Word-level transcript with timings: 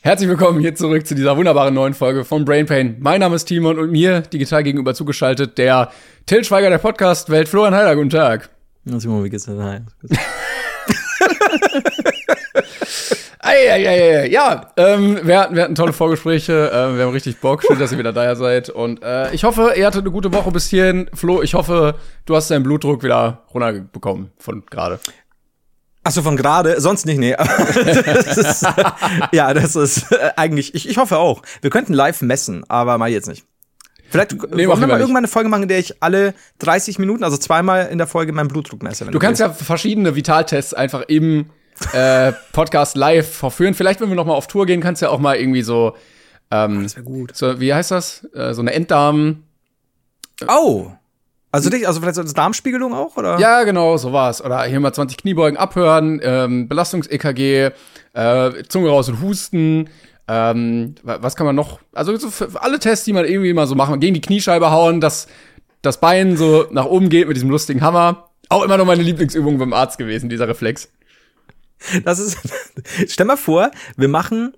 Herzlich 0.00 0.28
willkommen 0.28 0.60
hier 0.60 0.74
zurück 0.74 1.06
zu 1.06 1.14
dieser 1.14 1.36
wunderbaren 1.36 1.74
neuen 1.74 1.94
Folge 1.94 2.24
von 2.24 2.44
Brain 2.44 2.66
Pain. 2.66 2.96
Mein 3.00 3.20
Name 3.20 3.36
ist 3.36 3.44
Timon 3.46 3.78
und 3.78 3.90
mir 3.90 4.20
digital 4.20 4.62
gegenüber 4.62 4.94
zugeschaltet 4.94 5.58
der 5.58 5.90
Till 6.26 6.44
Schweiger 6.44 6.70
der 6.70 6.78
Podcast 6.78 7.30
Welt 7.30 7.48
Florian 7.48 7.74
Heiler. 7.74 7.96
Guten 7.96 8.10
Tag. 8.10 8.50
Na, 8.84 9.00
Simon, 9.00 9.24
wie 9.24 9.30
geht's 9.30 9.46
denn? 9.46 9.62
Hi. 9.62 9.80
Ei, 13.38 13.70
ei, 13.70 13.88
ei, 13.88 14.18
ei. 14.22 14.28
Ja, 14.28 14.72
ähm, 14.76 15.20
wir, 15.22 15.38
hatten, 15.38 15.54
wir 15.54 15.62
hatten 15.62 15.76
tolle 15.76 15.92
Vorgespräche. 15.92 16.68
Äh, 16.68 16.96
wir 16.96 17.04
haben 17.04 17.12
richtig 17.12 17.38
Bock. 17.38 17.62
Schön, 17.62 17.78
dass 17.78 17.92
ihr 17.92 17.98
wieder 17.98 18.12
da 18.12 18.34
seid. 18.34 18.70
Und 18.70 19.04
äh, 19.04 19.32
ich 19.32 19.44
hoffe, 19.44 19.74
ihr 19.76 19.86
hattet 19.86 20.00
eine 20.00 20.10
gute 20.10 20.32
Woche 20.32 20.50
bis 20.50 20.68
hierhin. 20.68 21.08
Flo, 21.14 21.42
ich 21.42 21.54
hoffe, 21.54 21.94
du 22.24 22.34
hast 22.34 22.50
deinen 22.50 22.64
Blutdruck 22.64 23.04
wieder 23.04 23.44
runterbekommen 23.54 24.32
von 24.38 24.66
gerade. 24.66 24.98
Ach 26.06 26.12
so, 26.12 26.22
von 26.22 26.36
gerade, 26.36 26.80
sonst 26.80 27.04
nicht, 27.04 27.18
nee. 27.18 27.34
das 27.36 28.36
ist, 28.36 28.66
ja, 29.32 29.52
das 29.52 29.74
ist 29.74 30.12
äh, 30.12 30.30
eigentlich, 30.36 30.72
ich, 30.74 30.88
ich 30.88 30.98
hoffe 30.98 31.18
auch. 31.18 31.42
Wir 31.62 31.70
könnten 31.70 31.92
live 31.92 32.22
messen, 32.22 32.64
aber 32.68 32.96
mal 32.96 33.10
jetzt 33.10 33.26
nicht. 33.26 33.44
Vielleicht 34.08 34.32
nee, 34.32 34.68
wollen 34.68 34.80
wir 34.80 34.86
mal 34.86 35.00
irgendwann 35.00 35.24
eine 35.24 35.28
Folge 35.28 35.48
machen, 35.48 35.64
in 35.64 35.68
der 35.68 35.80
ich 35.80 36.00
alle 36.04 36.32
30 36.60 37.00
Minuten, 37.00 37.24
also 37.24 37.36
zweimal 37.36 37.88
in 37.88 37.98
der 37.98 38.06
Folge 38.06 38.32
meinen 38.32 38.46
Blutdruck 38.46 38.84
messe. 38.84 39.04
Du, 39.04 39.10
du 39.10 39.18
kannst 39.18 39.40
willst. 39.40 39.60
ja 39.60 39.64
verschiedene 39.64 40.14
Vitaltests 40.14 40.74
einfach 40.74 41.02
im 41.08 41.46
äh, 41.92 42.32
Podcast 42.52 42.96
live 42.96 43.28
verführen. 43.28 43.74
Vielleicht, 43.74 44.00
wenn 44.00 44.08
wir 44.08 44.14
noch 44.14 44.26
mal 44.26 44.34
auf 44.34 44.46
Tour 44.46 44.64
gehen, 44.64 44.80
kannst 44.80 45.02
du 45.02 45.06
ja 45.06 45.10
auch 45.10 45.18
mal 45.18 45.36
irgendwie 45.36 45.62
so, 45.62 45.96
ähm, 46.52 46.78
oh, 46.78 46.82
das 46.82 46.94
wäre 46.94 47.04
gut. 47.04 47.36
So, 47.36 47.58
wie 47.58 47.74
heißt 47.74 47.90
das? 47.90 48.24
Äh, 48.32 48.54
so 48.54 48.60
eine 48.60 48.72
Enddarm. 48.72 49.42
Oh. 50.46 50.92
Also 51.52 51.70
dich, 51.70 51.86
also 51.86 52.00
vielleicht 52.00 52.16
so 52.16 52.22
eine 52.22 52.32
Darmspiegelung 52.32 52.92
auch, 52.92 53.16
oder? 53.16 53.38
Ja, 53.38 53.64
genau, 53.64 53.96
so 53.96 54.12
war's. 54.12 54.44
Oder 54.44 54.64
hier 54.64 54.80
mal 54.80 54.92
20 54.92 55.16
Kniebeugen 55.16 55.56
abhören, 55.56 56.20
ähm, 56.22 56.68
Belastungs-EKG, 56.68 57.70
äh, 58.12 58.62
Zunge 58.68 58.90
raus 58.90 59.08
und 59.08 59.22
husten. 59.22 59.88
Ähm, 60.28 60.96
was 61.02 61.36
kann 61.36 61.46
man 61.46 61.54
noch? 61.54 61.80
Also 61.92 62.16
so 62.16 62.30
für 62.30 62.60
alle 62.60 62.78
Tests, 62.78 63.04
die 63.04 63.12
man 63.12 63.24
irgendwie 63.24 63.52
mal 63.52 63.66
so 63.66 63.74
machen, 63.74 64.00
gegen 64.00 64.14
die 64.14 64.20
Kniescheibe 64.20 64.70
hauen, 64.70 65.00
dass 65.00 65.28
das 65.82 66.00
Bein 66.00 66.36
so 66.36 66.66
nach 66.70 66.86
oben 66.86 67.08
geht 67.08 67.28
mit 67.28 67.36
diesem 67.36 67.50
lustigen 67.50 67.80
Hammer. 67.80 68.30
Auch 68.48 68.64
immer 68.64 68.76
noch 68.76 68.84
meine 68.84 69.02
Lieblingsübung 69.02 69.58
beim 69.58 69.72
Arzt 69.72 69.98
gewesen, 69.98 70.28
dieser 70.28 70.48
Reflex. 70.48 70.90
Das 72.04 72.18
ist, 72.18 72.38
stell 73.08 73.26
mal 73.26 73.36
vor, 73.36 73.70
wir 73.96 74.08
machen, 74.08 74.54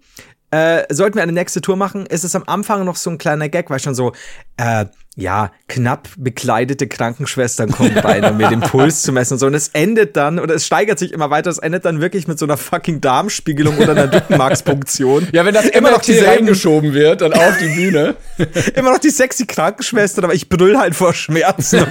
äh, 0.51 0.85
sollten 0.93 1.17
wir 1.17 1.23
eine 1.23 1.33
nächste 1.33 1.61
Tour 1.61 1.77
machen, 1.77 2.07
ist 2.07 2.25
es 2.25 2.35
am 2.35 2.45
Anfang 2.47 2.85
noch 2.85 2.97
so 2.97 3.11
ein 3.11 3.19
kleiner 3.19 3.49
Gag, 3.49 3.69
weil 3.71 3.81
schon 3.81 3.95
so, 3.95 4.13
äh, 4.59 4.87
ja, 5.19 5.51
knapp 5.67 6.09
bekleidete 6.17 6.87
Krankenschwestern 6.87 7.73
kommen 7.73 7.99
bei, 8.03 8.23
um 8.31 8.37
mir 8.37 8.51
den 8.51 8.61
Puls 8.61 9.03
zu 9.03 9.11
messen 9.11 9.35
und 9.35 9.41
so. 9.41 9.47
Und 9.47 9.55
es 9.55 9.69
endet 9.69 10.17
dann, 10.17 10.39
oder 10.39 10.55
es 10.55 10.65
steigert 10.65 11.01
sich 11.01 11.13
immer 11.13 11.29
weiter, 11.29 11.51
es 11.51 11.59
endet 11.59 11.85
dann 11.85 12.01
wirklich 12.01 12.29
mit 12.29 12.39
so 12.39 12.47
einer 12.47 12.57
fucking 12.57 13.01
Darmspiegelung 13.01 13.79
oder 13.79 13.91
einer 13.93 14.13
Rückenmarkspunktion. 14.13 15.27
ja, 15.33 15.45
wenn 15.45 15.55
das 15.55 15.67
immer 15.67 15.91
noch 15.91 16.03
die 16.03 16.17
reingeschoben 16.17 16.95
wird 16.95 17.21
dann 17.23 17.33
auf 17.33 17.59
die 17.59 17.67
Bühne. 17.67 18.15
immer 18.77 18.93
noch 18.93 19.01
die 19.01 19.11
sexy 19.11 19.45
Krankenschwestern, 19.47 20.23
aber 20.23 20.35
ich 20.35 20.49
brüll 20.49 20.79
halt 20.79 20.95
vor 20.95 21.13
Schmerzen. 21.13 21.85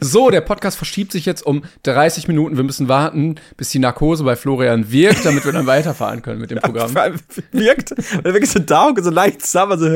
so, 0.00 0.30
der 0.30 0.40
Podcast 0.40 0.76
verschiebt 0.76 1.12
sich 1.12 1.26
jetzt 1.26 1.46
um 1.46 1.62
30 1.84 2.26
Minuten. 2.26 2.56
Wir 2.56 2.64
müssen 2.64 2.88
warten, 2.88 3.36
bis 3.56 3.68
die 3.68 3.78
Narkose 3.78 4.24
bei 4.24 4.34
Florian 4.34 4.90
wirkt, 4.90 5.24
damit 5.24 5.44
wir 5.44 5.52
dann 5.52 5.66
weiterfahren 5.66 6.22
können 6.22 6.40
mit 6.40 6.50
dem 6.50 6.58
Programm. 6.58 6.92
Ja, 6.92 7.12
wirkt, 7.52 7.94
weil 8.24 8.34
wirklich 8.34 8.50
so 8.50 8.58
da 8.58 8.92
so 9.00 9.10
leicht 9.10 9.46
sauber, 9.46 9.78
so? 9.78 9.86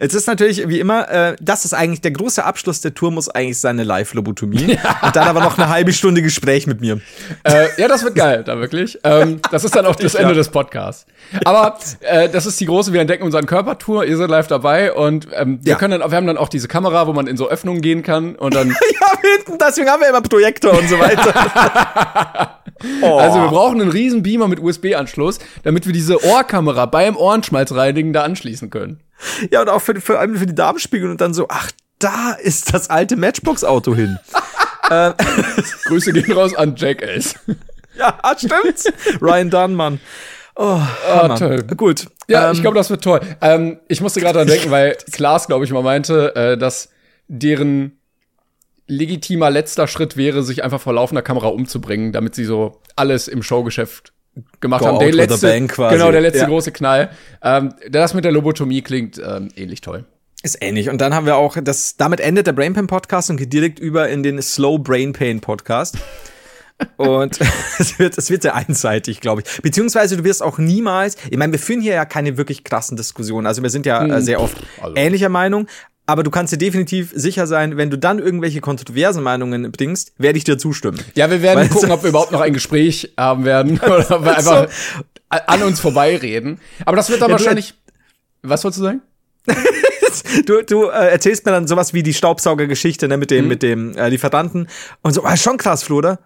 Es 0.00 0.12
ist 0.12 0.26
natürlich, 0.26 0.35
wie 0.40 0.80
immer, 0.80 1.10
äh, 1.10 1.36
das 1.40 1.64
ist 1.64 1.74
eigentlich 1.74 2.00
der 2.00 2.10
große 2.12 2.44
Abschluss 2.44 2.80
der 2.80 2.94
Tour, 2.94 3.10
muss 3.10 3.28
eigentlich 3.28 3.58
seine 3.60 3.84
Live-Lobotomie. 3.84 4.76
Ja. 4.76 5.00
Und 5.02 5.16
dann 5.16 5.28
aber 5.28 5.40
noch 5.40 5.58
eine 5.58 5.68
halbe 5.68 5.92
Stunde 5.92 6.22
Gespräch 6.22 6.66
mit 6.66 6.80
mir. 6.80 7.00
Äh, 7.44 7.68
ja, 7.78 7.88
das 7.88 8.04
wird 8.04 8.14
geil, 8.14 8.42
da 8.44 8.58
wirklich. 8.58 8.98
Ähm, 9.04 9.40
das 9.50 9.64
ist 9.64 9.74
dann 9.74 9.86
auch 9.86 9.96
das 9.96 10.14
Ende 10.14 10.32
ja. 10.32 10.34
des 10.34 10.48
Podcasts. 10.48 11.06
Aber 11.44 11.78
äh, 12.00 12.28
das 12.28 12.46
ist 12.46 12.60
die 12.60 12.66
große 12.66 12.92
Wir 12.92 13.00
entdecken 13.00 13.24
unseren 13.24 13.46
Körper-Tour. 13.46 14.04
Ihr 14.04 14.16
seid 14.16 14.30
live 14.30 14.46
dabei 14.46 14.92
und 14.92 15.28
ähm, 15.34 15.60
wir 15.62 15.72
ja. 15.72 15.78
können 15.78 16.00
dann, 16.00 16.10
wir 16.10 16.16
haben 16.16 16.26
dann 16.26 16.38
auch 16.38 16.48
diese 16.48 16.68
Kamera, 16.68 17.06
wo 17.06 17.12
man 17.12 17.26
in 17.26 17.36
so 17.36 17.48
Öffnungen 17.48 17.80
gehen 17.80 18.02
kann 18.02 18.36
und 18.36 18.54
dann. 18.54 18.68
ja, 19.00 19.18
hinten, 19.36 19.58
deswegen 19.58 19.88
haben 19.88 20.00
wir 20.00 20.08
immer 20.08 20.22
Projektor 20.22 20.78
und 20.78 20.88
so 20.88 20.98
weiter. 20.98 22.52
oh. 23.02 23.18
Also 23.18 23.40
wir 23.40 23.48
brauchen 23.48 23.80
einen 23.80 23.90
riesen 23.90 24.22
Beamer 24.22 24.48
mit 24.48 24.60
USB-Anschluss, 24.60 25.38
damit 25.62 25.86
wir 25.86 25.92
diese 25.92 26.24
Ohrkamera 26.24 26.86
beim 26.86 27.16
Ohrenschmalzreinigen 27.16 28.12
da 28.12 28.22
anschließen 28.22 28.70
können. 28.70 29.00
Ja, 29.50 29.62
und 29.62 29.68
auch 29.68 29.80
für, 29.80 30.00
für, 30.00 30.18
für 30.18 30.46
die 30.46 30.54
Darmspiegel 30.54 31.10
und 31.10 31.20
dann 31.20 31.34
so, 31.34 31.46
ach, 31.48 31.70
da 31.98 32.32
ist 32.32 32.74
das 32.74 32.90
alte 32.90 33.16
Matchbox-Auto 33.16 33.94
hin. 33.94 34.18
äh, 34.90 35.12
Grüße 35.84 36.12
gehen 36.12 36.32
raus 36.32 36.54
an 36.54 36.76
Jackass. 36.76 37.34
ja, 37.98 38.18
stimmt's. 38.36 38.84
Ryan 39.20 39.50
Dunn, 39.50 39.74
Mann. 39.74 40.00
Oh, 40.56 40.80
oh 41.12 41.28
toll. 41.36 41.62
Gut. 41.76 42.06
Ja, 42.28 42.46
ähm, 42.48 42.54
ich 42.54 42.62
glaube, 42.62 42.76
das 42.76 42.90
wird 42.90 43.04
toll. 43.04 43.20
Ähm, 43.40 43.78
ich 43.88 44.00
musste 44.00 44.20
gerade 44.20 44.38
dran 44.38 44.48
denken, 44.48 44.70
weil 44.70 44.96
Klaas, 45.12 45.46
glaube 45.46 45.64
ich, 45.64 45.72
mal 45.72 45.82
meinte, 45.82 46.34
äh, 46.34 46.58
dass 46.58 46.88
deren 47.28 48.00
legitimer 48.86 49.50
letzter 49.50 49.86
Schritt 49.88 50.16
wäre, 50.16 50.42
sich 50.42 50.64
einfach 50.64 50.80
vor 50.80 50.94
laufender 50.94 51.22
Kamera 51.22 51.48
umzubringen, 51.48 52.12
damit 52.12 52.34
sie 52.34 52.44
so 52.44 52.80
alles 52.94 53.28
im 53.28 53.42
Showgeschäft 53.42 54.12
gemacht 54.60 54.82
Go 54.82 54.86
haben. 54.88 54.98
Der 54.98 55.12
letzte, 55.12 55.66
genau, 55.66 56.12
der 56.12 56.20
letzte 56.20 56.40
ja. 56.40 56.46
große 56.46 56.72
Knall. 56.72 57.10
Ähm, 57.42 57.74
das 57.90 58.14
mit 58.14 58.24
der 58.24 58.32
Lobotomie 58.32 58.82
klingt 58.82 59.18
ähm, 59.18 59.48
ähnlich 59.56 59.80
toll. 59.80 60.04
Ist 60.42 60.58
ähnlich. 60.60 60.90
Und 60.90 61.00
dann 61.00 61.14
haben 61.14 61.26
wir 61.26 61.36
auch, 61.36 61.56
das, 61.60 61.96
damit 61.96 62.20
endet 62.20 62.46
der 62.46 62.52
Brain 62.52 62.74
Pain 62.74 62.86
Podcast 62.86 63.30
und 63.30 63.38
geht 63.38 63.52
direkt 63.52 63.78
über 63.78 64.08
in 64.08 64.22
den 64.22 64.40
Slow 64.42 64.78
Brain 64.78 65.12
Pain 65.12 65.40
Podcast. 65.40 65.98
und 66.98 67.40
es 67.78 67.98
wird, 67.98 68.16
es 68.18 68.30
wird 68.30 68.42
sehr 68.42 68.54
einseitig, 68.54 69.20
glaube 69.20 69.42
ich. 69.42 69.62
Beziehungsweise 69.62 70.18
du 70.18 70.24
wirst 70.24 70.42
auch 70.42 70.58
niemals, 70.58 71.16
ich 71.30 71.38
meine, 71.38 71.52
wir 71.52 71.58
führen 71.58 71.80
hier 71.80 71.94
ja 71.94 72.04
keine 72.04 72.36
wirklich 72.36 72.64
krassen 72.64 72.96
Diskussionen. 72.96 73.46
Also 73.46 73.62
wir 73.62 73.70
sind 73.70 73.86
ja 73.86 74.02
hm. 74.02 74.20
sehr 74.20 74.40
oft 74.40 74.58
also. 74.80 74.94
ähnlicher 74.94 75.30
Meinung, 75.30 75.66
aber 76.06 76.22
du 76.22 76.30
kannst 76.30 76.52
dir 76.52 76.58
definitiv 76.58 77.12
sicher 77.14 77.46
sein, 77.46 77.76
wenn 77.76 77.90
du 77.90 77.98
dann 77.98 78.18
irgendwelche 78.18 78.60
kontroversen 78.60 79.22
Meinungen 79.22 79.70
bringst, 79.72 80.12
werde 80.18 80.38
ich 80.38 80.44
dir 80.44 80.56
zustimmen. 80.56 81.00
Ja, 81.14 81.30
wir 81.30 81.42
werden 81.42 81.60
Weil 81.60 81.68
gucken, 81.68 81.90
ob 81.92 82.02
wir 82.02 82.10
überhaupt 82.10 82.32
noch 82.32 82.40
ein 82.40 82.52
Gespräch 82.52 83.12
haben 83.16 83.44
werden 83.44 83.78
oder 83.84 84.10
ob 84.10 84.24
wir 84.24 84.36
einfach 84.36 84.68
so. 84.68 85.38
an 85.46 85.62
uns 85.62 85.80
vorbeireden. 85.80 86.60
Aber 86.84 86.96
das 86.96 87.10
wird 87.10 87.20
dann 87.20 87.30
ja, 87.30 87.38
wahrscheinlich. 87.38 87.74
Was 88.42 88.62
wolltest 88.62 88.80
du 88.80 88.84
sagen? 88.84 89.02
du 90.46 90.62
du 90.62 90.88
äh, 90.88 91.10
erzählst 91.10 91.44
mir 91.44 91.52
dann 91.52 91.66
sowas 91.66 91.92
wie 91.92 92.02
die 92.02 92.14
Staubsaugergeschichte 92.14 93.08
ne, 93.08 93.16
mit 93.16 93.30
dem 93.30 93.44
mhm. 93.44 93.48
mit 93.48 93.62
dem 93.62 93.96
äh, 93.96 94.08
Lieferanten 94.08 94.68
und 95.02 95.12
so, 95.12 95.24
ah, 95.24 95.36
schon 95.36 95.56
krass, 95.56 95.82
Flo, 95.82 95.96
oder? 95.98 96.20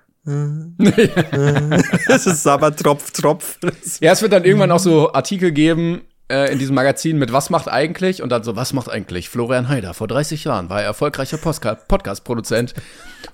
das 2.07 2.27
ist 2.27 2.47
aber 2.47 2.77
Tropf, 2.77 3.11
Tropf. 3.11 3.59
Ja, 4.01 4.13
es 4.13 4.21
wird 4.21 4.35
dann 4.35 4.45
irgendwann 4.45 4.71
auch 4.71 4.79
so 4.79 5.11
Artikel 5.15 5.51
geben, 5.51 6.03
äh, 6.31 6.53
in 6.53 6.59
diesem 6.59 6.75
Magazin 6.75 7.19
mit 7.19 7.33
Was 7.33 7.51
macht 7.51 7.69
eigentlich? 7.69 8.23
Und 8.23 8.31
dann 8.31 8.43
so, 8.43 8.57
was 8.57 8.73
macht 8.73 8.89
eigentlich 8.89 9.29
Florian 9.29 9.69
Haider? 9.69 9.93
Vor 9.95 10.09
30 10.09 10.45
Jahren 10.45 10.71
war 10.71 10.81
er 10.81 10.87
erfolgreicher 10.87 11.37
Podcast-Produzent. 11.39 12.75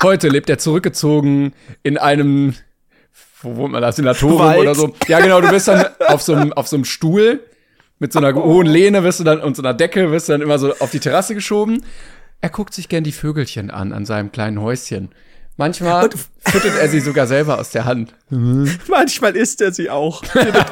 Heute 0.02 0.28
lebt 0.28 0.50
er 0.50 0.58
zurückgezogen 0.58 1.52
in 1.82 1.98
einem, 1.98 2.54
wo 3.42 3.56
wohnt 3.56 3.72
man 3.72 3.82
da, 3.82 3.92
Senatorium 3.92 4.56
oder 4.56 4.74
so. 4.74 4.94
Ja, 5.06 5.20
genau, 5.20 5.40
du 5.40 5.50
bist 5.50 5.68
dann 5.68 5.86
auf 6.06 6.22
so 6.22 6.34
einem, 6.34 6.52
auf 6.52 6.66
so 6.66 6.76
einem 6.76 6.84
Stuhl 6.84 7.40
mit 7.98 8.12
so 8.12 8.18
einer 8.18 8.36
oh. 8.36 8.44
hohen 8.44 8.66
Lehne 8.66 9.04
wirst 9.04 9.20
du 9.20 9.24
dann 9.24 9.40
und 9.40 9.56
so 9.56 9.62
einer 9.62 9.74
Decke 9.74 10.10
wirst 10.10 10.28
du 10.28 10.32
dann 10.32 10.42
immer 10.42 10.58
so 10.58 10.74
auf 10.78 10.90
die 10.90 11.00
Terrasse 11.00 11.34
geschoben. 11.34 11.84
Er 12.40 12.50
guckt 12.50 12.74
sich 12.74 12.88
gern 12.88 13.04
die 13.04 13.12
Vögelchen 13.12 13.70
an, 13.70 13.92
an 13.92 14.04
seinem 14.04 14.32
kleinen 14.32 14.60
Häuschen. 14.60 15.10
Manchmal 15.58 16.10
füttert 16.40 16.78
er 16.78 16.88
sie 16.88 17.00
sogar 17.00 17.26
selber 17.26 17.58
aus 17.58 17.70
der 17.70 17.86
Hand. 17.86 18.14
Manchmal 18.28 19.34
isst 19.36 19.60
er 19.62 19.72
sie 19.72 19.88
auch 19.88 20.22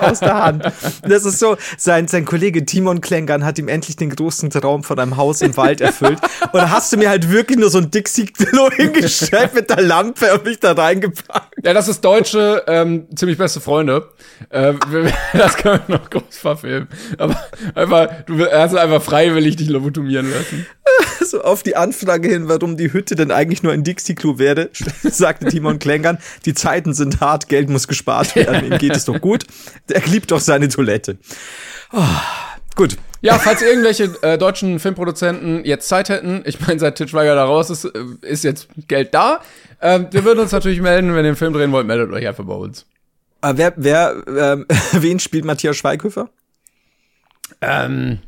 aus 0.01 0.21
der 0.21 0.35
Hand. 0.35 0.65
Das 1.03 1.25
ist 1.25 1.39
so, 1.39 1.57
sein, 1.79 2.07
sein 2.07 2.25
Kollege 2.25 2.67
Timon 2.67 3.01
Klängern 3.01 3.45
hat 3.45 3.59
ihm 3.59 3.69
endlich 3.69 3.97
den 3.97 4.11
großen 4.11 4.51
Traum 4.51 4.85
von 4.85 4.99
einem 4.99 5.17
Haus 5.17 5.41
im 5.41 5.57
Wald 5.57 5.81
erfüllt. 5.81 6.19
Und 6.53 6.55
da 6.55 6.71
hast 6.71 6.93
du 6.93 6.99
mir 6.99 7.09
halt 7.09 7.31
wirklich 7.31 7.59
nur 7.59 7.71
so 7.71 7.79
ein 7.79 7.91
Dixie-Klo 7.91 8.71
hingestellt 8.77 9.55
mit 9.55 9.71
der 9.71 9.81
Lampe 9.81 10.35
und 10.35 10.45
mich 10.45 10.61
da 10.61 10.73
reingepackt. 10.73 11.65
Ja, 11.65 11.73
das 11.73 11.89
ist 11.89 12.05
deutsche, 12.05 12.63
ähm, 12.67 13.07
ziemlich 13.17 13.39
beste 13.39 13.61
Freunde. 13.61 14.11
Äh, 14.51 14.75
das 15.33 15.57
können 15.57 15.81
wir 15.87 15.99
noch 15.99 16.11
groß 16.11 16.37
verfilmen. 16.37 16.89
Aber 17.17 17.41
einfach, 17.75 18.09
du 18.27 18.45
hast 18.45 18.77
einfach 18.77 19.03
freiwillig 19.03 19.57
dich 19.57 19.71
lobotomieren 19.71 20.31
lassen. 20.31 20.67
So 21.25 21.43
auf 21.43 21.63
die 21.63 21.75
Anfrage 21.75 22.29
hin, 22.29 22.49
warum 22.49 22.77
die 22.77 22.93
Hütte 22.93 23.15
denn 23.15 23.31
eigentlich 23.31 23.63
nur 23.63 23.73
ein 23.73 23.83
Dixie-Klo 23.83 24.39
wäre, 24.39 24.71
sagte 25.03 25.47
Timon 25.47 25.79
Klängern, 25.79 26.19
die 26.45 26.55
Zeiten 26.55 26.93
sind 26.93 27.21
hart, 27.21 27.49
Geld 27.49 27.71
muss 27.71 27.89
gespart 27.89 28.37
werden, 28.37 28.71
ihm 28.71 28.79
geht 28.79 28.95
es 28.95 29.05
doch 29.07 29.21
gut. 29.21 29.45
Der 29.89 30.03
liebt 30.03 30.31
doch 30.31 30.41
seine 30.41 30.69
Toilette. 30.69 31.17
Oh, 31.93 32.03
gut. 32.77 32.97
Ja, 33.21 33.39
falls 33.39 33.63
irgendwelche 33.63 34.15
äh, 34.21 34.37
deutschen 34.37 34.79
Filmproduzenten 34.79 35.65
jetzt 35.65 35.89
Zeit 35.89 36.11
hätten, 36.11 36.43
ich 36.45 36.61
meine, 36.61 36.79
seit 36.79 36.97
Tischweiger 36.97 37.35
da 37.35 37.45
raus 37.47 37.71
ist, 37.71 37.87
äh, 37.87 37.91
ist 38.21 38.45
jetzt 38.45 38.69
Geld 38.87 39.15
da. 39.15 39.41
Ähm, 39.81 40.09
wir 40.11 40.25
würden 40.25 40.41
uns 40.41 40.53
natürlich 40.53 40.83
melden, 40.83 41.09
wenn 41.15 41.25
ihr 41.25 41.33
den 41.33 41.37
Film 41.37 41.55
drehen 41.55 41.73
wollt, 41.73 41.87
meldet 41.87 42.13
euch 42.13 42.27
einfach 42.27 42.45
bei 42.45 42.55
uns. 42.55 42.85
Aber 43.41 43.57
wer, 43.57 43.73
wer, 43.77 44.25
ähm, 44.27 44.67
wen 44.93 45.21
spielt 45.21 45.47
Matthias 45.47 45.77
Schweighöfer? 45.77 46.29
Ähm, 47.63 48.19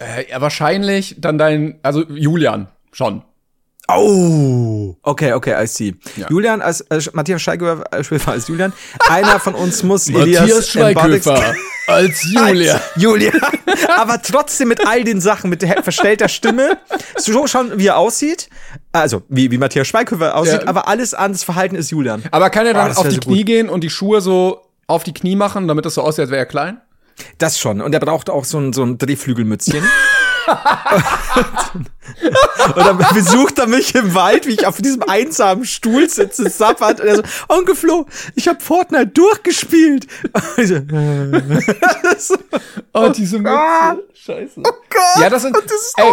äh, 0.00 0.30
ja, 0.30 0.40
wahrscheinlich 0.40 1.16
dann 1.18 1.38
dein, 1.38 1.78
also 1.82 2.02
Julian, 2.08 2.68
schon. 2.92 3.22
Oh, 3.92 4.94
okay, 5.02 5.32
okay, 5.32 5.60
I 5.60 5.66
see. 5.66 5.94
Ja. 6.16 6.28
Julian 6.30 6.62
als 6.62 6.80
äh, 6.82 7.00
Matthias 7.12 7.42
Schweighöfer 7.42 7.84
als 8.32 8.46
Julian. 8.48 8.72
Einer 9.08 9.40
von 9.40 9.54
uns 9.56 9.82
muss 9.82 10.08
Matthias 10.12 10.44
Elias 10.44 10.68
Schweighöfer 10.68 11.54
als 11.88 12.22
Julia. 12.32 12.74
Als 12.74 12.82
Julian. 12.96 13.40
Aber 13.96 14.22
trotzdem 14.22 14.68
mit 14.68 14.86
all 14.86 15.02
den 15.02 15.20
Sachen, 15.20 15.50
mit 15.50 15.62
der 15.62 15.82
verstellter 15.82 16.28
Stimme, 16.28 16.78
so 17.16 17.48
schon 17.48 17.78
wie 17.80 17.88
er 17.88 17.96
aussieht. 17.96 18.48
Also, 18.92 19.22
wie, 19.28 19.50
wie 19.50 19.58
Matthias 19.58 19.88
Schweighöfer 19.88 20.36
aussieht, 20.36 20.62
Ja. 20.62 20.68
aber 20.68 20.86
alles 20.86 21.12
an 21.12 21.32
das 21.32 21.42
Verhalten 21.42 21.74
ist 21.74 21.90
Julian. 21.90 22.22
Aber 22.30 22.48
kann 22.50 22.66
er 22.66 22.72
Oh, 22.72 22.76
dann 22.76 22.88
das 22.90 22.96
auf 22.98 23.08
die 23.08 23.14
so 23.16 23.20
Knie 23.22 23.38
gut. 23.38 23.46
gehen 23.46 23.68
und 23.68 23.82
die 23.82 23.90
Schuhe 23.90 24.20
so 24.20 24.60
auf 24.86 25.02
die 25.02 25.12
Knie 25.14 25.34
machen, 25.34 25.66
damit 25.66 25.84
das 25.84 25.94
so 25.94 26.02
aussieht, 26.02 26.22
als 26.22 26.30
wäre 26.30 26.40
er 26.40 26.46
klein? 26.46 26.80
Das 27.38 27.58
schon. 27.58 27.80
Und 27.80 27.92
er 27.94 28.00
braucht 28.00 28.30
auch 28.30 28.44
so 28.44 28.58
ein, 28.58 28.72
so 28.72 28.82
ein 28.82 28.98
Drehflügelmützchen. 28.98 29.82
und 32.74 32.76
dann 32.76 32.98
besucht 33.14 33.58
er 33.58 33.66
mich 33.66 33.94
im 33.94 34.14
Wald, 34.14 34.46
wie 34.46 34.52
ich 34.52 34.66
auf 34.66 34.78
diesem 34.78 35.02
einsamen 35.02 35.64
Stuhl 35.64 36.08
sitze, 36.08 36.48
sappert. 36.50 37.00
Und 37.00 37.06
er 37.06 37.16
so, 37.16 37.22
Onkel 37.48 37.74
Flo, 37.74 38.06
ich 38.34 38.48
habe 38.48 38.60
Fortnite 38.60 39.08
durchgespielt. 39.08 40.06
So, 40.56 40.64
so, 42.18 42.36
Oh, 42.92 43.08
diese 43.10 43.38
Mütze. 43.38 43.54
Gott. 43.54 43.98
Scheiße. 44.14 44.60
oh 44.60 44.62
Gott. 44.62 45.22
Ja, 45.22 45.30
das 45.30 45.42
sind. 45.42 45.56
und 45.56 45.64
das 45.64 45.72
ist 45.72 45.94
ey, 45.96 46.12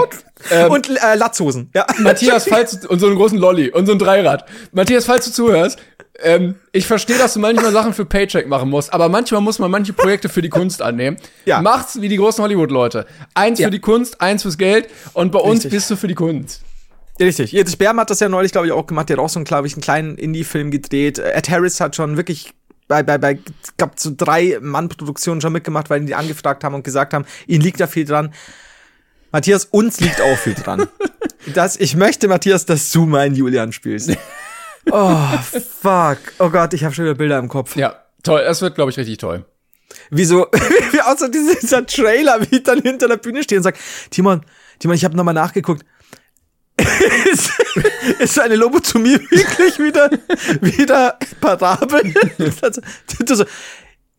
ähm, 0.52 0.72
und 0.72 0.90
äh, 0.90 1.16
Latzhosen. 1.16 1.70
Ja. 1.74 1.86
Matthias, 2.00 2.46
falls 2.48 2.80
du, 2.80 2.88
und 2.88 3.00
so 3.00 3.08
einen 3.08 3.16
großen 3.16 3.38
Lolli 3.38 3.70
und 3.72 3.86
so 3.86 3.92
ein 3.94 4.00
Dreirad. 4.00 4.46
Matthias, 4.72 5.06
falls 5.06 5.26
du 5.26 5.32
zuhörst, 5.32 5.80
ähm, 6.24 6.56
ich 6.72 6.88
verstehe, 6.88 7.18
dass 7.18 7.34
du 7.34 7.40
manchmal 7.40 7.72
Sachen 7.72 7.94
für 7.94 8.06
Paycheck 8.06 8.48
machen 8.48 8.70
musst, 8.70 8.94
aber 8.94 9.10
manchmal 9.10 9.42
muss 9.42 9.60
man 9.60 9.70
manche 9.72 9.94
Projekte 9.94 10.30
für 10.30 10.42
die 10.42 10.50
Kunst 10.50 10.82
annehmen. 10.82 11.18
Ja. 11.46 11.62
Macht's 11.62 12.02
wie 12.02 12.10
die 12.10 12.18
großen 12.18 12.44
Hollywood-Leute. 12.44 13.06
Eins 13.34 13.60
Ja. 13.60 13.68
für 13.68 13.72
die 13.72 13.80
Kunst, 13.80 14.20
eins 14.22 14.42
fürs 14.42 14.58
Geld 14.58 14.90
und 15.14 15.32
bei 15.32 15.40
uns 15.40 15.58
Richtig. 15.66 15.72
bist 15.72 15.92
du 15.92 15.96
für 15.96 16.08
die 16.08 16.16
Kunst. 16.16 16.62
Richtig. 17.20 17.52
Jedes 17.52 17.76
Bärm 17.76 18.00
hat 18.00 18.10
das 18.10 18.20
ja 18.20 18.30
neulich, 18.30 18.52
glaube 18.52 18.68
ich, 18.68 18.74
auch 18.74 18.86
gemacht. 18.86 19.10
Der 19.10 19.18
hat 19.18 19.24
auch 19.24 19.30
so 19.30 19.40
einen, 19.40 19.46
glaube 19.46 19.68
ich, 19.68 19.74
einen 19.74 19.82
kleinen 19.82 20.18
Indie-Film 20.18 20.70
gedreht. 20.72 21.18
Äh, 21.20 21.32
Ed 21.32 21.50
Harris 21.50 21.80
hat 21.80 21.96
schon 21.96 22.16
wirklich 22.18 22.54
bei, 22.88 23.04
bei, 23.04 23.18
bei, 23.18 23.40
gab 23.78 24.00
so 24.00 24.12
drei 24.16 24.60
Mann-Produktionen 24.62 25.42
schon 25.42 25.52
mitgemacht, 25.52 25.90
weil 25.90 26.02
die 26.02 26.16
angefragt 26.16 26.64
haben 26.64 26.76
und 26.76 26.84
gesagt 26.84 27.14
haben, 27.14 27.26
ihnen 27.48 27.62
liegt 27.62 27.80
da 27.80 27.88
viel 27.88 28.06
dran. 28.06 28.34
Matthias, 29.32 29.66
uns 29.66 30.00
liegt 30.00 30.22
auch 30.22 30.38
viel 30.38 30.54
dran. 30.56 30.88
Das, 31.54 31.78
ich 31.78 31.96
möchte, 31.96 32.28
Matthias, 32.28 32.66
dass 32.66 32.92
du 32.92 33.06
meinen 33.06 33.34
Julian 33.34 33.72
spielst. 33.72 34.10
Oh, 34.92 35.18
fuck. 35.82 36.18
Oh 36.40 36.50
Gott, 36.50 36.74
ich 36.74 36.84
habe 36.84 36.94
schon 36.94 37.06
wieder 37.06 37.16
Bilder 37.16 37.40
im 37.40 37.50
Kopf. 37.50 37.76
Ja, 37.76 37.96
toll. 38.24 38.44
Das 38.44 38.62
wird, 38.62 38.76
glaube 38.76 38.92
ich, 38.92 38.98
richtig 38.98 39.18
toll. 39.18 39.46
Wieso, 40.10 40.48
so 41.18 41.28
dieser, 41.28 41.86
Trailer, 41.86 42.42
wie 42.42 42.58
ich 42.58 42.64
dann 42.64 42.82
hinter 42.82 43.08
der 43.08 43.18
Bühne 43.18 43.44
stehe 43.44 43.60
und 43.60 43.64
sag, 43.64 43.76
Timon, 44.10 44.42
Timon, 44.80 44.96
ich 44.96 45.06
habe 45.06 45.16
nochmal 45.16 45.34
nachgeguckt. 45.34 45.86
ist, 47.32 47.52
ist 48.20 48.40
eine 48.40 48.56
Lobotomie 48.56 49.20
wirklich 49.32 49.80
wieder, 49.80 50.10
wieder 50.62 51.18
parabel? 51.42 52.14
Also, 52.62 52.82
so, 53.28 53.46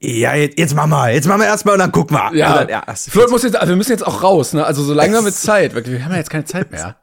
ja, 0.01 0.35
jetzt, 0.35 0.59
jetzt 0.59 0.75
machen 0.75 0.91
wir, 0.91 1.11
jetzt 1.11 1.27
machen 1.27 1.41
wir 1.41 1.47
erstmal 1.47 1.75
und 1.75 1.81
dann 1.81 1.93
gucken 1.93 2.17
wir. 2.17 2.35
Ja, 2.37 2.65
dann, 2.65 2.69
ja 2.69 2.85
Flo 2.95 3.29
muss 3.31 3.43
jetzt, 3.43 3.57
also 3.57 3.71
wir 3.71 3.77
müssen 3.77 3.93
jetzt 3.93 4.07
auch 4.07 4.23
raus, 4.23 4.53
ne? 4.53 4.65
Also 4.65 4.83
so 4.83 4.95
langsam 4.95 5.25
wird 5.25 5.35
Zeit. 5.35 5.75
Wirklich, 5.75 5.97
wir 5.97 6.05
haben 6.05 6.13
ja 6.13 6.19
jetzt 6.19 6.31
keine 6.31 6.45
Zeit 6.45 6.71
mehr. 6.71 6.97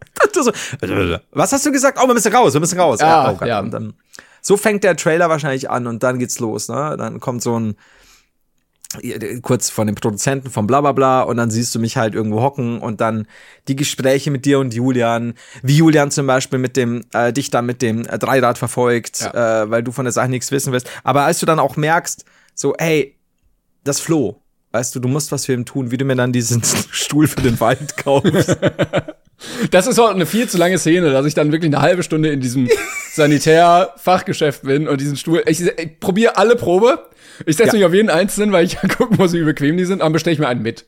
was 1.32 1.52
hast 1.52 1.66
du 1.66 1.72
gesagt? 1.72 1.98
Oh, 2.02 2.06
wir 2.06 2.14
müssen 2.14 2.32
raus, 2.34 2.52
wir 2.52 2.60
müssen 2.60 2.78
raus. 2.78 3.00
Ja, 3.00 3.30
oh 3.30 3.36
Gott. 3.36 3.48
ja. 3.48 3.62
Dann, 3.62 3.94
so 4.42 4.56
fängt 4.56 4.84
der 4.84 4.96
Trailer 4.96 5.28
wahrscheinlich 5.28 5.68
an 5.70 5.86
und 5.86 6.02
dann 6.02 6.18
geht's 6.18 6.38
los, 6.38 6.68
ne? 6.68 6.96
Dann 6.98 7.20
kommt 7.20 7.42
so 7.42 7.58
ein, 7.58 7.76
kurz 9.42 9.70
von 9.70 9.86
den 9.86 9.94
Produzenten 9.94 10.50
von 10.50 10.66
bla 10.66 10.80
bla 10.80 10.90
bla 10.92 11.22
und 11.22 11.36
dann 11.36 11.48
siehst 11.50 11.72
du 11.74 11.78
mich 11.78 11.96
halt 11.96 12.14
irgendwo 12.14 12.42
hocken 12.42 12.80
und 12.80 13.00
dann 13.00 13.28
die 13.68 13.76
Gespräche 13.76 14.32
mit 14.32 14.44
dir 14.46 14.58
und 14.58 14.74
Julian, 14.74 15.34
wie 15.62 15.76
Julian 15.76 16.10
zum 16.10 16.26
Beispiel 16.26 16.58
mit 16.58 16.76
dem, 16.76 17.04
äh, 17.12 17.32
dich 17.32 17.50
dann 17.50 17.66
mit 17.66 17.82
dem 17.82 18.04
äh, 18.06 18.18
Dreirad 18.18 18.58
verfolgt, 18.58 19.20
Ja. 19.20 19.62
äh, 19.62 19.70
weil 19.70 19.84
du 19.84 19.92
von 19.92 20.06
der 20.06 20.12
Sache 20.12 20.28
nichts 20.28 20.50
wissen 20.50 20.72
willst. 20.72 20.90
Aber 21.04 21.22
als 21.22 21.38
du 21.38 21.46
dann 21.46 21.60
auch 21.60 21.76
merkst, 21.76 22.24
so, 22.54 22.74
ey, 22.74 23.16
das 23.84 24.00
Flo, 24.00 24.42
weißt 24.72 24.92
du, 24.94 24.98
du 25.00 25.06
musst 25.08 25.30
was 25.30 25.46
für 25.46 25.52
ihn 25.52 25.64
tun, 25.66 25.92
wie 25.92 25.96
du 25.96 26.04
mir 26.04 26.16
dann 26.16 26.32
diesen 26.32 26.60
Stuhl 26.90 27.28
für 27.28 27.42
den 27.42 27.60
Wald 27.60 27.96
kaufst. 27.96 28.56
Das 29.70 29.86
ist 29.86 29.98
auch 29.98 30.10
eine 30.10 30.26
viel 30.26 30.48
zu 30.48 30.58
lange 30.58 30.78
Szene, 30.78 31.10
dass 31.10 31.24
ich 31.26 31.34
dann 31.34 31.50
wirklich 31.52 31.72
eine 31.72 31.80
halbe 31.82 32.02
Stunde 32.02 32.30
in 32.30 32.40
diesem 32.40 32.68
Sanitär-Fachgeschäft 33.14 34.62
bin 34.62 34.88
und 34.88 35.00
diesen 35.00 35.16
Stuhl. 35.16 35.42
Ich, 35.46 35.60
ich 35.62 36.00
probiere 36.00 36.36
alle 36.36 36.56
Probe. 36.56 37.06
Ich 37.46 37.56
setze 37.56 37.70
Ja. 37.70 37.74
mich 37.78 37.84
auf 37.86 37.94
jeden 37.94 38.10
einzelnen, 38.10 38.52
weil 38.52 38.64
ich 38.64 38.76
gucken 38.98 39.16
muss, 39.16 39.32
wie 39.32 39.42
bequem 39.42 39.76
die 39.76 39.84
sind, 39.84 40.02
aber 40.02 40.12
bestelle 40.12 40.34
ich 40.34 40.38
mir 40.40 40.48
einen 40.48 40.62
mit. 40.62 40.86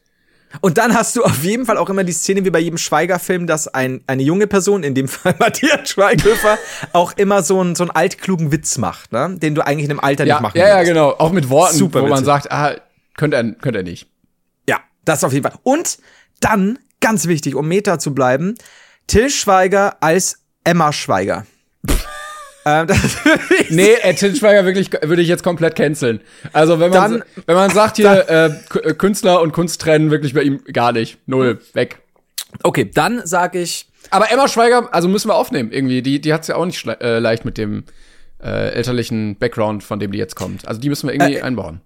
Und 0.60 0.76
dann 0.76 0.92
hast 0.94 1.16
du 1.16 1.24
auf 1.24 1.42
jeden 1.44 1.64
Fall 1.64 1.78
auch 1.78 1.88
immer 1.88 2.04
die 2.04 2.12
Szene 2.12 2.44
wie 2.44 2.50
bei 2.50 2.58
jedem 2.58 2.76
Schweiger-Film, 2.76 3.46
dass 3.46 3.68
ein, 3.68 4.02
eine 4.06 4.22
junge 4.22 4.46
Person, 4.46 4.82
in 4.82 4.94
dem 4.94 5.08
Fall 5.08 5.34
Matthias 5.38 5.88
Schweighöfer, 5.88 6.58
auch 6.92 7.12
immer 7.16 7.42
so 7.42 7.58
einen, 7.60 7.74
so 7.74 7.84
einen 7.84 7.90
altklugen 7.90 8.52
Witz 8.52 8.76
macht, 8.76 9.12
ne? 9.12 9.34
den 9.38 9.54
du 9.54 9.62
eigentlich 9.66 9.86
in 9.86 9.90
einem 9.92 10.00
Alter 10.00 10.24
Ja, 10.26 10.34
nicht 10.34 10.42
machen 10.42 10.58
ja, 10.58 10.68
ja, 10.68 10.74
würdest. 10.76 10.88
genau. 10.88 11.10
Auch 11.12 11.32
mit 11.32 11.48
Worten, 11.48 11.76
Super 11.76 12.00
wo 12.02 12.06
man 12.08 12.12
witzig. 12.18 12.26
sagt, 12.26 12.52
ah, 12.52 12.74
könnte 13.16 13.38
er, 13.38 13.44
könnte 13.52 13.78
er 13.78 13.82
nicht. 13.84 14.08
Ja, 14.68 14.80
das 15.06 15.24
auf 15.24 15.32
jeden 15.32 15.42
Fall. 15.50 15.58
Und 15.62 15.96
dann, 16.40 16.78
ganz 17.02 17.26
wichtig, 17.26 17.54
um 17.54 17.68
Meta 17.68 17.98
zu 17.98 18.14
bleiben, 18.14 18.54
Till 19.06 19.28
Schweiger 19.28 19.96
als 20.02 20.38
Emma 20.64 20.92
Schweiger. 20.92 21.44
ähm, 22.66 22.86
Nee, 23.68 23.92
äh, 24.02 24.14
Til 24.14 24.34
Schweiger 24.34 24.64
wirklich 24.64 24.90
würde 25.02 25.20
ich 25.22 25.28
jetzt 25.28 25.42
komplett 25.42 25.74
canceln. 25.76 26.20
Also 26.52 26.80
wenn 26.80 26.90
man 26.90 27.12
Dann- 27.12 27.24
wenn 27.46 27.56
man 27.56 27.70
sagt 27.70 27.96
hier 27.96 28.10
äh, 28.28 28.50
K- 28.68 28.78
äh, 28.80 28.94
Künstler 28.94 29.40
und 29.42 29.52
Kunst 29.52 29.80
trennen, 29.80 30.10
wirklich 30.10 30.32
bei 30.34 30.42
ihm 30.42 30.62
gar 30.72 30.92
nicht. 30.92 31.18
Null, 31.26 31.60
weg. 31.74 31.98
okay, 32.62 32.88
dann 32.92 33.26
sage 33.26 33.58
ich, 33.60 33.88
Aber 34.10 34.30
Emma 34.30 34.46
Schweiger, 34.48 34.88
also 34.94 35.08
müssen 35.08 35.28
wir 35.28 35.34
aufnehmen 35.34 35.72
irgendwie. 35.72 36.02
Die 36.02 36.20
die 36.20 36.32
hat's 36.32 36.48
ja 36.48 36.56
auch 36.56 36.66
nicht 36.66 36.86
äh, 36.86 37.18
leicht 37.18 37.44
mit 37.44 37.58
dem 37.58 37.84
äh, 38.42 38.70
elterlichen 38.72 39.36
Background, 39.38 39.82
von 39.84 39.98
dem 40.00 40.12
die 40.12 40.18
jetzt 40.18 40.34
kommt. 40.36 40.66
Also 40.68 40.80
die 40.80 40.88
müssen 40.88 41.08
wir 41.08 41.14
irgendwie 41.14 41.40
einbauen. 41.42 41.80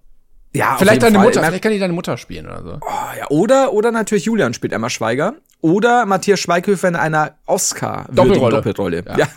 Ja, 0.54 0.76
Vielleicht 0.78 1.02
deine 1.02 1.16
Fall. 1.16 1.26
Mutter, 1.26 1.44
vielleicht 1.44 1.62
kann 1.62 1.72
die 1.72 1.78
deine 1.78 1.92
Mutter 1.92 2.16
spielen 2.16 2.46
oder 2.46 2.62
so. 2.62 2.78
Oh, 2.80 3.18
ja, 3.18 3.26
oder, 3.28 3.72
oder 3.72 3.92
natürlich 3.92 4.24
Julian 4.24 4.54
spielt 4.54 4.72
Emma 4.72 4.88
Schweiger. 4.90 5.34
Oder 5.60 6.06
Matthias 6.06 6.40
Schweighöfer 6.40 6.88
in 6.88 6.96
einer 6.96 7.34
oscar 7.46 8.06
Doppelrolle. 8.12 9.04
Ja. 9.06 9.18
ja. 9.18 9.28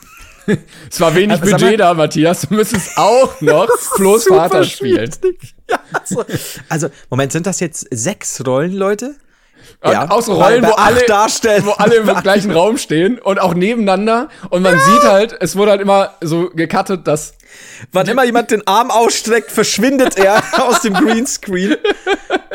Es 0.90 1.00
war 1.00 1.14
wenig 1.14 1.40
mal- 1.42 1.52
Budget 1.52 1.80
da, 1.80 1.94
Matthias. 1.94 2.42
Du 2.42 2.56
müsstest 2.56 2.98
auch 2.98 3.40
noch 3.42 3.70
Flo's 3.96 4.24
Super 4.24 4.50
Vater 4.50 4.64
spielen. 4.64 5.12
Ja, 5.70 5.80
so. 6.04 6.26
Also, 6.70 6.90
Moment, 7.12 7.32
sind 7.32 7.46
das 7.46 7.60
jetzt 7.60 7.86
sechs 7.92 8.44
Rollen, 8.46 8.74
Leute? 8.74 9.16
Ja. 9.84 10.10
Auch 10.10 10.22
so 10.22 10.34
Rollen, 10.34 10.66
wo 10.66 10.72
alle, 10.72 11.06
Darstellern. 11.06 11.66
wo 11.66 11.72
alle 11.72 11.96
im 11.96 12.08
gleichen 12.22 12.52
Raum 12.52 12.78
stehen 12.78 13.20
und 13.20 13.40
auch 13.40 13.54
nebeneinander. 13.54 14.30
Und 14.50 14.62
man 14.62 14.78
sieht 14.78 15.04
halt, 15.04 15.38
es 15.40 15.56
wurde 15.56 15.72
halt 15.72 15.82
immer 15.82 16.14
so 16.22 16.50
gecuttet, 16.54 17.08
dass 17.08 17.34
Wann 17.92 18.08
immer 18.08 18.24
jemand 18.24 18.52
den 18.52 18.66
Arm 18.68 18.92
ausstreckt, 18.92 19.52
verschwindet 19.52 20.18
er 20.18 20.44
aus 20.58 20.82
dem 20.82 20.94
Greenscreen. 20.94 21.78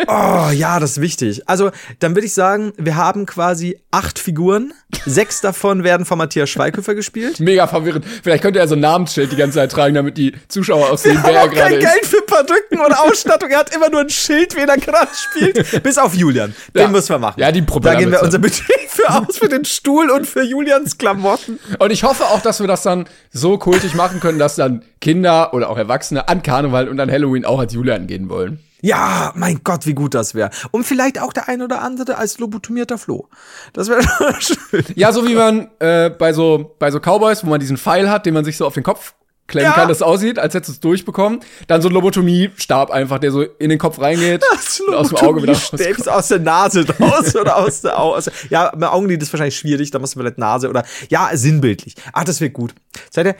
Oh, 0.08 0.50
ja, 0.52 0.80
das 0.80 0.92
ist 0.92 1.00
wichtig. 1.00 1.42
Also, 1.48 1.70
dann 2.00 2.14
würde 2.14 2.26
ich 2.26 2.34
sagen, 2.34 2.72
wir 2.76 2.96
haben 2.96 3.26
quasi 3.26 3.78
acht 3.90 4.18
Figuren. 4.18 4.72
Sechs 5.06 5.40
davon 5.40 5.84
werden 5.84 6.06
von 6.06 6.18
Matthias 6.18 6.50
Schweighöfer 6.50 6.94
gespielt. 6.94 7.40
mega 7.40 7.66
verwirrend. 7.66 8.04
Vielleicht 8.22 8.42
könnte 8.42 8.58
er 8.58 8.68
so 8.68 8.74
ein 8.74 8.80
Namensschild 8.80 9.30
die 9.32 9.36
ganze 9.36 9.58
Zeit 9.58 9.70
tragen, 9.72 9.94
damit 9.94 10.16
die 10.18 10.32
Zuschauer 10.48 10.90
auch 10.90 10.98
sehen, 10.98 11.16
Wir 11.16 11.24
wer 11.24 11.32
er 11.32 11.40
haben 11.42 11.48
auch 11.50 11.54
kein 11.54 11.72
gerade 11.72 11.74
ist. 11.76 11.92
Geld 11.92 12.06
für 12.06 12.22
Perücken 12.22 12.80
oder 12.84 13.02
Ausstattung. 13.02 13.50
Er 13.50 13.58
hat 13.58 13.74
immer 13.74 13.90
nur 13.90 14.00
ein 14.00 14.10
Schild, 14.10 14.56
wen 14.56 14.68
er 14.68 14.76
gerade 14.78 15.08
spielt. 15.14 15.82
Bis 15.82 15.98
auf 15.98 16.14
Julian. 16.14 16.54
Den 16.74 16.82
Ja. 16.82 16.88
müssen 16.88 17.10
wir 17.10 17.18
machen. 17.18 17.40
Ja, 17.40 17.52
die 17.52 17.60
Da 17.60 17.66
Propellermütze. 17.66 18.10
geben 18.10 18.12
wir 18.12 18.22
unser 18.22 18.38
Budget 18.38 18.66
für 18.88 19.10
aus, 19.10 19.38
für 19.38 19.48
den 19.48 19.64
Stuhl 19.64 20.10
und 20.10 20.26
für 20.26 20.42
Julians 20.42 20.98
Klamotten. 20.98 21.58
Und 21.78 21.90
ich 21.90 22.04
hoffe 22.04 22.24
auch, 22.26 22.40
dass 22.40 22.60
wir 22.60 22.66
das 22.66 22.82
dann 22.82 23.06
so 23.32 23.58
kultig 23.58 23.94
machen 23.94 24.20
können, 24.20 24.38
dass 24.38 24.56
dann 24.56 24.82
Kinder 25.00 25.52
oder 25.54 25.68
auch 25.70 25.76
Erwachsene 25.78 26.28
an 26.28 26.42
Karneval 26.42 26.88
und 26.88 26.98
an 27.00 27.10
Halloween 27.10 27.44
auch 27.44 27.58
als 27.58 27.72
Julian 27.74 28.06
gehen 28.06 28.28
wollen. 28.28 28.60
Ja, 28.84 29.32
mein 29.34 29.60
Gott, 29.64 29.86
wie 29.86 29.94
gut 29.94 30.12
das 30.12 30.34
wäre. 30.34 30.50
Und 30.70 30.84
vielleicht 30.84 31.18
auch 31.18 31.32
der 31.32 31.48
ein 31.48 31.62
oder 31.62 31.80
andere 31.80 32.18
als 32.18 32.38
lobotomierter 32.38 32.98
Floh. 32.98 33.28
Das 33.72 33.88
wäre 33.88 34.02
schön. 34.40 34.84
Ja, 34.94 35.10
so 35.10 35.26
wie 35.26 35.34
man 35.34 35.68
äh, 35.78 36.10
bei 36.10 36.34
so 36.34 36.76
bei 36.78 36.90
so 36.90 37.00
Cowboys, 37.00 37.42
wo 37.44 37.48
man 37.48 37.60
diesen 37.60 37.78
Pfeil 37.78 38.10
hat, 38.10 38.26
den 38.26 38.34
man 38.34 38.44
sich 38.44 38.58
so 38.58 38.66
auf 38.66 38.74
den 38.74 38.82
Kopf 38.82 39.14
klemmen 39.46 39.70
Ja. 39.70 39.74
kann, 39.74 39.88
das 39.88 40.02
aussieht, 40.02 40.38
als 40.38 40.52
hättest 40.52 40.68
du 40.68 40.72
es 40.74 40.80
durchbekommen. 40.80 41.40
Dann 41.66 41.80
so 41.80 41.88
ein 41.88 41.94
Lobotomie-Stab 41.94 42.90
einfach, 42.90 43.18
der 43.18 43.30
so 43.32 43.40
in 43.42 43.70
den 43.70 43.78
Kopf 43.78 43.98
reingeht 44.00 44.42
und 44.88 44.94
aus 44.94 45.08
dem 45.08 45.16
Auge 45.16 45.42
wieder 45.42 45.54
rauskommt. 45.54 46.08
Aus 46.08 46.28
der 46.28 46.40
Nase 46.40 46.84
raus 47.00 47.34
oder 47.36 47.56
aus 47.56 47.80
der 47.80 47.98
Auge. 47.98 48.30
Ja, 48.50 48.70
mit 48.74 48.84
Augenlid 48.88 49.22
ist 49.22 49.32
wahrscheinlich 49.32 49.56
schwierig, 49.56 49.92
da 49.92 49.98
muss 49.98 50.14
man 50.14 50.24
vielleicht 50.24 50.38
Nase 50.38 50.68
oder 50.68 50.84
ja, 51.08 51.30
sinnbildlich. 51.32 51.94
Ach, 52.12 52.24
das 52.24 52.42
wird 52.42 52.52
gut. 52.52 52.74
Seid 53.10 53.26
ihr? 53.28 53.36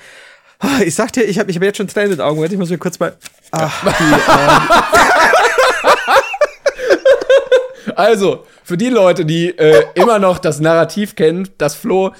Ah, 0.65 0.81
Ich 0.85 0.95
sag 0.95 1.13
dir, 1.13 1.25
ich 1.25 1.39
habe 1.39 1.51
ich 1.51 1.57
hab 1.57 1.63
jetzt 1.63 1.77
schon 1.77 1.89
Tränen 1.89 2.13
in 2.13 2.19
den 2.19 2.25
Augen. 2.25 2.41
Warte, 2.41 2.55
Ich 2.55 2.59
muss 2.59 2.71
mir 2.71 2.79
kurz 2.79 2.99
mal. 2.99 3.15
Ach, 3.51 3.83
Also, 7.97 8.45
für 8.65 8.77
die 8.77 8.89
Leute, 8.89 9.25
die 9.25 9.57
äh, 9.57 9.85
immer 9.95 10.19
noch 10.19 10.39
das 10.39 10.59
Narrativ 10.59 11.15
kennen, 11.15 11.49
dass 11.59 11.75
Flo 11.75 12.13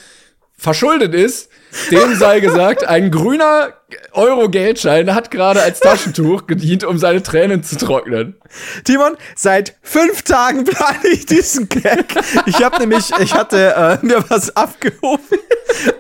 verschuldet 0.57 1.15
ist, 1.15 1.51
dem 1.91 2.15
sei 2.15 2.41
gesagt, 2.41 2.85
ein 2.85 3.11
grüner 3.11 3.75
Euro-Geldschein 4.13 5.15
hat 5.15 5.31
gerade 5.31 5.61
als 5.63 5.81
Taschentuch 5.81 6.47
gedient, 6.47 6.85
um 6.85 6.99
seine 6.99 7.23
Tränen 7.23 7.63
zu 7.65 7.77
trocknen. 7.77 8.37
Timon, 8.85 9.17
seit 9.35 9.77
fünf 9.83 10.23
Tagen 10.23 10.65
plane 10.65 11.09
ich 11.13 11.27
diesen 11.27 11.69
Gag. 11.69 12.15
Ich 12.47 12.63
habe 12.63 12.79
nämlich, 12.79 13.11
ich 13.19 13.35
hatte 13.35 13.75
äh, 14.03 14.07
mir 14.07 14.25
was 14.29 14.55
abgehoben 14.57 15.39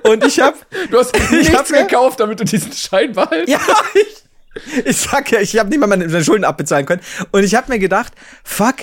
und 0.04 0.24
ich 0.24 0.40
habe, 0.40 0.56
Du 0.90 0.98
hast 0.98 1.12
nichts 1.30 1.72
gekauft, 1.72 2.20
damit 2.20 2.40
du 2.40 2.44
diesen 2.44 2.72
Schein 2.72 3.12
behältst. 3.12 3.48
ja, 3.48 3.60
ich, 3.94 4.84
ich 4.84 4.96
sag 4.96 5.30
ja, 5.32 5.40
ich 5.40 5.58
habe 5.58 5.68
nicht 5.68 5.80
mal 5.80 5.88
meine 5.88 6.24
Schulden 6.24 6.44
abbezahlen 6.44 6.86
können 6.86 7.02
und 7.32 7.42
ich 7.42 7.54
habe 7.56 7.72
mir 7.72 7.80
gedacht, 7.80 8.12
fuck, 8.44 8.76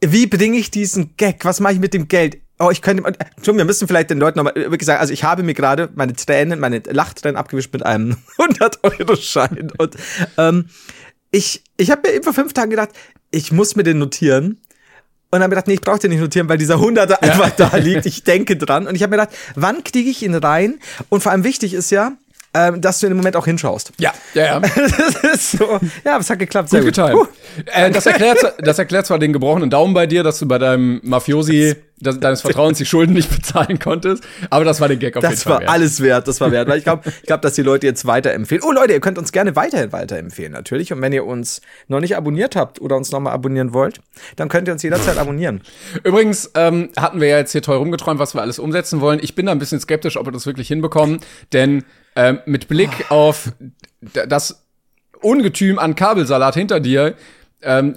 wie 0.00 0.26
bringe 0.26 0.58
ich 0.58 0.70
diesen 0.70 1.16
Gag? 1.16 1.44
Was 1.44 1.60
mache 1.60 1.72
ich 1.74 1.80
mit 1.80 1.94
dem 1.94 2.08
Geld? 2.08 2.36
Oh, 2.58 2.70
ich 2.70 2.80
könnte, 2.80 3.04
Entschuldigung, 3.06 3.58
wir 3.58 3.64
müssen 3.66 3.86
vielleicht 3.86 4.08
den 4.08 4.18
Leuten 4.18 4.38
nochmal 4.38 4.54
wirklich 4.54 4.86
sagen, 4.86 5.00
also 5.00 5.12
ich 5.12 5.24
habe 5.24 5.42
mir 5.42 5.52
gerade 5.52 5.90
meine 5.94 6.14
Tränen, 6.14 6.58
meine 6.58 6.78
Lachtränen 6.78 7.36
abgewischt 7.36 7.72
mit 7.72 7.84
einem 7.84 8.16
100-Euro-Schein 8.38 9.72
und 9.76 9.96
ähm, 10.38 10.66
ich, 11.30 11.62
ich 11.76 11.90
habe 11.90 12.08
mir 12.08 12.14
eben 12.14 12.24
vor 12.24 12.32
fünf 12.32 12.54
Tagen 12.54 12.70
gedacht, 12.70 12.90
ich 13.30 13.52
muss 13.52 13.76
mir 13.76 13.82
den 13.82 13.98
notieren. 13.98 14.60
Und 15.30 15.40
dann 15.40 15.42
habe 15.42 15.54
ich 15.54 15.56
gedacht, 15.56 15.66
nee, 15.66 15.74
ich 15.74 15.80
brauche 15.80 15.98
den 15.98 16.10
nicht 16.10 16.20
notieren, 16.20 16.48
weil 16.48 16.56
dieser 16.56 16.78
Hunderter 16.78 17.22
einfach 17.22 17.50
da 17.50 17.76
liegt. 17.76 18.06
Ich 18.06 18.22
denke 18.22 18.56
dran. 18.56 18.86
Und 18.86 18.94
ich 18.94 19.02
habe 19.02 19.10
mir 19.10 19.22
gedacht, 19.22 19.36
wann 19.54 19.82
kriege 19.84 20.08
ich 20.08 20.22
ihn 20.22 20.34
rein? 20.34 20.78
Und 21.08 21.22
vor 21.22 21.32
allem 21.32 21.44
wichtig 21.44 21.74
ist 21.74 21.90
ja, 21.90 22.12
ähm, 22.56 22.80
dass 22.80 23.00
du 23.00 23.06
in 23.06 23.12
dem 23.12 23.18
Moment 23.18 23.36
auch 23.36 23.44
hinschaust. 23.44 23.92
Ja, 23.98 24.12
ja, 24.34 24.44
ja. 24.44 24.60
das 24.60 25.34
ist 25.34 25.50
so. 25.58 25.78
Ja, 26.04 26.12
aber 26.12 26.20
es 26.20 26.30
hat 26.30 26.38
geklappt. 26.38 26.70
Sehr 26.70 26.82
Gut 26.82 26.96
gut. 26.96 27.28
Äh, 27.66 27.90
das, 27.90 28.06
erklärt, 28.06 28.38
das 28.58 28.78
erklärt 28.78 29.06
zwar 29.06 29.18
den 29.18 29.32
gebrochenen 29.32 29.68
Daumen 29.68 29.92
bei 29.92 30.06
dir, 30.06 30.22
dass 30.22 30.38
du 30.38 30.46
bei 30.48 30.58
deinem 30.58 31.00
Mafiosi 31.02 31.76
das, 31.98 32.20
deines 32.20 32.42
Vertrauens 32.42 32.78
die 32.78 32.86
Schulden 32.86 33.14
nicht 33.14 33.30
bezahlen 33.34 33.78
konntest, 33.78 34.22
aber 34.50 34.64
das 34.64 34.80
war 34.80 34.88
der 34.88 34.96
Gag 34.96 35.16
auf 35.16 35.22
jeden 35.22 35.34
Das 35.34 35.42
Fall. 35.42 35.52
war 35.54 35.60
wert. 35.60 35.70
alles 35.70 36.00
wert, 36.02 36.28
das 36.28 36.40
war 36.40 36.50
wert. 36.52 36.68
Weil 36.68 36.78
ich 36.78 36.84
glaube, 36.84 37.02
ich 37.20 37.26
glaub, 37.26 37.42
dass 37.42 37.54
die 37.54 37.62
Leute 37.62 37.86
jetzt 37.86 38.06
weiterempfehlen. 38.06 38.62
Oh 38.66 38.72
Leute, 38.72 38.92
ihr 38.92 39.00
könnt 39.00 39.18
uns 39.18 39.32
gerne 39.32 39.56
weiterhin 39.56 39.92
weiterempfehlen, 39.92 40.52
natürlich. 40.52 40.92
Und 40.92 41.00
wenn 41.00 41.12
ihr 41.12 41.24
uns 41.24 41.60
noch 41.88 42.00
nicht 42.00 42.16
abonniert 42.16 42.56
habt 42.56 42.80
oder 42.80 42.96
uns 42.96 43.12
nochmal 43.12 43.32
abonnieren 43.32 43.72
wollt, 43.72 44.00
dann 44.36 44.48
könnt 44.48 44.68
ihr 44.68 44.72
uns 44.72 44.82
jederzeit 44.82 45.18
abonnieren. 45.18 45.62
Übrigens 46.04 46.50
ähm, 46.54 46.90
hatten 46.98 47.20
wir 47.20 47.28
ja 47.28 47.38
jetzt 47.38 47.52
hier 47.52 47.62
toll 47.62 47.76
rumgeträumt, 47.76 48.20
was 48.20 48.34
wir 48.34 48.42
alles 48.42 48.58
umsetzen 48.58 49.00
wollen. 49.00 49.18
Ich 49.22 49.34
bin 49.34 49.46
da 49.46 49.52
ein 49.52 49.58
bisschen 49.58 49.80
skeptisch, 49.80 50.16
ob 50.16 50.26
wir 50.26 50.32
das 50.32 50.46
wirklich 50.46 50.68
hinbekommen, 50.68 51.20
denn 51.52 51.84
ähm, 52.16 52.40
mit 52.46 52.68
Blick 52.68 53.10
auf 53.10 53.52
d- 54.00 54.26
das 54.26 54.62
Ungetüm 55.20 55.78
an 55.78 55.94
Kabelsalat 55.94 56.54
hinter 56.54 56.80
dir 56.80 57.14
ähm, 57.62 57.94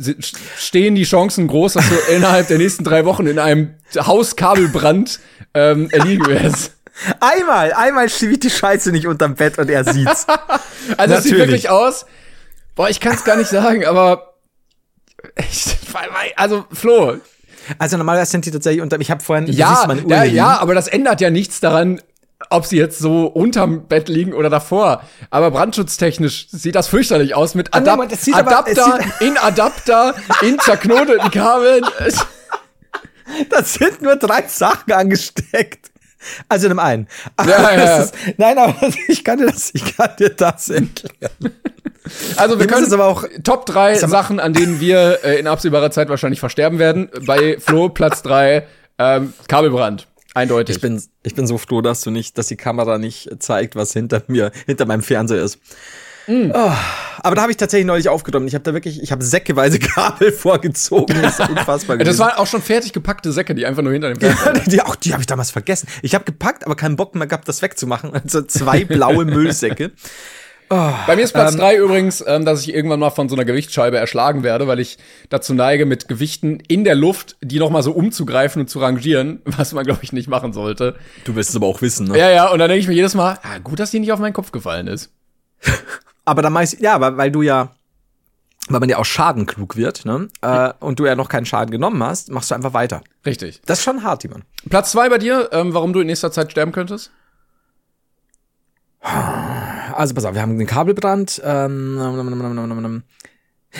stehen 0.57 0.95
die 0.95 1.03
Chancen 1.03 1.47
groß, 1.47 1.73
dass 1.73 1.89
du 1.89 1.95
innerhalb 2.15 2.47
der 2.47 2.57
nächsten 2.57 2.83
drei 2.83 3.05
Wochen 3.05 3.27
in 3.27 3.39
einem 3.39 3.75
Hauskabelbrand 3.95 5.19
ähm, 5.53 5.89
erliegen 5.91 6.25
wirst. 6.27 6.75
Einmal, 7.21 7.71
einmal 7.73 8.09
schiebe 8.09 8.33
ich 8.33 8.39
die 8.39 8.49
Scheiße 8.49 8.91
nicht 8.91 9.07
unterm 9.07 9.35
Bett 9.35 9.57
und 9.57 9.69
er 9.69 9.83
sieht's. 9.85 10.27
Also 10.97 11.15
es 11.15 11.23
sieht 11.23 11.37
wirklich 11.37 11.69
aus. 11.69 12.05
Boah, 12.75 12.89
ich 12.89 12.99
kann 12.99 13.13
es 13.13 13.23
gar 13.23 13.35
nicht 13.37 13.49
sagen, 13.49 13.85
aber 13.85 14.33
ich, 15.37 15.75
also 16.35 16.65
Flo, 16.73 17.17
Also 17.77 17.97
normalerweise 17.97 18.31
sind 18.31 18.45
die 18.45 18.51
tatsächlich 18.51 18.81
unter. 18.81 18.99
Ich 18.99 19.11
habe 19.11 19.21
vorhin 19.23 19.45
ja, 19.47 19.85
ja, 20.07 20.23
ja, 20.23 20.57
aber 20.59 20.73
das 20.73 20.87
ändert 20.87 21.21
ja 21.21 21.29
nichts 21.29 21.59
daran, 21.59 22.01
ob 22.49 22.65
sie 22.65 22.77
jetzt 22.77 22.99
so 22.99 23.25
unterm 23.27 23.87
Bett 23.87 24.07
liegen 24.09 24.33
oder 24.33 24.49
davor. 24.49 25.03
Aber 25.29 25.51
brandschutztechnisch 25.51 26.47
sieht 26.51 26.75
das 26.75 26.87
fürchterlich 26.87 27.35
aus 27.35 27.53
mit 27.55 27.73
Ah, 27.73 27.77
Adap 27.77 28.09
das 28.09 28.23
sieht 28.23 28.33
aber- 28.35 28.59
Adapter, 28.65 28.99
in 29.19 29.37
Adapter, 29.37 30.15
in 30.41 30.57
zerknoteten 30.59 31.31
Kabeln. 31.31 31.83
Es- 31.99 32.15
liegen. 32.17 33.49
Da 33.49 33.63
sind 33.63 34.01
nur 34.01 34.15
drei 34.15 34.43
Sachen 34.47 34.91
angesteckt. 34.91 35.91
Also 36.49 36.65
in 36.65 36.69
dem 36.71 36.79
einen. 36.79 37.07
Aber 37.37 37.49
Ja, 37.49 37.71
ja, 37.71 37.77
das 37.77 38.05
Ist, 38.05 38.15
nein, 38.37 38.57
aber 38.57 38.75
ich 39.07 39.23
kann 39.23 39.37
dir 39.37 39.45
das, 39.47 39.69
ich 39.73 39.95
kann 39.95 40.09
dir 40.17 40.29
das 40.31 40.69
erklären. 40.69 41.53
Also 42.37 42.59
wir 42.59 42.67
können 42.67 42.85
es 42.85 42.91
aber 42.91 43.05
auch- 43.05 43.23
Top 43.43 43.65
drei 43.65 43.93
Sag 43.95 44.09
mal- 44.09 44.17
Sachen, 44.17 44.39
an 44.39 44.53
denen 44.53 44.79
wir 44.79 45.19
äh, 45.23 45.39
in 45.39 45.47
absehbarer 45.47 45.91
Zeit 45.91 46.09
wahrscheinlich 46.09 46.39
versterben 46.39 46.79
werden. 46.79 47.09
Bei 47.25 47.57
Flo 47.59 47.89
Platz 47.89 48.21
drei 48.21 48.65
ähm, 48.97 49.33
Kabelbrand. 49.47 50.07
Eindeutig. 50.33 50.75
Ich 50.77 50.81
bin, 50.81 51.01
ich 51.23 51.35
bin 51.35 51.47
so 51.47 51.57
froh, 51.57 51.81
dass 51.81 52.01
du 52.01 52.11
nicht, 52.11 52.37
dass 52.37 52.47
die 52.47 52.55
Kamera 52.57 52.97
nicht 52.97 53.29
zeigt, 53.39 53.75
was 53.75 53.93
hinter 53.93 54.23
mir, 54.27 54.51
hinter 54.65 54.85
meinem 54.85 55.01
Fernseher 55.01 55.43
ist. 55.43 55.59
Mm. 56.27 56.51
Oh, 56.53 56.71
aber 57.21 57.35
da 57.35 57.41
habe 57.41 57.51
ich 57.51 57.57
tatsächlich 57.57 57.87
neulich 57.87 58.07
aufgenommen. 58.07 58.47
Ich 58.47 58.53
habe 58.53 58.63
da 58.63 58.73
wirklich, 58.73 59.01
ich 59.01 59.11
habe 59.11 59.23
säckeweise 59.23 59.79
Kabel 59.79 60.31
vorgezogen. 60.31 61.19
Das 61.21 61.39
ist 61.39 61.49
unfassbar 61.49 61.97
das 61.97 62.05
gewesen. 62.05 62.19
waren 62.19 62.37
auch 62.37 62.45
schon 62.45 62.61
fertig 62.61 62.93
gepackte 62.93 63.31
Säcke, 63.31 63.55
die 63.55 63.65
einfach 63.65 63.81
nur 63.81 63.91
hinter 63.91 64.13
dem 64.13 64.19
Fernseher 64.19 64.53
Ja, 64.55 64.63
die, 64.67 64.81
auch 64.83 64.95
die 64.95 65.13
habe 65.13 65.21
ich 65.23 65.27
damals 65.27 65.49
vergessen. 65.49 65.87
Ich 66.03 66.13
habe 66.13 66.25
gepackt, 66.25 66.65
aber 66.65 66.75
keinen 66.75 66.95
Bock 66.95 67.15
mehr 67.15 67.25
gehabt, 67.25 67.47
das 67.47 67.61
wegzumachen. 67.63 68.13
Also 68.13 68.43
zwei 68.43 68.85
blaue 68.85 69.25
Müllsäcke. 69.25 69.91
Bei 70.69 71.15
mir 71.15 71.23
ist 71.23 71.33
Platz 71.33 71.55
drei 71.55 71.77
übrigens, 71.77 72.23
ähm, 72.25 72.45
dass 72.45 72.61
ich 72.61 72.73
irgendwann 72.73 72.99
mal 72.99 73.09
von 73.09 73.27
so 73.27 73.35
einer 73.35 73.43
Gewichtsscheibe 73.43 73.97
erschlagen 73.97 74.43
werde, 74.43 74.67
weil 74.67 74.79
ich 74.79 74.99
dazu 75.29 75.55
neige, 75.55 75.87
mit 75.87 76.07
Gewichten 76.07 76.59
in 76.67 76.83
der 76.83 76.93
Luft 76.93 77.37
die 77.41 77.57
noch 77.57 77.71
mal 77.71 77.81
so 77.81 77.91
umzugreifen 77.91 78.61
und 78.61 78.67
zu 78.69 78.79
rangieren, 78.79 79.41
was 79.45 79.73
man, 79.73 79.83
glaube 79.83 80.01
ich, 80.03 80.13
nicht 80.13 80.29
machen 80.29 80.53
sollte. 80.53 80.95
Du 81.23 81.35
wirst 81.35 81.49
es 81.49 81.55
aber 81.55 81.65
auch 81.65 81.81
wissen, 81.81 82.07
ne? 82.07 82.17
Ja, 82.17 82.29
ja, 82.29 82.51
und 82.51 82.59
dann 82.59 82.69
denke 82.69 82.81
ich 82.81 82.87
mir 82.87 82.93
jedes 82.93 83.15
Mal, 83.15 83.39
ah, 83.41 83.57
gut, 83.63 83.79
dass 83.79 83.89
die 83.91 83.99
nicht 83.99 84.11
auf 84.11 84.19
meinen 84.19 84.33
Kopf 84.33 84.51
gefallen 84.51 84.87
ist. 84.87 85.11
Aber 86.25 86.43
dann 86.43 86.53
meist, 86.53 86.79
ja, 86.79 87.01
weil, 87.01 87.17
weil 87.17 87.31
du 87.31 87.41
ja, 87.41 87.71
weil 88.67 88.79
man 88.79 88.89
ja 88.89 88.97
auch 88.97 89.05
schadenklug 89.05 89.75
wird, 89.75 90.05
ne? 90.05 90.27
Äh, 90.41 90.71
und 90.79 90.99
du 90.99 91.07
ja 91.07 91.15
noch 91.15 91.27
keinen 91.27 91.47
Schaden 91.47 91.71
genommen 91.71 92.03
hast, 92.03 92.29
machst 92.29 92.51
du 92.51 92.55
einfach 92.55 92.73
weiter. 92.73 93.01
Richtig. 93.25 93.61
Das 93.65 93.79
ist 93.79 93.83
schon 93.83 94.03
hart, 94.03 94.21
Timon. 94.21 94.43
Platz 94.69 94.91
zwei 94.91 95.09
bei 95.09 95.17
dir, 95.17 95.49
ähm, 95.51 95.73
warum 95.73 95.91
du 95.91 96.01
in 96.01 96.07
nächster 96.07 96.31
Zeit 96.31 96.51
sterben 96.51 96.71
könntest? 96.71 97.09
Also 99.99 100.13
pass 100.13 100.23
auf, 100.23 100.33
wir 100.33 100.41
haben 100.41 100.57
den 100.57 100.65
Kabelbrand. 100.65 101.41
Ähm, 101.43 101.97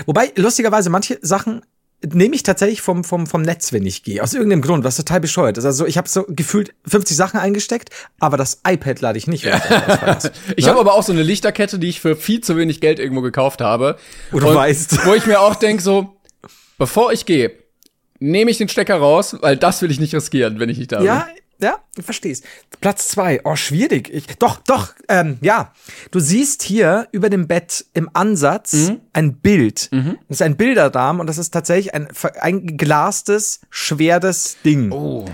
wobei, 0.06 0.32
lustigerweise, 0.36 0.90
manche 0.90 1.18
Sachen 1.22 1.62
nehme 2.02 2.36
ich 2.36 2.44
tatsächlich 2.44 2.82
vom, 2.82 3.06
vom, 3.06 3.26
vom 3.26 3.42
Netz, 3.42 3.72
wenn 3.72 3.86
ich 3.86 4.04
gehe. 4.04 4.22
Aus 4.22 4.34
irgendeinem 4.34 4.62
Grund, 4.62 4.84
was 4.84 4.98
total 4.98 5.22
bescheuert 5.22 5.58
ist. 5.58 5.64
Also 5.66 5.86
ich 5.86 5.98
habe 5.98 6.10
so 6.10 6.26
gefühlt 6.28 6.74
50 6.86 7.16
Sachen 7.16 7.40
eingesteckt, 7.40 7.90
aber 8.20 8.36
das 8.36 8.62
iPad 8.68 9.00
lade 9.00 9.18
ich 9.18 9.28
nicht. 9.28 9.46
wenn 9.46 9.54
ich. 9.56 10.32
Ich 10.58 10.66
Ne? 10.66 10.72
habe 10.72 10.82
aber 10.82 10.94
auch 10.94 11.04
so 11.04 11.14
eine 11.14 11.24
Lichterkette, 11.24 11.80
die 11.80 11.88
ich 11.88 12.02
für 12.02 12.18
viel 12.18 12.42
zu 12.42 12.58
wenig 12.58 12.82
Geld 12.82 13.00
irgendwo 13.00 13.22
gekauft 13.22 13.62
habe. 13.62 13.98
Wo 14.32 14.40
du 14.40 14.48
Und 14.50 14.56
weißt. 14.56 15.06
Wo 15.06 15.14
ich 15.14 15.26
mir 15.26 15.40
auch 15.40 15.56
denk 15.56 15.80
so, 15.80 16.18
bevor 16.78 17.14
ich 17.14 17.26
gehe, 17.26 17.52
nehme 18.20 18.52
ich 18.52 18.58
den 18.58 18.68
Stecker 18.68 18.98
raus, 18.98 19.38
weil 19.40 19.56
das 19.56 19.82
will 19.82 19.92
ich 19.92 20.00
nicht 20.02 20.14
riskieren, 20.14 20.60
wenn 20.60 20.68
ich 20.70 20.78
nicht 20.78 20.92
da 20.92 21.02
Ja, 21.02 21.04
ja, 21.04 21.28
ich 21.98 22.06
versteh's. 22.06 22.42
Platz 22.80 23.10
zwei. 23.10 23.42
Oh, 23.44 23.56
schwierig. 23.56 24.10
Ich, 24.14 24.26
doch, 24.38 24.58
doch, 24.66 24.94
ähm, 25.10 25.38
ja. 25.42 25.74
Du 26.12 26.20
siehst 26.20 26.64
hier 26.64 27.08
über 27.12 27.30
dem 27.30 27.48
Bett 27.48 27.86
im 27.94 28.10
Ansatz 28.14 28.92
ein 29.14 29.36
Bild. 29.38 29.92
Das 29.92 30.38
ist 30.38 30.42
ein 30.42 30.56
Bilderrahmen 30.56 31.20
und 31.20 31.28
das 31.28 31.38
ist 31.38 31.52
tatsächlich 31.52 31.94
ein, 31.94 32.08
ein 32.40 32.66
geglastes, 32.66 33.60
schweres 33.70 34.58
Ding. 34.64 34.92
Oh. 34.92 35.26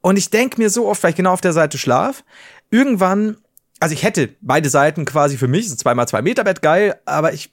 Und 0.00 0.16
ich 0.16 0.30
denk 0.30 0.56
mir 0.56 0.70
so 0.70 0.88
oft, 0.88 1.02
weil 1.02 1.10
ich 1.10 1.16
genau 1.16 1.32
auf 1.32 1.40
der 1.42 1.52
Seite 1.52 1.76
schlaf, 1.76 2.24
irgendwann, 2.70 3.36
also 3.80 3.92
ich 3.92 4.02
hätte 4.04 4.30
beide 4.40 4.70
Seiten 4.70 5.04
quasi 5.04 5.36
für 5.36 5.48
mich, 5.48 5.68
so 5.68 5.76
zweimal 5.76 6.08
zwei 6.08 6.22
Meter 6.22 6.44
Bett, 6.44 6.62
geil, 6.62 6.98
aber 7.04 7.32
ich, 7.34 7.52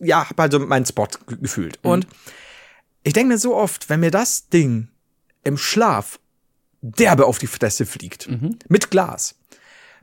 ja, 0.00 0.28
hab 0.28 0.40
halt 0.40 0.52
so 0.52 0.58
meinen 0.58 0.86
Spot 0.86 1.06
ge- 1.26 1.38
gefühlt. 1.40 1.78
Und 1.82 2.06
ich 3.04 3.12
denk 3.12 3.28
mir 3.28 3.38
so 3.38 3.54
oft, 3.54 3.88
wenn 3.88 4.00
mir 4.00 4.10
das 4.10 4.48
Ding 4.48 4.88
im 5.44 5.56
Schlaf 5.58 6.18
derbe 6.98 7.26
auf 7.26 7.38
die 7.38 7.46
Fresse 7.46 7.86
fliegt, 7.86 8.28
mit 8.68 8.90
Glas. 8.90 9.34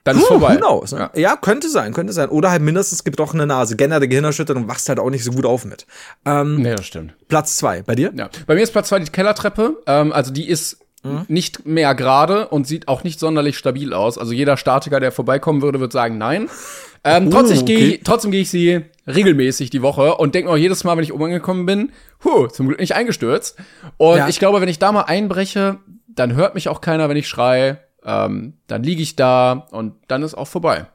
Dann 0.05 0.17
ist 0.17 0.23
Huh, 0.23 0.39
vorbei. 0.39 0.57
Knows, 0.57 0.91
ne? 0.91 1.09
Ja. 1.13 1.19
ja. 1.19 1.35
könnte 1.37 1.69
sein, 1.69 1.93
könnte 1.93 2.11
sein. 2.11 2.27
Oder 2.27 2.51
halt 2.51 2.61
mindestens 2.61 3.05
gebrochene 3.05 3.47
Nase, 3.47 3.77
generelle 3.77 4.09
Gehirnerschütterung, 4.09 4.67
wachst 4.67 4.89
halt 4.89 4.99
auch 4.99 5.09
nicht 5.09 5.23
so 5.23 5.31
gut 5.31 5.45
auf 5.45 5.63
mit. 5.63 5.87
Ähm, 6.25 6.61
Nee, 6.61 6.75
das 6.75 6.85
stimmt. 6.85 7.13
Platz 7.29 7.55
zwei, 7.55 7.83
bei 7.83 7.95
dir? 7.95 8.11
Ja. 8.13 8.29
Bei 8.45 8.55
mir 8.55 8.61
ist 8.63 8.71
Platz 8.71 8.89
zwei 8.89 8.99
die 8.99 9.09
Kellertreppe. 9.09 9.81
Ähm, 9.87 10.11
also 10.11 10.31
die 10.33 10.49
ist 10.49 10.79
nicht 11.27 11.65
mehr 11.65 11.95
gerade 11.95 12.47
und 12.47 12.65
sieht 12.65 12.87
auch 12.87 13.03
nicht 13.03 13.19
sonderlich 13.19 13.57
stabil 13.57 13.93
aus. 13.93 14.17
Also 14.17 14.31
jeder 14.31 14.55
Statiker, 14.55 15.01
der 15.01 15.11
vorbeikommen 15.11 15.61
würde, 15.61 15.81
würde 15.81 15.91
sagen, 15.91 16.17
nein. 16.17 16.49
Ähm, 17.03 17.27
Oh, 17.27 17.31
trotzdem 17.31 17.65
gehe 17.65 17.75
okay. 17.77 17.87
ich, 17.95 18.03
trotzdem 18.05 18.31
gehe 18.31 18.39
ich 18.41 18.49
sie 18.49 18.85
regelmäßig 19.05 19.69
die 19.69 19.81
Woche 19.81 20.15
und 20.15 20.33
denke 20.33 20.49
auch 20.49 20.55
jedes 20.55 20.85
Mal, 20.85 20.95
wenn 20.95 21.03
ich 21.03 21.11
oben 21.13 21.25
angekommen 21.25 21.65
bin, 21.65 21.91
huh, 22.23 22.47
zum 22.47 22.67
Glück 22.69 22.79
nicht 22.79 22.95
eingestürzt. 22.95 23.57
Und 23.97 24.17
Ja. 24.17 24.29
ich 24.29 24.39
glaube, 24.39 24.61
wenn 24.61 24.69
ich 24.69 24.79
da 24.79 24.93
mal 24.93 25.01
einbreche, 25.01 25.79
dann 26.15 26.33
hört 26.33 26.55
mich 26.55 26.69
auch 26.69 26.81
keiner, 26.81 27.09
wenn 27.09 27.17
ich 27.17 27.27
schreie. 27.27 27.79
Ähm, 28.05 28.57
dann 28.67 28.83
liege 28.83 29.01
ich 29.01 29.15
da 29.15 29.67
und 29.71 29.95
dann 30.07 30.23
ist 30.23 30.35
auch 30.35 30.47
vorbei. 30.47 30.87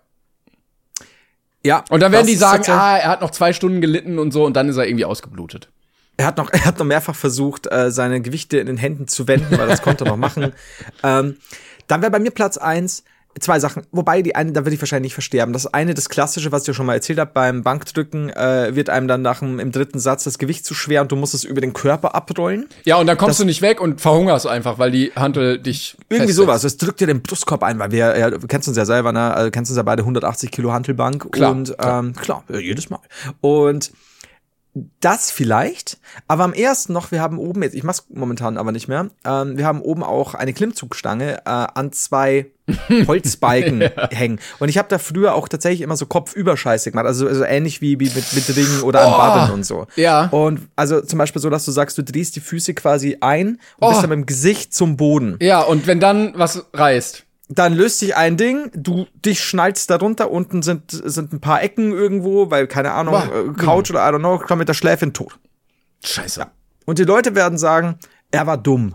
Ja. 1.65 1.85
Und 1.91 2.01
dann 2.01 2.13
werden 2.13 2.27
die 2.27 2.37
sagen, 2.37 2.65
ah, 2.69 2.97
er 2.99 3.09
hat 3.09 3.21
noch 3.21 3.31
zwei 3.31 3.53
Stunden 3.53 3.81
gelitten 3.81 4.19
und 4.19 4.33
so 4.33 4.45
und 4.45 4.55
dann 4.57 4.69
ist 4.69 4.77
er 4.77 4.87
irgendwie 4.87 5.05
ausgeblutet. 5.05 5.71
Er 6.17 6.27
hat 6.27 6.37
noch, 6.37 6.51
er 6.53 6.65
hat 6.65 6.79
noch 6.79 6.87
mehrfach 6.87 7.15
versucht, 7.15 7.71
äh, 7.71 7.91
seine 7.91 8.21
Gewichte 8.21 8.59
in 8.59 8.67
den 8.67 8.77
Händen 8.77 9.09
zu 9.09 9.27
wenden, 9.27 9.57
weil 9.59 9.69
das 9.69 9.83
konnte 9.83 10.05
er 10.05 10.11
noch 10.11 10.17
machen. 10.17 10.53
Ähm, 11.03 11.37
dann 11.87 12.03
wäre 12.03 12.11
bei 12.11 12.19
mir 12.19 12.31
Platz 12.31 12.59
eins. 12.59 13.05
Zwei 13.41 13.61
Sachen. 13.61 13.85
Wobei 13.93 14.23
die 14.23 14.35
eine, 14.35 14.53
da 14.53 14.65
würde 14.65 14.75
ich 14.75 14.81
wahrscheinlich 14.83 15.11
nicht 15.11 15.15
versterben. 15.15 15.53
Das 15.53 15.67
eine, 15.73 15.95
das 15.95 16.09
klassische, 16.09 16.51
was 16.51 16.67
ich 16.67 16.75
schon 16.75 16.87
mal 16.87 16.95
erzählt 16.95 17.19
habe, 17.21 17.31
beim 17.33 17.63
Bankdrücken 17.63 18.31
äh, 18.31 18.75
wird 18.75 18.91
einem 18.91 19.07
dann 19.07 19.23
nach 19.23 19.39
dem, 19.41 19.61
im 19.61 19.71
dritten 19.71 19.99
Satz 20.01 20.25
das 20.25 20.39
Gewicht 20.39 20.65
zu 20.65 20.75
schwer 20.75 21.03
und 21.03 21.13
du 21.13 21.17
musst 21.17 21.35
es 21.35 21.45
über 21.45 21.61
den 21.61 21.73
Körper 21.73 22.15
abrollen. 22.15 22.67
Ja, 22.85 22.97
und 22.97 23.07
dann 23.07 23.17
kommst 23.17 23.33
Das- 23.33 23.39
du 23.39 23.45
nicht 23.45 23.63
weg 23.63 23.81
und 23.81 24.01
verhungerst 24.01 24.47
einfach, 24.47 24.79
weil 24.79 24.91
die 24.91 25.13
Handel 25.15 25.59
dich 25.59 25.97
Irgendwie 26.09 26.27
festsetzt. 26.27 26.37
sowas. 26.37 26.65
Es 26.65 26.77
drückt 26.79 27.01
dir 27.01 27.07
den 27.07 27.23
Brustkorb 27.23 27.63
ein, 27.63 27.79
weil 27.79 27.91
wir, 27.93 28.19
ja, 28.19 28.31
du 28.31 28.47
kennst 28.49 28.67
uns 28.67 28.77
ja 28.77 28.85
selber, 28.85 29.13
ne? 29.13 29.33
Also, 29.35 29.51
kennst 29.51 29.71
uns 29.71 29.77
ja 29.77 29.83
beide 29.85 30.03
180 30.03 30.51
Kilo 30.51 30.73
Hantelbank. 30.73 31.31
Klar, 31.31 31.53
und 31.53 31.77
klar. 31.79 32.01
ähm, 32.01 32.15
klar, 32.15 32.45
ja, 32.49 32.59
jedes 32.59 32.91
Mal. 32.91 32.99
Und 33.41 33.93
das 35.01 35.31
vielleicht, 35.31 35.99
aber 36.29 36.45
am 36.45 36.53
ersten 36.53 36.93
noch, 36.93 37.11
wir 37.11 37.21
haben 37.21 37.39
oben 37.39 37.63
jetzt, 37.63 37.75
ich 37.75 37.83
mach's 37.83 38.05
momentan 38.11 38.57
aber 38.57 38.71
nicht 38.71 38.87
mehr, 38.87 39.09
ähm, 39.25 39.57
wir 39.59 39.67
haben 39.67 39.81
oben 39.81 40.05
auch 40.05 40.35
eine 40.35 40.53
Klimmzugstange 40.53 41.39
äh, 41.39 41.41
an 41.45 41.91
zwei 41.93 42.47
Holzbalken 43.09 43.81
hängen. 44.11 44.39
Und 44.59 44.69
ich 44.69 44.79
habe 44.79 44.89
da 44.89 44.99
früher 44.99 45.35
auch 45.35 45.49
tatsächlich 45.49 45.81
immer 45.81 45.97
so 45.97 46.07
Kopfüberscheiße 46.07 46.91
gemacht, 46.91 47.07
also, 47.07 47.27
also 47.27 47.45
ähnlich 47.45 47.81
wie, 47.81 47.99
wie 47.99 48.11
mit, 48.11 48.33
mit 48.35 48.57
Ringen 48.57 48.83
oder 48.83 49.01
an 49.07 49.13
Oh, 49.15 49.17
Barren 49.17 49.51
und 49.53 49.65
so. 49.65 49.87
ja. 49.97 50.27
Und 50.27 50.69
also 50.77 51.01
zum 51.01 51.19
Beispiel 51.19 51.41
so, 51.43 51.51
dass 51.51 51.65
du 51.65 51.73
sagst, 51.73 51.97
du 51.99 52.03
drehst 52.05 52.37
die 52.37 52.41
Füße 52.41 52.75
quasi 52.75 53.17
ein 53.21 53.59
und 53.79 53.89
bist 53.89 53.99
Oh. 53.99 54.01
dann 54.03 54.11
mit 54.11 54.19
dem 54.19 54.27
Gesicht 54.27 54.75
zum 54.75 54.97
Boden 54.97 55.39
Ja, 55.41 55.63
und 55.63 55.87
wenn 55.87 55.99
dann 56.01 56.35
was 56.37 56.65
reißt. 56.73 57.25
Dann 57.49 57.75
löst 57.75 57.99
sich 57.99 58.15
ein 58.15 58.37
Ding, 58.37 58.71
du 58.75 59.07
dich 59.15 59.43
schnallst 59.43 59.91
darunter, 59.91 60.31
unten 60.31 60.63
sind, 60.63 60.91
sind 60.91 61.33
ein 61.33 61.41
paar 61.41 61.63
Ecken 61.63 61.93
irgendwo, 61.93 62.51
weil, 62.51 62.67
keine 62.67 62.93
Ahnung, 62.93 63.15
Boah. 63.15 63.51
äh, 63.51 63.53
Couch 63.55 63.91
oder 63.91 64.07
I 64.07 64.13
don't 64.13 64.19
know, 64.19 64.39
komm 64.39 64.59
mit 64.59 64.69
der 64.69 64.75
Schläfin 64.75 65.13
tot. 65.13 65.39
Scheiße. 66.05 66.47
Und 66.85 66.99
die 66.99 67.05
Leute 67.05 67.35
werden 67.35 67.59
sagen, 67.59 67.99
er 68.31 68.47
war 68.47 68.59
dumm. 68.59 68.95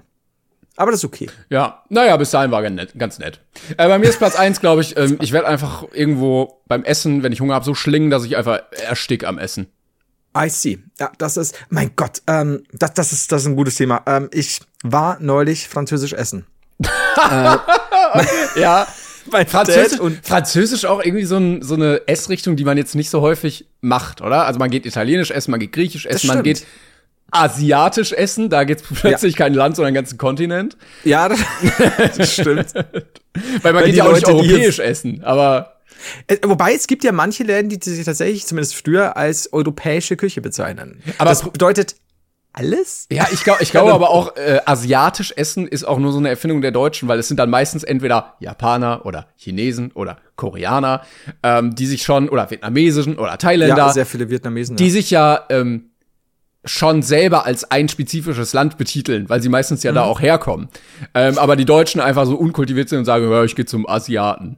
Aber 0.76 0.92
das 0.92 1.02
ist 1.02 1.06
okay. 1.06 1.30
Ja, 1.50 1.84
naja, 1.90 2.18
bis 2.18 2.32
dahin 2.32 2.50
war 2.50 2.64
ganz 2.64 2.76
nett. 2.76 2.94
Ganz 2.98 3.20
nett. 3.20 3.42
Äh, 3.78 3.88
bei 3.88 4.00
mir 4.00 4.10
ist 4.10 4.18
Platz 4.18 4.36
eins, 4.36 4.60
glaube 4.60 4.82
ich, 4.82 4.98
ähm, 4.98 5.18
ich 5.22 5.32
werde 5.32 5.48
einfach 5.48 5.86
irgendwo 5.92 6.62
beim 6.68 6.84
Essen, 6.84 7.22
wenn 7.22 7.32
ich 7.32 7.42
Hunger 7.42 7.54
habe, 7.54 7.66
so 7.66 7.76
schlingen, 7.76 8.10
dass 8.10 8.24
ich 8.24 8.38
einfach 8.38 8.62
erstick 8.72 9.24
am 9.24 9.38
Essen. 9.38 9.68
I 10.36 10.50
see. 10.50 10.80
Ja, 11.00 11.12
das 11.20 11.38
ist, 11.38 11.56
mein 11.70 11.92
Gott, 11.96 12.24
ähm, 12.26 12.64
das, 12.72 12.94
das, 12.96 13.12
ist, 13.12 13.32
das 13.32 13.42
ist 13.44 13.48
ein 13.48 13.56
gutes 13.56 13.76
Thema. 13.76 14.02
Ähm, 14.08 14.30
ich 14.32 14.62
war 14.84 15.18
neulich 15.20 15.68
französisch 15.68 16.14
essen. 16.14 16.48
Ja, 18.56 18.88
Mein 19.32 19.48
Französisch, 19.48 20.00
und 20.00 20.26
Französisch 20.26 20.86
auch 20.86 21.04
irgendwie 21.04 21.26
so, 21.26 21.38
ein, 21.38 21.62
so 21.62 21.76
eine 21.76 22.02
Essrichtung, 22.08 22.56
die 22.56 22.66
man 22.66 22.78
jetzt 22.78 22.96
nicht 22.96 23.10
so 23.10 23.22
häufig 23.22 23.66
macht, 23.82 24.22
oder? 24.22 24.46
Also 24.46 24.60
man 24.60 24.70
geht 24.70 24.86
italienisch 24.86 25.32
essen, 25.32 25.52
man 25.52 25.60
geht 25.60 25.72
griechisch 25.72 26.06
essen, 26.06 26.28
man 26.28 26.44
geht 26.44 26.66
asiatisch 27.32 28.12
essen, 28.12 28.50
da 28.50 28.64
geht's 28.64 28.84
plötzlich 28.84 29.36
kein 29.36 29.54
Land, 29.54 29.76
sondern 29.76 29.88
einen 29.88 29.96
ganzen 29.96 30.18
Kontinent. 30.18 30.78
ja, 31.04 31.30
das, 31.30 31.40
das 32.18 32.34
stimmt. 32.34 32.74
Weil 32.74 33.74
man 33.74 33.76
Weil 33.76 33.86
geht 33.86 33.96
ja 33.96 34.06
auch 34.06 34.14
nicht 34.14 34.28
Leute, 34.28 34.44
die 34.44 34.54
europäisch 34.54 34.80
essen, 34.80 35.24
aber 35.24 35.74
Äh, 36.28 36.38
Wobei 36.44 36.74
es 36.74 36.88
gibt 36.88 37.04
ja 37.04 37.12
manche 37.12 37.44
Läden, 37.44 37.70
die 37.70 37.80
sich 37.82 38.06
tatsächlich 38.06 38.46
zumindest 38.46 38.76
früher 38.76 39.16
als 39.18 39.52
europäische 39.54 40.18
Küche 40.18 40.42
bezeichnen. 40.42 41.02
Aber 41.18 41.30
das 41.30 41.44
bedeutet 41.44 41.96
alles? 42.54 43.08
Ja, 43.12 43.28
ich 43.32 43.44
glaube, 43.44 43.64
ich 43.64 43.72
glaube 43.72 43.94
aber 43.94 44.10
auch, 44.10 44.36
äh, 44.38 44.60
asiatisch 44.66 45.34
essen 45.36 45.68
ist 45.68 45.84
auch 45.84 46.00
nur 46.00 46.12
so 46.12 46.20
eine 46.20 46.30
Erfindung 46.30 46.62
der 46.62 46.72
Deutschen, 46.72 47.08
weil 47.10 47.20
es 47.20 47.28
sind 47.28 47.38
dann 47.38 47.50
meistens 47.50 47.84
entweder 47.84 48.36
Japaner 48.40 49.06
oder 49.06 49.28
Chinesen 49.36 49.92
oder 49.94 50.18
Koreaner, 50.36 51.02
ähm, 51.44 51.76
die 51.76 51.86
sich 51.88 52.04
schon, 52.04 52.30
oder 52.30 52.50
Vietnamesischen 52.50 53.18
oder 53.18 53.38
Thailänder, 53.38 53.78
Ja, 53.78 53.90
sehr 53.94 54.06
viele 54.06 54.30
Vietnamesen. 54.30 54.76
die 54.78 54.90
sich 54.90 55.10
ja 55.10 55.42
ähm, 55.50 55.90
schon 56.66 57.02
selber 57.02 57.46
als 57.46 57.70
ein 57.72 57.90
spezifisches 57.90 58.54
Land 58.54 58.78
betiteln, 58.78 59.28
weil 59.30 59.42
sie 59.42 59.50
meistens 59.50 59.84
ja 59.84 59.92
Mhm. 59.92 59.96
da 59.96 60.04
auch 60.04 60.22
herkommen. 60.22 60.70
Ähm, 61.14 61.38
aber 61.38 61.56
die 61.58 61.66
Deutschen 61.66 62.00
einfach 62.00 62.26
so 62.26 62.36
unkultiviert 62.38 62.88
sind 62.88 63.00
und 63.00 63.06
sagen, 63.06 63.30
ja, 63.30 63.44
ich 63.44 63.56
gehe 63.56 63.66
zum 63.66 63.88
Asiaten. 63.88 64.58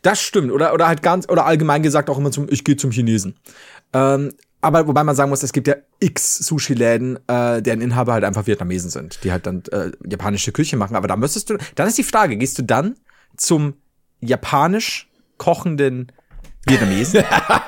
Das 0.00 0.22
stimmt. 0.22 0.50
Oder, 0.50 0.72
oder 0.72 0.88
halt 0.88 1.02
ganz, 1.02 1.28
oder 1.28 1.44
allgemein 1.44 1.82
gesagt 1.82 2.08
auch 2.08 2.16
immer 2.16 2.30
zum, 2.30 2.46
ich 2.48 2.64
gehe 2.64 2.76
zum 2.76 2.90
Chinesen. 2.90 3.36
Ähm, 3.92 4.32
aber 4.64 4.88
wobei 4.88 5.04
man 5.04 5.14
sagen 5.14 5.28
muss, 5.30 5.42
es 5.42 5.52
gibt 5.52 5.68
ja 5.68 5.76
x 6.00 6.38
Sushi-Läden, 6.38 7.18
äh, 7.28 7.60
deren 7.60 7.80
Inhaber 7.82 8.14
halt 8.14 8.24
einfach 8.24 8.46
Vietnamesen 8.46 8.90
sind, 8.90 9.18
die 9.22 9.30
halt 9.30 9.46
dann 9.46 9.62
äh, 9.70 9.90
japanische 10.08 10.52
Küche 10.52 10.76
machen. 10.76 10.96
Aber 10.96 11.06
da 11.06 11.16
müsstest 11.16 11.50
du, 11.50 11.58
dann 11.74 11.86
ist 11.86 11.98
die 11.98 12.02
Frage, 12.02 12.36
gehst 12.36 12.58
du 12.58 12.62
dann 12.62 12.94
zum 13.36 13.74
japanisch 14.20 15.10
kochenden 15.36 16.10
Vietnamesen? 16.66 17.22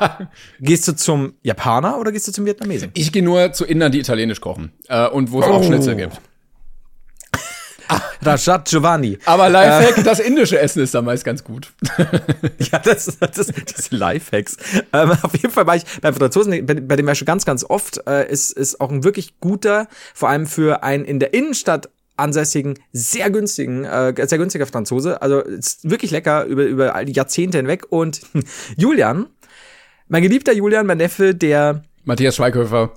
gehst 0.61 0.89
du 0.89 0.97
zum 0.97 1.35
Japaner 1.43 1.99
oder 1.99 2.13
gehst 2.13 2.29
du 2.29 2.33
zum 2.33 2.47
Vietnamesen? 2.47 2.91
Ich 2.95 3.13
gehe 3.13 3.23
nur 3.23 3.53
zu 3.53 3.65
Indern, 3.67 3.93
die 3.93 4.01
italienisch 4.01 4.41
kochen 4.41 4.73
äh, 4.89 5.07
und 5.09 5.33
wo 5.33 5.41
es 5.41 5.47
auch 5.47 5.61
Oh. 5.61 5.63
Schnitzel 5.63 5.97
gibt. 5.97 6.19
Rajat 8.27 8.69
Giovanni. 8.69 9.19
Aber 9.25 9.49
Lifehack, 9.49 10.05
das 10.05 10.21
indische 10.21 10.59
Essen 10.59 10.83
ist 10.83 10.95
da 10.95 11.03
meist 11.03 11.25
ganz 11.25 11.45
gut. 11.45 11.73
Ja, 12.73 12.79
das, 12.79 13.19
das, 13.19 13.31
das 13.31 13.47
sind 13.47 13.93
Lifehacks. 13.93 14.57
Ähm, 14.93 15.13
auf 15.23 15.33
jeden 15.35 15.51
Fall 15.51 15.67
war 15.67 15.77
ich 15.77 15.85
beim 16.01 16.15
Franzosen, 16.15 16.67
bei, 16.67 16.75
bei 16.75 16.97
dem 16.97 17.07
war 17.07 17.13
ich 17.13 17.19
schon 17.19 17.27
ganz, 17.27 17.45
ganz 17.45 17.65
oft, 17.65 18.01
äh, 18.09 18.31
ist, 18.31 18.53
ist 18.53 18.81
auch 18.81 18.91
ein 18.91 19.05
wirklich 19.05 19.39
guter, 19.41 19.89
vor 20.15 20.29
allem 20.29 20.47
für 20.47 20.83
einen 20.83 21.05
in 21.05 21.21
der 21.21 21.35
Innenstadt 21.35 21.89
ansässigen, 22.17 22.79
sehr 22.93 23.31
günstigen, 23.31 23.85
äh, 23.85 24.15
sehr 24.27 24.39
günstiger 24.39 24.67
Franzose. 24.67 25.21
Also 25.23 25.41
ist 25.41 25.89
wirklich 25.89 26.11
lecker 26.11 26.45
über, 26.45 26.65
über 26.65 26.95
all 26.95 27.05
die 27.05 27.13
Jahrzehnte 27.13 27.59
hinweg. 27.59 27.85
Und 27.91 28.23
Julian, 28.77 29.27
mein 30.09 30.23
geliebter 30.23 30.53
Julian, 30.53 30.87
mein 30.87 30.99
Neffe, 30.99 31.35
der 31.35 31.83
Matthias 32.05 32.37
Schweighöfer. 32.37 32.93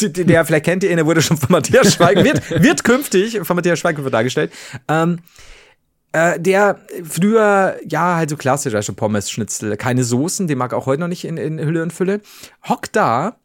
der 0.16 0.44
vielleicht 0.44 0.64
kennt 0.64 0.84
ihr 0.84 0.90
ihn, 0.90 0.96
der 0.96 1.06
wurde 1.06 1.22
schon 1.22 1.36
von 1.36 1.52
Matthias 1.52 1.94
Schweighöfer, 1.94 2.24
wird, 2.24 2.62
wird 2.62 2.84
künftig 2.84 3.40
von 3.42 3.56
Matthias 3.56 3.78
Schweighöfer 3.78 4.10
dargestellt. 4.10 4.52
Ähm, 4.88 5.20
äh, 6.12 6.40
der 6.40 6.80
früher, 7.04 7.76
ja, 7.86 8.16
halt 8.16 8.30
so 8.30 8.36
klassisch, 8.36 8.74
also 8.74 8.94
Pommes, 8.94 9.30
Schnitzel, 9.30 9.76
keine 9.76 10.04
Soßen, 10.04 10.46
den 10.46 10.58
mag 10.58 10.72
auch 10.72 10.86
heute 10.86 11.00
noch 11.00 11.08
nicht 11.08 11.24
in, 11.24 11.36
in 11.36 11.58
Hülle 11.58 11.82
und 11.82 11.92
Fülle, 11.92 12.20
hockt 12.68 12.96
da 12.96 13.36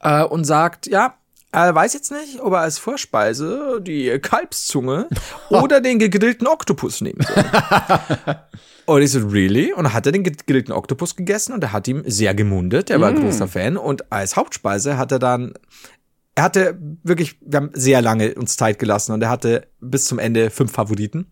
äh, 0.00 0.22
und 0.22 0.44
sagt, 0.44 0.86
ja, 0.86 1.14
er 1.52 1.74
weiß 1.74 1.94
jetzt 1.94 2.12
nicht, 2.12 2.40
ob 2.40 2.52
er 2.52 2.60
als 2.60 2.78
Vorspeise 2.78 3.80
die 3.80 4.18
Kalbszunge 4.20 5.08
oder 5.50 5.80
den 5.80 5.98
gegrillten 5.98 6.46
Oktopus 6.46 7.00
nehmen 7.00 7.22
soll. 7.22 7.44
Und 8.86 9.02
ich 9.02 9.10
so, 9.10 9.26
really? 9.26 9.72
Und 9.72 9.84
dann 9.84 9.92
hat 9.92 10.06
er 10.06 10.12
den 10.12 10.22
gegrillten 10.24 10.72
Oktopus 10.72 11.16
gegessen 11.16 11.52
und 11.52 11.62
er 11.62 11.72
hat 11.72 11.88
ihm 11.88 12.02
sehr 12.06 12.34
gemundet. 12.34 12.88
Er 12.90 13.00
war 13.00 13.08
ein 13.10 13.20
großer 13.20 13.48
Fan. 13.48 13.76
Und 13.76 14.10
als 14.12 14.36
Hauptspeise 14.36 14.96
hat 14.96 15.10
er 15.12 15.18
dann, 15.18 15.54
er 16.36 16.44
hatte 16.44 16.78
wirklich, 17.02 17.36
wir 17.40 17.56
haben 17.58 17.70
sehr 17.74 18.00
lange 18.02 18.34
uns 18.34 18.56
Zeit 18.56 18.78
gelassen 18.78 19.12
und 19.12 19.22
er 19.22 19.28
hatte 19.30 19.66
bis 19.80 20.04
zum 20.04 20.18
Ende 20.18 20.50
fünf 20.50 20.72
Favoriten. 20.72 21.26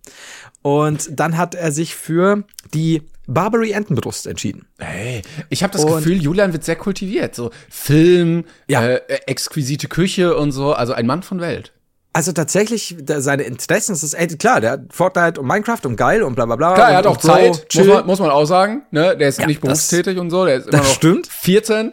Und 0.62 1.08
dann 1.20 1.36
hat 1.36 1.54
er 1.54 1.70
sich 1.72 1.94
für 1.94 2.44
die 2.72 3.02
Barbary 3.26 3.70
Entenbrust 3.72 4.26
entschieden. 4.26 4.66
Hey, 4.78 5.22
ich 5.48 5.62
habe 5.62 5.72
das 5.72 5.84
Und- 5.84 5.96
Gefühl, 5.98 6.20
Julian 6.22 6.52
wird 6.52 6.64
sehr 6.64 6.76
kultiviert. 6.76 7.34
So 7.34 7.50
Film, 7.70 8.44
Ja. 8.68 8.84
äh, 8.86 9.00
exquisite 9.26 9.88
Küche 9.88 10.36
und 10.36 10.52
so. 10.52 10.72
Also 10.72 10.92
ein 10.92 11.06
Mann 11.06 11.22
von 11.22 11.40
Welt. 11.40 11.72
Also 12.16 12.30
tatsächlich, 12.32 12.96
da, 13.02 13.20
seine 13.20 13.42
Interessen, 13.42 13.92
das 13.92 14.04
ist, 14.04 14.14
ey, 14.14 14.28
klar, 14.28 14.60
der 14.60 14.70
hat 14.70 14.80
Fortnite 14.90 15.40
und 15.40 15.48
Minecraft 15.48 15.80
und 15.84 15.96
geil 15.96 16.22
und 16.22 16.36
bla 16.36 16.46
bla 16.46 16.54
bla. 16.54 16.74
Klar, 16.74 16.90
er 16.92 16.96
hat 16.98 17.06
auch 17.06 17.18
Bro, 17.18 17.26
Zeit, 17.28 17.66
muss 17.74 17.86
man, 17.86 18.06
muss 18.06 18.18
man 18.20 18.30
auch 18.30 18.44
sagen. 18.44 18.82
Ne? 18.92 19.16
Der 19.16 19.28
ist 19.28 19.40
Ja, 19.40 19.46
nicht 19.46 19.58
das- 19.64 19.68
berufstätig 19.88 20.18
und 20.18 20.30
so. 20.30 20.44
Der 20.46 20.54
ist 20.56 20.68
immer 20.68 20.78
das 20.78 20.86
noch 20.86 20.94
stimmt. 20.94 21.26
14. 21.26 21.92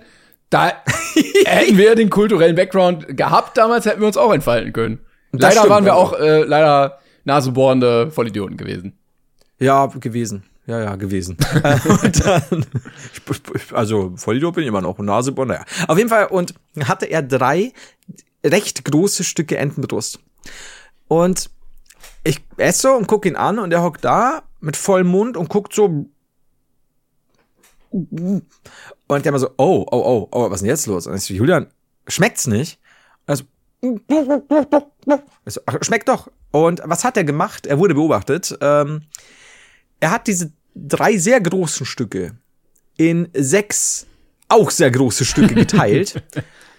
Da 0.52 0.74
hätten 1.46 1.76
wir 1.78 1.96
den 1.96 2.10
kulturellen 2.12 2.56
Background 2.56 3.18
gehabt 3.18 3.58
damals, 3.58 3.86
hätten 3.86 4.00
wir 4.02 4.08
uns 4.08 4.18
auch 4.18 4.32
entfalten 4.32 4.74
können. 4.74 5.00
Das 5.32 5.42
Leider 5.42 5.56
stimmt, 5.62 5.70
waren 5.70 5.86
wir 5.86 5.94
also. 5.96 6.16
auch 6.16 6.20
äh, 6.20 6.44
leider 6.44 7.00
nasebohrende 7.24 8.12
Vollidioten 8.12 8.58
gewesen. 8.58 8.98
Ja, 9.60 9.88
gewesen. 9.88 10.44
Ja, 10.68 10.80
ja, 10.84 10.96
gewesen. 10.98 11.36
Äh, 11.64 11.78
und 11.90 12.26
dann, 12.26 12.66
also 13.74 14.14
Vollidiot 14.18 14.54
bin 14.54 14.64
ich 14.64 14.68
immer 14.68 14.82
noch, 14.82 15.00
Nasebohr, 15.00 15.46
naja. 15.48 15.64
Auf 15.88 15.98
jeden 15.98 16.10
Fall, 16.10 16.28
und 16.28 16.54
hatte 16.84 17.08
er 17.08 17.24
drei 17.24 17.72
recht 18.46 18.84
große 18.86 19.24
Stücke 19.24 19.58
Entenbrust. 19.58 20.20
Und 21.08 21.50
ich 22.24 22.42
esse 22.58 22.94
und 22.94 23.08
gucke 23.08 23.28
ihn 23.28 23.36
an 23.36 23.60
und 23.60 23.72
er 23.72 23.84
hockt 23.84 24.04
da 24.06 24.44
mit 24.60 24.78
vollem 24.78 25.08
Mund 25.08 25.38
und 25.38 25.50
guckt 25.50 25.74
so. 25.74 26.06
Und 27.90 28.46
der 29.10 29.26
immer 29.26 29.40
so, 29.40 29.50
oh, 29.58 29.86
oh, 29.92 29.98
oh, 29.98 30.28
oh, 30.32 30.50
was 30.50 30.56
ist 30.56 30.62
denn 30.62 30.70
jetzt 30.70 30.86
los? 30.86 31.08
Und 31.08 31.16
ich 31.16 31.24
so, 31.24 31.34
Julian, 31.34 31.68
schmeckt's 32.08 32.48
nicht? 32.48 32.80
Also, 33.26 33.44
so, 35.46 35.62
schmeckt 35.82 36.08
doch. 36.08 36.32
Und 36.52 36.82
was 36.86 37.04
hat 37.04 37.18
er 37.18 37.24
gemacht? 37.24 37.66
Er 37.66 37.80
wurde 37.80 37.96
beobachtet. 37.96 38.58
Ähm, 38.62 39.04
er 40.00 40.12
hat 40.12 40.28
diese 40.28 40.54
drei 40.76 41.18
sehr 41.18 41.42
großen 41.42 41.86
Stücke 41.86 42.38
in 42.98 43.30
sechs 43.34 44.06
auch 44.48 44.70
sehr 44.70 44.92
große 44.92 45.26
Stücke 45.26 45.56
geteilt 45.56 46.24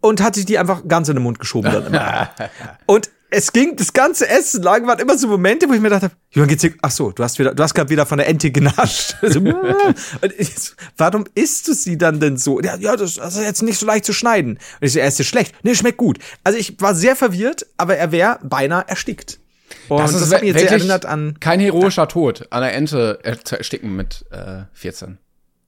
und 0.00 0.22
hat 0.22 0.34
sich 0.34 0.44
die 0.44 0.58
einfach 0.58 0.86
ganz 0.86 1.08
in 1.08 1.16
den 1.16 1.22
Mund 1.22 1.38
geschoben 1.38 1.72
dann 1.72 1.86
immer. 1.86 2.30
Und 2.86 3.10
es 3.30 3.52
ging, 3.52 3.74
das 3.76 3.92
ganze 3.92 4.28
Essen 4.28 4.62
lang 4.62 4.86
waren 4.86 4.98
immer 5.00 5.18
so 5.18 5.26
Momente, 5.26 5.68
wo 5.68 5.72
ich 5.72 5.80
mir 5.80 5.88
gedacht 5.88 6.04
habe, 6.04 6.14
Johann, 6.30 6.48
geht's 6.48 6.62
dir, 6.62 6.74
ach 6.80 6.92
so, 6.92 7.10
du 7.10 7.24
hast 7.24 7.38
wieder, 7.38 7.54
du 7.54 7.62
hast 7.62 7.74
gerade 7.74 7.90
wieder 7.90 8.06
von 8.06 8.18
der 8.18 8.28
Ente 8.28 8.50
genascht. 8.50 9.16
So, 9.22 9.40
und 9.40 10.32
ich 10.38 10.50
warum 10.96 11.24
isst 11.34 11.66
du 11.66 11.72
sie 11.74 11.98
dann 11.98 12.20
denn 12.20 12.36
so? 12.36 12.60
Ja, 12.60 12.76
ja, 12.76 12.94
das, 12.96 13.14
das 13.16 13.36
ist 13.36 13.42
jetzt 13.42 13.62
nicht 13.62 13.78
so 13.78 13.86
leicht 13.86 14.04
zu 14.04 14.12
schneiden. 14.12 14.52
Und 14.52 14.86
ich 14.86 14.92
so, 14.92 15.00
er 15.00 15.08
ist 15.08 15.18
ja 15.18 15.24
schlecht. 15.24 15.54
Nee, 15.64 15.74
schmeckt 15.74 15.98
gut. 15.98 16.18
Also 16.44 16.58
ich 16.58 16.80
war 16.80 16.94
sehr 16.94 17.16
verwirrt, 17.16 17.66
aber 17.76 17.96
er 17.96 18.12
wäre 18.12 18.38
beinahe 18.44 18.84
erstickt. 18.86 19.40
Und 19.88 19.98
Das 19.98 20.12
das, 20.12 20.22
ist 20.22 20.32
hat 20.32 20.42
mich 20.42 20.52
jetzt 20.54 20.60
sehr 20.60 20.70
erinnert 20.70 21.04
an. 21.06 21.38
kein 21.40 21.58
heroischer 21.58 22.06
Tod, 22.06 22.46
an 22.50 22.62
der 22.62 22.74
Ente 22.74 23.18
zu 23.44 23.58
ersticken 23.58 23.96
mit 23.96 24.24
äh, 24.30 24.62
14. 24.72 25.18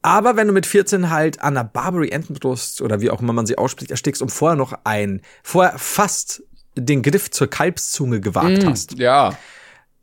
Aber 0.03 0.37
wenn 0.37 0.47
du 0.47 0.53
mit 0.53 0.65
14 0.67 1.11
halt 1.11 1.41
an 1.41 1.57
einer 1.57 1.65
Barbary 1.65 2.11
Entenbrust 2.11 2.81
oder 2.83 3.01
wie 3.01 3.11
auch 3.11 3.21
immer 3.21 3.33
man 3.33 3.47
sie 3.47 3.59
ausspricht, 3.59 3.91
erstickst 3.91 4.23
und 4.23 4.31
vorher 4.31 4.57
noch 4.57 4.73
ein, 4.85 5.23
vorher 5.43 5.79
fast 5.79 6.43
den 6.77 7.03
Griff 7.03 7.31
zur 7.31 7.49
Kalbszunge 7.49 8.21
gewagt 8.21 8.65
hast, 8.65 8.99
Ja. 8.99 9.37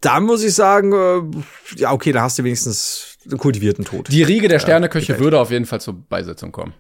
da 0.01 0.19
muss 0.19 0.43
ich 0.43 0.53
sagen, 0.53 0.91
äh, 0.91 1.79
ja, 1.79 1.93
okay, 1.93 2.11
da 2.11 2.23
hast 2.23 2.37
du 2.37 2.43
wenigstens 2.43 3.17
einen 3.29 3.37
kultivierten 3.37 3.85
Tod. 3.85 4.09
Die 4.11 4.23
Riege 4.23 4.49
der 4.49 4.59
Sterneköche 4.59 5.17
würde 5.19 5.39
auf 5.39 5.51
jeden 5.51 5.65
Fall 5.65 5.79
zur 5.79 5.93
Beisetzung 5.93 6.51
kommen. 6.51 6.73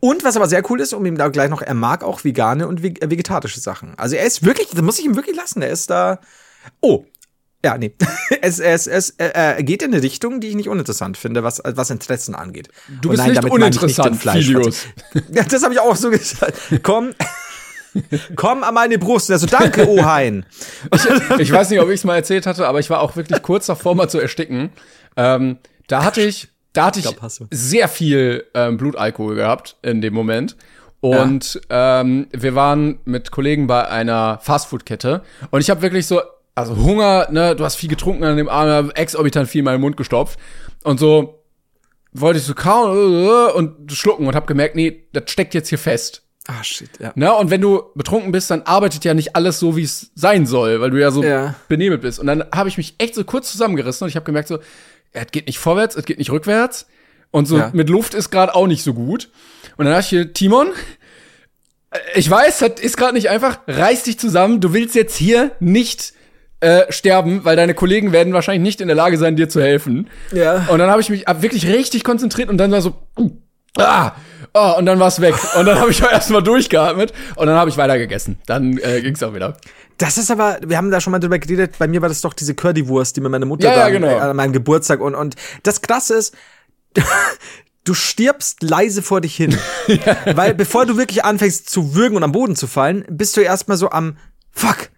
Und 0.00 0.24
was 0.24 0.36
aber 0.36 0.48
sehr 0.48 0.68
cool 0.70 0.80
ist, 0.80 0.92
um 0.94 1.04
ihm 1.06 1.16
da 1.18 1.28
gleich 1.28 1.50
noch, 1.50 1.60
er 1.60 1.74
mag 1.74 2.02
auch 2.04 2.24
vegane 2.24 2.66
und 2.68 2.82
äh, 2.82 3.10
vegetarische 3.10 3.60
Sachen. 3.60 3.94
Also 3.98 4.16
er 4.16 4.24
ist 4.24 4.44
wirklich, 4.44 4.68
das 4.68 4.80
muss 4.82 4.98
ich 4.98 5.04
ihm 5.04 5.16
wirklich 5.16 5.36
lassen, 5.36 5.60
er 5.60 5.70
ist 5.70 5.90
da. 5.90 6.18
Oh. 6.80 7.04
Ja, 7.64 7.78
nee. 7.78 7.92
es, 8.42 8.58
es, 8.58 8.86
es 8.86 9.10
äh, 9.10 9.28
er 9.28 9.62
geht 9.62 9.82
in 9.82 9.92
eine 9.92 10.02
Richtung, 10.02 10.40
die 10.40 10.48
ich 10.48 10.54
nicht 10.56 10.68
uninteressant 10.68 11.16
finde, 11.16 11.44
was, 11.44 11.62
was 11.64 11.90
Interessen 11.90 12.34
angeht. 12.34 12.68
Du 13.00 13.10
bist 13.10 13.22
nein, 13.22 13.32
nicht 13.32 13.44
ich 13.44 13.50
uninteressant, 13.50 14.20
Filius. 14.20 14.86
Ja, 15.32 15.44
das 15.44 15.62
habe 15.62 15.74
ich 15.74 15.80
auch 15.80 15.96
so 15.96 16.10
gesagt. 16.10 16.58
Komm, 16.82 17.14
komm 18.36 18.64
an 18.64 18.74
meine 18.74 18.98
Brust. 18.98 19.30
Also 19.30 19.46
danke, 19.46 19.88
Ohain. 19.88 20.44
Ich 21.38 21.52
weiß 21.52 21.70
nicht, 21.70 21.80
ob 21.80 21.88
ich 21.88 21.96
es 21.96 22.04
mal 22.04 22.16
erzählt 22.16 22.46
hatte, 22.46 22.66
aber 22.66 22.80
ich 22.80 22.90
war 22.90 23.00
auch 23.00 23.16
wirklich 23.16 23.42
kurz 23.42 23.66
davor, 23.66 23.94
mal 23.94 24.08
zu 24.08 24.18
ersticken. 24.18 24.70
Ähm, 25.16 25.58
da 25.86 26.04
hatte 26.04 26.22
ich, 26.22 26.48
da 26.72 26.86
hatte 26.86 26.98
ich, 26.98 27.04
glaub, 27.04 27.22
hast 27.22 27.40
du. 27.40 27.46
sehr 27.50 27.88
viel 27.88 28.44
ähm, 28.54 28.76
Blutalkohol 28.76 29.36
gehabt 29.36 29.76
in 29.82 30.00
dem 30.00 30.14
Moment. 30.14 30.56
Und 31.00 31.60
ähm, 31.68 32.28
wir 32.32 32.54
waren 32.54 33.00
mit 33.04 33.32
Kollegen 33.32 33.66
bei 33.66 33.88
einer 33.88 34.38
Fastfood-Kette 34.40 35.22
und 35.50 35.60
ich 35.60 35.68
habe 35.68 35.82
wirklich 35.82 36.06
so, 36.06 36.20
also 36.54 36.76
Hunger, 36.76 37.28
ne, 37.30 37.56
du 37.56 37.64
hast 37.64 37.76
viel 37.76 37.88
getrunken 37.88 38.24
an 38.24 38.36
dem 38.36 38.48
Abend, 38.48 38.96
exorbitant 38.96 39.48
viel 39.48 39.60
in 39.60 39.64
meinen 39.64 39.80
Mund 39.80 39.96
gestopft 39.96 40.38
und 40.84 40.98
so 41.00 41.42
wollte 42.12 42.38
ich 42.38 42.44
so 42.44 42.54
kauen 42.54 43.24
äh, 43.24 43.52
und 43.52 43.90
schlucken 43.92 44.26
und 44.26 44.34
habe 44.34 44.46
gemerkt, 44.46 44.74
nee, 44.76 45.06
das 45.12 45.24
steckt 45.30 45.54
jetzt 45.54 45.68
hier 45.70 45.78
fest. 45.78 46.22
Ah, 46.46 46.62
shit, 46.64 46.90
ja. 46.98 47.12
Ne? 47.14 47.32
Und 47.32 47.50
wenn 47.50 47.60
du 47.60 47.84
betrunken 47.94 48.32
bist, 48.32 48.50
dann 48.50 48.62
arbeitet 48.62 49.04
ja 49.04 49.14
nicht 49.14 49.36
alles 49.36 49.58
so, 49.60 49.76
wie 49.76 49.84
es 49.84 50.10
sein 50.14 50.44
soll, 50.44 50.80
weil 50.80 50.90
du 50.90 51.00
ja 51.00 51.10
so 51.10 51.22
Ja. 51.22 51.54
benebelt 51.68 52.02
bist. 52.02 52.18
Und 52.18 52.26
dann 52.26 52.44
habe 52.52 52.68
ich 52.68 52.76
mich 52.76 52.96
echt 52.98 53.14
so 53.14 53.22
kurz 53.24 53.50
zusammengerissen 53.52 54.04
und 54.04 54.08
ich 54.08 54.16
habe 54.16 54.26
gemerkt, 54.26 54.48
so, 54.48 54.58
es 55.12 55.26
geht 55.30 55.46
nicht 55.46 55.58
vorwärts, 55.58 55.94
es 55.96 56.04
geht 56.04 56.18
nicht 56.18 56.30
rückwärts. 56.30 56.86
Und 57.30 57.46
so 57.46 57.58
Ja. 57.58 57.70
mit 57.72 57.88
Luft 57.88 58.12
ist 58.14 58.30
gerade 58.30 58.54
auch 58.54 58.66
nicht 58.66 58.82
so 58.82 58.92
gut. 58.92 59.30
Und 59.78 59.84
dann 59.86 59.94
dachte 59.94 60.02
ich 60.04 60.08
hier, 60.08 60.32
Timon, 60.34 60.68
äh, 61.92 61.98
ich 62.16 62.28
weiß, 62.28 62.58
das 62.58 62.80
ist 62.80 62.96
gerade 62.96 63.14
nicht 63.14 63.30
einfach. 63.30 63.60
Reiß 63.68 64.02
dich 64.02 64.18
zusammen. 64.18 64.60
Du 64.60 64.74
willst 64.74 64.94
jetzt 64.94 65.16
hier 65.16 65.52
nicht 65.60 66.12
äh, 66.62 66.90
sterben, 66.92 67.44
weil 67.44 67.56
deine 67.56 67.74
Kollegen 67.74 68.12
werden 68.12 68.32
wahrscheinlich 68.32 68.62
nicht 68.62 68.80
in 68.80 68.86
der 68.86 68.96
Lage 68.96 69.18
sein, 69.18 69.36
dir 69.36 69.48
zu 69.48 69.60
helfen. 69.60 70.08
Ja. 70.32 70.66
Und 70.68 70.78
dann 70.78 70.90
habe 70.90 71.00
ich 71.00 71.10
mich 71.10 71.26
ab- 71.28 71.42
wirklich 71.42 71.66
richtig 71.66 72.04
konzentriert 72.04 72.48
und 72.48 72.56
dann 72.58 72.70
war 72.70 72.80
so, 72.80 72.94
ah, 73.78 74.12
oh, 74.54 74.74
und 74.78 74.86
dann 74.86 74.98
war 75.00 75.08
es 75.08 75.20
weg. 75.20 75.34
Und 75.58 75.66
dann 75.66 75.78
habe 75.80 75.90
ich 75.90 76.00
erstmal 76.12 76.42
durchgeatmet 76.42 77.12
und 77.36 77.46
dann 77.48 77.56
habe 77.56 77.68
ich 77.68 77.76
weiter 77.76 77.98
gegessen. 77.98 78.38
Dann 78.46 78.78
äh, 78.78 79.00
ging 79.02 79.14
es 79.14 79.22
auch 79.22 79.34
wieder. 79.34 79.56
Das 79.98 80.18
ist 80.18 80.30
aber, 80.30 80.58
wir 80.64 80.76
haben 80.76 80.90
da 80.90 81.00
schon 81.00 81.10
mal 81.10 81.18
drüber 81.18 81.38
geredet, 81.38 81.74
bei 81.78 81.86
mir 81.88 82.00
war 82.00 82.08
das 82.08 82.20
doch 82.20 82.32
diese 82.32 82.54
Curdy-Wurst, 82.54 83.16
die 83.16 83.20
mir 83.20 83.28
meine 83.28 83.44
Mutter 83.46 83.68
Ja, 83.68 83.76
ja, 83.80 83.88
genau. 83.88 84.08
äh, 84.08 84.20
an 84.20 84.36
meinem 84.36 84.52
Geburtstag 84.52 85.00
und, 85.00 85.14
und 85.14 85.34
das 85.64 85.82
Krasse 85.82 86.14
ist, 86.14 86.34
du 87.84 87.94
stirbst 87.94 88.62
leise 88.62 89.02
vor 89.02 89.20
dich 89.20 89.34
hin. 89.34 89.56
Weil 90.34 90.54
bevor 90.54 90.86
du 90.86 90.96
wirklich 90.96 91.24
anfängst 91.24 91.68
zu 91.68 91.94
würgen 91.94 92.16
und 92.16 92.22
am 92.22 92.32
Boden 92.32 92.54
zu 92.56 92.66
fallen, 92.68 93.04
bist 93.10 93.36
du 93.36 93.40
erstmal 93.40 93.76
so 93.76 93.90
am, 93.90 94.16
fuck, 94.52 94.90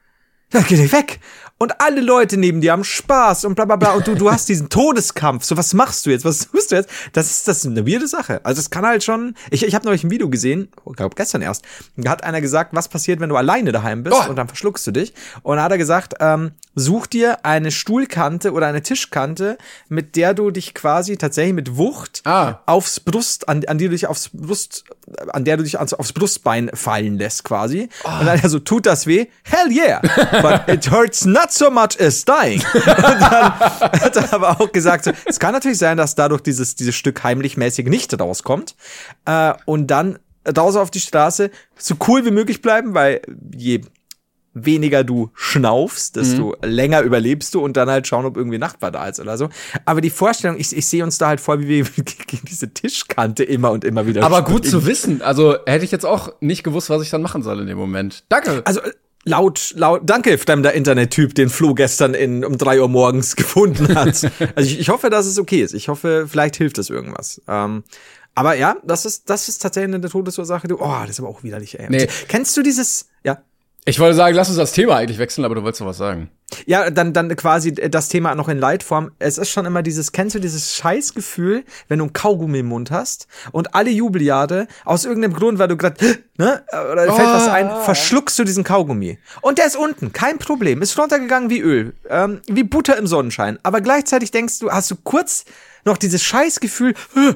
das 0.51 0.67
geht 0.67 0.79
nicht 0.79 0.93
weg. 0.93 1.19
Und 1.57 1.81
alle 1.81 2.01
Leute 2.01 2.37
neben 2.37 2.61
dir 2.61 2.73
haben 2.73 2.85
Spaß 2.85 3.45
und 3.45 3.55
bla 3.55 3.65
bla 3.65 3.77
bla. 3.77 3.93
Und 3.93 4.07
du, 4.07 4.15
du 4.17 4.31
hast 4.31 4.49
diesen 4.49 4.69
Todeskampf. 4.69 5.45
So, 5.45 5.57
was 5.57 5.73
machst 5.73 6.05
du 6.05 6.11
jetzt? 6.11 6.25
Was 6.25 6.51
tust 6.51 6.73
du 6.73 6.77
jetzt? 6.77 6.91
Das 7.13 7.31
ist, 7.31 7.47
das 7.49 7.59
ist 7.59 7.67
eine 7.67 7.87
weirde 7.87 8.09
Sache. 8.09 8.41
Also 8.45 8.61
es 8.61 8.71
kann 8.71 8.85
halt 8.85 9.05
schon. 9.05 9.35
Ich, 9.51 9.65
ich 9.65 9.75
habe 9.75 9.85
neulich 9.87 10.03
ein 10.05 10.11
Video 10.11 10.29
gesehen, 10.29 10.69
ich 10.89 10.97
glaube 10.97 11.15
gestern 11.15 11.43
erst. 11.43 11.65
Da 11.97 12.11
hat 12.11 12.25
einer 12.25 12.41
gesagt, 12.41 12.75
was 12.75 12.89
passiert, 12.89 13.21
wenn 13.21 13.29
du 13.29 13.37
alleine 13.37 13.71
daheim 13.73 14.03
bist 14.03 14.17
Oh. 14.17 14.29
und 14.29 14.37
dann 14.37 14.49
verschluckst 14.49 14.87
du 14.87 14.91
dich. 14.91 15.15
Und 15.43 15.57
da 15.57 15.63
hat 15.63 15.71
er 15.73 15.79
gesagt, 15.79 16.15
ähm, 16.21 16.53
such 16.75 17.07
dir 17.07 17.45
eine 17.45 17.71
Stuhlkante 17.71 18.53
oder 18.53 18.67
eine 18.67 18.83
Tischkante, 18.83 19.59
mit 19.89 20.17
der 20.17 20.35
du 20.35 20.51
dich 20.51 20.75
quasi 20.75 21.17
tatsächlich 21.17 21.55
mit 21.55 21.77
Wucht 21.77 22.23
Ah. 22.25 22.61
aufs 22.67 23.01
Brust, 23.01 23.49
an, 23.49 23.65
an 23.67 23.79
die 23.79 23.85
du 23.85 23.91
dich 23.91 24.07
aufs 24.07 24.31
Brust, 24.33 24.85
an 25.33 25.45
der 25.45 25.57
du 25.57 25.63
dich 25.63 25.79
ans, 25.79 25.95
aufs 25.95 26.13
Brustbein 26.13 26.71
fallen 26.75 27.17
lässt 27.19 27.45
quasi. 27.45 27.89
Und 28.05 28.27
dann 28.27 28.41
also 28.43 28.59
tut 28.59 28.87
das 28.87 29.07
weh? 29.07 29.27
Hell 29.45 29.71
yeah! 29.71 30.01
But 30.43 30.69
it 30.75 30.91
hurts 30.91 31.25
not 31.25 31.53
so 31.53 31.71
much 31.71 32.01
as 32.01 32.25
dying. 32.25 32.63
Und 32.75 32.87
dann 32.87 33.59
hat 33.61 34.17
er 34.17 34.33
aber 34.33 34.61
auch 34.61 34.73
gesagt, 34.73 35.05
so, 35.05 35.13
es 35.27 35.39
kann 35.39 35.53
natürlich 35.53 35.79
sein, 35.79 35.97
dass 35.97 36.15
dadurch 36.15 36.41
dieses, 36.43 36.75
dieses 36.75 36.95
Stück 36.95 37.23
heimlich 37.23 37.57
mäßig 37.57 37.87
nicht 37.87 38.19
rauskommt. 38.19 38.75
Äh, 39.27 39.55
und 39.67 39.89
dann 39.89 40.19
draußen 40.45 40.81
auf 40.81 40.91
die 40.91 41.01
Straße 41.01 41.51
so 41.77 41.95
cool 42.07 42.25
wie 42.27 42.31
möglich 42.31 42.61
bleiben, 42.61 42.95
weil 42.95 43.23
je 43.55 43.81
weniger 44.55 45.05
du 45.05 45.31
schnaufst, 45.35 46.17
desto 46.17 46.57
länger 46.63 47.03
überlebst 47.03 47.55
du 47.55 47.61
und 47.61 47.77
dann 47.77 47.91
halt 47.91 48.07
schauen, 48.07 48.25
ob 48.25 48.37
irgendwie 48.37 48.59
Nachbar 48.59 48.91
da 48.93 49.07
ist 49.09 49.21
oder 49.21 49.37
so. 49.37 49.49
Aber 49.85 50.01
die 50.01 50.11
Vorstellung, 50.11 50.59
ich, 50.59 50.75
ich 50.75 50.87
sehe 50.87 51.03
uns 51.03 51.19
da 51.19 51.29
halt 51.29 51.41
voll, 51.41 51.61
wie 51.61 51.69
wir 51.69 51.85
gegen 52.27 52.47
diese 52.49 52.73
Tischkante 52.73 53.43
immer 53.43 53.73
und 53.73 53.85
immer 53.85 54.07
wieder 54.07 54.23
Aber 54.23 54.43
gut 54.43 54.67
springen. 54.67 54.71
zu 54.71 54.87
wissen. 54.87 55.23
Also 55.23 55.57
hätte 55.67 55.85
ich 55.85 55.91
jetzt 55.91 56.07
auch 56.07 56.33
nicht 56.41 56.63
gewusst, 56.63 56.89
was 56.89 57.03
ich 57.03 57.11
dann 57.11 57.23
machen 57.23 57.43
soll 57.43 57.61
in 57.61 57.67
dem 57.67 57.79
Moment. 57.79 58.25
Danke. 58.29 58.63
Also 58.65 58.81
äh, 58.81 58.93
laut, 59.25 59.75
laut, 59.77 60.03
danke, 60.05 60.39
fremder 60.39 60.73
Internettyp, 60.73 61.35
den 61.35 61.49
Flo 61.49 61.75
gestern 61.75 62.15
in, 62.15 62.45
um 62.45 62.57
drei 62.57 62.81
Uhr 62.81 62.89
morgens 62.89 63.37
gefunden 63.37 63.95
hat. 63.95 64.07
also 64.07 64.31
ich, 64.57 64.79
ich 64.79 64.89
hoffe, 64.89 65.11
dass 65.11 65.27
es 65.27 65.39
okay 65.39 65.63
ist. 65.63 65.75
Ich 65.75 65.89
hoffe, 65.89 66.27
vielleicht 66.29 66.57
hilft 66.57 66.79
es 66.79 66.91
irgendwas. 66.91 67.43
Ähm, 67.49 67.83
aber 68.37 68.55
ja, 68.57 68.77
das 68.85 69.05
ist, 69.05 69.31
das 69.31 69.49
ist 69.49 69.59
tatsächlich 69.63 69.95
eine 69.95 70.09
Todesursache. 70.09 70.67
Du, 70.67 70.77
oh, 70.81 70.97
das 71.03 71.11
ist 71.11 71.21
aber 71.21 71.29
auch 71.29 71.43
widerlich, 71.43 71.79
ey. 71.79 71.87
Nee. 71.89 72.09
Kennst 72.29 72.57
du 72.57 72.63
dieses? 72.63 73.09
Ich 73.87 73.99
wollte 74.01 74.17
sagen, 74.17 74.35
lass 74.35 74.49
uns 74.49 74.57
das 74.57 74.73
Thema 74.73 74.97
eigentlich 74.97 75.19
wechseln, 75.19 75.45
aber 75.45 75.55
du 75.55 75.63
wolltest 75.63 75.83
doch 75.83 75.87
was 75.87 75.99
sagen. 75.99 76.31
Ja, 76.65 76.89
dann, 76.91 77.13
dann 77.13 77.35
quasi 77.37 77.75
das 77.75 78.09
Thema 78.09 78.35
noch 78.35 78.49
in 78.49 78.59
Leitform. 78.59 79.11
Es 79.19 79.37
ist 79.37 79.51
schon 79.51 79.67
immer 79.67 79.83
dieses, 79.83 80.13
kennst 80.13 80.35
du 80.35 80.39
dieses 80.39 80.75
Scheißgefühl, 80.75 81.65
wenn 81.89 81.99
du 81.99 82.07
ein 82.07 82.13
Kaugummi 82.15 82.61
im 82.61 82.67
Mund 82.67 82.91
hast 82.91 83.27
und 83.53 83.75
alle 83.75 83.91
Jubeljahre, 83.91 84.69
aus 84.87 85.05
irgendeinem 85.05 85.35
Grund, 85.35 85.59
weil 85.59 85.69
du 85.69 85.77
gerade, 85.77 85.97
ne, 86.39 86.63
oder 86.73 87.13
fällt 87.13 87.29
was 87.29 87.49
ein, 87.49 87.69
verschluckst 87.85 88.39
du 88.39 88.45
diesen 88.45 88.65
Kaugummi. 88.65 89.19
Und 89.43 89.59
der 89.59 89.67
ist 89.67 89.77
unten, 89.77 90.13
kein 90.13 90.39
Problem, 90.39 90.81
ist 90.81 90.99
runtergegangen 90.99 91.51
wie 91.51 91.61
Öl, 91.61 91.93
ähm, 92.09 92.41
wie 92.47 92.65
Butter 92.65 92.97
im 92.97 93.07
Sonnenschein. 93.07 93.59
Aber 93.63 93.83
gleichzeitig 93.83 94.31
denkst 94.31 94.61
du, 94.61 94.71
hast 94.71 94.91
du 94.91 94.97
kurz 94.97 95.45
noch 95.85 95.99
dieses 95.99 96.23
Scheißgefühl, 96.23 96.95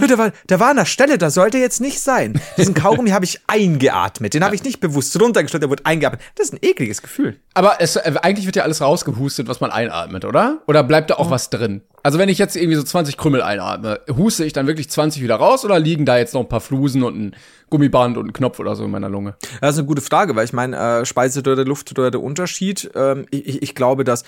"Hä, 0.00 0.06
Der, 0.06 0.18
war, 0.18 0.32
der 0.48 0.60
war 0.60 0.70
an 0.70 0.76
der 0.76 0.84
Stelle, 0.84 1.18
da 1.18 1.30
sollte 1.30 1.58
jetzt 1.58 1.80
nicht 1.80 2.00
sein. 2.00 2.40
Diesen 2.56 2.74
Kaugummi 2.74 3.10
habe 3.10 3.24
ich 3.24 3.40
eingeatmet. 3.46 4.34
Den 4.34 4.44
habe 4.44 4.54
ich 4.54 4.62
nicht 4.64 4.80
bewusst 4.80 5.18
runtergestellt, 5.20 5.62
der 5.62 5.70
wurde 5.70 5.86
eingeatmet. 5.86 6.20
Das 6.36 6.46
ist 6.48 6.52
ein 6.54 6.58
ekliges 6.62 7.02
Gefühl. 7.02 7.36
Aber 7.54 7.76
es, 7.80 7.96
äh, 7.96 8.12
eigentlich 8.22 8.46
wird 8.46 8.56
ja 8.56 8.62
alles 8.62 8.80
rausgehustet, 8.80 9.48
was 9.48 9.60
man 9.60 9.70
einatmet, 9.70 10.24
oder? 10.24 10.58
Oder 10.66 10.82
bleibt 10.84 11.10
da 11.10 11.14
auch 11.14 11.30
was 11.30 11.50
drin? 11.50 11.82
Also 12.02 12.18
wenn 12.18 12.28
ich 12.30 12.38
jetzt 12.38 12.56
irgendwie 12.56 12.76
so 12.76 12.82
20 12.82 13.16
Krümel 13.18 13.42
einatme, 13.42 14.00
huste 14.16 14.44
ich 14.44 14.52
dann 14.54 14.66
wirklich 14.66 14.88
20 14.90 15.22
wieder 15.22 15.36
raus 15.36 15.64
oder 15.66 15.78
liegen 15.78 16.06
da 16.06 16.16
jetzt 16.16 16.32
noch 16.32 16.40
ein 16.40 16.48
paar 16.48 16.60
Flusen 16.62 17.02
und 17.02 17.18
ein 17.18 17.36
Gummiband 17.68 18.16
und 18.16 18.28
ein 18.28 18.32
Knopf 18.32 18.58
oder 18.58 18.74
so 18.74 18.84
in 18.84 18.90
meiner 18.90 19.10
Lunge? 19.10 19.34
Das 19.60 19.74
ist 19.74 19.78
eine 19.80 19.86
gute 19.86 20.00
Frage, 20.00 20.34
weil 20.34 20.44
ich 20.46 20.52
meine, 20.54 20.76
äh, 21.00 21.04
Speisedürre, 21.04 21.64
Luftdürre, 21.64 22.18
Unterschied. 22.18 22.90
Ähm, 22.94 23.26
ich- 23.30 23.62
ich 23.62 23.74
glaube, 23.74 24.04
dass 24.04 24.24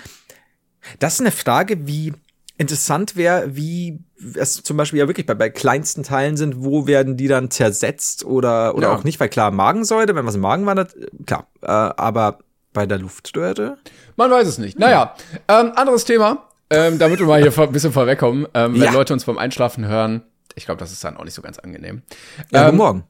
das 0.99 1.15
ist 1.15 1.21
eine 1.21 1.31
Frage, 1.31 1.87
wie 1.87 2.13
interessant 2.59 3.17
wäre, 3.17 3.57
wie 3.57 4.01
es 4.35 4.63
zum 4.63 4.77
Beispiel 4.77 4.99
ja 5.01 5.09
wirklich 5.09 5.27
bei, 5.27 5.35
bei 5.35 5.51
kleinsten 5.51 6.03
Teilen 6.03 6.37
sind, 6.37 6.63
wo 6.65 6.87
werden 6.87 7.17
die 7.17 7.29
dann 7.29 7.51
zersetzt 7.51 8.25
oder, 8.25 8.75
oder 8.75 8.89
Ja. 8.89 8.95
auch 8.97 9.05
nicht, 9.05 9.19
weil 9.21 9.29
klar, 9.29 9.51
Magensäure, 9.51 10.15
wenn 10.15 10.27
was 10.27 10.35
im 10.37 10.43
Magen 10.43 10.67
wandert, 10.67 10.95
klar, 11.27 11.47
äh, 11.63 11.67
aber 11.67 12.39
bei 12.73 12.87
der 12.87 12.99
Luftdürre? 12.99 13.79
Man 14.17 14.31
weiß 14.31 14.47
es 14.47 14.59
nicht. 14.59 14.79
Naja, 14.79 15.15
ähm, 15.49 15.73
anderes 15.75 16.05
Thema, 16.05 16.49
ähm, 16.71 16.99
damit 16.99 17.19
wir 17.19 17.27
mal 17.27 17.43
hier 17.43 17.57
ein 17.59 17.73
bisschen 17.73 17.93
vorwegkommen. 17.93 18.47
Ähm, 18.55 18.75
wenn 18.75 18.83
Ja. 18.83 18.93
Leute 18.93 19.13
uns 19.13 19.25
beim 19.25 19.39
Einschlafen 19.39 19.87
hören, 19.87 20.23
ich 20.55 20.65
glaube, 20.67 20.79
das 20.79 20.93
ist 20.93 21.03
dann 21.05 21.17
auch 21.17 21.25
nicht 21.25 21.35
so 21.35 21.43
ganz 21.43 21.59
angenehm. 21.59 22.03
Ja, 22.51 22.61
Ähm, 22.63 22.67
guten 22.67 22.77
Morgen. 22.79 23.05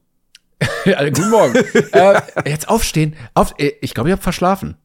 Ja, 0.84 1.04
guten 1.10 1.30
Morgen. 1.30 1.54
äh, 1.92 2.20
jetzt 2.48 2.68
aufstehen. 2.68 3.16
Auf, 3.34 3.54
äh, 3.58 3.72
ich 3.80 3.94
glaube, 3.94 4.08
ich 4.08 4.12
habe 4.12 4.22
verschlafen. 4.22 4.76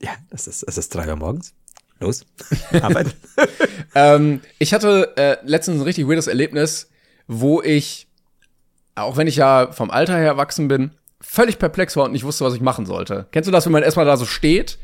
Ja, 0.00 0.10
es 0.30 0.46
ist, 0.46 0.62
es 0.62 0.76
ist 0.78 0.94
drei 0.94 1.08
Uhr 1.08 1.16
morgens. 1.16 1.54
Los, 2.02 2.24
arbeiten. 2.82 3.12
Ähm, 3.94 4.40
ich 4.58 4.74
hatte 4.74 5.12
äh, 5.16 5.36
letztens 5.44 5.78
ein 5.78 5.84
richtig 5.84 6.08
weirdes 6.08 6.26
Erlebnis, 6.26 6.90
wo 7.26 7.62
ich, 7.62 8.08
auch 8.94 9.16
wenn 9.16 9.26
ich 9.26 9.36
ja 9.36 9.72
vom 9.72 9.90
Alter 9.90 10.16
her 10.16 10.26
erwachsen 10.26 10.68
bin, 10.68 10.90
völlig 11.20 11.58
perplex 11.58 11.96
war 11.96 12.04
und 12.04 12.12
nicht 12.12 12.24
wusste, 12.24 12.44
was 12.44 12.54
ich 12.54 12.60
machen 12.60 12.86
sollte. 12.86 13.26
Kennst 13.32 13.48
du 13.48 13.52
das, 13.52 13.64
wenn 13.64 13.72
man 13.72 13.82
erstmal 13.82 14.06
da 14.06 14.16
so 14.16 14.26
steht 14.26 14.78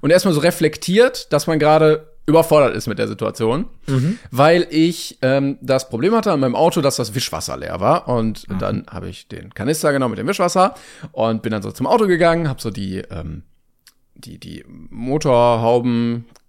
und 0.00 0.10
erstmal 0.10 0.34
so 0.34 0.40
reflektiert, 0.40 1.32
dass 1.32 1.46
man 1.46 1.58
gerade 1.58 2.08
überfordert 2.26 2.74
ist 2.74 2.86
mit 2.86 2.98
der 2.98 3.06
Situation? 3.06 3.66
Weil 4.30 4.66
ich 4.70 5.18
ähm, 5.22 5.58
das 5.60 5.88
Problem 5.88 6.14
hatte 6.14 6.32
an 6.32 6.40
meinem 6.40 6.56
Auto, 6.56 6.80
dass 6.80 6.96
das 6.96 7.14
Wischwasser 7.14 7.56
leer 7.56 7.80
war. 7.80 8.08
Und 8.08 8.46
dann 8.58 8.86
habe 8.90 9.08
ich 9.08 9.28
den 9.28 9.54
Kanister 9.54 9.92
genommen 9.92 10.12
mit 10.12 10.18
dem 10.18 10.26
Wischwasser 10.26 10.74
und 11.12 11.42
bin 11.42 11.52
dann 11.52 11.62
so 11.62 11.70
zum 11.70 11.86
Auto 11.86 12.06
gegangen, 12.06 12.48
habe 12.48 12.60
so 12.60 12.70
die 12.70 12.98
ähm, 12.98 13.44
die, 14.14 14.38
die 14.38 14.64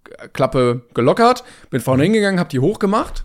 Motorhaubenklappe 0.06 0.82
gelockert, 0.94 1.44
bin 1.70 1.80
vorne 1.80 2.04
hingegangen, 2.04 2.40
hab 2.40 2.48
die 2.48 2.60
hochgemacht 2.60 3.24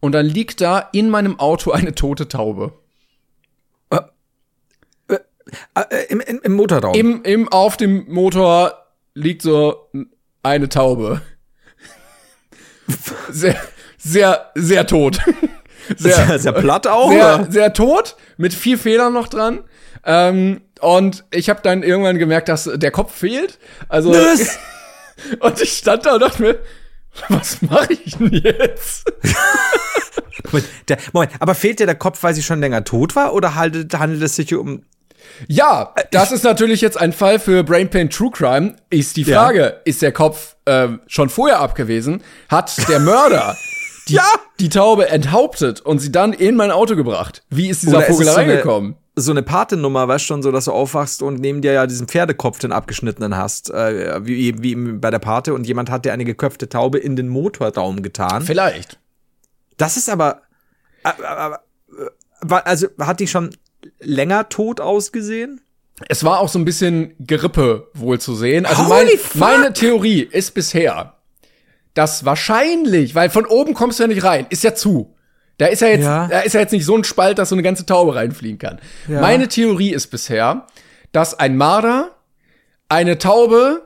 und 0.00 0.12
dann 0.12 0.26
liegt 0.26 0.60
da 0.60 0.88
in 0.92 1.10
meinem 1.10 1.38
Auto 1.38 1.70
eine 1.70 1.94
tote 1.94 2.28
Taube. 2.28 2.72
Äh, 3.90 3.98
äh, 5.74 6.06
im, 6.08 6.20
im, 6.20 6.40
Im 6.42 6.52
Motorraum. 6.54 6.94
Im, 6.94 7.22
im, 7.22 7.48
auf 7.48 7.76
dem 7.76 8.12
Motor 8.12 8.86
liegt 9.14 9.42
so 9.42 9.90
eine 10.42 10.68
Taube. 10.68 11.22
Sehr, 13.28 13.56
sehr, 13.98 14.52
sehr 14.54 14.86
tot. 14.86 15.18
Sehr, 15.96 16.14
sehr, 16.14 16.38
sehr 16.38 16.52
platt 16.52 16.86
auch. 16.86 17.10
Sehr, 17.10 17.46
sehr 17.50 17.72
tot, 17.72 18.16
mit 18.36 18.54
vier 18.54 18.78
Federn 18.78 19.12
noch 19.12 19.26
dran. 19.26 19.64
Ähm, 20.04 20.60
und 20.80 21.24
ich 21.32 21.48
habe 21.48 21.62
dann 21.62 21.82
irgendwann 21.82 22.18
gemerkt, 22.18 22.48
dass 22.48 22.70
der 22.72 22.92
Kopf 22.92 23.12
fehlt. 23.12 23.58
Also 23.88 24.14
und 25.40 25.60
ich 25.60 25.72
stand 25.72 26.06
da 26.06 26.14
und 26.14 26.20
dachte 26.20 26.42
mir, 26.42 26.58
was 27.28 27.62
mache 27.62 27.94
ich 27.94 28.16
denn 28.16 28.32
jetzt? 28.32 29.10
Moment, 30.44 30.68
der, 30.88 30.98
Moment, 31.12 31.32
aber 31.40 31.54
fehlt 31.54 31.80
dir 31.80 31.86
der 31.86 31.94
Kopf, 31.94 32.22
weil 32.22 32.34
sie 32.34 32.42
schon 32.42 32.60
länger 32.60 32.84
tot 32.84 33.16
war, 33.16 33.32
oder 33.32 33.54
handelt, 33.54 33.98
handelt 33.98 34.22
es 34.22 34.36
sich 34.36 34.54
um 34.54 34.82
ja, 35.48 35.92
das 36.12 36.32
ist 36.32 36.44
natürlich 36.44 36.80
jetzt 36.80 36.98
ein 36.98 37.12
Fall 37.12 37.38
für 37.38 37.62
Brain 37.64 37.90
Pain 37.90 38.10
True 38.10 38.30
Crime. 38.30 38.76
Ist 38.90 39.16
die 39.16 39.24
Frage, 39.24 39.60
ja. 39.60 39.72
ist 39.84 40.02
der 40.02 40.12
Kopf 40.12 40.56
äh, 40.64 40.88
schon 41.06 41.28
vorher 41.28 41.60
abgewesen? 41.60 42.22
Hat 42.48 42.88
der 42.88 43.00
Mörder 43.00 43.56
die, 44.08 44.14
ja. 44.14 44.24
die 44.60 44.68
Taube 44.68 45.08
enthauptet 45.08 45.80
und 45.80 45.98
sie 45.98 46.12
dann 46.12 46.32
in 46.32 46.56
mein 46.56 46.70
Auto 46.70 46.96
gebracht? 46.96 47.42
Wie 47.50 47.68
ist 47.68 47.82
dieser 47.82 47.98
Oder 47.98 48.06
Vogel 48.06 48.28
reingekommen? 48.28 48.92
so 48.92 49.05
eine 49.32 49.42
Patennummer, 49.42 50.06
weißt 50.08 50.24
schon, 50.24 50.42
so 50.42 50.52
dass 50.52 50.66
du 50.66 50.72
aufwachst 50.72 51.22
und 51.22 51.40
neben 51.40 51.62
dir 51.62 51.72
ja 51.72 51.86
diesen 51.86 52.06
Pferdekopf, 52.06 52.58
den 52.58 52.70
abgeschnittenen 52.70 53.36
hast, 53.36 53.70
äh, 53.70 54.24
wie, 54.24 54.62
wie 54.62 54.74
bei 54.74 55.10
der 55.10 55.18
Pate 55.18 55.54
und 55.54 55.66
jemand 55.66 55.90
hat 55.90 56.04
dir 56.04 56.12
eine 56.12 56.24
geköpfte 56.24 56.68
Taube 56.68 56.98
in 56.98 57.16
den 57.16 57.28
Motorraum 57.28 58.02
getan. 58.02 58.42
Vielleicht. 58.42 58.98
Das 59.78 59.96
ist 59.96 60.10
aber, 60.10 60.42
aber 61.02 62.66
also 62.66 62.88
hat 62.98 63.20
die 63.20 63.26
schon 63.26 63.50
länger 64.00 64.48
tot 64.48 64.80
ausgesehen? 64.80 65.60
Es 66.08 66.24
war 66.24 66.40
auch 66.40 66.48
so 66.48 66.58
ein 66.58 66.66
bisschen 66.66 67.14
Gerippe 67.18 67.88
wohl 67.94 68.20
zu 68.20 68.34
sehen. 68.34 68.66
Also 68.66 68.82
mein, 68.82 69.08
meine 69.34 69.72
Theorie 69.72 70.20
ist 70.20 70.52
bisher, 70.52 71.14
dass 71.94 72.26
wahrscheinlich, 72.26 73.14
weil 73.14 73.30
von 73.30 73.46
oben 73.46 73.72
kommst 73.72 73.98
du 73.98 74.02
ja 74.02 74.08
nicht 74.08 74.24
rein, 74.24 74.46
ist 74.50 74.62
ja 74.62 74.74
zu. 74.74 75.15
Da 75.58 75.66
ist 75.66 75.80
ja 75.80 75.88
jetzt, 75.88 76.04
ja. 76.04 76.28
da 76.28 76.40
ist 76.40 76.52
ja 76.52 76.60
jetzt 76.60 76.72
nicht 76.72 76.84
so 76.84 76.96
ein 76.96 77.04
Spalt, 77.04 77.38
dass 77.38 77.48
so 77.48 77.54
eine 77.54 77.62
ganze 77.62 77.86
Taube 77.86 78.14
reinfliegen 78.14 78.58
kann. 78.58 78.78
Ja. 79.08 79.20
Meine 79.20 79.48
Theorie 79.48 79.92
ist 79.92 80.08
bisher, 80.08 80.66
dass 81.12 81.38
ein 81.38 81.56
Marder 81.56 82.10
eine 82.88 83.18
Taube 83.18 83.82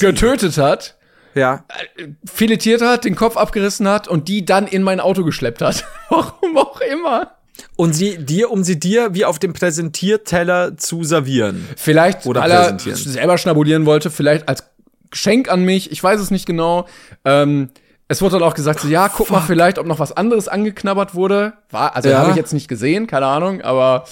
getötet 0.00 0.58
hat, 0.58 0.96
ja. 1.34 1.64
Äh, 1.96 2.08
filetiert 2.24 2.82
hat, 2.82 3.04
den 3.04 3.14
Kopf 3.14 3.36
abgerissen 3.36 3.88
hat 3.88 4.08
und 4.08 4.28
die 4.28 4.44
dann 4.44 4.66
in 4.66 4.82
mein 4.82 5.00
Auto 5.00 5.24
geschleppt 5.24 5.62
hat. 5.62 5.84
Warum 6.08 6.56
auch 6.56 6.80
immer. 6.80 7.32
Und 7.76 7.94
sie 7.94 8.18
dir, 8.18 8.50
um 8.50 8.64
sie 8.64 8.78
dir 8.78 9.14
wie 9.14 9.24
auf 9.24 9.38
dem 9.38 9.52
Präsentierteller 9.52 10.76
zu 10.76 11.04
servieren. 11.04 11.66
Vielleicht, 11.76 12.26
oder 12.26 12.42
weil 12.42 12.50
er 12.50 12.78
selber 12.78 13.38
schnabulieren 13.38 13.86
wollte, 13.86 14.10
vielleicht 14.10 14.48
als 14.48 14.64
Geschenk 15.10 15.50
an 15.50 15.64
mich, 15.64 15.90
ich 15.90 16.02
weiß 16.02 16.20
es 16.20 16.30
nicht 16.30 16.46
genau. 16.46 16.86
Ähm, 17.24 17.70
es 18.08 18.22
wurde 18.22 18.38
dann 18.38 18.48
auch 18.48 18.54
gesagt, 18.54 18.80
so, 18.80 18.88
ja, 18.88 19.08
guck 19.08 19.28
Fuck. 19.28 19.30
mal 19.30 19.40
vielleicht, 19.40 19.78
ob 19.78 19.86
noch 19.86 19.98
was 19.98 20.12
anderes 20.16 20.48
angeknabbert 20.48 21.14
wurde. 21.14 21.54
War, 21.70 21.96
also 21.96 22.08
ja. 22.08 22.18
habe 22.18 22.30
ich 22.30 22.36
jetzt 22.36 22.52
nicht 22.52 22.68
gesehen, 22.68 23.06
keine 23.06 23.26
Ahnung, 23.26 23.62
aber 23.62 24.04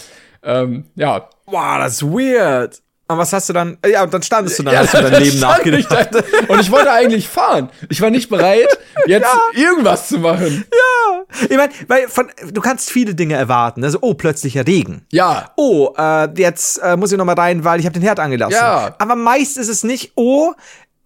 ähm, 0.42 0.86
ja. 0.94 1.28
Wow, 1.46 1.78
das 1.78 1.94
ist 1.94 2.02
weird. 2.02 2.80
Und 3.06 3.18
was 3.18 3.34
hast 3.34 3.50
du 3.50 3.52
dann? 3.52 3.76
Ja, 3.86 4.02
und 4.02 4.14
dann 4.14 4.22
standest 4.22 4.58
du 4.58 4.62
dann, 4.62 4.72
ja, 4.72 4.80
hast 4.80 4.94
du 4.94 5.02
dein 5.02 5.22
Leben 5.22 5.38
nachgedacht. 5.38 6.24
Und 6.48 6.58
ich 6.58 6.70
wollte 6.70 6.90
eigentlich 6.90 7.28
fahren. 7.28 7.68
Ich 7.90 8.00
war 8.00 8.08
nicht 8.08 8.30
bereit, 8.30 8.66
jetzt 9.06 9.26
ja. 9.26 9.62
irgendwas 9.62 10.08
zu 10.08 10.18
machen. 10.18 10.64
Ja. 10.72 11.24
Ich 11.42 11.56
meine, 11.56 11.70
weil 11.86 12.08
von, 12.08 12.30
du 12.50 12.60
kannst 12.62 12.90
viele 12.90 13.14
Dinge 13.14 13.34
erwarten. 13.34 13.84
Also, 13.84 13.98
oh, 14.00 14.14
plötzlicher 14.14 14.66
Regen. 14.66 15.04
Ja. 15.12 15.50
Oh, 15.56 15.92
äh, 15.98 16.30
jetzt 16.34 16.78
äh, 16.78 16.96
muss 16.96 17.12
ich 17.12 17.18
noch 17.18 17.26
mal 17.26 17.34
rein, 17.34 17.62
weil 17.62 17.78
ich 17.78 17.84
habe 17.84 17.92
den 17.92 18.02
Herd 18.02 18.20
angelassen. 18.20 18.56
Ja. 18.56 18.94
Aber 18.98 19.16
meist 19.16 19.58
ist 19.58 19.68
es 19.68 19.84
nicht, 19.84 20.12
oh, 20.16 20.54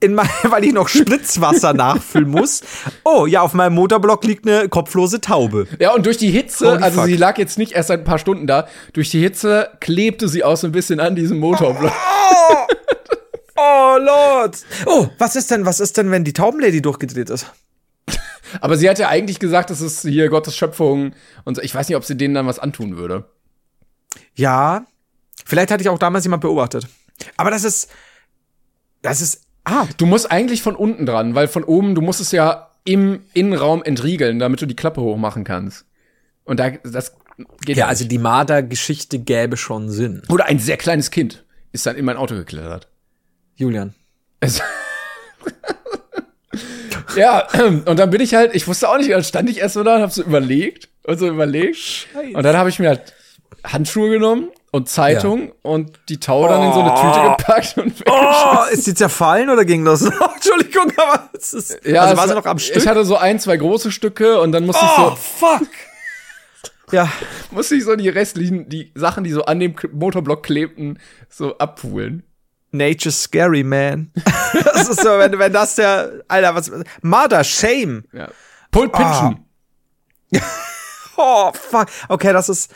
in 0.00 0.14
mein, 0.14 0.28
weil 0.44 0.64
ich 0.64 0.72
noch 0.72 0.88
Spritzwasser 0.88 1.72
nachfüllen 1.72 2.28
muss. 2.28 2.62
Oh, 3.04 3.26
ja, 3.26 3.42
auf 3.42 3.54
meinem 3.54 3.74
Motorblock 3.74 4.24
liegt 4.24 4.46
eine 4.46 4.68
kopflose 4.68 5.20
Taube. 5.20 5.66
Ja, 5.78 5.94
und 5.94 6.06
durch 6.06 6.18
die 6.18 6.30
Hitze, 6.30 6.72
Holy 6.72 6.82
also 6.82 7.00
fuck. 7.00 7.06
sie 7.06 7.16
lag 7.16 7.38
jetzt 7.38 7.58
nicht 7.58 7.72
erst 7.72 7.88
seit 7.88 8.00
ein 8.00 8.04
paar 8.04 8.18
Stunden 8.18 8.46
da, 8.46 8.68
durch 8.92 9.10
die 9.10 9.20
Hitze 9.20 9.70
klebte 9.80 10.28
sie 10.28 10.44
auch 10.44 10.56
so 10.56 10.66
ein 10.66 10.72
bisschen 10.72 11.00
an 11.00 11.16
diesem 11.16 11.38
Motorblock. 11.38 11.92
Oh, 11.92 12.54
oh 13.56 13.96
Lord. 13.98 14.58
Oh, 14.86 15.08
was 15.18 15.36
ist 15.36 15.50
denn, 15.50 15.66
was 15.66 15.80
ist 15.80 15.96
denn, 15.96 16.10
wenn 16.10 16.24
die 16.24 16.32
Taubenlady 16.32 16.80
durchgedreht 16.80 17.30
ist? 17.30 17.46
Aber 18.60 18.76
sie 18.76 18.88
hat 18.88 18.98
ja 18.98 19.08
eigentlich 19.08 19.38
gesagt, 19.38 19.70
das 19.70 19.80
ist 19.80 20.02
hier 20.02 20.28
Gottes 20.28 20.56
Schöpfung 20.56 21.12
und 21.44 21.58
ich 21.58 21.74
weiß 21.74 21.88
nicht, 21.88 21.96
ob 21.96 22.04
sie 22.04 22.16
denen 22.16 22.34
dann 22.34 22.46
was 22.46 22.58
antun 22.58 22.96
würde. 22.96 23.28
Ja, 24.34 24.86
vielleicht 25.44 25.70
hatte 25.70 25.82
ich 25.82 25.88
auch 25.88 25.98
damals 25.98 26.24
jemand 26.24 26.42
beobachtet. 26.42 26.86
Aber 27.36 27.50
das 27.50 27.64
ist, 27.64 27.90
das 29.02 29.20
ist 29.20 29.47
Ah, 29.70 29.86
du 29.98 30.06
musst 30.06 30.32
eigentlich 30.32 30.62
von 30.62 30.74
unten 30.74 31.04
dran, 31.04 31.34
weil 31.34 31.46
von 31.46 31.62
oben, 31.62 31.94
du 31.94 32.00
musst 32.00 32.22
es 32.22 32.32
ja 32.32 32.70
im 32.84 33.20
Innenraum 33.34 33.82
entriegeln, 33.82 34.38
damit 34.38 34.62
du 34.62 34.66
die 34.66 34.76
Klappe 34.76 35.02
hochmachen 35.02 35.44
kannst. 35.44 35.84
Und 36.44 36.58
da, 36.58 36.70
das 36.70 37.12
geht 37.66 37.76
Ja, 37.76 37.86
also 37.86 38.06
die 38.06 38.16
Marder-Geschichte 38.16 39.18
gäbe 39.18 39.58
schon 39.58 39.90
Sinn. 39.90 40.22
Oder 40.30 40.46
ein 40.46 40.58
sehr 40.58 40.78
kleines 40.78 41.10
Kind 41.10 41.44
ist 41.72 41.84
dann 41.84 41.96
in 41.96 42.06
mein 42.06 42.16
Auto 42.16 42.34
geklettert. 42.34 42.88
Julian. 43.56 43.94
Es 44.40 44.62
ja, 47.16 47.46
und 47.84 47.98
dann 47.98 48.08
bin 48.08 48.22
ich 48.22 48.34
halt, 48.34 48.54
ich 48.54 48.66
wusste 48.66 48.88
auch 48.88 48.96
nicht, 48.96 49.10
dann 49.10 49.22
stand 49.22 49.50
ich 49.50 49.58
erst 49.58 49.74
so 49.74 49.84
da 49.84 49.96
und 49.96 50.02
hab 50.02 50.12
so 50.12 50.22
überlegt 50.22 50.88
und 51.04 51.18
so 51.18 51.28
überlegt. 51.28 51.76
Scheiße. 51.76 52.34
Und 52.34 52.42
dann 52.42 52.56
habe 52.56 52.70
ich 52.70 52.78
mir 52.78 52.88
halt 52.88 53.12
Handschuhe 53.64 54.08
genommen 54.08 54.48
und 54.70 54.88
Zeitung 54.88 55.48
ja. 55.48 55.52
und 55.62 55.98
die 56.08 56.20
Taube 56.20 56.48
dann 56.48 56.62
in 56.62 56.72
so 56.72 56.80
eine 56.80 56.94
Tüte 56.94 57.20
oh. 57.24 57.36
gepackt 57.36 57.78
und 57.78 57.94
Oh, 58.06 58.64
ist 58.70 58.84
sie 58.84 58.94
zerfallen 58.94 59.48
oder 59.50 59.64
ging 59.64 59.84
das? 59.84 60.02
Oh, 60.04 60.10
Entschuldigung, 60.34 60.92
aber 60.96 61.30
es 61.32 61.52
ist, 61.52 61.86
ja, 61.86 62.02
also 62.02 62.16
war 62.16 62.28
sie 62.28 62.34
noch 62.34 62.46
am 62.46 62.58
Stück? 62.58 62.76
Ich 62.76 62.86
hatte 62.86 63.04
so 63.04 63.16
ein, 63.16 63.40
zwei 63.40 63.56
große 63.56 63.90
Stücke 63.90 64.40
und 64.40 64.52
dann 64.52 64.66
musste 64.66 64.84
oh, 64.84 64.88
ich 64.88 64.96
so 64.96 65.12
Oh, 65.12 65.16
fuck. 65.16 65.68
Ja, 66.92 67.10
musste 67.50 67.76
ich 67.76 67.84
so 67.84 67.96
die 67.96 68.08
restlichen 68.08 68.68
die 68.68 68.92
Sachen, 68.94 69.24
die 69.24 69.32
so 69.32 69.44
an 69.44 69.60
dem 69.60 69.74
Motorblock 69.92 70.42
klebten, 70.42 70.98
so 71.28 71.56
abpulen. 71.58 72.24
Nature's 72.70 73.22
scary, 73.22 73.62
man. 73.62 74.12
das 74.52 74.90
ist 74.90 75.00
so, 75.00 75.18
wenn, 75.18 75.38
wenn 75.38 75.52
das 75.52 75.76
der 75.76 76.22
Alter, 76.28 76.54
was 76.54 76.70
Mother 77.00 77.42
Shame. 77.42 78.04
Ja. 78.12 78.28
Pulp 78.70 78.92
Pinchen. 78.92 79.46
Oh. 80.34 80.38
oh, 81.16 81.52
fuck. 81.54 81.86
Okay, 82.08 82.34
das 82.34 82.50
ist 82.50 82.70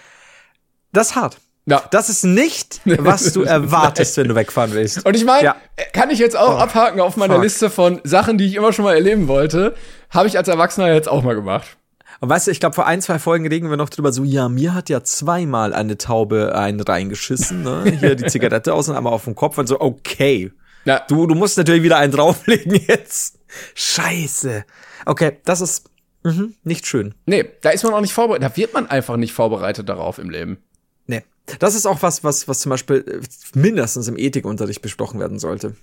das 0.93 1.09
ist 1.09 1.17
hart. 1.17 1.39
Ja. 1.67 1.83
Das 1.91 2.09
ist 2.09 2.25
nicht, 2.25 2.81
was 2.85 3.33
du 3.33 3.43
erwartest, 3.45 4.17
wenn 4.17 4.29
du 4.29 4.35
wegfahren 4.35 4.73
willst. 4.73 5.07
Und 5.07 5.15
ich 5.15 5.25
meine, 5.25 5.45
ja. 5.45 5.57
kann 5.93 6.11
ich 6.11 6.19
jetzt 6.19 6.37
auch 6.37 6.57
oh, 6.57 6.59
abhaken 6.59 7.01
auf 7.01 7.17
meiner 7.17 7.35
fuck. 7.35 7.45
Liste 7.45 7.71
von 7.71 8.01
Sachen, 8.03 8.37
die 8.37 8.47
ich 8.47 8.57
immer 8.57 8.73
schon 8.73 8.85
mal 8.85 8.95
erleben 8.95 9.29
wollte, 9.29 9.75
habe 10.11 10.27
ich 10.27 10.37
als 10.37 10.49
Erwachsener 10.49 10.93
jetzt 10.93 11.09
auch 11.09 11.23
mal 11.23 11.35
gemacht. 11.35 11.77
Und 12.21 12.29
weißt 12.29 12.47
du, 12.47 12.51
ich 12.51 12.61
glaube, 12.61 12.75
vor 12.75 12.87
ein, 12.87 13.01
zwei 13.01 13.19
Folgen 13.19 13.49
reden 13.49 13.71
wir 13.71 13.77
noch 13.77 13.89
drüber, 13.89 14.13
so, 14.13 14.23
ja, 14.23 14.49
mir 14.49 14.75
hat 14.75 14.89
ja 14.89 15.03
zweimal 15.03 15.73
eine 15.73 15.99
Taube 15.99 16.55
einen 16.55 16.81
reingeschissen, 16.81 17.63
ne? 17.63 17.97
Hier 18.01 18.15
die 18.15 18.27
Zigarette 18.27 18.75
aus 18.75 18.89
und 18.89 18.97
einmal 18.97 19.13
auf 19.13 19.25
dem 19.25 19.35
Kopf 19.35 19.59
und 19.59 19.67
so, 19.67 19.81
okay. 19.81 20.53
Ja. 20.85 21.01
Du, 21.09 21.27
du 21.27 21.35
musst 21.35 21.59
natürlich 21.59 21.83
wieder 21.83 21.97
einen 21.97 22.13
drauflegen 22.13 22.75
jetzt. 22.87 23.39
Scheiße. 23.75 24.65
Okay, 25.07 25.39
das 25.45 25.61
ist 25.61 25.91
mh, 26.25 26.51
nicht 26.65 26.87
schön. 26.87 27.15
Nee, 27.27 27.45
da 27.61 27.71
ist 27.71 27.85
man 27.85 27.95
auch 27.95 28.01
nicht 28.01 28.13
vorbereitet. 28.13 28.51
Da 28.51 28.57
wird 28.57 28.75
man 28.75 28.89
einfach 28.89 29.17
nicht 29.17 29.33
vorbereitet 29.33 29.89
darauf 29.89 30.19
im 30.19 30.31
Leben. 30.31 30.59
Das 31.59 31.75
ist 31.75 31.87
auch 31.87 32.03
was, 32.03 32.25
was, 32.25 32.49
was 32.49 32.61
zum 32.61 32.71
Beispiel 32.71 33.05
äh, 33.07 33.59
mindestens 33.59 34.09
im 34.09 34.17
Ethikunterricht 34.17 34.83
besprochen 34.83 35.21
werden 35.21 35.39
sollte. 35.39 35.75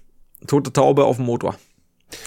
Tote 0.48 0.72
Taube 0.72 1.06
auf 1.06 1.17
dem 1.17 1.26
Motor. 1.26 1.56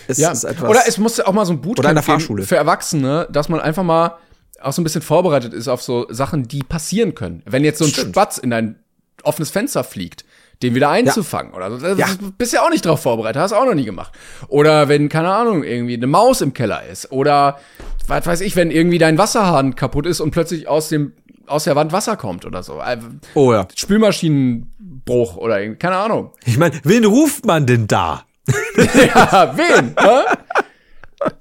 Es 0.06 0.18
ja. 0.18 0.32
Oder 0.32 0.82
es 0.86 0.98
muss 0.98 1.18
auch 1.20 1.32
mal 1.32 1.46
so 1.46 1.52
ein 1.52 1.60
Bootcamp 1.60 1.78
Oder 1.80 1.88
in 1.90 1.94
der 1.96 2.02
Fahrschule. 2.02 2.44
für 2.44 2.56
Erwachsene, 2.56 3.28
dass 3.30 3.48
man 3.48 3.60
einfach 3.60 3.82
mal 3.82 4.18
auch 4.60 4.72
so 4.72 4.80
ein 4.80 4.84
bisschen 4.84 5.02
vorbereitet 5.02 5.52
ist 5.52 5.68
auf 5.68 5.82
so 5.82 6.06
Sachen, 6.08 6.46
die 6.46 6.62
passieren 6.62 7.14
können. 7.14 7.42
Wenn 7.46 7.64
jetzt 7.64 7.78
so 7.78 7.84
ein 7.84 7.90
Stimmt. 7.90 8.10
Spatz 8.10 8.38
in 8.38 8.50
dein 8.50 8.78
offenes 9.24 9.50
Fenster 9.50 9.82
fliegt, 9.82 10.24
den 10.62 10.74
wieder 10.74 10.90
einzufangen 10.90 11.52
ja. 11.52 11.56
oder 11.56 11.78
so. 11.78 11.86
Ja. 11.86 12.06
Bist 12.38 12.52
ja 12.52 12.62
auch 12.62 12.70
nicht 12.70 12.84
drauf 12.84 13.02
vorbereitet, 13.02 13.42
hast 13.42 13.52
auch 13.52 13.64
noch 13.64 13.74
nie 13.74 13.84
gemacht. 13.84 14.12
Oder 14.48 14.88
wenn, 14.88 15.08
keine 15.08 15.32
Ahnung, 15.32 15.64
irgendwie 15.64 15.94
eine 15.94 16.06
Maus 16.06 16.40
im 16.40 16.54
Keller 16.54 16.86
ist. 16.86 17.10
Oder, 17.10 17.58
was 18.06 18.26
weiß 18.26 18.40
ich, 18.42 18.54
wenn 18.54 18.70
irgendwie 18.70 18.98
dein 18.98 19.18
Wasserhahn 19.18 19.74
kaputt 19.74 20.06
ist 20.06 20.20
und 20.20 20.30
plötzlich 20.30 20.68
aus 20.68 20.88
dem 20.88 21.12
aus 21.52 21.64
der 21.64 21.76
Wand 21.76 21.92
Wasser 21.92 22.16
kommt 22.16 22.44
oder 22.44 22.62
so. 22.62 22.80
Äh, 22.80 22.98
oh 23.34 23.52
ja. 23.52 23.68
Spülmaschinenbruch 23.74 25.36
oder 25.36 25.74
keine 25.76 25.96
Ahnung. 25.96 26.32
Ich 26.44 26.58
meine, 26.58 26.80
wen 26.84 27.04
ruft 27.04 27.46
man 27.46 27.66
denn 27.66 27.86
da? 27.86 28.24
ja, 28.76 29.56
wen? 29.56 29.94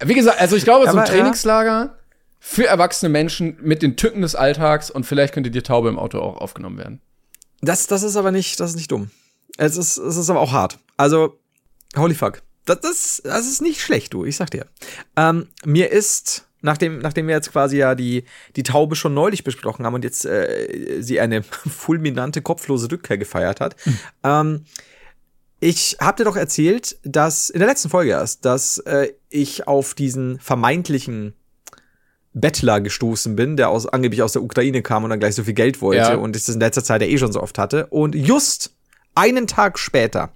Wie 0.04 0.14
gesagt, 0.14 0.40
also 0.40 0.56
ich 0.56 0.64
glaube, 0.64 0.90
so 0.90 0.98
ein 0.98 1.06
Trainingslager 1.06 1.98
für 2.40 2.66
erwachsene 2.66 3.10
Menschen 3.10 3.58
mit 3.62 3.82
den 3.82 3.98
Tücken 3.98 4.22
des 4.22 4.36
Alltags 4.36 4.90
und 4.90 5.06
vielleicht 5.06 5.34
könnte 5.34 5.52
die 5.52 5.62
Taube 5.62 5.90
im 5.90 6.00
Auto 6.00 6.20
auch 6.20 6.38
aufgenommen 6.38 6.78
werden. 6.78 7.02
Das, 7.62 7.88
das 7.88 8.04
ist 8.04 8.16
aber 8.16 8.32
nicht, 8.32 8.60
das 8.60 8.72
ist 8.72 8.76
nicht 8.78 8.92
dumm. 8.92 9.12
Es 9.58 9.78
ist, 9.78 9.98
es 9.98 10.18
ist 10.18 10.30
aber 10.30 10.40
auch 10.40 10.52
hart. 10.52 10.80
Also, 10.98 11.40
holy 11.96 12.16
fuck. 12.16 12.42
Das, 12.66 12.80
das, 12.80 13.22
das 13.24 13.48
ist 13.48 13.62
nicht 13.62 13.82
schlecht, 13.82 14.14
du, 14.14 14.26
ich 14.26 14.38
sag 14.38 14.50
dir. 14.50 14.66
Ähm, 15.16 15.50
mir 15.66 15.92
ist, 15.92 16.48
nachdem, 16.62 17.00
nachdem 17.00 17.28
wir 17.28 17.36
jetzt 17.36 17.52
quasi 17.52 17.78
ja 17.78 17.96
die, 17.96 18.24
die 18.56 18.64
Taube 18.64 18.96
schon 18.96 19.14
neulich 19.14 19.44
besprochen 19.44 19.86
haben 19.86 19.94
und 19.94 20.04
jetzt 20.04 20.26
äh, 20.26 21.02
sie 21.02 21.20
eine 21.20 21.44
fulminante, 21.44 22.42
kopflose 22.42 22.92
Rückkehr 22.92 23.18
gefeiert 23.18 23.60
hat, 23.60 23.76
mhm. 23.86 24.00
ähm, 24.24 24.66
ich 25.64 25.98
hab 26.00 26.18
dir 26.18 26.24
doch 26.24 26.36
erzählt, 26.36 26.98
dass 27.04 27.52
in 27.52 27.60
der 27.60 27.68
letzten 27.68 27.90
Folge 27.90 28.12
erst, 28.12 28.46
dass 28.46 28.80
äh, 28.80 29.10
ich 29.30 29.68
auf 29.68 29.94
diesen 29.94 30.40
vermeintlichen 30.40 31.36
Bettler 32.34 32.82
gestoßen 32.82 33.36
bin, 33.36 33.58
der 33.58 33.70
aus, 33.70 33.86
angeblich 33.86 34.24
aus 34.24 34.34
der 34.34 34.42
Ukraine 34.42 34.82
kam 34.82 35.04
und 35.04 35.12
dann 35.12 35.20
gleich 35.20 35.36
so 35.36 35.44
viel 35.44 35.54
Geld 35.54 35.82
wollte 35.82 36.02
ja. 36.02 36.16
und 36.16 36.36
ich 36.36 36.46
das 36.46 36.56
in 36.56 36.62
letzter 36.62 36.84
Zeit 36.84 37.02
ja 37.02 37.08
eh 37.08 37.18
schon 37.18 37.32
so 37.32 37.42
oft 37.42 37.60
hatte. 37.60 37.88
Und 37.88 38.16
just 38.16 38.76
einen 39.14 39.48
Tag 39.48 39.78
später 39.78 40.32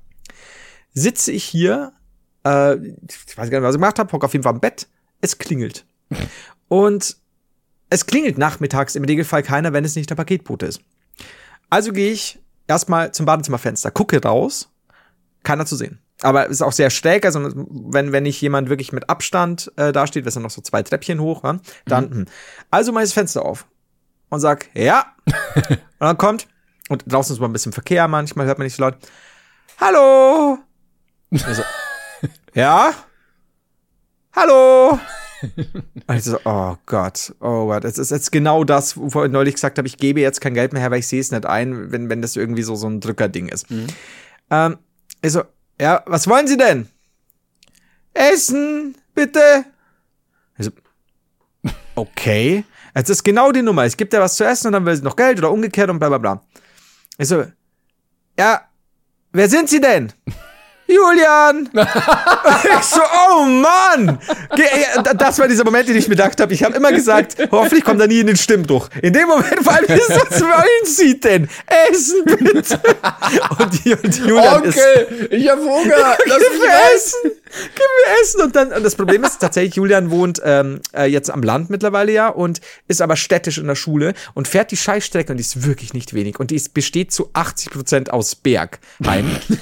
sitze 0.93 1.31
ich 1.31 1.43
hier, 1.43 1.93
äh, 2.45 2.75
ich 2.75 3.37
weiß 3.37 3.49
gar 3.49 3.59
nicht, 3.59 3.67
was 3.67 3.75
ich 3.75 3.81
gemacht 3.81 3.97
habe, 3.97 4.11
hock 4.11 4.23
auf 4.23 4.33
jeden 4.33 4.43
Fall 4.43 4.53
im 4.53 4.59
Bett, 4.59 4.87
es 5.21 5.37
klingelt. 5.37 5.85
Und 6.67 7.17
es 7.89 8.05
klingelt 8.05 8.37
nachmittags 8.37 8.95
im 8.95 9.03
Regelfall 9.03 9.43
keiner, 9.43 9.73
wenn 9.73 9.85
es 9.85 9.95
nicht 9.95 10.09
der 10.09 10.15
Paketbote 10.15 10.65
ist. 10.65 10.81
Also 11.69 11.93
gehe 11.93 12.11
ich 12.11 12.39
erstmal 12.67 13.11
zum 13.11 13.25
Badezimmerfenster, 13.25 13.91
gucke 13.91 14.21
raus, 14.21 14.69
keiner 15.43 15.65
zu 15.65 15.75
sehen 15.75 15.99
aber 16.21 16.47
ist 16.47 16.61
auch 16.61 16.71
sehr 16.71 16.89
schräg, 16.89 17.25
also 17.25 17.51
wenn, 17.53 18.11
wenn 18.11 18.23
nicht 18.23 18.41
jemand 18.41 18.69
wirklich 18.69 18.91
mit 18.93 19.09
Abstand 19.09 19.71
äh, 19.75 19.91
da 19.91 20.07
steht, 20.07 20.25
ist 20.25 20.35
dann 20.35 20.43
noch 20.43 20.49
so 20.49 20.61
zwei 20.61 20.81
Treppchen 20.83 21.19
hoch, 21.19 21.43
ja, 21.43 21.57
dann, 21.85 22.09
mhm. 22.09 22.13
Hm. 22.13 22.25
also 22.71 22.91
mal 22.91 23.01
das 23.01 23.13
Fenster 23.13 23.43
auf 23.43 23.65
und 24.29 24.39
sag, 24.39 24.69
ja. 24.73 25.05
und 25.69 25.77
dann 25.99 26.17
kommt, 26.17 26.47
und 26.89 27.03
draußen 27.07 27.35
ist 27.35 27.39
mal 27.39 27.47
ein 27.47 27.53
bisschen 27.53 27.73
Verkehr, 27.73 28.07
manchmal 28.07 28.45
hört 28.45 28.57
man 28.57 28.65
nicht 28.65 28.75
so 28.75 28.83
laut, 28.83 28.97
hallo. 29.79 30.59
Also, 31.45 31.63
ja. 32.53 32.93
Hallo. 34.33 34.99
Und 36.07 36.15
ich 36.15 36.23
so, 36.23 36.39
oh 36.45 36.75
Gott, 36.85 37.33
oh 37.39 37.67
Gott, 37.67 37.83
es 37.85 37.97
ist 37.97 38.11
jetzt 38.11 38.31
genau 38.31 38.63
das, 38.63 38.97
wovor 38.97 39.25
ich 39.25 39.31
neulich 39.31 39.55
gesagt 39.55 39.77
habe, 39.77 39.87
ich 39.87 39.97
gebe 39.97 40.19
jetzt 40.19 40.41
kein 40.41 40.53
Geld 40.53 40.73
mehr 40.73 40.81
her, 40.81 40.91
weil 40.91 40.99
ich 40.99 41.07
sehe 41.07 41.19
es 41.21 41.31
nicht 41.31 41.45
ein, 41.45 41.91
wenn, 41.91 42.09
wenn 42.09 42.21
das 42.21 42.35
irgendwie 42.35 42.63
so, 42.63 42.75
so 42.75 42.87
ein 42.87 42.99
Drückerding 42.99 43.47
ist. 43.47 43.69
Mhm. 43.69 43.87
Ähm, 44.49 44.77
ich 45.21 45.31
so, 45.31 45.43
ja, 45.79 46.03
was 46.05 46.27
wollen 46.27 46.47
Sie 46.47 46.57
denn? 46.57 46.87
Essen, 48.13 48.95
bitte. 49.13 49.65
Also, 50.57 50.71
okay. 51.95 52.63
Jetzt 52.95 53.09
ist 53.09 53.23
genau 53.23 53.51
die 53.51 53.61
Nummer. 53.61 53.85
Ich 53.85 53.97
gebe 53.97 54.09
dir 54.09 54.21
was 54.21 54.35
zu 54.35 54.45
essen 54.45 54.67
und 54.67 54.73
dann 54.73 54.85
will 54.85 54.95
sie 54.95 55.03
noch 55.03 55.17
Geld 55.17 55.37
oder 55.39 55.51
umgekehrt 55.51 55.89
und 55.89 55.99
bla 55.99 56.07
bla 56.07 56.17
bla. 56.17 56.41
Ich 57.17 57.27
so, 57.27 57.45
ja, 58.39 58.61
wer 59.33 59.49
sind 59.49 59.69
Sie 59.69 59.81
denn? 59.81 60.13
Julian! 60.87 61.69
ich 61.73 62.85
so, 62.85 63.01
oh 63.01 63.43
Mann! 63.45 64.19
Das 65.17 65.39
war 65.39 65.47
dieser 65.47 65.63
Moment, 65.63 65.89
den 65.89 65.95
ich 65.95 66.07
mir 66.07 66.15
gedacht 66.15 66.39
habe. 66.39 66.53
Ich 66.53 66.63
habe 66.63 66.75
immer 66.75 66.91
gesagt, 66.91 67.37
hoffentlich 67.51 67.83
kommt 67.83 68.01
er 68.01 68.07
nie 68.07 68.19
in 68.19 68.27
den 68.27 68.35
Stimmbruch. 68.35 68.89
In 69.01 69.11
dem 69.11 69.27
Moment, 69.27 69.65
weil 69.65 69.87
wir 69.87 69.97
was 69.97 70.41
wollen 70.41 70.85
Sie 70.85 71.19
denn? 71.19 71.49
Essen 71.89 72.23
bitte! 72.25 72.79
Und, 73.59 74.03
und 74.03 74.17
Julian 74.17 74.57
okay, 74.57 74.69
ist, 74.69 75.31
ich 75.31 75.49
habe 75.49 75.61
Hunger. 75.61 76.17
Lass 76.25 76.39
mir 76.59 76.95
Essen! 76.95 77.31
Gib 77.61 77.79
mir 77.79 78.21
Essen! 78.21 78.41
Und 78.41 78.55
dann, 78.55 78.71
und 78.71 78.83
das 78.83 78.95
Problem 78.95 79.23
ist 79.23 79.39
tatsächlich, 79.39 79.75
Julian 79.75 80.11
wohnt 80.11 80.41
ähm, 80.43 80.81
äh, 80.95 81.05
jetzt 81.05 81.29
am 81.29 81.43
Land 81.43 81.69
mittlerweile 81.69 82.11
ja 82.11 82.29
und 82.29 82.61
ist 82.87 83.01
aber 83.01 83.15
städtisch 83.15 83.57
in 83.57 83.67
der 83.67 83.75
Schule 83.75 84.13
und 84.33 84.47
fährt 84.47 84.71
die 84.71 84.77
Scheißstrecke 84.77 85.31
und 85.31 85.37
die 85.37 85.41
ist 85.41 85.65
wirklich 85.65 85.93
nicht 85.93 86.13
wenig. 86.13 86.39
Und 86.39 86.51
die 86.51 86.55
ist, 86.55 86.73
besteht 86.73 87.11
zu 87.11 87.29
80 87.33 87.71
Prozent 87.71 88.13
aus 88.13 88.35
Bergheim. 88.35 88.79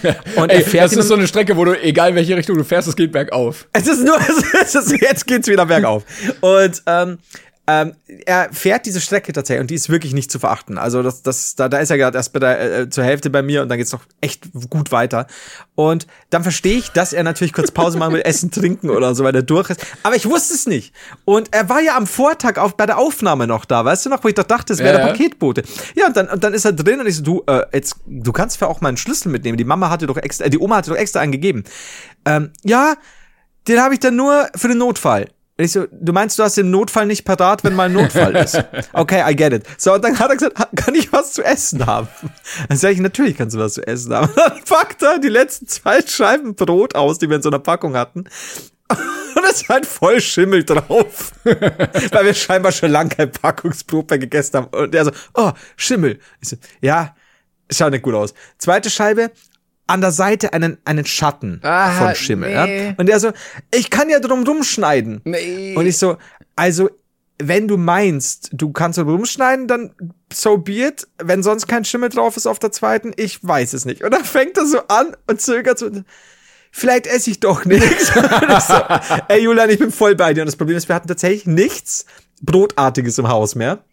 Und 0.35 0.49
Ey, 0.49 0.61
er 0.61 0.65
fährt 0.65 0.85
das 0.85 0.93
ist 0.93 1.07
so 1.07 1.13
eine 1.13 1.27
Strecke, 1.27 1.55
wo 1.57 1.65
du, 1.65 1.79
egal 1.81 2.15
welche 2.15 2.35
Richtung 2.35 2.57
du 2.57 2.63
fährst, 2.63 2.87
es 2.87 2.95
geht 2.95 3.11
bergauf. 3.11 3.67
Es 3.73 3.87
ist 3.87 4.03
nur, 4.03 4.17
es 4.61 4.75
ist, 4.75 5.01
jetzt 5.01 5.27
geht's 5.27 5.47
wieder 5.47 5.65
bergauf. 5.65 6.03
Und 6.41 6.81
ähm, 6.85 7.19
ähm, 7.65 7.93
er 8.25 8.49
fährt 8.51 8.85
diese 8.85 8.99
Strecke 8.99 9.31
tatsächlich 9.31 9.61
und 9.61 9.71
die 9.71 9.75
ist 9.75 9.87
wirklich 9.87 10.13
nicht 10.13 10.29
zu 10.29 10.37
verachten. 10.37 10.77
Also 10.77 11.01
das, 11.01 11.23
das, 11.23 11.55
da, 11.55 11.69
da 11.69 11.77
ist 11.77 11.89
er 11.91 11.97
gerade 11.97 12.17
erst 12.17 12.33
bei 12.33 12.39
der, 12.39 12.79
äh, 12.79 12.89
zur 12.89 13.05
Hälfte 13.05 13.29
bei 13.29 13.41
mir 13.41 13.61
und 13.61 13.69
dann 13.69 13.77
geht's 13.77 13.93
noch 13.93 14.01
echt 14.19 14.49
gut 14.69 14.91
weiter. 14.91 15.27
Und 15.75 16.05
dann 16.29 16.43
verstehe 16.43 16.77
ich, 16.77 16.89
dass 16.89 17.13
er 17.13 17.23
natürlich 17.23 17.53
kurz 17.53 17.71
Pause 17.71 17.97
machen 17.97 18.15
will, 18.15 18.21
essen, 18.25 18.51
trinken 18.51 18.89
oder 18.89 19.15
so, 19.15 19.23
weil 19.23 19.33
er 19.33 19.43
durch 19.43 19.69
ist. 19.69 19.85
Aber 20.03 20.17
ich 20.17 20.25
wusste 20.25 20.53
es 20.53 20.67
nicht. 20.67 20.93
Und 21.23 21.53
er 21.53 21.69
war 21.69 21.79
ja 21.79 21.95
am 21.95 22.05
Vortag 22.05 22.57
auf, 22.57 22.75
bei 22.75 22.85
der 22.85 22.97
Aufnahme 22.97 23.47
noch 23.47 23.63
da, 23.63 23.85
weißt 23.85 24.05
du 24.05 24.09
noch, 24.09 24.21
wo 24.25 24.27
ich 24.27 24.35
doch 24.35 24.43
dachte, 24.43 24.73
es 24.73 24.79
wäre 24.79 24.99
ja, 24.99 25.05
der 25.05 25.11
Paketbote. 25.11 25.63
Ja, 25.95 26.07
und 26.07 26.17
dann, 26.17 26.27
und 26.27 26.43
dann 26.43 26.53
ist 26.53 26.65
er 26.65 26.73
drin 26.73 26.99
und 26.99 27.07
ich 27.07 27.15
so, 27.15 27.23
du, 27.23 27.43
äh, 27.47 27.65
jetzt, 27.71 27.95
du 28.05 28.33
kannst 28.33 28.59
ja 28.59 28.67
auch 28.67 28.81
mal 28.81 28.89
einen 28.89 28.97
Schlüssel 28.97 29.31
mitnehmen. 29.31 29.57
Die 29.57 29.63
Mama 29.63 29.89
hatte 29.89 30.05
doch 30.05 30.17
extra, 30.17 30.45
äh, 30.45 30.49
die 30.49 30.59
Oma 30.59 30.75
hatte 30.75 30.89
doch 30.89 30.97
extra 30.97 31.21
einen 31.21 31.31
gegeben. 31.31 31.63
Ähm, 32.25 32.51
ja, 32.65 32.95
den 33.69 33.79
habe 33.79 33.93
ich 33.93 34.01
dann 34.01 34.17
nur 34.17 34.49
für 34.53 34.67
den 34.67 34.79
Notfall. 34.79 35.27
Ich 35.55 35.71
so, 35.71 35.85
du 35.91 36.13
meinst, 36.13 36.39
du 36.39 36.43
hast 36.43 36.57
den 36.57 36.71
Notfall 36.71 37.05
nicht 37.05 37.25
parat, 37.25 37.63
wenn 37.63 37.75
mal 37.75 37.85
ein 37.85 37.93
Notfall 37.93 38.35
ist. 38.35 38.63
Okay, 38.93 39.23
I 39.29 39.35
get 39.35 39.53
it. 39.53 39.65
So, 39.77 39.93
und 39.93 40.03
dann 40.03 40.17
hat 40.17 40.29
er 40.29 40.35
gesagt, 40.35 40.57
kann 40.75 40.95
ich 40.95 41.11
was 41.13 41.33
zu 41.33 41.43
essen 41.43 41.85
haben? 41.85 42.07
Dann 42.67 42.77
sage 42.77 42.95
ich, 42.95 42.99
natürlich 42.99 43.37
kannst 43.37 43.55
du 43.55 43.59
was 43.59 43.73
zu 43.73 43.85
essen 43.85 44.13
haben. 44.13 44.29
Und 44.29 44.37
dann 44.37 44.63
packt 44.63 45.01
er 45.03 45.19
die 45.19 45.29
letzten 45.29 45.67
zwei 45.67 46.01
Scheiben 46.01 46.55
Brot 46.55 46.95
aus, 46.95 47.19
die 47.19 47.29
wir 47.29 47.35
in 47.35 47.41
so 47.43 47.49
einer 47.49 47.59
Packung 47.59 47.95
hatten. 47.95 48.21
Und 48.89 49.43
es 49.49 49.67
war 49.69 49.75
halt 49.75 49.85
voll 49.85 50.21
Schimmel 50.21 50.63
drauf. 50.63 51.33
Weil 51.43 52.25
wir 52.25 52.33
scheinbar 52.33 52.71
schon 52.71 52.91
lange 52.91 53.09
kein 53.09 53.31
Packungsbrot 53.31 54.09
mehr 54.09 54.19
gegessen 54.19 54.57
haben. 54.57 54.67
Und 54.67 54.93
der 54.93 55.05
so, 55.05 55.11
oh, 55.35 55.51
Schimmel. 55.75 56.19
Ich 56.41 56.49
so, 56.49 56.55
ja, 56.81 57.15
schaut 57.71 57.91
nicht 57.91 58.03
gut 58.03 58.15
aus. 58.15 58.33
Zweite 58.57 58.89
Scheibe, 58.89 59.31
an 59.87 60.01
der 60.01 60.11
Seite 60.11 60.53
einen, 60.53 60.77
einen 60.85 61.05
Schatten 61.05 61.59
Aha, 61.63 61.91
von 61.91 62.15
Schimmel. 62.15 62.49
Nee. 62.49 62.87
Ja? 62.87 62.93
Und 62.97 63.07
der 63.07 63.19
so, 63.19 63.31
ich 63.73 63.89
kann 63.89 64.09
ja 64.09 64.19
drum 64.19 64.43
rumschneiden. 64.43 65.21
Nee. 65.25 65.75
Und 65.75 65.85
ich 65.85 65.97
so, 65.97 66.17
also, 66.55 66.89
wenn 67.39 67.67
du 67.67 67.77
meinst, 67.77 68.49
du 68.53 68.71
kannst 68.71 68.97
drum 68.97 69.09
rumschneiden, 69.09 69.67
dann 69.67 69.93
so 70.31 70.57
be 70.57 70.87
it. 70.87 71.07
Wenn 71.21 71.43
sonst 71.43 71.67
kein 71.67 71.83
Schimmel 71.83 72.09
drauf 72.09 72.37
ist 72.37 72.47
auf 72.47 72.59
der 72.59 72.71
zweiten, 72.71 73.11
ich 73.17 73.43
weiß 73.43 73.73
es 73.73 73.85
nicht. 73.85 74.03
Und 74.03 74.11
dann 74.11 74.23
fängt 74.23 74.57
er 74.57 74.65
so 74.65 74.79
an 74.87 75.17
und 75.27 75.41
zögert 75.41 75.79
so, 75.79 75.89
vielleicht 76.71 77.07
esse 77.07 77.31
ich 77.31 77.39
doch 77.39 77.65
nichts. 77.65 78.13
so, 78.67 78.73
ey 79.27 79.41
Julian, 79.41 79.69
ich 79.69 79.79
bin 79.79 79.91
voll 79.91 80.15
bei 80.15 80.33
dir. 80.33 80.41
Und 80.41 80.47
das 80.47 80.55
Problem 80.55 80.77
ist, 80.77 80.87
wir 80.87 80.95
hatten 80.95 81.07
tatsächlich 81.07 81.45
nichts 81.45 82.05
Brotartiges 82.41 83.17
im 83.17 83.27
Haus 83.27 83.55
mehr 83.55 83.83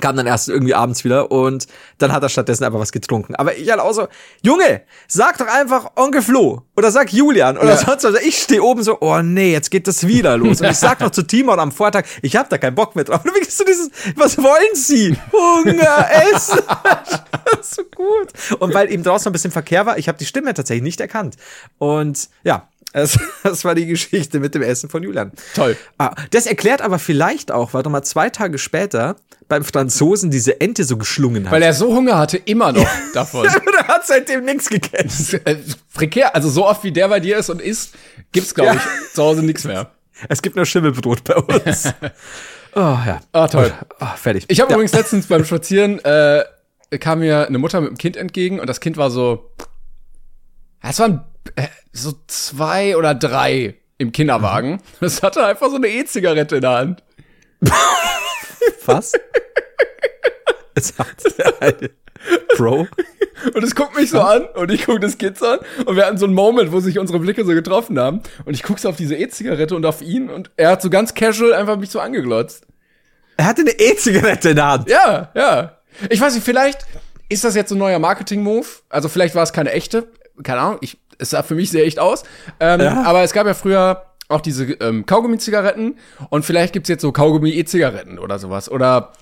kam 0.00 0.16
dann 0.16 0.26
erst 0.26 0.48
irgendwie 0.48 0.74
abends 0.74 1.04
wieder 1.04 1.30
und 1.30 1.66
dann 1.98 2.12
hat 2.12 2.22
er 2.22 2.28
stattdessen 2.28 2.64
einfach 2.64 2.78
was 2.78 2.92
getrunken. 2.92 3.34
Aber 3.34 3.56
ich 3.56 3.70
halt 3.70 3.80
auch 3.80 3.92
so, 3.92 4.08
Junge, 4.42 4.82
sag 5.06 5.38
doch 5.38 5.46
einfach 5.46 5.92
Onkel 5.96 6.22
Flo 6.22 6.62
oder 6.76 6.90
sag 6.90 7.12
Julian 7.12 7.58
oder 7.58 7.70
ja. 7.70 7.76
sonst 7.76 8.04
was. 8.04 8.20
Ich 8.22 8.38
stehe 8.38 8.62
oben 8.62 8.82
so, 8.82 8.98
oh 9.00 9.20
nee, 9.22 9.52
jetzt 9.52 9.70
geht 9.70 9.86
das 9.86 10.06
wieder 10.06 10.36
los. 10.36 10.60
Und 10.60 10.68
ich 10.68 10.76
sag 10.76 11.00
noch 11.00 11.10
zu 11.10 11.22
Timon 11.22 11.58
am 11.58 11.72
Vortag, 11.72 12.04
ich 12.22 12.36
hab 12.36 12.48
da 12.48 12.58
keinen 12.58 12.74
Bock 12.74 12.96
mehr 12.96 13.04
drauf. 13.04 13.24
Und 13.24 13.32
du 13.34 13.64
dieses, 13.64 13.90
was 14.16 14.38
wollen 14.38 14.74
Sie? 14.74 15.16
Hunger, 15.32 16.06
Essen. 16.32 16.60
das 17.44 17.60
ist 17.60 17.74
so 17.74 17.82
gut. 17.94 18.28
Und 18.58 18.74
weil 18.74 18.90
eben 18.92 19.02
draußen 19.02 19.28
ein 19.28 19.32
bisschen 19.32 19.50
Verkehr 19.50 19.86
war, 19.86 19.98
ich 19.98 20.08
habe 20.08 20.18
die 20.18 20.26
Stimme 20.26 20.54
tatsächlich 20.54 20.82
nicht 20.82 21.00
erkannt. 21.00 21.36
Und 21.78 22.28
ja, 22.44 22.68
das, 22.98 23.18
das 23.42 23.64
war 23.64 23.74
die 23.74 23.86
Geschichte 23.86 24.40
mit 24.40 24.54
dem 24.54 24.62
Essen 24.62 24.88
von 24.88 25.02
Julian. 25.02 25.32
Toll. 25.54 25.76
Ah, 25.98 26.14
das 26.30 26.46
erklärt 26.46 26.82
aber 26.82 26.98
vielleicht 26.98 27.50
auch, 27.50 27.74
warte 27.74 27.88
mal, 27.88 28.02
zwei 28.02 28.30
Tage 28.30 28.58
später 28.58 29.16
beim 29.48 29.64
Franzosen 29.64 30.30
diese 30.30 30.60
Ente 30.60 30.84
so 30.84 30.96
geschlungen 30.96 31.46
hat. 31.46 31.52
Weil 31.52 31.62
er 31.62 31.72
so 31.72 31.94
Hunger 31.94 32.18
hatte, 32.18 32.36
immer 32.36 32.72
noch 32.72 32.88
davon. 33.14 33.46
er 33.46 33.88
hat 33.88 34.06
seitdem 34.06 34.44
nichts 34.44 34.68
gegessen. 34.68 35.40
Äh, 35.44 35.56
prekär, 35.94 36.34
also 36.34 36.50
so 36.50 36.66
oft 36.66 36.82
wie 36.84 36.90
der 36.90 37.08
bei 37.08 37.20
dir 37.20 37.38
ist 37.38 37.48
und 37.48 37.60
isst, 37.62 37.94
gibt's, 38.32 38.54
glaube 38.54 38.76
ich, 38.76 39.14
zu 39.14 39.22
Hause 39.22 39.42
nichts 39.42 39.64
mehr. 39.64 39.90
Es 40.28 40.42
gibt 40.42 40.56
nur 40.56 40.66
Schimmelbrot 40.66 41.22
bei 41.24 41.36
uns. 41.36 41.92
oh 42.74 42.80
ja. 42.80 43.20
Ah, 43.32 43.46
toll. 43.46 43.72
Oh, 44.00 44.06
fertig. 44.16 44.46
Ich 44.48 44.60
habe 44.60 44.70
ja. 44.70 44.76
übrigens 44.76 44.92
letztens 44.92 45.26
beim 45.26 45.44
Spazieren, 45.44 46.00
äh, 46.04 46.44
kam 46.98 47.20
mir 47.20 47.46
eine 47.46 47.58
Mutter 47.58 47.80
mit 47.80 47.88
einem 47.90 47.98
Kind 47.98 48.16
entgegen 48.16 48.58
und 48.58 48.66
das 48.68 48.80
Kind 48.80 48.96
war 48.96 49.10
so, 49.10 49.52
es 50.82 50.98
waren 50.98 51.24
äh, 51.37 51.37
so 51.92 52.14
zwei 52.26 52.96
oder 52.96 53.14
drei 53.14 53.74
im 53.98 54.12
Kinderwagen. 54.12 54.72
Mhm. 54.72 54.80
Das 55.00 55.22
hatte 55.22 55.44
einfach 55.44 55.70
so 55.70 55.76
eine 55.76 55.88
E-Zigarette 55.88 56.56
in 56.56 56.62
der 56.62 56.70
Hand. 56.70 57.02
Was? 58.86 59.12
Es 60.74 60.94
hat 60.98 61.90
Bro. 62.56 62.86
Und 63.54 63.62
es 63.62 63.74
guckt 63.74 63.96
mich 63.96 64.10
so 64.10 64.20
an 64.20 64.46
und 64.54 64.70
ich 64.70 64.84
gucke 64.84 65.00
das 65.00 65.18
Kind 65.18 65.40
an 65.42 65.60
und 65.86 65.96
wir 65.96 66.06
hatten 66.06 66.18
so 66.18 66.26
einen 66.26 66.34
Moment, 66.34 66.72
wo 66.72 66.80
sich 66.80 66.98
unsere 66.98 67.20
Blicke 67.20 67.44
so 67.44 67.52
getroffen 67.52 67.98
haben 67.98 68.20
und 68.44 68.54
ich 68.54 68.62
gucke 68.62 68.80
so 68.80 68.88
auf 68.88 68.96
diese 68.96 69.14
E-Zigarette 69.14 69.76
und 69.76 69.86
auf 69.86 70.02
ihn 70.02 70.28
und 70.28 70.50
er 70.56 70.70
hat 70.70 70.82
so 70.82 70.90
ganz 70.90 71.14
casual 71.14 71.54
einfach 71.54 71.76
mich 71.76 71.90
so 71.90 72.00
angeglotzt. 72.00 72.66
Er 73.36 73.46
hatte 73.46 73.62
eine 73.62 73.70
E-Zigarette 73.70 74.50
in 74.50 74.56
der 74.56 74.66
Hand. 74.66 74.88
Ja, 74.90 75.30
ja. 75.34 75.78
Ich 76.10 76.20
weiß 76.20 76.34
nicht, 76.34 76.44
vielleicht 76.44 76.86
ist 77.28 77.44
das 77.44 77.54
jetzt 77.54 77.68
so 77.68 77.74
ein 77.74 77.78
neuer 77.78 77.98
Marketing-Move. 77.98 78.66
Also 78.88 79.08
vielleicht 79.08 79.34
war 79.34 79.42
es 79.42 79.52
keine 79.52 79.72
echte. 79.72 80.08
Keine 80.42 80.60
Ahnung. 80.60 80.78
Ich, 80.80 80.98
es 81.18 81.30
sah 81.30 81.42
für 81.42 81.54
mich 81.54 81.70
sehr 81.70 81.84
echt 81.84 81.98
aus. 81.98 82.24
Ähm, 82.60 82.80
ja. 82.80 83.02
Aber 83.04 83.22
es 83.22 83.32
gab 83.32 83.46
ja 83.46 83.54
früher 83.54 84.04
auch 84.28 84.40
diese 84.40 84.64
ähm, 84.64 85.06
Kaugummi-Zigaretten 85.06 85.96
und 86.30 86.44
vielleicht 86.44 86.72
gibt's 86.72 86.88
jetzt 86.88 87.02
so 87.02 87.12
Kaugummi-E-Zigaretten 87.12 88.18
oder 88.18 88.38
sowas. 88.38 88.70
Oder 88.70 89.12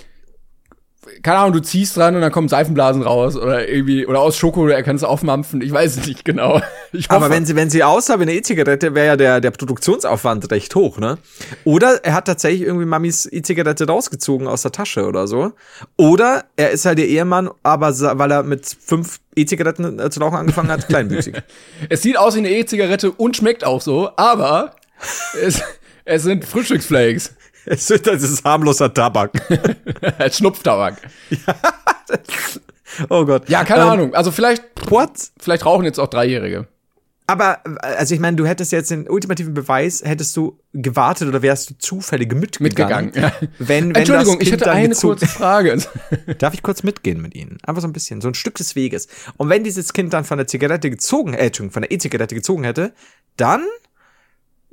keine 1.23 1.39
Ahnung, 1.39 1.53
du 1.53 1.61
ziehst 1.61 1.97
dran 1.97 2.15
und 2.15 2.21
dann 2.21 2.33
kommen 2.33 2.49
Seifenblasen 2.49 3.03
raus 3.03 3.37
oder 3.37 3.69
irgendwie, 3.69 4.07
oder 4.07 4.21
aus 4.21 4.37
Schoko, 4.37 4.67
er 4.69 4.83
kann 4.83 4.97
es 4.97 5.05
aufmampfen, 5.05 5.61
ich 5.61 5.73
weiß 5.73 5.97
es 5.97 6.07
nicht 6.07 6.25
genau. 6.25 6.61
Aber 7.09 7.31
wenn 7.31 7.47
sie, 7.47 7.57
wenn 7.57 7.71
sie 7.71 7.85
aussah 7.85 8.19
wie 8.19 8.23
eine 8.23 8.35
E-Zigarette, 8.35 8.95
wäre 8.95 9.07
ja 9.07 9.17
der, 9.17 9.41
der 9.41 9.51
Produktionsaufwand 9.51 10.51
recht 10.51 10.75
hoch, 10.75 10.99
ne? 10.99 11.19
Oder 11.65 12.05
er 12.05 12.15
hat 12.15 12.27
tatsächlich 12.27 12.63
irgendwie 12.63 12.87
Mamis 12.87 13.27
E-Zigarette 13.31 13.87
rausgezogen 13.87 14.47
aus 14.49 14.63
der 14.63 14.73
Tasche 14.73 15.07
oder 15.07 15.27
so. 15.27 15.53
Oder 15.97 16.45
er 16.57 16.71
ist 16.71 16.85
halt 16.85 16.99
der 16.99 17.09
Ehemann, 17.09 17.51
aber 17.63 17.93
weil 18.19 18.31
er 18.31 18.43
mit 18.43 18.67
fünf 18.67 19.21
E-Zigaretten 19.35 19.99
äh, 19.99 20.11
zu 20.11 20.21
rauchen 20.21 20.37
angefangen 20.37 20.71
hat, 20.71 20.87
kleinwüchsig. 20.89 21.43
Es 21.89 22.03
sieht 22.03 22.19
aus 22.19 22.35
wie 22.35 22.41
eine 22.41 22.51
E-Zigarette 22.51 23.13
und 23.13 23.37
schmeckt 23.37 23.65
auch 23.65 23.81
so, 23.81 24.11
aber 24.17 24.77
es, 25.41 25.63
es 26.05 26.23
sind 26.23 26.45
Frühstücksflakes 26.45 27.35
es 27.73 27.91
ist, 27.91 28.07
das 28.07 28.23
ist 28.23 28.45
harmloser 28.45 28.93
Tabak. 28.93 29.33
Schnupftabak. 30.33 30.97
Oh 33.11 33.27
Gott. 33.27 33.49
Ja, 33.49 33.65
keine 33.65 33.83
Ähm, 33.83 33.89
Ahnung. 33.89 34.15
Also 34.15 34.31
vielleicht, 34.31 34.63
What? 34.91 35.11
vielleicht 35.39 35.67
rauchen 35.67 35.85
jetzt 35.85 35.99
auch 35.99 36.07
Dreijährige. 36.07 36.67
Aber, 37.27 37.59
also 37.83 38.15
ich 38.15 38.21
meine, 38.21 38.37
du 38.37 38.47
hättest 38.47 38.71
jetzt 38.71 38.91
den 38.93 39.11
ultimativen 39.11 39.53
Beweis, 39.53 40.03
hättest 40.05 40.37
du 40.37 40.61
gewartet 40.73 41.29
oder 41.29 41.43
wärst 41.43 41.69
du 41.69 41.75
zufällig 41.77 42.33
mitgegangen. 42.33 43.07
Mitgegangen. 43.07 43.13
Ja. 43.15 43.33
Wenn, 43.59 43.89
wenn 43.89 43.95
Entschuldigung, 43.97 44.41
ich 44.41 44.53
hätte 44.53 44.71
eine 44.71 44.95
kurze 44.95 45.27
Frage. 45.27 45.77
Darf 46.39 46.55
ich 46.55 46.63
kurz 46.63 46.85
mitgehen 46.85 47.21
mit 47.21 47.35
Ihnen? 47.35 47.59
Einfach 47.65 47.83
so 47.83 47.89
ein 47.89 47.93
bisschen, 47.93 48.21
so 48.21 48.29
ein 48.29 48.35
Stück 48.35 48.55
des 48.55 48.77
Weges. 48.77 49.09
Und 49.37 49.49
wenn 49.49 49.65
dieses 49.65 49.93
Kind 49.93 50.13
dann 50.13 50.25
von 50.25 50.39
der 50.39 50.47
Zigarette 50.47 50.89
gezogen, 50.89 51.35
äh, 51.35 51.47
Entschuldigung, 51.47 51.73
von 51.73 51.83
der 51.83 51.91
E-Zigarette 51.91 52.35
gezogen 52.37 52.63
hätte, 52.63 52.93
dann 53.37 53.65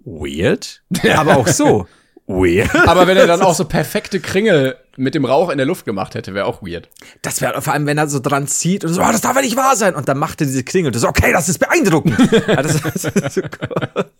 weird, 0.05 0.83
aber 1.15 1.37
auch 1.37 1.47
so 1.47 1.87
weird. 2.27 2.73
Aber 2.87 3.07
wenn 3.07 3.17
er 3.17 3.27
dann 3.27 3.41
auch 3.41 3.55
so 3.55 3.65
perfekte 3.65 4.19
Kringel 4.19 4.77
mit 4.95 5.15
dem 5.15 5.25
Rauch 5.25 5.49
in 5.49 5.57
der 5.57 5.65
Luft 5.67 5.85
gemacht 5.85 6.15
hätte, 6.15 6.33
wäre 6.33 6.45
auch 6.45 6.61
weird. 6.61 6.89
Das 7.21 7.41
wäre 7.41 7.61
vor 7.61 7.73
allem, 7.73 7.85
wenn 7.85 7.97
er 7.97 8.07
so 8.07 8.19
dran 8.19 8.47
zieht 8.47 8.83
und 8.85 8.93
so, 8.93 9.01
oh, 9.01 9.11
das 9.11 9.21
darf 9.21 9.35
ja 9.35 9.41
nicht 9.41 9.55
wahr 9.55 9.75
sein. 9.75 9.95
Und 9.95 10.07
dann 10.07 10.17
macht 10.17 10.41
er 10.41 10.47
diese 10.47 10.63
Klingel 10.63 10.89
und 10.89 10.95
du 10.95 10.99
so, 10.99 11.07
okay, 11.07 11.31
das 11.31 11.49
ist 11.49 11.59
beeindruckend. 11.59 12.17
ja, 12.47 12.61
das, 12.61 12.81
das 12.81 13.05
ist 13.05 13.33
so 13.33 13.41
Gott. 13.41 14.11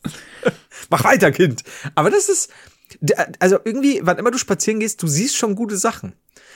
Mach 0.90 1.04
weiter, 1.04 1.32
Kind. 1.32 1.64
Aber 1.96 2.10
das 2.10 2.30
ist, 2.30 2.52
also 3.40 3.58
irgendwie, 3.64 4.02
wann 4.04 4.18
immer 4.18 4.32
du 4.32 4.38
spazieren 4.38 4.80
gehst, 4.80 5.02
du 5.02 5.08
siehst 5.08 5.36
schon 5.36 5.56
gute 5.56 5.78
Sachen. 5.78 6.14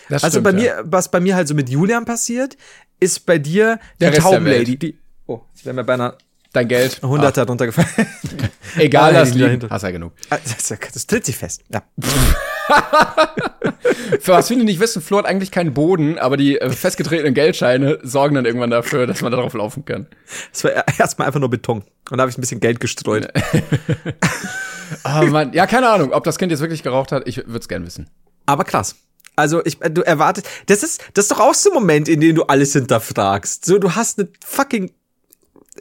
Das 0.10 0.24
Also 0.24 0.40
stimmt, 0.40 0.44
bei 0.56 0.64
ja. 0.64 0.82
mir, 0.82 0.84
was 0.86 1.10
bei 1.12 1.20
mir 1.20 1.36
halt 1.36 1.48
so 1.48 1.54
mit 1.54 1.70
Julian 1.70 2.06
passiert, 2.06 2.58
ist 3.00 3.26
bei 3.26 3.38
dir 3.38 3.80
die 3.96 4.00
Der 4.00 4.12
der 4.12 4.22
Taubenlady. 4.22 4.78
Die, 4.78 5.00
oh, 5.28 5.42
jetzt 5.54 5.66
wäre 5.66 5.76
mir 5.76 5.84
beinahe 5.84 6.18
Dein 6.58 6.68
Geld. 6.68 7.04
ein 7.04 7.10
Hunderter 7.10 7.46
drunter 7.46 7.68
gefallen. 7.68 7.88
Ach, 7.98 8.78
egal, 8.80 9.12
Ah, 9.16 9.20
das 9.20 9.32
die 9.32 9.44
liegt. 9.44 9.70
Hast 9.70 9.84
ja 9.84 9.92
genug. 9.92 10.14
Ah, 10.32 10.40
das, 10.44 10.74
das 10.94 11.06
tritt 11.06 11.24
sich 11.24 11.38
fest. 11.38 11.62
Ja. 11.70 11.84
Für 14.20 14.32
was 14.34 14.48
viele 14.48 14.64
nicht 14.64 14.80
wissen, 14.80 15.04
Flo 15.04 15.20
hat 15.20 15.26
eigentlich 15.28 15.52
keinen 15.52 15.76
Boden, 15.76 16.18
aber 16.18 16.36
die 16.36 16.60
äh, 16.60 16.72
festgetretenen 16.72 17.36
Geldscheine 17.36 18.00
sorgen 18.02 18.34
dann 18.34 18.46
irgendwann 18.46 18.72
dafür, 18.72 19.06
dass 19.06 19.22
man 19.22 19.32
darauf 19.32 19.54
laufen 19.54 19.86
kann. 19.86 20.08
Das 20.52 20.64
war 20.64 20.72
erstmal 20.98 21.28
einfach 21.28 21.40
nur 21.40 21.50
Beton. 21.52 21.84
Und 22.10 22.18
da 22.18 22.22
habe 22.22 22.32
ich 22.32 22.38
ein 22.38 22.42
bisschen 22.42 22.60
Geld 22.60 22.80
gestreut. 22.80 23.28
Ah, 25.04 25.22
Mann. 25.24 25.52
Ja, 25.52 25.68
keine 25.68 25.90
Ahnung, 25.90 26.14
ob 26.14 26.24
das 26.24 26.38
Kind 26.38 26.50
jetzt 26.50 26.62
wirklich 26.62 26.82
geraucht 26.82 27.12
hat. 27.12 27.28
Ich 27.28 27.38
würde 27.38 27.60
es 27.60 27.68
gern 27.68 27.86
wissen. 27.86 28.10
Aber 28.46 28.64
krass. 28.64 28.96
Also 29.36 29.64
ich, 29.66 29.78
du 29.80 30.02
erwartest, 30.02 30.48
das 30.68 30.82
ist, 30.82 31.04
das 31.14 31.26
ist 31.26 31.32
doch 31.32 31.42
auch 31.42 31.54
so 31.54 31.70
ein 31.70 31.74
Moment, 31.74 32.08
in 32.08 32.22
dem 32.22 32.36
du 32.36 32.44
alles 32.44 32.72
hinterfragst. 32.74 33.66
So, 33.66 33.80
du 33.80 33.96
hast 33.96 34.18
eine 34.18 34.30
fucking 34.44 34.86
äh, 34.88 34.92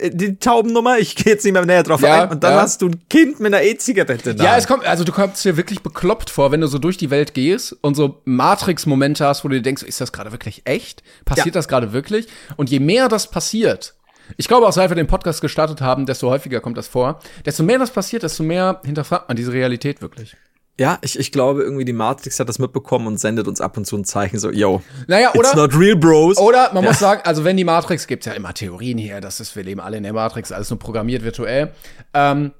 die 0.01 0.37
Taubennummer, 0.37 0.97
ich 0.99 1.15
gehe 1.15 1.33
jetzt 1.33 1.43
nicht 1.43 1.53
mehr 1.53 1.65
näher 1.65 1.83
drauf 1.83 2.01
Ja, 2.01 2.23
ein, 2.23 2.29
und 2.29 2.43
dann 2.43 2.53
ja. 2.53 2.61
hast 2.61 2.81
du 2.81 2.87
ein 2.87 3.01
Kind 3.09 3.39
mit 3.39 3.53
einer 3.53 3.63
E-Zigarette 3.63 4.35
da. 4.35 4.43
Ja, 4.43 4.57
es 4.57 4.67
kommt, 4.67 4.85
also 4.85 5.03
du 5.03 5.11
kommst 5.11 5.43
dir 5.43 5.57
wirklich 5.57 5.81
bekloppt 5.81 6.29
vor, 6.29 6.51
wenn 6.51 6.61
du 6.61 6.67
so 6.67 6.79
durch 6.79 6.97
die 6.97 7.09
Welt 7.09 7.33
gehst 7.33 7.75
und 7.81 7.95
so 7.95 8.21
Matrix-Momente 8.25 9.25
hast, 9.25 9.43
wo 9.43 9.47
du 9.47 9.55
dir 9.55 9.61
denkst, 9.61 9.83
ist 9.83 10.01
das 10.01 10.11
gerade 10.11 10.31
wirklich 10.31 10.61
echt? 10.65 11.03
Passiert 11.25 11.47
Ja. 11.47 11.51
das 11.53 11.67
gerade 11.67 11.93
wirklich? 11.93 12.27
Und 12.55 12.69
je 12.69 12.79
mehr 12.79 13.09
das 13.09 13.29
passiert, 13.29 13.95
ich 14.35 14.47
glaube 14.47 14.67
auch 14.67 14.73
seit 14.73 14.89
wir 14.89 14.95
den 14.95 15.07
Podcast 15.07 15.41
gestartet 15.41 15.81
haben, 15.81 16.05
desto 16.05 16.29
häufiger 16.29 16.59
kommt 16.59 16.77
das 16.77 16.87
vor, 16.87 17.19
desto 17.45 17.63
mehr 17.63 17.79
das 17.79 17.91
passiert, 17.91 18.23
desto 18.23 18.43
mehr 18.43 18.81
hinterfragt 18.83 19.29
man 19.29 19.37
diese 19.37 19.53
Realität 19.53 20.01
wirklich. 20.01 20.35
Ja, 20.79 20.99
ich, 21.01 21.17
ich 21.17 21.31
glaube 21.31 21.63
irgendwie 21.63 21.85
die 21.85 21.93
Matrix 21.93 22.39
hat 22.39 22.47
das 22.49 22.59
mitbekommen 22.59 23.07
und 23.07 23.19
sendet 23.19 23.47
uns 23.47 23.61
ab 23.61 23.77
und 23.77 23.85
zu 23.85 23.97
ein 23.97 24.05
Zeichen 24.05 24.37
so, 24.37 24.51
yo, 24.51 24.83
Naja, 25.07 25.29
it's 25.33 25.39
oder? 25.39 25.55
not 25.55 25.75
real, 25.75 25.95
bros. 25.95 26.37
Oder 26.37 26.71
man 26.73 26.83
muss 26.83 26.99
sagen, 26.99 27.21
also 27.23 27.43
wenn 27.43 27.57
die 27.57 27.63
Matrix, 27.63 28.05
gibt's 28.05 28.27
ja 28.27 28.33
immer 28.33 28.53
Theorien 28.53 28.99
hier, 28.99 29.19
das 29.19 29.39
ist, 29.39 29.55
wir 29.55 29.63
leben 29.63 29.81
alle 29.81 29.97
in 29.97 30.03
der 30.03 30.13
Matrix, 30.13 30.51
alles 30.51 30.69
nur 30.69 30.77
programmiert 30.77 31.23
virtuell. 31.23 31.73
Ähm, 32.13 32.51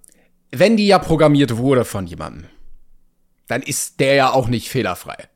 wenn 0.51 0.77
die 0.77 0.87
ja 0.87 0.97
programmiert 0.97 1.57
wurde 1.57 1.85
von 1.85 2.07
jemandem, 2.07 2.45
dann 3.47 3.61
ist 3.61 3.99
der 3.99 4.15
ja 4.15 4.31
auch 4.31 4.47
nicht 4.47 4.69
fehlerfrei. 4.69 5.27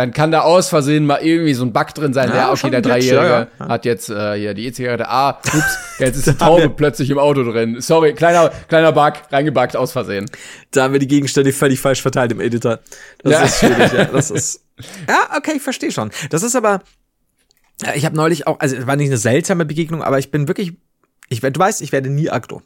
Dann 0.00 0.14
kann 0.14 0.30
da 0.30 0.40
aus 0.40 0.70
Versehen 0.70 1.04
mal 1.04 1.18
irgendwie 1.20 1.52
so 1.52 1.62
ein 1.62 1.74
Bug 1.74 1.88
drin 1.94 2.14
sein, 2.14 2.30
Ja, 2.30 2.34
der, 2.34 2.52
okay, 2.52 2.70
der 2.70 2.80
Dreijährige 2.80 3.28
ja, 3.28 3.48
ja. 3.58 3.68
hat 3.68 3.84
jetzt 3.84 4.08
äh, 4.08 4.34
hier 4.38 4.54
die 4.54 4.64
E-Zigarette, 4.64 5.06
ah, 5.06 5.38
ups, 5.44 5.78
jetzt 5.98 6.16
ist 6.16 6.26
die 6.26 6.32
Taube 6.32 6.70
plötzlich 6.70 7.10
im 7.10 7.18
Auto 7.18 7.44
drin. 7.44 7.82
Sorry, 7.82 8.14
kleiner, 8.14 8.50
kleiner 8.68 8.92
Bug, 8.92 9.12
reingebuggt 9.30 9.76
aus 9.76 9.92
Versehen. 9.92 10.24
Da 10.70 10.84
haben 10.84 10.94
wir 10.94 11.00
die 11.00 11.06
Gegenstände 11.06 11.52
völlig 11.52 11.80
falsch 11.80 12.00
verteilt 12.00 12.32
im 12.32 12.40
Editor. 12.40 12.78
Das 13.22 13.32
Ja. 13.32 13.42
ist 13.42 13.58
schwierig, 13.58 13.92
ja. 13.92 14.04
Das 14.06 14.30
ist. 14.30 14.64
Ja, 15.06 15.36
okay, 15.36 15.52
ich 15.56 15.62
verstehe 15.62 15.92
schon. 15.92 16.10
Das 16.30 16.42
ist 16.42 16.56
aber. 16.56 16.80
ja, 17.84 17.94
Ich 17.94 18.06
habe 18.06 18.16
neulich 18.16 18.46
auch, 18.46 18.58
also 18.60 18.74
es 18.76 18.86
war 18.86 18.96
nicht 18.96 19.08
eine 19.08 19.18
seltsame 19.18 19.66
Begegnung, 19.66 20.02
aber 20.02 20.18
ich 20.18 20.30
bin 20.30 20.48
wirklich. 20.48 20.72
Ich, 21.28 21.40
du 21.42 21.60
weißt, 21.60 21.82
ich 21.82 21.92
werde 21.92 22.08
nie 22.08 22.30
aggro. 22.30 22.62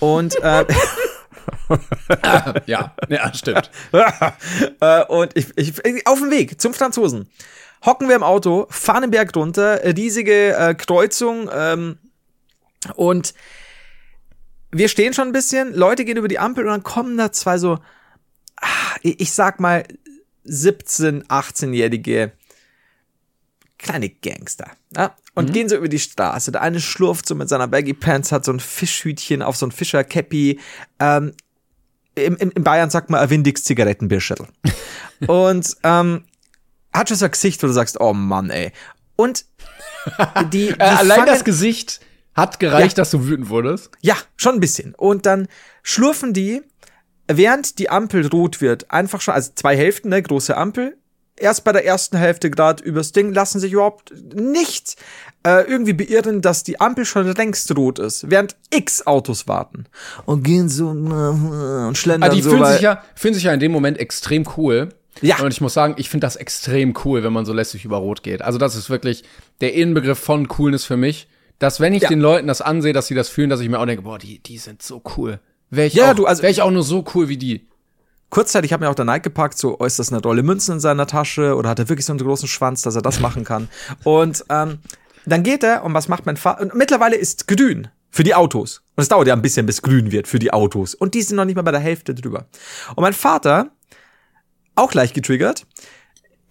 Und 0.00 0.34
äh, 0.42 0.64
Ja, 2.66 2.94
ja, 3.08 3.34
stimmt. 3.34 3.70
äh, 4.80 5.04
und 5.04 5.36
ich, 5.36 5.46
ich 5.56 6.06
auf 6.06 6.18
dem 6.18 6.30
Weg 6.30 6.60
zum 6.60 6.74
Franzosen 6.74 7.28
hocken 7.84 8.08
wir 8.08 8.16
im 8.16 8.22
Auto, 8.22 8.66
fahren 8.70 9.02
den 9.02 9.10
Berg 9.10 9.36
runter, 9.36 9.80
riesige 9.96 10.56
äh, 10.56 10.74
Kreuzung 10.74 11.50
ähm, 11.52 11.98
und 12.94 13.34
wir 14.70 14.88
stehen 14.88 15.14
schon 15.14 15.28
ein 15.28 15.32
bisschen, 15.32 15.74
Leute 15.74 16.04
gehen 16.04 16.16
über 16.16 16.28
die 16.28 16.38
Ampel 16.38 16.64
und 16.64 16.70
dann 16.70 16.82
kommen 16.82 17.16
da 17.16 17.30
zwei 17.30 17.58
so, 17.58 17.78
ah, 18.56 18.96
ich 19.02 19.20
ich 19.20 19.32
sag 19.32 19.60
mal 19.60 19.84
17, 20.44 21.24
18-jährige 21.24 22.32
kleine 23.78 24.08
Gangster. 24.08 24.70
Ja? 24.96 25.14
Und 25.34 25.52
gehen 25.52 25.68
so 25.68 25.76
über 25.76 25.88
die 25.88 25.98
Straße. 25.98 26.52
Der 26.52 26.62
eine 26.62 26.80
schlurft 26.80 27.26
so 27.26 27.34
mit 27.34 27.48
seiner 27.48 27.66
Baggy 27.66 27.92
Pants, 27.94 28.30
hat 28.32 28.44
so 28.44 28.52
ein 28.52 28.60
Fischhütchen 28.60 29.42
auf 29.42 29.56
so 29.56 29.66
ein 29.66 29.72
Fischerkäppi. 29.72 30.60
Ähm, 31.00 31.32
im, 32.14 32.36
im, 32.36 32.50
in 32.52 32.62
Bayern 32.64 32.90
sagt 32.90 33.10
man 33.10 33.20
ein 33.20 33.30
windiges 33.30 33.64
Zigarettenbierschüttel. 33.64 34.46
und 35.26 35.76
ähm, 35.82 36.24
hat 36.92 37.08
schon 37.08 37.16
so 37.18 37.24
ein 37.24 37.30
Gesicht, 37.32 37.62
wo 37.62 37.66
du 37.66 37.72
sagst, 37.72 38.00
oh 38.00 38.12
Mann, 38.12 38.50
ey. 38.50 38.72
Und 39.16 39.44
die, 40.52 40.68
die 40.68 40.68
Äh, 40.70 40.82
allein 40.82 41.18
fangen- 41.20 41.26
das 41.26 41.44
Gesicht 41.44 42.00
hat 42.34 42.60
gereicht, 42.60 42.96
Ja. 42.96 43.02
dass 43.02 43.10
du 43.10 43.26
wütend 43.26 43.48
wurdest. 43.48 43.90
ja, 44.00 44.16
schon 44.36 44.54
ein 44.54 44.60
bisschen. 44.60 44.94
Und 44.94 45.26
dann 45.26 45.48
schlurfen 45.82 46.32
die, 46.32 46.62
während 47.26 47.78
die 47.78 47.90
Ampel 47.90 48.26
rot 48.26 48.60
wird, 48.60 48.90
einfach 48.90 49.20
schon, 49.20 49.34
also 49.34 49.50
zwei 49.54 49.76
Hälften, 49.76 50.08
ne, 50.10 50.22
große 50.22 50.56
Ampel. 50.56 50.96
Erst 51.36 51.64
bei 51.64 51.72
der 51.72 51.84
ersten 51.84 52.16
Hälfte 52.16 52.48
gerade 52.50 52.82
übers 52.84 53.10
Ding 53.12 53.32
lassen 53.34 53.58
sich 53.58 53.72
überhaupt 53.72 54.12
nicht 54.34 54.96
äh, 55.44 55.68
irgendwie 55.68 55.92
beirren, 55.92 56.40
dass 56.42 56.62
die 56.62 56.80
Ampel 56.80 57.04
schon 57.04 57.26
längst 57.34 57.76
rot 57.76 57.98
ist, 57.98 58.30
während 58.30 58.54
x 58.70 59.06
Autos 59.06 59.48
warten 59.48 59.86
und 60.26 60.44
gehen 60.44 60.68
so 60.68 60.90
äh, 60.90 61.86
und 61.86 61.98
schlendern 61.98 62.30
Ah, 62.30 62.34
die 62.34 62.40
so. 62.42 62.50
fühlen 62.50 62.62
weil- 62.62 62.72
sich, 62.74 62.82
ja, 62.82 63.02
fühlen 63.16 63.34
sich 63.34 63.42
ja 63.44 63.52
in 63.52 63.60
dem 63.60 63.72
Moment 63.72 63.98
extrem 63.98 64.44
cool. 64.56 64.90
Ja. 65.22 65.38
Und 65.40 65.52
ich 65.52 65.60
muss 65.60 65.74
sagen, 65.74 65.94
ich 65.98 66.08
finde 66.08 66.26
das 66.26 66.36
extrem 66.36 66.94
cool, 67.04 67.22
wenn 67.24 67.32
man 67.32 67.44
so 67.46 67.52
lässig 67.52 67.84
über 67.84 67.98
Rot 67.98 68.22
geht. 68.22 68.42
Also 68.42 68.58
das 68.58 68.74
ist 68.76 68.88
wirklich 68.90 69.22
der 69.60 69.74
Innenbegriff 69.74 70.18
von 70.18 70.48
Coolness 70.48 70.84
für 70.84 70.96
mich. 70.96 71.28
Dass 71.60 71.78
wenn 71.78 71.94
ich 71.94 72.02
Ja. 72.02 72.08
den 72.08 72.20
Leuten 72.20 72.48
das 72.48 72.60
ansehe, 72.60 72.92
dass 72.92 73.06
sie 73.06 73.14
das 73.14 73.28
fühlen, 73.28 73.48
dass 73.48 73.60
ich 73.60 73.68
mir 73.68 73.78
auch 73.78 73.86
denke, 73.86 74.02
boah, 74.02 74.18
die, 74.18 74.40
die 74.40 74.58
sind 74.58 74.82
so 74.82 75.02
cool. 75.16 75.38
Wäre 75.70 75.86
ich, 75.86 75.94
Ja, 75.94 76.10
auch, 76.10 76.14
du, 76.16 76.26
also- 76.26 76.42
wär 76.42 76.50
ich 76.50 76.62
auch 76.62 76.70
nur 76.70 76.82
so 76.82 77.04
cool 77.14 77.28
wie 77.28 77.36
die. 77.36 77.68
Kurzzeitig 78.34 78.72
hat 78.72 78.80
mir 78.80 78.90
auch 78.90 78.96
der 78.96 79.04
Nike 79.04 79.22
gepackt, 79.22 79.56
so, 79.56 79.76
oh, 79.78 79.84
ist 79.84 80.00
das 80.00 80.12
eine 80.12 80.20
Rolle 80.20 80.42
Münzen 80.42 80.74
in 80.74 80.80
seiner 80.80 81.06
Tasche 81.06 81.54
oder 81.54 81.68
hat 81.70 81.78
er 81.78 81.88
wirklich 81.88 82.04
so 82.04 82.12
einen 82.12 82.18
großen 82.18 82.48
Schwanz, 82.48 82.82
dass 82.82 82.96
er 82.96 83.02
das 83.02 83.20
machen 83.20 83.44
kann? 83.44 83.68
Und 84.02 84.44
ähm, 84.48 84.80
dann 85.24 85.44
geht 85.44 85.62
er 85.62 85.84
und 85.84 85.94
was 85.94 86.08
macht 86.08 86.26
mein 86.26 86.36
Vater? 86.36 86.62
Und 86.62 86.74
mittlerweile 86.74 87.14
ist 87.14 87.46
grün 87.46 87.88
für 88.10 88.24
die 88.24 88.34
Autos. 88.34 88.82
Und 88.96 89.02
es 89.02 89.08
dauert 89.08 89.28
ja 89.28 89.34
ein 89.34 89.42
bisschen, 89.42 89.66
bis 89.66 89.82
grün 89.82 90.10
wird 90.10 90.26
für 90.26 90.40
die 90.40 90.52
Autos. 90.52 90.96
Und 90.96 91.14
die 91.14 91.22
sind 91.22 91.36
noch 91.36 91.44
nicht 91.44 91.54
mal 91.54 91.62
bei 91.62 91.70
der 91.70 91.80
Hälfte 91.80 92.12
drüber. 92.12 92.46
Und 92.96 93.02
mein 93.02 93.12
Vater, 93.12 93.70
auch 94.74 94.92
leicht 94.94 95.14
getriggert, 95.14 95.64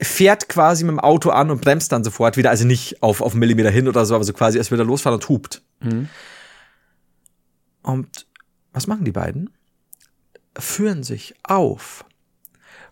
fährt 0.01 0.47
quasi 0.47 0.86
mit 0.86 0.91
dem 0.91 0.99
Auto 1.01 1.31
an 1.31 1.51
und 1.51 1.59
bremst 1.59 1.91
dann 1.91 2.05
sofort 2.05 2.38
wieder, 2.38 2.49
also 2.49 2.65
nicht 2.65 3.03
auf, 3.03 3.19
auf 3.19 3.34
einen 3.34 3.41
Millimeter 3.41 3.69
hin 3.69 3.89
oder 3.89 4.05
so, 4.05 4.15
aber 4.15 4.23
so 4.23 4.31
quasi 4.31 4.57
erst 4.57 4.71
wieder 4.71 4.86
losfahren 4.86 5.19
und 5.19 5.27
hupt. 5.27 5.61
Und 7.81 8.25
was 8.71 8.88
machen 8.88 9.03
die 9.03 9.11
beiden? 9.11 9.49
Führen 10.57 11.03
sich 11.03 11.33
auf, 11.43 12.05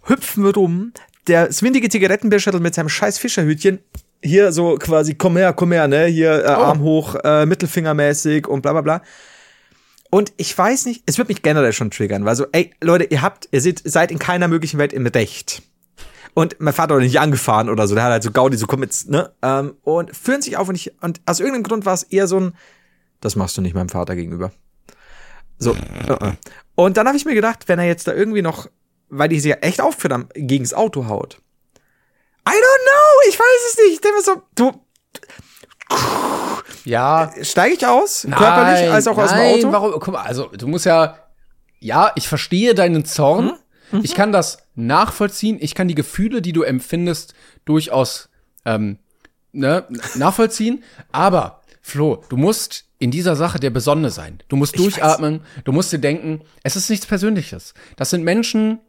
hüpfen 0.04 0.46
rum, 0.50 0.94
der 1.28 1.52
swindige 1.52 1.90
Zigarettenbierschüttel 1.90 2.60
mit 2.60 2.76
seinem 2.76 2.90
scheiß 2.90 3.18
Fischerhütchen, 3.20 3.80
hier 4.24 4.52
so 4.52 4.76
quasi, 4.76 5.16
komm 5.16 5.38
her, 5.38 5.54
komm 5.54 5.72
her, 5.72 5.88
ne, 5.88 6.06
hier 6.06 6.44
äh, 6.44 6.48
Arm 6.48 6.82
hoch, 6.82 7.16
äh, 7.24 7.46
Mittelfingermäßig 7.46 8.48
und 8.48 8.62
bla 8.62 8.74
bla 8.74 8.82
bla. 8.82 9.02
Und 10.10 10.34
ich 10.38 10.56
weiß 10.56 10.86
nicht, 10.88 11.04
es 11.06 11.18
wird 11.18 11.30
mich 11.30 11.42
generell 11.42 11.74
schon 11.74 11.90
triggern, 11.90 12.26
weil 12.26 12.36
so, 12.36 12.46
ey, 12.52 12.74
Leute, 12.82 13.06
ihr 13.06 13.22
habt, 13.22 13.48
ihr 13.52 13.62
seid, 13.62 13.82
seid 13.86 14.12
in 14.12 14.20
keiner 14.20 14.48
möglichen 14.50 14.78
Welt 14.78 14.94
im 14.94 15.08
Recht. 15.08 15.64
Und 16.34 16.58
mein 16.60 16.74
Vater 16.74 16.96
hat 16.96 17.02
nicht 17.02 17.20
angefahren 17.20 17.70
oder 17.70 17.88
so. 17.88 17.96
Der 17.96 18.04
hat 18.04 18.12
halt 18.12 18.24
so 18.24 18.32
Gaudi, 18.32 18.58
so 18.58 18.68
komm 18.68 18.84
jetzt, 18.84 19.10
ne? 19.10 19.32
Ähm, 19.42 19.76
und 19.84 20.16
führen 20.16 20.42
sich 20.42 20.58
auf 20.58 20.70
und 20.70 20.76
ich, 20.76 20.94
und 21.02 21.22
aus 21.26 21.40
irgendeinem 21.40 21.64
Grund 21.64 21.86
war 21.86 21.94
es 21.94 22.04
eher 22.04 22.28
so 22.28 22.40
ein, 22.40 22.54
das 23.20 23.36
machst 23.36 23.58
du 23.58 23.62
nicht 23.62 23.74
meinem 23.74 23.90
Vater 23.90 24.16
gegenüber. 24.16 24.52
So. 25.62 25.72
Uh 25.72 26.14
-uh. 26.14 26.34
Und 26.76 26.98
dann 26.98 27.08
habe 27.08 27.16
ich 27.16 27.26
mir 27.26 27.36
gedacht, 27.36 27.68
wenn 27.68 27.80
er 27.80 27.86
jetzt 27.86 28.08
da 28.08 28.14
irgendwie 28.14 28.42
noch, 28.42 28.68
weil 29.10 29.30
die 29.30 29.40
sich 29.40 29.52
ja 29.52 29.58
echt 29.58 29.80
haben, 29.80 30.28
gegens 30.34 30.74
Auto 30.74 31.08
haut. 31.08 31.40
I 32.48 32.52
don't 32.52 32.84
know, 32.84 33.30
ich 33.30 33.40
weiß 33.40 33.70
es 33.70 33.78
nicht. 33.78 33.94
Ich 33.94 34.02
denke 34.02 34.18
mir 34.18 34.24
so, 34.24 34.42
du, 34.56 34.82
Ja. 36.86 37.32
steige 37.44 37.76
ich 37.76 37.86
aus, 37.86 38.24
körperlich 38.24 38.90
als 38.92 39.08
auch 39.08 39.18
nein, 39.18 39.26
aus 39.26 39.32
dem 39.60 39.70
Auto? 39.70 39.72
Warum? 39.72 39.92
Guck 40.00 40.14
mal, 40.14 40.24
also 40.24 40.48
du 40.48 40.68
musst 40.68 40.86
ja, 40.86 41.18
ja, 41.80 42.12
ich 42.16 42.28
verstehe 42.28 42.74
deinen 42.74 43.06
Zorn. 43.06 43.54
Hm? 43.92 44.02
Ich 44.04 44.16
kann 44.16 44.32
das 44.32 44.60
nachvollziehen. 44.76 45.58
Ich 45.60 45.76
kann 45.76 45.88
die 45.88 45.96
Gefühle, 45.96 46.42
die 46.42 46.54
du 46.54 46.64
empfindest, 46.64 47.34
durchaus 47.66 48.30
ähm, 48.66 48.98
ne, 49.52 49.86
nachvollziehen. 50.16 50.84
Aber 51.12 51.61
Flo, 51.82 52.24
du 52.30 52.38
musst 52.38 52.86
in 53.00 53.12
dieser 53.12 53.36
Sache 53.36 53.60
der 53.60 53.72
Besonne 53.72 54.12
sein. 54.12 54.40
Du 54.48 54.56
musst 54.56 54.76
Ich 54.76 54.82
durchatmen. 54.82 55.42
Du 55.64 55.72
musst 55.72 55.92
dir 55.92 56.00
denken, 56.00 56.42
es 56.64 56.76
ist 56.76 56.90
nichts 56.90 57.06
Persönliches. 57.08 57.74
Das 57.98 58.12
sind 58.12 58.24
Menschen, 58.24 58.80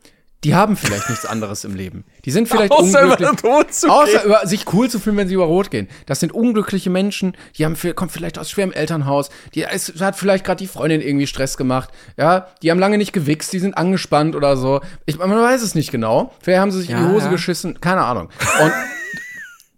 die 0.44 0.54
haben 0.56 0.76
vielleicht 0.76 1.08
nichts 1.08 1.24
anderes 1.24 1.64
im 1.64 1.74
Leben. 1.76 2.04
Die 2.24 2.30
sind 2.32 2.48
vielleicht 2.48 2.72
Außer 2.72 3.00
über 3.00 3.12
unglücklich. 3.12 3.28
den 3.30 3.36
Tod 3.36 3.72
zu 3.72 3.88
Außer 3.88 4.10
gehen. 4.18 4.24
über 4.26 4.46
sich 4.46 4.70
cool 4.74 4.90
zu 4.90 4.98
fühlen, 4.98 5.16
wenn 5.16 5.28
sie 5.28 5.34
über 5.34 5.44
Rot 5.44 5.70
gehen. 5.70 5.88
Das 6.06 6.18
sind 6.20 6.32
unglückliche 6.32 6.90
Menschen, 6.90 7.36
die 7.56 7.64
haben 7.64 7.76
kommen 7.94 8.10
vielleicht 8.10 8.38
aus 8.40 8.50
schwerem 8.50 8.72
Elternhaus, 8.72 9.30
die 9.54 9.62
es 9.62 9.92
hat 10.00 10.16
vielleicht 10.16 10.44
gerade 10.44 10.58
die 10.58 10.66
Freundin 10.66 11.00
irgendwie 11.00 11.28
Stress 11.28 11.56
gemacht, 11.56 11.90
ja, 12.18 12.48
die 12.62 12.70
haben 12.72 12.80
lange 12.80 12.98
nicht 12.98 13.12
gewichst, 13.12 13.52
die 13.52 13.60
sind 13.60 13.78
angespannt 13.78 14.34
oder 14.34 14.56
so. 14.56 14.80
Ich, 15.06 15.16
man 15.16 15.30
weiß 15.30 15.62
es 15.62 15.76
nicht 15.76 15.92
genau. 15.92 16.32
Vielleicht 16.42 16.60
haben 16.60 16.72
sie 16.72 16.80
sich 16.80 16.90
in 16.90 16.96
Ja, 16.96 17.06
die 17.06 17.12
Hose 17.14 17.26
ja. 17.26 17.30
geschissen, 17.30 17.80
keine 17.80 18.02
Ahnung. 18.02 18.28
Und 18.60 18.72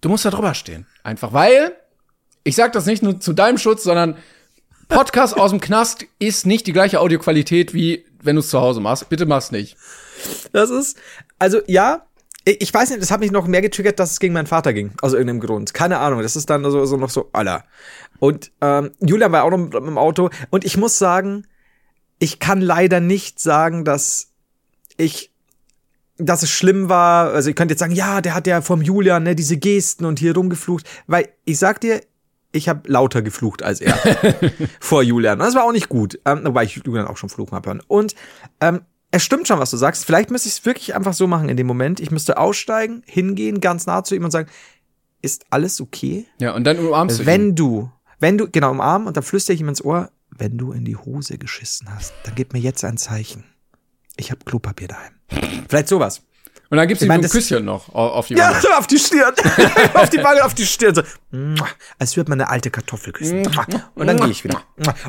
du 0.01 0.09
musst 0.09 0.25
da 0.25 0.31
drüber 0.31 0.55
stehen, 0.55 0.87
einfach, 1.03 1.35
weil 1.35 1.73
ich 2.45 2.57
sag 2.57 2.73
das 2.73 2.87
nicht 2.87 3.03
nur 3.03 3.21
zu 3.21 3.33
deinem 3.33 3.59
Schutz, 3.59 3.83
sondern 3.83 4.17
Podcast 4.89 5.37
aus 5.37 5.51
dem 5.51 5.61
Knast 5.61 6.07
ist 6.19 6.47
nicht 6.47 6.67
die 6.67 6.73
gleiche 6.73 7.01
Audioqualität 7.01 7.75
wie 7.75 8.05
wenn 8.23 8.37
du 8.37 8.41
es 8.41 8.49
zu 8.49 8.61
Hause 8.61 8.81
machst. 8.81 9.09
Bitte 9.09 9.27
mach's 9.27 9.53
nicht. 9.53 9.77
Das 10.53 10.71
ist, 10.71 10.97
also 11.39 11.61
ja, 11.67 12.07
ich 12.45 12.73
weiß 12.73 12.91
nicht, 12.91 13.03
das 13.03 13.11
hat 13.11 13.21
mich 13.21 13.31
noch 13.31 13.47
mehr 13.47 13.63
getriggert, 13.63 13.99
dass 13.99 14.13
es 14.13 14.21
gegen 14.21 14.35
meinen 14.35 14.47
Vater 14.47 14.73
ging, 14.73 14.93
aus 15.01 15.13
irgendeinem 15.13 15.41
Grund. 15.41 15.73
Keine 15.73 15.99
Ahnung, 15.99 16.23
das 16.23 16.37
ist 16.37 16.51
dann 16.51 16.63
so, 16.65 16.85
so 16.85 16.97
noch 16.97 17.11
so, 17.11 17.31
Alter. 17.33 17.65
Und 18.19 18.53
ähm, 18.61 18.93
Julian 19.01 19.33
war 19.33 19.45
auch 19.45 19.51
noch 19.51 19.59
mit, 19.59 19.75
im 19.75 19.99
Auto 19.99 20.31
und 20.51 20.65
ich 20.65 20.77
muss 20.77 20.99
sagen, 20.99 21.47
ich 22.19 22.39
kann 22.39 22.61
leider 22.61 23.01
nicht 23.01 23.41
sagen, 23.41 23.85
dass 23.85 24.33
ich 24.97 25.31
dass 26.17 26.45
es 26.45 26.51
schlimm 26.51 26.89
war, 26.89 27.33
also 27.33 27.51
ich 27.51 27.57
könnte 27.57 27.73
jetzt 27.73 27.81
sagen, 27.81 27.95
ja, 27.95 28.21
der 28.21 28.35
hat 28.35 28.47
ja 28.47 28.61
vom 28.61 28.83
Julian 28.83 29.25
ne, 29.25 29.35
diese 29.35 29.57
Gesten 29.57 30.05
und 30.05 30.21
hier 30.21 30.35
rumgeflucht, 30.37 30.87
weil 31.09 31.29
ich 31.45 31.59
sag 31.59 31.81
dir, 31.81 32.01
ich 32.55 32.69
habe 32.69 32.89
lauter 32.89 33.23
geflucht 33.23 33.63
als 33.63 33.81
er 33.81 33.97
vor 34.81 35.03
Julian. 35.03 35.39
Das 35.39 35.55
war 35.55 35.65
auch 35.65 35.73
nicht 35.73 35.89
gut, 35.89 36.19
ähm, 36.25 36.43
wobei 36.45 36.65
ich 36.65 36.77
Julian 36.77 37.07
auch 37.07 37.17
schon 37.17 37.29
fluchen 37.29 37.53
habe 37.53 37.69
hören. 37.69 37.83
Und 37.87 38.15
ähm, 38.61 38.83
es 39.11 39.23
stimmt 39.23 39.47
schon, 39.47 39.59
was 39.59 39.71
du 39.71 39.77
sagst. 39.77 40.05
Vielleicht 40.05 40.31
müsste 40.31 40.49
ich 40.49 40.57
es 40.57 40.67
wirklich 40.67 40.95
einfach 40.95 41.15
so 41.15 41.27
machen 41.27 41.49
in 41.49 41.57
dem 41.57 41.67
Moment. 41.67 42.01
Ich 42.01 42.11
müsste 42.11 42.39
aussteigen, 42.39 43.03
hingehen, 43.07 43.61
ganz 43.61 43.87
nah 43.87 44.05
zu 44.05 44.15
ihm 44.15 44.25
und 44.25 44.31
sagen, 44.31 44.49
ist 45.23 45.47
alles 45.51 45.81
okay? 45.81 46.27
Ja, 46.41 46.55
und 46.55 46.65
dann 46.65 46.79
umarmst 46.79 47.19
du 47.19 47.23
ihn. 47.23 47.27
Wenn 47.27 47.55
du, 47.55 47.91
wenn 48.21 48.39
du, 48.39 48.51
genau, 48.51 48.71
umarmen 48.71 49.09
und 49.09 49.17
dann 49.17 49.25
flüstere 49.25 49.55
ich 49.55 49.61
ihm 49.61 49.69
ins 49.69 49.85
Ohr, 49.85 50.11
wenn 50.31 50.59
du 50.59 50.73
in 50.73 50.85
die 50.85 50.97
Hose 50.97 51.39
geschissen 51.39 51.95
hast, 51.95 52.13
dann 52.25 52.35
gib 52.35 52.53
mir 52.53 52.59
jetzt 52.59 52.85
ein 52.85 52.97
Zeichen. 52.97 53.45
Ich 54.17 54.31
habe 54.31 54.45
Klopapier 54.45 54.89
daheim. 54.89 55.13
Vielleicht 55.69 55.89
sowas. 55.89 56.23
Und 56.71 56.79
dann 56.79 56.89
gibt's 56.89 57.03
Ich 57.03 57.07
ihm 57.07 57.09
mein, 57.09 57.23
so 57.23 57.29
ein 57.29 57.31
Küsschen 57.31 57.65
noch 57.65 57.89
au- 57.95 58.09
auf 58.09 58.27
die 58.29 58.35
Ja, 58.35 58.51
Wange. 58.51 58.61
so 58.61 58.69
auf 58.79 58.87
die 58.87 58.99
Stirn. 58.99 59.33
auf 59.95 60.11
die 60.11 60.23
Wange, 60.23 60.45
auf 60.45 60.55
die 60.55 60.67
Stirn. 60.67 60.95
So, 60.95 61.03
als 61.99 62.17
würde 62.17 62.31
man 62.31 62.41
eine 62.41 62.49
alte 62.51 62.71
Kartoffel 62.71 63.13
küssen. 63.13 63.43
Muah. 63.43 63.67
Und 63.95 64.07
dann 64.07 64.19
gehe 64.19 64.31
ich 64.31 64.45
wieder. 64.45 64.63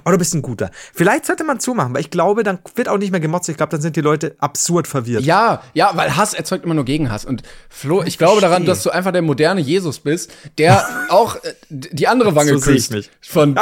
Oh, 0.05 0.11
du 0.11 0.17
bist 0.17 0.33
ein 0.33 0.41
guter. 0.41 0.71
Vielleicht 0.93 1.25
sollte 1.25 1.43
man 1.43 1.59
zumachen, 1.59 1.93
weil 1.93 2.01
ich 2.01 2.09
glaube, 2.11 2.43
dann 2.43 2.59
wird 2.75 2.89
auch 2.89 2.97
nicht 2.97 3.11
mehr 3.11 3.19
gemotzt. 3.19 3.47
Ich 3.49 3.57
glaube, 3.57 3.69
dann 3.71 3.81
sind 3.81 3.95
die 3.95 4.01
Leute 4.01 4.35
absurd 4.39 4.87
verwirrt. 4.87 5.23
Ja, 5.23 5.61
ja, 5.73 5.91
weil 5.95 6.15
Hass 6.15 6.33
erzeugt 6.33 6.65
immer 6.65 6.73
nur 6.73 6.85
Gegenhass. 6.85 7.25
Und 7.25 7.43
Flo, 7.69 8.03
ich 8.03 8.17
glaube 8.17 8.41
daran, 8.41 8.65
dass 8.65 8.83
du 8.83 8.89
einfach 8.89 9.11
der 9.11 9.21
moderne 9.21 9.61
Jesus 9.61 9.99
bist, 9.99 10.31
der 10.57 10.85
auch 11.09 11.35
äh, 11.43 11.53
die 11.69 12.07
andere 12.07 12.35
Wange 12.35 12.57
So 12.57 12.71
ich 12.71 12.89
küsst 12.89 13.09
von 13.21 13.55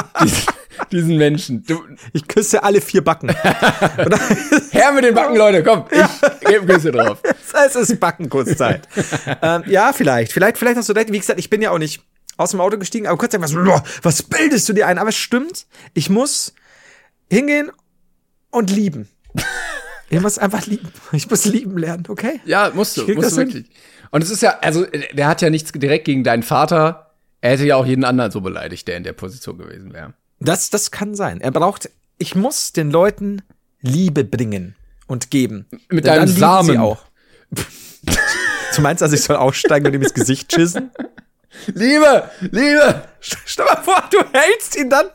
diesen, 0.92 1.18
Menschen. 1.18 1.64
Du, 1.64 1.82
Ich 2.14 2.28
küsse 2.28 2.64
alle 2.64 2.82
vier 2.82 3.04
Backen. 3.04 3.30
her 4.72 4.92
mit 4.94 5.04
den 5.04 5.14
Backen, 5.14 5.36
Leute, 5.36 5.64
komm, 5.64 5.86
ich 5.92 6.48
gebe 6.48 6.62
ein 6.62 6.68
Küsschen 6.68 6.92
drauf. 6.94 7.20
es 7.66 7.76
ist 7.76 8.00
Backenkurzzeit. 8.00 8.88
ähm, 9.42 9.64
ja, 9.68 9.94
vielleicht. 9.94 10.32
Vielleicht, 10.32 10.58
vielleicht 10.58 10.78
hast 10.78 10.90
du 10.90 10.94
recht. 10.94 11.12
Wie 11.12 11.20
gesagt, 11.20 11.40
ich 11.40 11.50
bin 11.50 11.62
ja 11.62 11.72
auch 11.72 11.78
nicht 11.78 12.02
aus 12.38 12.52
dem 12.52 12.62
Auto 12.62 12.78
gestiegen, 12.78 13.08
aber 13.08 13.18
kurz 13.18 13.34
sagen, 13.34 13.44
was, 13.44 13.54
was 14.02 14.24
bildest 14.24 14.68
du 14.70 14.74
dir 14.74 14.88
ein? 14.88 14.98
Aber 14.98 15.10
es 15.10 15.18
stimmt, 15.18 15.66
ich 15.94 16.10
muss 16.10 16.54
hingehen 17.30 17.72
und 18.50 18.70
lieben. 18.70 19.08
Ich 20.10 20.20
muss 20.20 20.38
einfach 20.38 20.66
lieben. 20.66 20.92
Ich 21.12 21.30
muss 21.30 21.46
lieben 21.46 21.78
lernen, 21.78 22.06
okay? 22.08 22.40
Ja, 22.46 22.72
musst 22.74 22.98
du, 22.98 23.08
musst 23.14 23.32
du 23.32 23.42
hin. 23.42 23.54
wirklich. 23.54 23.70
Und 24.12 24.24
es 24.24 24.30
ist 24.30 24.42
ja, 24.42 24.60
also 24.60 24.86
der 25.14 25.28
hat 25.28 25.42
ja 25.42 25.50
nichts 25.50 25.72
direkt 25.72 26.06
gegen 26.06 26.24
deinen 26.24 26.44
Vater. 26.44 27.16
Er 27.42 27.52
hätte 27.52 27.66
ja 27.66 27.76
auch 27.78 27.86
jeden 27.86 28.06
anderen 28.06 28.30
so 28.30 28.42
beleidigt, 28.42 28.88
der 28.88 28.98
in 28.98 29.04
der 29.04 29.14
Position 29.14 29.58
gewesen 29.58 29.92
wäre. 29.92 30.14
Das, 30.44 30.70
das 30.70 30.92
kann 30.92 31.16
sein. 31.16 31.42
Er 31.42 31.52
braucht, 31.52 31.90
ich 32.18 32.36
muss 32.36 32.74
den 32.74 32.92
Leuten 32.92 33.42
Liebe 33.82 34.24
bringen 34.24 34.76
und 35.08 35.32
geben. 35.32 35.68
Mit 35.90 36.06
Denn 36.06 36.26
lieben 36.26 36.40
Samen. 36.40 36.78
Auch. 36.78 37.04
du 38.76 38.82
meinst, 38.82 39.02
also 39.02 39.16
ich 39.16 39.22
soll 39.22 39.38
aussteigen 39.38 39.88
und 39.88 39.94
ihm 39.94 40.02
ins 40.02 40.14
Gesicht 40.14 40.52
schissen? 40.52 40.92
Liebe, 41.68 42.30
Liebe! 42.42 43.04
Stell 43.20 43.66
mal 43.66 43.82
vor, 43.84 44.04
du 44.12 44.20
hältst 44.34 44.76
ihn 44.76 44.90
dann, 44.90 45.08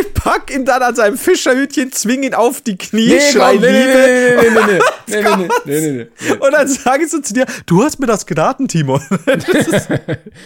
ich 0.00 0.14
pack 0.14 0.54
ihn 0.54 0.64
dann 0.64 0.82
an 0.82 0.94
seinem 0.94 1.16
Fischerhütchen, 1.16 1.92
zwing 1.92 2.22
ihn 2.22 2.34
auf 2.34 2.60
die 2.60 2.76
Knie, 2.76 3.08
nee, 3.08 3.20
schrei 3.32 3.54
Liebe. 3.54 3.66
Nee, 3.66 5.20
nee, 5.20 5.22
nee, 5.22 5.48
nee, 5.64 5.80
nee, 5.80 6.08
nee, 6.20 6.32
Und 6.32 6.52
dann 6.52 6.68
sage 6.68 7.04
ich 7.04 7.10
so 7.10 7.20
zu 7.20 7.32
dir, 7.32 7.46
du 7.66 7.82
hast 7.82 7.98
mir 7.98 8.06
das 8.06 8.26
geraten, 8.26 8.68
Timon. 8.68 9.00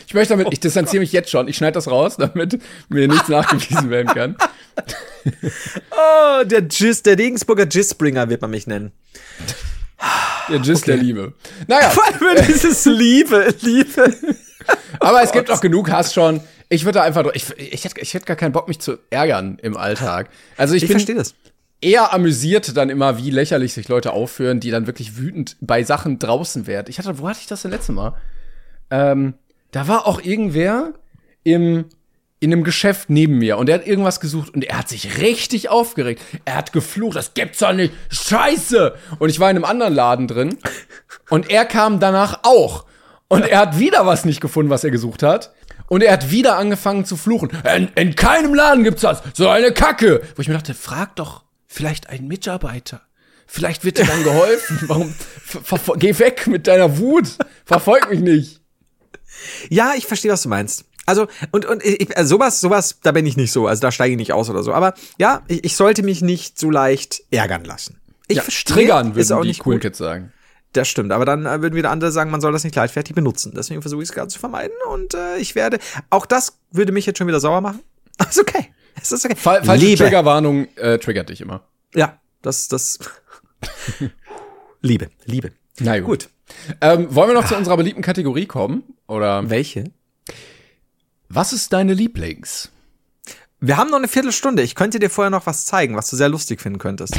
ich 0.06 0.14
möchte 0.14 0.34
damit, 0.34 0.48
ich 0.52 0.60
distanziere 0.60 1.00
mich 1.00 1.12
jetzt 1.12 1.30
schon, 1.30 1.48
ich 1.48 1.56
schneide 1.56 1.72
das 1.72 1.88
raus, 1.88 2.16
damit 2.16 2.60
mir 2.88 3.08
nichts 3.08 3.28
nachgewiesen 3.28 3.90
werden 3.90 4.08
kann. 4.08 4.36
oh, 5.90 6.44
der 6.44 6.62
Gis, 6.62 7.02
der 7.02 7.18
Regensburger 7.18 7.66
Gisbringer 7.66 8.28
wird 8.28 8.40
man 8.42 8.50
mich 8.50 8.66
nennen. 8.66 8.92
Der 10.48 10.60
Gist 10.60 10.84
okay. 10.84 10.92
der 10.92 10.96
Liebe. 11.02 11.32
Naja. 11.66 11.90
Vor 11.90 12.04
allem 12.04 12.46
dieses 12.46 12.84
Liebe, 12.84 13.54
Liebe. 13.60 14.14
Aber 15.00 15.22
es 15.22 15.32
gibt 15.32 15.50
auch 15.50 15.60
genug 15.60 15.90
Hass 15.90 16.14
schon. 16.14 16.40
Ich 16.68 16.84
würde 16.84 16.98
da 16.98 17.04
einfach, 17.04 17.24
ich, 17.34 17.50
ich, 17.56 17.84
hätte, 17.84 18.00
ich 18.00 18.12
hätte 18.14 18.26
gar 18.26 18.36
keinen 18.36 18.52
Bock, 18.52 18.68
mich 18.68 18.78
zu 18.78 18.98
ärgern 19.10 19.58
im 19.62 19.76
Alltag. 19.76 20.28
Also 20.56 20.74
ich, 20.74 20.82
Ich 20.82 20.88
bin 20.88 20.96
verstehe 20.98 21.14
das. 21.14 21.34
eher 21.80 22.12
amüsiert 22.12 22.76
dann 22.76 22.90
immer, 22.90 23.16
wie 23.18 23.30
lächerlich 23.30 23.72
sich 23.72 23.88
Leute 23.88 24.12
aufführen, 24.12 24.60
die 24.60 24.70
dann 24.70 24.86
wirklich 24.86 25.16
wütend 25.16 25.56
bei 25.60 25.82
Sachen 25.82 26.18
draußen 26.18 26.66
werden. 26.66 26.86
Ich 26.88 26.98
hatte, 26.98 27.18
wo 27.18 27.28
hatte 27.28 27.40
ich 27.40 27.46
das 27.46 27.62
denn 27.62 27.70
letzte 27.70 27.92
Mal? 27.92 28.14
Ähm, 28.90 29.34
da 29.70 29.88
war 29.88 30.06
auch 30.06 30.20
irgendwer 30.22 30.92
im, 31.44 31.86
in 32.40 32.52
einem 32.52 32.64
Geschäft 32.64 33.08
neben 33.10 33.38
mir 33.38 33.56
und 33.58 33.66
der 33.66 33.76
hat 33.76 33.86
irgendwas 33.86 34.20
gesucht 34.20 34.52
und 34.54 34.64
er 34.64 34.78
hat 34.78 34.88
sich 34.88 35.18
richtig 35.18 35.70
aufgeregt. 35.70 36.22
Er 36.44 36.56
hat 36.56 36.72
geflucht, 36.72 37.16
das 37.16 37.32
gibt's 37.34 37.58
doch 37.60 37.72
nicht. 37.72 37.94
Scheiße! 38.10 38.94
Und 39.18 39.30
ich 39.30 39.40
war 39.40 39.50
in 39.50 39.56
einem 39.56 39.64
anderen 39.64 39.94
Laden 39.94 40.28
drin 40.28 40.58
und 41.30 41.50
er 41.50 41.64
kam 41.64 41.98
danach 42.00 42.40
auch. 42.42 42.84
Und 43.28 43.42
er 43.46 43.58
hat 43.58 43.78
wieder 43.78 44.06
was 44.06 44.24
nicht 44.24 44.40
gefunden, 44.40 44.70
was 44.70 44.84
er 44.84 44.90
gesucht 44.90 45.22
hat. 45.22 45.52
Und 45.88 46.02
er 46.02 46.12
hat 46.12 46.30
wieder 46.30 46.56
angefangen 46.56 47.04
zu 47.04 47.16
fluchen. 47.16 47.50
In, 47.76 47.88
in 47.94 48.14
keinem 48.14 48.54
Laden 48.54 48.84
gibt's 48.84 49.02
das. 49.02 49.22
So 49.34 49.48
eine 49.48 49.72
Kacke. 49.72 50.22
Wo 50.36 50.42
ich 50.42 50.48
mir 50.48 50.54
dachte, 50.54 50.74
frag 50.74 51.16
doch 51.16 51.44
vielleicht 51.66 52.08
einen 52.10 52.28
Mitarbeiter. 52.28 53.00
Vielleicht 53.46 53.84
wird 53.84 53.98
dir 53.98 54.04
dann 54.04 54.22
geholfen. 54.24 54.80
Warum? 54.86 55.14
Geh 55.96 56.18
weg 56.18 56.46
mit 56.46 56.66
deiner 56.66 56.98
Wut. 56.98 57.28
Verfolg 57.64 58.10
mich 58.10 58.20
nicht. 58.20 58.60
Ja, 59.70 59.92
ich 59.96 60.06
verstehe, 60.06 60.30
was 60.30 60.42
du 60.42 60.48
meinst. 60.50 60.84
Also, 61.06 61.26
und, 61.52 61.64
und 61.64 61.82
ich, 61.82 62.14
also 62.18 62.36
sowas, 62.36 62.60
sowas, 62.60 62.98
da 63.02 63.12
bin 63.12 63.24
ich 63.24 63.38
nicht 63.38 63.50
so. 63.52 63.66
Also 63.66 63.80
da 63.80 63.90
steige 63.90 64.12
ich 64.12 64.18
nicht 64.18 64.34
aus 64.34 64.50
oder 64.50 64.62
so. 64.62 64.74
Aber 64.74 64.92
ja, 65.18 65.42
ich, 65.48 65.64
ich 65.64 65.76
sollte 65.76 66.02
mich 66.02 66.20
nicht 66.20 66.58
so 66.58 66.70
leicht 66.70 67.22
ärgern 67.30 67.64
lassen. 67.64 67.98
Ich 68.26 68.36
Ja, 68.36 68.42
verstehe, 68.42 68.74
triggern, 68.74 69.12
auch 69.32 69.40
die 69.40 69.48
nicht 69.48 69.60
gut. 69.64 69.80
Kids 69.80 69.96
sagen. 69.96 70.34
Das 70.72 70.88
stimmt, 70.88 71.12
aber 71.12 71.24
dann 71.24 71.46
äh, 71.46 71.62
würden 71.62 71.74
wieder 71.74 71.90
andere 71.90 72.12
sagen, 72.12 72.30
man 72.30 72.40
soll 72.40 72.52
das 72.52 72.64
nicht 72.64 72.76
leichtfertig 72.76 73.14
benutzen. 73.14 73.52
Deswegen 73.56 73.80
versuche 73.80 74.02
ich 74.02 74.10
es 74.10 74.14
gerade 74.14 74.28
zu 74.28 74.38
vermeiden 74.38 74.76
und 74.90 75.14
äh, 75.14 75.38
ich 75.38 75.54
werde, 75.54 75.78
auch 76.10 76.26
das 76.26 76.58
würde 76.70 76.92
mich 76.92 77.06
jetzt 77.06 77.18
schon 77.18 77.26
wieder 77.26 77.40
sauer 77.40 77.60
machen. 77.60 77.80
Aber 78.18 78.28
ist 78.30 78.40
okay. 78.40 78.68
Es 79.00 79.12
ist 79.12 79.24
okay. 79.24 79.36
Fall, 79.36 79.64
falsche 79.64 79.86
Liebe. 79.86 80.04
Triggerwarnung 80.04 80.68
äh, 80.76 80.98
triggert 80.98 81.30
dich 81.30 81.40
immer. 81.40 81.62
Ja, 81.94 82.20
das, 82.42 82.68
das. 82.68 82.98
Liebe, 84.82 85.10
Liebe. 85.24 85.52
Na 85.80 85.98
gut. 86.00 86.06
Gut. 86.06 86.28
Ähm, 86.80 87.14
wollen 87.14 87.30
wir 87.30 87.34
noch 87.34 87.46
zu 87.46 87.56
unserer 87.56 87.76
beliebten 87.76 88.02
Kategorie 88.02 88.46
kommen? 88.46 88.82
Oder 89.06 89.48
Welche? 89.48 89.84
was 91.28 91.52
ist 91.52 91.72
deine 91.72 91.94
Lieblings? 91.94 92.70
Wir 93.60 93.76
haben 93.76 93.90
noch 93.90 93.98
eine 93.98 94.08
Viertelstunde. 94.08 94.62
Ich 94.62 94.74
könnte 94.74 94.98
dir 94.98 95.10
vorher 95.10 95.30
noch 95.30 95.46
was 95.46 95.66
zeigen, 95.66 95.96
was 95.96 96.08
du 96.08 96.16
sehr 96.16 96.28
lustig 96.28 96.60
finden 96.60 96.78
könntest. 96.78 97.18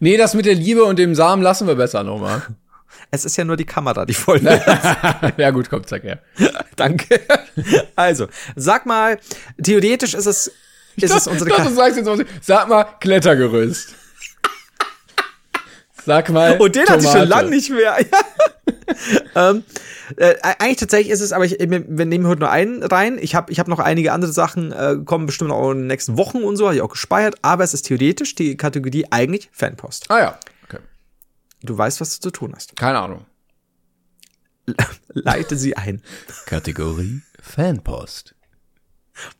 Nee, 0.00 0.16
das 0.16 0.34
mit 0.34 0.46
der 0.46 0.54
Liebe 0.54 0.84
und 0.84 0.98
dem 0.98 1.14
Samen 1.14 1.42
lassen 1.42 1.66
wir 1.66 1.74
besser 1.74 2.02
nochmal. 2.02 2.42
Es 3.10 3.24
ist 3.24 3.36
ja 3.36 3.44
nur 3.44 3.56
die 3.56 3.64
Kamera, 3.64 4.04
die 4.04 4.12
voll 4.12 4.40
ja 5.36 5.50
gut, 5.50 5.70
komm, 5.70 5.86
zeig 5.86 6.02
her. 6.02 6.18
Danke. 6.76 7.20
Also, 7.96 8.28
sag 8.54 8.86
mal, 8.86 9.18
theoretisch 9.62 10.14
ist 10.14 10.26
es, 10.26 10.52
ist 10.96 11.14
es 11.14 11.26
unsere 11.26 11.48
ich 11.48 11.56
dachte, 11.56 11.70
du 11.70 11.74
sagst 11.76 11.96
jetzt 11.96 12.06
was. 12.06 12.20
Sag 12.42 12.68
mal, 12.68 12.84
Klettergerüst. 13.00 13.94
Sag 16.08 16.30
mal. 16.30 16.56
Und 16.58 16.74
den 16.74 16.86
hatte 16.86 17.00
ich 17.00 17.04
schon 17.04 17.28
Tomate. 17.28 17.28
lange 17.28 17.50
nicht 17.50 17.70
mehr. 17.70 17.96
Ja. 19.34 19.50
ähm, 19.50 19.64
äh, 20.16 20.34
eigentlich 20.42 20.78
tatsächlich 20.78 21.10
ist 21.12 21.20
es, 21.20 21.32
aber 21.32 21.44
ich, 21.44 21.58
wir 21.58 21.84
wir 21.86 22.04
nehmen 22.06 22.26
heute 22.26 22.40
nur 22.40 22.50
einen 22.50 22.82
rein. 22.82 23.18
Ich 23.20 23.34
habe 23.34 23.52
ich 23.52 23.58
hab 23.58 23.68
noch 23.68 23.78
einige 23.78 24.12
andere 24.12 24.32
Sachen, 24.32 24.72
äh, 24.72 24.96
kommen 25.04 25.26
bestimmt 25.26 25.50
auch 25.50 25.70
in 25.72 25.78
den 25.78 25.86
nächsten 25.86 26.16
Wochen 26.16 26.42
und 26.42 26.56
so, 26.56 26.66
habe 26.66 26.76
ich 26.76 26.82
auch 26.82 26.90
gespeichert. 26.90 27.36
Aber 27.42 27.64
es 27.64 27.74
ist 27.74 27.82
theoretisch 27.82 28.34
die 28.34 28.56
Kategorie 28.56 29.06
eigentlich 29.10 29.50
Fanpost. 29.52 30.10
Ah 30.10 30.18
ja, 30.18 30.38
okay. 30.64 30.78
Du 31.62 31.76
weißt, 31.76 32.00
was 32.00 32.18
du 32.18 32.22
zu 32.22 32.30
tun 32.30 32.52
hast. 32.54 32.76
Keine 32.76 32.98
Ahnung. 32.98 33.26
Leite 35.08 35.56
sie 35.56 35.76
ein. 35.76 36.02
Kategorie 36.46 37.20
Fanpost. 37.42 38.34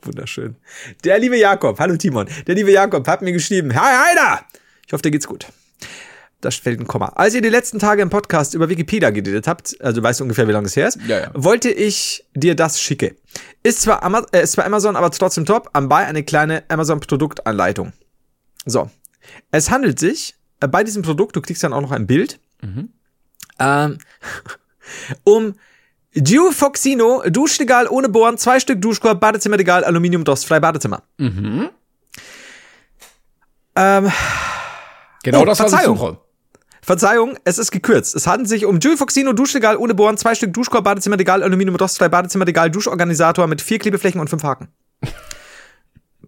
Wunderschön. 0.03 0.57
Der 1.05 1.19
liebe 1.19 1.39
Jakob, 1.39 1.79
hallo 1.81 1.97
Timon, 1.97 2.29
der 2.47 2.55
liebe 2.55 2.73
Jakob 2.73 3.07
hat 3.09 3.23
mir 3.23 3.33
geschrieben, 3.33 3.75
Hi 3.75 4.11
Heider! 4.11 4.45
Ich 4.87 4.93
hoffe, 4.93 5.03
dir 5.03 5.11
geht's 5.11 5.27
gut. 5.27 5.47
Da 6.41 6.53
fällt 6.53 6.79
ein 6.79 6.87
Komma. 6.87 7.07
Als 7.17 7.35
ihr 7.35 7.41
die 7.43 7.49
letzten 7.49 7.81
Tage 7.81 8.01
im 8.01 8.11
Podcast 8.11 8.55
über 8.55 8.69
Wikipedia 8.69 9.11
geredet 9.11 9.49
habt, 9.49 9.77
also 9.81 10.01
du 10.01 10.07
weißt 10.07 10.21
ungefähr, 10.21 10.47
wie 10.47 10.53
lange 10.53 10.67
es 10.67 10.77
her 10.77 10.87
ist, 10.87 10.99
Ja, 11.09 11.19
ja. 11.19 11.31
wollte 11.35 11.69
ich 11.69 12.25
dir 12.35 12.55
das 12.55 12.81
schicke. 12.81 13.17
Ist 13.65 13.83
zwar, 13.83 14.05
Ama 14.05 14.25
äh, 14.33 14.43
ist 14.45 14.53
zwar 14.53 14.65
Amazon, 14.65 14.95
aber 14.95 15.11
trotzdem 15.11 15.47
top, 15.47 15.71
anbei 15.73 16.07
eine 16.07 16.23
kleine 16.23 16.63
Amazon-Produktanleitung. 16.69 17.93
So. 18.67 18.89
Es 19.51 19.69
handelt 19.71 19.99
sich 19.99 20.37
äh, 20.61 20.69
bei 20.69 20.85
diesem 20.85 21.03
Produkt, 21.03 21.35
du 21.35 21.41
kriegst 21.41 21.65
dann 21.65 21.73
auch 21.73 21.81
noch 21.81 21.91
ein 21.91 22.07
Bild, 22.07 22.39
ähm, 23.59 23.99
um 25.25 25.55
Dufoxino, 26.15 27.25
Duschregal 27.29 27.89
ohne 27.89 28.09
Bohren, 28.09 28.39
zwei 28.39 28.61
Stück 28.61 28.81
Duschkorb, 28.81 29.19
Badezimmerregal, 29.21 29.83
Aluminium, 29.85 30.25
frei 30.25 30.61
Badezimmer. 30.61 31.03
Ähm, 31.19 31.73
Genau 35.25 35.43
Oh, 35.43 35.45
das, 35.45 35.59
was 35.59 35.67
ich 35.67 35.73
Verzeihung. 35.79 35.99
suche. 35.99 36.19
Verzeihung, 36.83 37.37
es 37.45 37.59
ist 37.59 37.71
gekürzt. 37.71 38.15
Es 38.15 38.27
handelt 38.27 38.49
sich 38.49 38.65
um 38.65 38.81
Dufoxino, 38.81 39.33
Duschregal 39.33 39.77
ohne 39.77 39.95
Bohren, 39.95 40.17
zwei 40.17 40.35
Stück 40.35 40.53
Duschkorb, 40.55 40.85
Badezimmerregal, 40.85 41.43
Aluminium, 41.43 41.77
frei 41.79 42.09
Badezimmerregal, 42.09 42.71
Duschorganisator 42.71 43.47
mit 43.47 43.61
vier 43.61 43.79
Klebeflächen 43.79 44.21
und 44.21 44.31
fünf 44.31 44.43
Haken. 44.43 44.69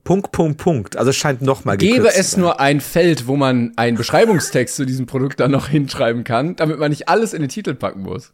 Punkt, 0.04 0.32
Punkt, 0.32 0.58
Punkt. 0.58 0.96
Also 0.96 1.10
es 1.10 1.16
scheint 1.16 1.42
noch 1.42 1.64
mal 1.64 1.76
gekürzt 1.76 2.02
Gäbe 2.02 2.14
es 2.14 2.36
nur 2.36 2.58
ein 2.58 2.80
Feld, 2.80 3.26
wo 3.26 3.36
man 3.36 3.72
einen 3.76 3.96
Beschreibungstext 3.96 4.76
zu 4.76 4.84
diesem 4.84 5.06
Produkt 5.06 5.40
dann 5.40 5.50
noch 5.50 5.68
hinschreiben 5.68 6.24
kann, 6.24 6.56
damit 6.56 6.78
man 6.78 6.90
nicht 6.90 7.08
alles 7.08 7.32
in 7.32 7.42
den 7.42 7.48
Titel 7.48 7.74
packen 7.74 8.02
muss. 8.02 8.32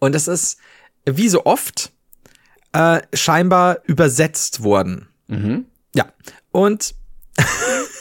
Und 0.00 0.14
es 0.14 0.28
ist, 0.28 0.58
wie 1.06 1.28
so 1.28 1.46
oft, 1.46 1.92
äh, 2.72 3.00
scheinbar 3.14 3.78
übersetzt 3.84 4.62
worden. 4.62 5.08
Ja. 5.94 6.06
Und 6.50 6.94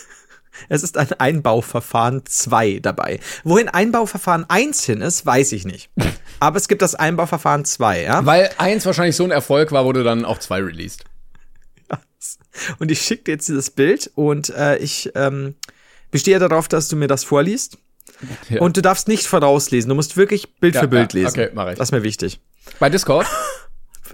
es 0.73 0.83
ist 0.83 0.97
ein 0.97 1.11
Einbauverfahren 1.13 2.23
2 2.25 2.79
dabei. 2.81 3.19
Wohin 3.43 3.69
Einbauverfahren 3.69 4.45
1 4.49 4.83
hin 4.83 5.01
ist, 5.01 5.25
weiß 5.25 5.51
ich 5.51 5.65
nicht. 5.65 5.89
Aber 6.39 6.57
es 6.57 6.67
gibt 6.67 6.81
das 6.81 6.95
Einbauverfahren 6.95 7.63
2, 7.63 8.03
ja. 8.03 8.25
Weil 8.25 8.49
eins 8.57 8.85
wahrscheinlich 8.85 9.15
so 9.15 9.23
ein 9.23 9.31
Erfolg 9.31 9.71
war, 9.71 9.85
wurde 9.85 10.03
dann 10.03 10.25
auch 10.25 10.39
zwei 10.39 10.59
released. 10.59 11.03
Und 12.79 12.91
ich 12.91 13.01
schicke 13.01 13.23
dir 13.25 13.31
jetzt 13.33 13.47
dieses 13.47 13.71
Bild 13.71 14.11
und 14.15 14.49
äh, 14.49 14.77
ich 14.77 15.11
ähm, 15.15 15.55
bestehe 16.11 16.39
darauf, 16.39 16.67
dass 16.67 16.87
du 16.87 16.95
mir 16.95 17.07
das 17.07 17.23
vorliest. 17.23 17.77
Ja. 18.49 18.61
Und 18.61 18.77
du 18.77 18.81
darfst 18.81 19.07
nicht 19.07 19.25
vorauslesen. 19.25 19.89
Du 19.89 19.95
musst 19.95 20.17
wirklich 20.17 20.55
Bild 20.55 20.75
Ja, 20.75 20.81
für 20.81 20.87
Bild 20.87 21.13
ja, 21.13 21.21
lesen. 21.21 21.39
okay, 21.39 21.49
mach 21.53 21.69
ich. 21.69 21.77
Das 21.77 21.87
ist 21.87 21.91
mir 21.91 22.03
wichtig. 22.03 22.39
Bei 22.79 22.89
Discord? 22.89 23.27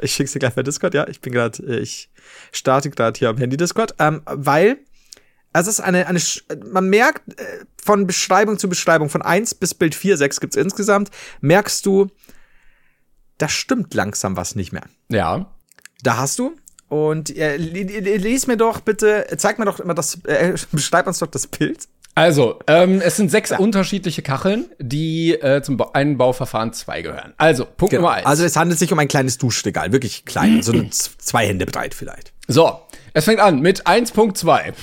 Ich 0.02 0.14
schick's 0.14 0.32
dir 0.32 0.40
gleich 0.40 0.54
bei 0.54 0.64
Discord, 0.64 0.94
ja. 0.94 1.06
Ich 1.10 1.20
bin 1.20 1.34
gerade, 1.34 1.62
ich 1.80 2.10
starte 2.54 2.90
gerade 2.90 3.18
hier 3.20 3.28
am 3.28 3.38
Handy 3.38 3.58
Discord, 3.58 3.96
ähm, 4.00 4.22
weil 4.26 4.78
es 5.62 5.80
ist 5.80 5.80
eine, 5.82 6.08
eine, 6.08 6.20
man 6.72 6.88
merkt 6.90 7.40
äh, 7.40 7.44
von 7.84 8.06
Beschreibung 8.08 8.58
zu 8.60 8.70
Beschreibung, 8.70 9.10
von 9.10 9.22
1 9.22 9.56
bis 9.56 9.74
Bild 9.74 9.96
4, 9.96 10.18
6 10.18 10.40
gibt's 10.40 10.56
insgesamt, 10.56 11.10
merkst 11.42 11.86
du, 11.86 12.08
da 13.38 13.48
stimmt 13.50 13.94
langsam 13.94 14.36
was 14.38 14.56
nicht 14.56 14.72
mehr. 14.74 14.84
Ja. 15.10 15.52
Da 16.04 16.18
hast 16.18 16.40
du. 16.40 16.56
Und 16.88 17.36
äh, 17.38 17.56
li- 17.58 17.84
li- 17.84 18.18
lies 18.18 18.48
mir 18.48 18.58
doch 18.58 18.80
bitte, 18.82 19.28
zeig 19.38 19.60
mir 19.60 19.66
doch 19.66 19.80
immer 19.80 19.94
das, 19.94 20.20
äh, 20.26 20.56
beschreib 20.72 21.08
uns 21.08 21.20
doch 21.20 21.28
das 21.28 21.48
Bild. 21.48 21.88
Also, 22.16 22.60
ähm, 22.68 23.00
es 23.02 23.16
sind 23.16 23.32
sechs 23.32 23.52
unterschiedliche 23.52 24.22
Kacheln, 24.24 24.66
die 24.80 25.34
äh, 25.36 25.62
zum 25.62 25.78
Ba- 25.78 25.92
Einbauverfahren 25.94 26.74
2 26.74 27.02
gehören. 27.04 27.34
Also, 27.38 27.66
Punkt 27.66 27.94
Nummer 27.94 28.14
eins. 28.14 28.26
Also 28.26 28.44
es 28.44 28.56
handelt 28.58 28.78
sich 28.80 28.92
um 28.92 29.00
ein 29.00 29.08
kleines 29.08 29.38
Duschregal, 29.38 29.94
wirklich 29.94 30.26
klein, 30.26 30.62
so 30.62 30.74
eine 30.74 30.90
z- 30.90 31.12
zwei 31.22 31.48
Hände 31.48 31.66
breit 31.66 31.94
vielleicht. 31.94 32.34
So, 32.48 32.82
es 33.14 33.24
fängt 33.26 33.40
an 33.40 33.60
mit 33.62 33.86
1.2. 33.88 34.74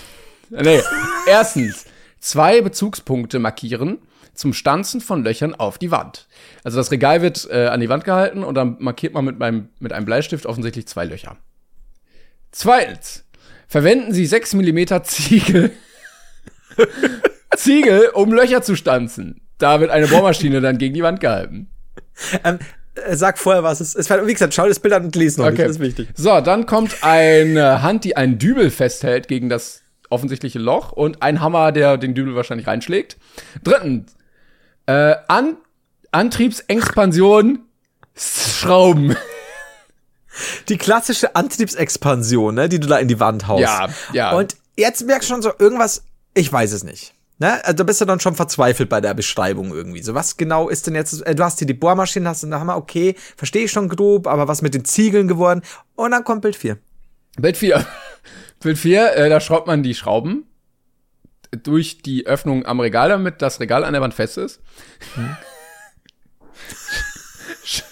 Nee, 0.50 0.80
erstens, 1.28 1.84
zwei 2.20 2.60
Bezugspunkte 2.60 3.38
markieren 3.38 3.98
zum 4.34 4.52
Stanzen 4.52 5.00
von 5.00 5.24
Löchern 5.24 5.54
auf 5.54 5.78
die 5.78 5.90
Wand. 5.90 6.28
Also 6.62 6.76
das 6.76 6.90
Regal 6.90 7.22
wird 7.22 7.48
äh, 7.50 7.66
an 7.66 7.80
die 7.80 7.88
Wand 7.88 8.04
gehalten 8.04 8.44
und 8.44 8.54
dann 8.54 8.76
markiert 8.78 9.14
man 9.14 9.24
mit, 9.24 9.38
meinem, 9.38 9.70
mit 9.78 9.92
einem 9.92 10.06
Bleistift 10.06 10.46
offensichtlich 10.46 10.86
zwei 10.86 11.04
Löcher. 11.04 11.36
Zweitens, 12.52 13.24
verwenden 13.66 14.12
Sie 14.12 14.26
6 14.26 14.54
mm 14.54 15.02
Ziegel, 15.04 15.72
Ziegel, 17.56 18.10
um 18.14 18.32
Löcher 18.32 18.62
zu 18.62 18.76
stanzen. 18.76 19.40
Da 19.58 19.80
wird 19.80 19.90
eine 19.90 20.06
Bohrmaschine 20.06 20.60
dann 20.60 20.78
gegen 20.78 20.94
die 20.94 21.02
Wand 21.02 21.20
gehalten. 21.20 21.70
Ähm, 22.44 22.58
äh, 22.94 23.16
sag 23.16 23.38
vorher, 23.38 23.62
was 23.62 23.80
es 23.80 23.94
ist. 23.94 24.10
Wie 24.10 24.32
gesagt, 24.32 24.54
schau 24.54 24.68
das 24.68 24.80
Bild 24.80 24.94
an 24.94 25.04
und 25.04 25.16
lies 25.16 25.36
noch 25.36 25.50
nicht, 25.50 25.60
das 25.60 25.72
ist 25.72 25.80
wichtig. 25.80 26.08
So, 26.14 26.40
dann 26.40 26.66
kommt 26.66 27.02
eine 27.02 27.82
Hand, 27.82 28.04
die 28.04 28.16
einen 28.16 28.38
Dübel 28.38 28.70
festhält 28.70 29.28
gegen 29.28 29.48
das 29.48 29.82
offensichtliche 30.10 30.58
Loch 30.58 30.92
und 30.92 31.22
ein 31.22 31.40
Hammer, 31.40 31.72
der 31.72 31.96
den 31.96 32.14
Dübel 32.14 32.34
wahrscheinlich 32.34 32.66
reinschlägt. 32.66 33.16
Drittens, 33.62 34.14
äh, 34.86 35.14
An 35.28 35.56
Antriebsexpansion 36.12 37.60
Schrauben. 38.16 39.16
Die 40.68 40.76
klassische 40.76 41.34
Antriebsexpansion, 41.34 42.54
ne, 42.54 42.68
die 42.68 42.78
du 42.78 42.86
da 42.86 42.98
in 42.98 43.08
die 43.08 43.20
Wand 43.20 43.48
haust. 43.48 43.62
Ja, 43.62 43.88
ja. 44.12 44.32
Und 44.32 44.56
jetzt 44.76 45.06
merkst 45.06 45.28
du 45.28 45.34
schon 45.34 45.42
so 45.42 45.52
irgendwas, 45.58 46.04
ich 46.34 46.52
weiß 46.52 46.72
es 46.72 46.84
nicht. 46.84 47.14
Ne? 47.38 47.62
Also 47.64 47.84
bist 47.84 48.00
du 48.00 48.04
dann 48.04 48.20
schon 48.20 48.34
verzweifelt 48.34 48.88
bei 48.88 49.00
der 49.00 49.14
Beschreibung 49.14 49.72
irgendwie. 49.72 50.02
So, 50.02 50.14
was 50.14 50.36
genau 50.36 50.68
ist 50.68 50.86
denn 50.86 50.94
jetzt, 50.94 51.22
äh, 51.26 51.34
du 51.34 51.44
hast 51.44 51.58
hier 51.58 51.66
die 51.66 51.74
Bohrmaschine, 51.74 52.28
hast 52.28 52.44
einen 52.44 52.54
Hammer, 52.54 52.76
okay, 52.76 53.14
verstehe 53.36 53.64
ich 53.64 53.72
schon 53.72 53.88
grob, 53.88 54.26
aber 54.26 54.48
was 54.48 54.62
mit 54.62 54.74
den 54.74 54.84
Ziegeln 54.84 55.28
geworden? 55.28 55.62
Und 55.94 56.10
dann 56.12 56.24
kommt 56.24 56.42
Bild 56.42 56.56
4. 56.56 56.78
Bild 57.38 57.56
4. 57.56 57.86
Bild 58.66 58.78
4, 58.78 59.14
äh, 59.16 59.28
da 59.28 59.40
schraubt 59.40 59.66
man 59.66 59.82
die 59.82 59.94
Schrauben 59.94 60.44
durch 61.62 62.02
die 62.02 62.26
Öffnung 62.26 62.66
am 62.66 62.80
Regal, 62.80 63.08
damit 63.08 63.40
das 63.40 63.60
Regal 63.60 63.84
an 63.84 63.92
der 63.92 64.02
Wand 64.02 64.12
fest 64.12 64.38
ist. 64.38 64.60
Sch- 67.64 67.82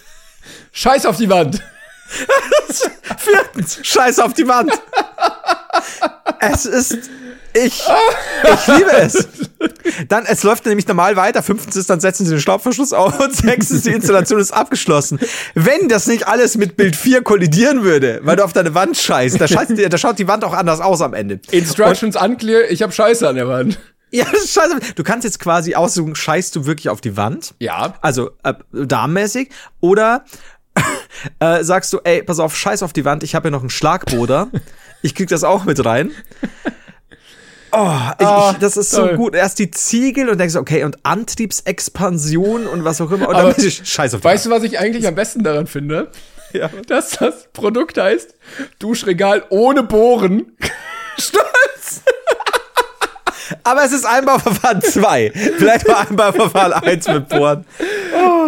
Scheiß 0.73 1.07
auf 1.07 1.17
die 1.17 1.29
Wand. 1.29 1.63
Viertens, 3.19 3.79
Scheiß 3.83 4.19
auf 4.19 4.35
die 4.35 4.47
Wand. 4.49 4.73
es 6.41 6.67
ist, 6.67 7.11
ich, 7.55 7.83
ich 8.53 8.67
liebe 8.67 8.93
es. 8.93 9.29
Dann, 10.09 10.27
es 10.27 10.43
läuft 10.43 10.67
nämlich 10.67 10.87
normal 10.87 11.17
weiter. 11.17 11.43
Fünftens 11.43 11.77
ist, 11.77 11.89
dann 11.89 12.01
setzen 12.01 12.27
sie 12.27 12.33
den 12.33 12.41
Schraubverschluss 12.41 12.93
auf 12.93 13.19
und 13.21 13.35
sechstens, 13.35 13.83
die 13.83 13.93
Installation 13.93 14.41
ist 14.41 14.53
abgeschlossen. 14.53 15.19
Wenn 15.55 15.89
das 15.89 16.07
nicht 16.07 16.27
alles 16.27 16.57
mit 16.57 16.77
Bild 16.77 16.97
4 16.97 17.23
kollidieren 17.23 17.83
würde, 17.83 18.21
weil 18.25 18.37
du 18.37 18.45
auf 18.45 18.53
deine 18.53 18.75
Wand 18.75 18.97
scheißt, 18.97 19.41
da, 19.41 19.47
scheißt, 19.47 19.73
da 19.89 19.99
schaut 19.99 20.19
die 20.19 20.29
Wand 20.29 20.45
auch 20.45 20.53
anders 20.53 20.81
aus 20.81 21.01
am 21.01 21.15
Ende. 21.15 21.41
Instructions 21.51 22.17
unclear, 22.17 22.71
ich 22.71 22.83
hab 22.83 22.93
Scheiße 22.93 23.29
an 23.29 23.37
der 23.37 23.49
Wand. 23.49 23.79
Ja, 24.11 24.27
das 24.31 24.45
ist 24.45 24.55
scheiße. 24.55 24.79
Du 24.95 25.03
kannst 25.03 25.25
jetzt 25.25 25.41
quasi 25.41 25.75
aussuchen, 25.75 26.15
scheißt 26.15 26.55
du 26.55 26.67
wirklich 26.67 26.89
auf 26.89 27.01
die 27.01 27.17
Wand? 27.17 27.55
Ja. 27.59 27.95
Also 28.01 28.31
äh, 28.45 28.55
damenmäßig 28.73 29.51
oder 29.81 30.25
äh, 31.41 31.65
sagst 31.65 31.93
du, 31.93 31.99
ey, 32.05 32.23
pass 32.23 32.39
auf, 32.39 32.57
scheiß 32.57 32.83
auf 32.83 32.93
die 32.93 33.05
Wand, 33.05 33.23
ich 33.23 33.35
habe 33.35 33.49
hier 33.49 33.51
noch 33.51 33.61
einen 33.61 33.71
Schlagboder. 33.71 34.49
ich 35.03 35.15
krieg 35.15 35.29
das 35.29 35.45
auch 35.45 35.65
mit 35.65 35.85
rein. 35.85 36.13
Oh, 37.77 37.91
ich, 38.19 38.53
ich, 38.53 38.59
das 38.59 38.77
ist 38.77 38.91
so 38.91 39.03
Ah, 39.03 39.07
toll. 39.09 39.17
gut. 39.17 39.35
Erst 39.35 39.59
die 39.59 39.71
Ziegel 39.71 40.29
und 40.29 40.39
denkst, 40.39 40.57
okay, 40.57 40.85
und 40.85 40.99
Antriebsexpansion 41.05 42.67
und 42.67 42.85
was 42.85 43.01
auch 43.01 43.11
immer. 43.11 43.29
Und 43.29 43.35
Aber 43.35 43.49
dann 43.49 43.55
bist 43.55 43.81
du, 43.81 43.85
scheiß 43.85 44.15
auf 44.15 44.21
die 44.21 44.25
Weißt 44.25 44.47
du, 44.47 44.51
was 44.51 44.63
ich 44.63 44.79
eigentlich 44.79 45.07
am 45.07 45.15
besten 45.15 45.43
daran 45.43 45.67
finde? 45.67 46.11
Ja. 46.53 46.71
Dass 46.87 47.11
das 47.11 47.49
Produkt 47.53 47.99
heißt 47.99 48.33
Duschregal 48.79 49.43
ohne 49.49 49.83
Bohren. 49.83 50.57
Stolz! 51.19 52.03
Aber 53.65 53.85
es 53.85 53.93
ist 53.93 54.07
Einbauverfahren 54.07 54.81
2. 54.81 55.33
Vielleicht 55.59 55.89
war 55.89 56.09
Einbauverfahren 56.09 56.73
1 56.75 57.09
mit 57.09 57.29
Bohren. 57.29 57.65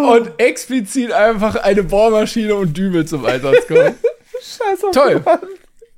Und 0.08 0.30
explizit 0.38 1.10
einfach 1.10 1.56
eine 1.56 1.82
Bohrmaschine 1.82 2.54
und 2.54 2.76
Dübel 2.76 3.06
zum 3.06 3.24
Einsatz 3.24 3.66
kommen. 3.66 3.96
Scheiß 4.40 4.84
auf 4.84 4.90
Toll. 4.92 5.22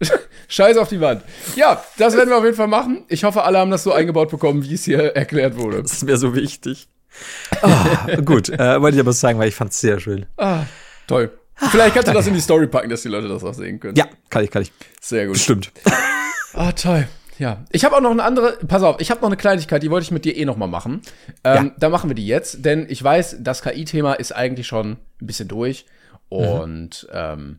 Scheiß 0.48 0.76
auf 0.76 0.88
die 0.88 1.00
Wand. 1.00 1.22
Ja, 1.56 1.82
das 1.98 2.16
werden 2.16 2.30
wir 2.30 2.36
auf 2.38 2.44
jeden 2.44 2.56
Fall 2.56 2.68
machen. 2.68 3.04
Ich 3.08 3.24
hoffe, 3.24 3.42
alle 3.42 3.58
haben 3.58 3.70
das 3.70 3.82
so 3.82 3.92
eingebaut 3.92 4.30
bekommen, 4.30 4.64
wie 4.64 4.74
es 4.74 4.84
hier 4.84 4.98
erklärt 5.16 5.56
wurde. 5.56 5.82
Das 5.82 5.92
ist 5.92 6.04
mir 6.04 6.16
so 6.16 6.34
wichtig. 6.34 6.88
Oh, 7.62 8.22
gut, 8.22 8.48
äh, 8.48 8.80
wollte 8.80 8.96
ich 8.96 9.00
aber 9.00 9.12
sagen, 9.12 9.38
weil 9.38 9.48
ich 9.48 9.54
fand 9.54 9.72
es 9.72 9.80
sehr 9.80 9.98
schön. 9.98 10.26
Ah, 10.36 10.64
toll. 11.06 11.30
Vielleicht 11.70 11.94
kannst 11.94 12.08
du 12.08 12.12
das 12.12 12.26
in 12.28 12.34
die 12.34 12.40
Story 12.40 12.68
packen, 12.68 12.88
dass 12.88 13.02
die 13.02 13.08
Leute 13.08 13.26
das 13.26 13.42
auch 13.42 13.54
sehen 13.54 13.80
können. 13.80 13.96
Ja, 13.96 14.06
kann 14.30 14.44
ich, 14.44 14.50
kann 14.50 14.62
ich. 14.62 14.70
Sehr 15.00 15.26
gut. 15.26 15.38
Stimmt. 15.38 15.72
Ah, 16.54 16.70
toll. 16.72 17.08
Ja, 17.40 17.64
ich 17.72 17.84
habe 17.84 17.96
auch 17.96 18.00
noch 18.00 18.12
eine 18.12 18.22
andere. 18.22 18.58
Pass 18.68 18.82
auf, 18.82 19.00
ich 19.00 19.10
habe 19.10 19.20
noch 19.20 19.28
eine 19.28 19.36
Kleinigkeit, 19.36 19.82
die 19.82 19.90
wollte 19.90 20.04
ich 20.04 20.10
mit 20.12 20.24
dir 20.24 20.36
eh 20.36 20.44
noch 20.44 20.56
mal 20.56 20.66
machen. 20.68 21.02
Ähm, 21.44 21.66
Ja. 21.66 21.70
Da 21.78 21.88
machen 21.88 22.10
wir 22.10 22.14
die 22.14 22.26
jetzt, 22.26 22.64
denn 22.64 22.86
ich 22.88 23.02
weiß, 23.02 23.38
das 23.40 23.62
KI-Thema 23.62 24.14
ist 24.14 24.32
eigentlich 24.32 24.66
schon 24.68 24.92
ein 25.20 25.26
bisschen 25.26 25.48
durch 25.48 25.86
und 26.28 27.08
ähm, 27.12 27.58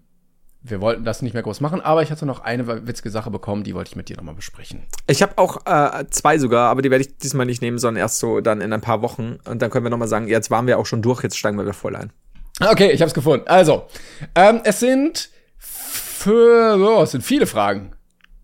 wir 0.61 0.81
wollten 0.81 1.05
das 1.05 1.21
nicht 1.21 1.33
mehr 1.33 1.43
groß 1.43 1.61
machen. 1.61 1.81
Aber 1.81 2.01
ich 2.01 2.11
hatte 2.11 2.25
noch 2.25 2.41
eine 2.41 2.87
witzige 2.87 3.09
Sache 3.09 3.31
bekommen, 3.31 3.63
die 3.63 3.73
wollte 3.73 3.89
ich 3.89 3.95
mit 3.95 4.09
dir 4.09 4.17
noch 4.17 4.23
mal 4.23 4.35
besprechen. 4.35 4.83
Ich 5.07 5.21
habe 5.21 5.37
auch 5.37 5.65
äh, 5.65 6.05
zwei 6.09 6.37
sogar, 6.37 6.69
aber 6.69 6.81
die 6.81 6.91
werde 6.91 7.03
ich 7.03 7.17
diesmal 7.17 7.45
nicht 7.45 7.61
nehmen, 7.61 7.77
sondern 7.77 8.01
erst 8.01 8.19
so 8.19 8.41
dann 8.41 8.61
in 8.61 8.73
ein 8.73 8.81
paar 8.81 9.01
Wochen. 9.01 9.39
Und 9.45 9.61
dann 9.61 9.69
können 9.69 9.85
wir 9.85 9.89
nochmal 9.89 10.07
sagen, 10.07 10.27
jetzt 10.27 10.51
waren 10.51 10.67
wir 10.67 10.77
auch 10.77 10.85
schon 10.85 11.01
durch, 11.01 11.23
jetzt 11.23 11.37
steigen 11.37 11.57
wir 11.57 11.63
wieder 11.63 11.73
voll 11.73 11.95
ein. 11.95 12.11
Okay, 12.59 12.91
ich 12.91 13.01
habe 13.01 13.07
es 13.07 13.13
gefunden. 13.13 13.47
Also, 13.47 13.85
ähm, 14.35 14.61
es 14.65 14.79
sind 14.79 15.29
für, 15.57 16.77
oh, 16.77 17.03
es 17.03 17.11
sind 17.11 17.23
viele 17.23 17.47
Fragen. 17.47 17.93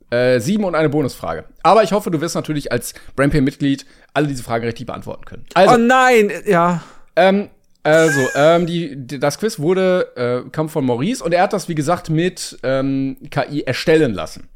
Äh, 0.09 0.39
sieben 0.39 0.63
und 0.63 0.75
eine 0.75 0.87
Bonusfrage. 0.87 1.45
Aber 1.63 1.83
ich 1.83 1.91
hoffe, 1.91 2.11
du 2.11 2.21
wirst 2.21 2.35
natürlich 2.35 2.71
als 2.71 2.93
Brainpay-Mitglied 3.15 3.85
alle 4.13 4.27
diese 4.27 4.43
Fragen 4.43 4.63
richtig 4.63 4.85
beantworten 4.85 5.25
können. 5.25 5.45
Also, 5.55 5.73
oh 5.73 5.77
nein, 5.77 6.31
ja. 6.45 6.81
Ähm, 7.17 7.49
also, 7.85 8.27
ähm, 8.35 8.65
die, 8.65 8.95
die, 8.95 9.19
das 9.19 9.37
Quiz 9.37 9.59
wurde, 9.59 10.45
äh, 10.45 10.49
kam 10.49 10.69
von 10.69 10.85
Maurice 10.85 11.23
und 11.23 11.33
er 11.33 11.43
hat 11.43 11.53
das, 11.53 11.69
wie 11.69 11.75
gesagt, 11.75 12.09
mit 12.09 12.57
ähm, 12.63 13.17
KI 13.29 13.61
erstellen 13.61 14.13
lassen. 14.13 14.49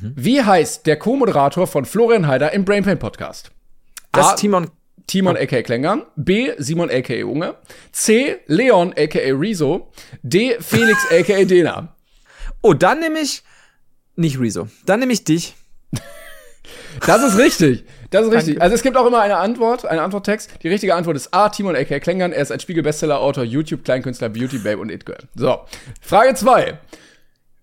Wie 0.00 0.40
heißt 0.42 0.86
der 0.86 0.96
Co-Moderator 0.96 1.66
von 1.66 1.84
Florian 1.84 2.28
Heider 2.28 2.52
im 2.52 2.64
Brainpain 2.64 2.98
Podcast? 2.98 3.50
Das 4.12 4.26
A. 4.26 4.30
ist 4.30 4.40
Timon. 4.40 4.70
Timon 5.08 5.36
a.k.a. 5.36 5.62
Klängern, 5.62 6.04
B. 6.14 6.52
Simon 6.58 6.88
a.k.a. 6.88 7.26
Unge, 7.26 7.56
C. 7.90 8.36
Leon 8.46 8.94
a.k.a. 8.96 9.34
Rezo, 9.34 9.90
D. 10.22 10.56
Felix 10.60 11.04
a.k.a. 11.10 11.44
Dena. 11.44 11.96
Oh, 12.62 12.74
dann 12.74 13.00
nehme 13.00 13.18
ich 13.18 13.42
nicht 14.14 14.38
Rezo. 14.38 14.68
Dann 14.86 15.00
nehme 15.00 15.12
ich 15.12 15.24
dich. 15.24 15.56
Das 17.06 17.22
ist 17.22 17.38
richtig. 17.38 17.84
Das 18.10 18.26
ist 18.26 18.32
richtig. 18.32 18.60
Also 18.60 18.74
es 18.74 18.82
gibt 18.82 18.96
auch 18.96 19.06
immer 19.06 19.20
eine 19.20 19.36
Antwort, 19.36 19.84
einen 19.86 20.00
Antworttext. 20.00 20.50
Die 20.62 20.68
richtige 20.68 20.94
Antwort 20.94 21.16
ist 21.16 21.32
A. 21.32 21.48
Timon 21.48 21.76
a.k.a. 21.76 22.00
Klängern. 22.00 22.32
Er 22.32 22.42
ist 22.42 22.50
ein 22.50 22.60
Spiegel-Bestseller-Autor, 22.60 23.44
YouTube-Kleinkünstler, 23.44 24.28
Beauty 24.28 24.58
Babe 24.58 24.78
und 24.78 24.90
It 24.90 25.06
Girl. 25.06 25.28
So. 25.36 25.60
Frage 26.00 26.34
2. 26.34 26.78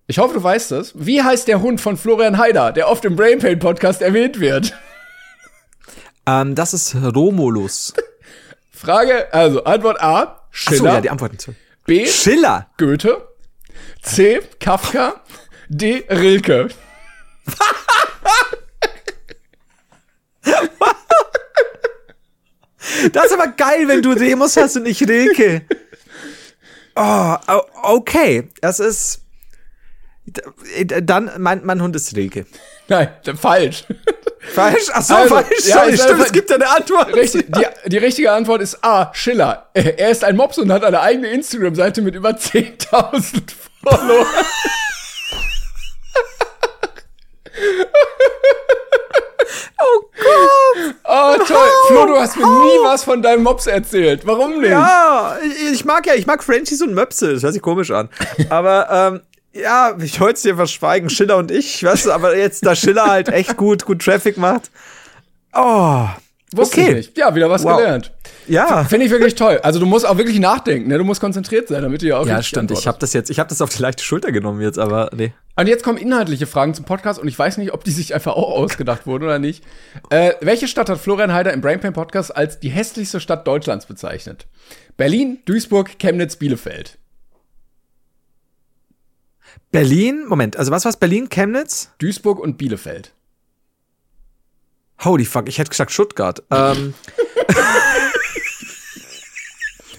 Ich 0.06 0.18
hoffe, 0.18 0.34
du 0.34 0.42
weißt 0.42 0.72
es. 0.72 0.92
Wie 0.94 1.22
heißt 1.22 1.48
der 1.48 1.60
Hund 1.60 1.80
von 1.82 1.98
Florian 1.98 2.38
Haider, 2.38 2.72
der 2.72 2.88
oft 2.88 3.04
im 3.04 3.14
Brainpain 3.14 3.58
Podcast 3.58 4.00
erwähnt 4.00 4.40
wird? 4.40 4.72
Ähm, 6.26 6.54
das 6.54 6.72
ist 6.72 6.94
Romulus. 6.94 7.92
Frage, 8.72 9.32
also 9.32 9.64
Antwort 9.64 10.00
A. 10.00 10.46
Schiller. 10.50 10.94
ja, 10.94 11.00
die 11.02 11.10
Antworten 11.10 11.38
zu. 11.38 11.54
B. 11.84 12.06
Schiller. 12.06 12.68
Goethe. 12.78 13.28
C. 14.02 14.40
Kafka. 14.60 15.20
D. 15.68 16.04
Rilke. 16.08 16.68
Das 23.12 23.26
ist 23.26 23.32
aber 23.32 23.48
geil, 23.48 23.86
wenn 23.88 24.02
du 24.02 24.14
Demos 24.14 24.56
hast 24.56 24.76
und 24.76 24.86
ich 24.86 25.06
Rilke. 25.06 25.62
Oh, 26.96 27.36
okay. 27.82 28.48
Das 28.60 28.80
ist. 28.80 29.22
Dann, 30.84 31.30
mein, 31.38 31.64
mein 31.64 31.80
Hund 31.80 31.96
ist 31.96 32.14
Rilke. 32.16 32.46
Nein, 32.88 33.08
falsch. 33.36 33.84
Falsch? 34.54 34.86
Ach 34.92 35.02
so, 35.02 35.14
Also, 35.14 35.34
falsch. 35.34 35.48
ja, 35.66 35.74
Sorry, 35.76 35.92
ist 35.92 36.02
stimmt, 36.02 36.20
es 36.22 36.32
gibt 36.32 36.50
ja 36.50 36.56
eine 36.56 36.68
Antwort. 36.68 37.14
Richtig, 37.14 37.46
die, 37.52 37.64
die 37.90 37.98
richtige 37.98 38.32
Antwort 38.32 38.62
ist 38.62 38.82
A. 38.82 39.10
Schiller. 39.14 39.68
Er 39.74 40.10
ist 40.10 40.24
ein 40.24 40.36
Mops 40.36 40.58
und 40.58 40.72
hat 40.72 40.84
eine 40.84 41.00
eigene 41.00 41.28
Instagram-Seite 41.28 42.02
mit 42.02 42.14
über 42.14 42.30
10.000 42.30 43.42
Follower. 43.82 44.26
Oh 49.80 50.02
Gott. 50.16 50.94
Oh, 51.04 51.44
toll. 51.46 51.68
Flo, 51.86 52.06
du 52.06 52.16
hast 52.16 52.36
mir 52.36 52.46
nie 52.46 52.78
was 52.82 53.04
von 53.04 53.22
deinem 53.22 53.44
Mops 53.44 53.66
erzählt. 53.66 54.26
Warum 54.26 54.60
nicht? 54.60 54.70
Ja, 54.70 55.38
ich, 55.42 55.72
ich 55.72 55.84
mag 55.84 56.06
ja, 56.06 56.14
ich 56.14 56.26
mag 56.26 56.42
Frenchies 56.42 56.82
und 56.82 56.94
Möpse. 56.94 57.32
Das 57.34 57.42
hört 57.42 57.52
sich 57.52 57.62
komisch 57.62 57.90
an. 57.90 58.08
Aber, 58.50 58.88
ähm, 58.90 59.20
ja, 59.52 59.96
ich 60.00 60.20
wollte 60.20 60.34
es 60.34 60.42
dir 60.42 60.56
verschweigen, 60.56 61.08
Schiller 61.10 61.36
und 61.36 61.50
ich, 61.50 61.82
weißt 61.82 62.06
du, 62.06 62.12
aber 62.12 62.36
jetzt, 62.36 62.66
da 62.66 62.74
Schiller 62.74 63.06
halt 63.06 63.28
echt 63.28 63.56
gut, 63.56 63.84
gut 63.84 64.02
Traffic 64.04 64.36
macht. 64.36 64.70
Oh, 65.54 66.06
Wusste 66.54 66.80
okay. 66.80 66.90
ich 66.90 66.96
nicht. 66.96 67.18
Ja, 67.18 67.34
wieder 67.34 67.50
was 67.50 67.62
Wow. 67.62 67.76
gelernt. 67.76 68.12
ja. 68.46 68.84
Finde 68.84 69.04
ich 69.04 69.12
wirklich 69.12 69.34
toll. 69.34 69.60
Also 69.62 69.78
du 69.78 69.86
musst 69.86 70.06
auch 70.06 70.16
wirklich 70.16 70.38
nachdenken, 70.40 70.88
ne? 70.88 70.96
Du 70.96 71.04
musst 71.04 71.20
konzentriert 71.20 71.68
sein, 71.68 71.82
damit 71.82 72.00
du 72.00 72.06
ja 72.06 72.18
auch 72.18 72.26
Ja, 72.26 72.42
stimmt. 72.42 72.70
Ich 72.70 72.86
habe 72.86 72.98
das 72.98 73.12
jetzt, 73.12 73.28
ich 73.28 73.38
habe 73.38 73.48
das 73.50 73.60
auf 73.60 73.68
die 73.68 73.82
leichte 73.82 74.02
Schulter 74.02 74.32
genommen 74.32 74.62
jetzt, 74.62 74.78
aber 74.78 75.10
nee. 75.14 75.32
Und 75.56 75.66
jetzt 75.66 75.82
kommen 75.84 75.98
inhaltliche 75.98 76.46
Fragen 76.46 76.72
zum 76.72 76.84
Podcast 76.84 77.18
und 77.20 77.28
ich 77.28 77.38
weiß 77.38 77.58
nicht, 77.58 77.72
ob 77.74 77.84
die 77.84 77.90
sich 77.90 78.14
einfach 78.14 78.34
auch 78.34 78.50
ausgedacht 78.50 79.06
wurden 79.06 79.24
oder 79.24 79.38
nicht. 79.38 79.62
Äh, 80.08 80.34
welche 80.40 80.68
Stadt 80.68 80.88
hat 80.88 80.98
Florian 80.98 81.32
Heider 81.32 81.52
im 81.52 81.60
Brainpain 81.60 81.92
Podcast 81.92 82.34
als 82.34 82.60
die 82.60 82.70
hässlichste 82.70 83.20
Stadt 83.20 83.46
Deutschlands 83.46 83.84
bezeichnet? 83.86 84.46
Berlin, 84.96 85.38
Duisburg, 85.44 85.98
Chemnitz, 85.98 86.36
Bielefeld. 86.36 86.96
Berlin, 89.70 90.24
Moment, 90.26 90.56
also 90.56 90.70
was 90.70 90.84
war's? 90.84 90.96
Berlin, 90.96 91.28
Chemnitz? 91.28 91.90
Duisburg 91.98 92.38
und 92.38 92.56
Bielefeld. 92.56 93.12
Holy 95.04 95.24
fuck, 95.24 95.48
ich 95.48 95.58
hätte 95.58 95.70
gesagt 95.70 95.92
Stuttgart. 95.92 96.42
Ähm, 96.50 96.94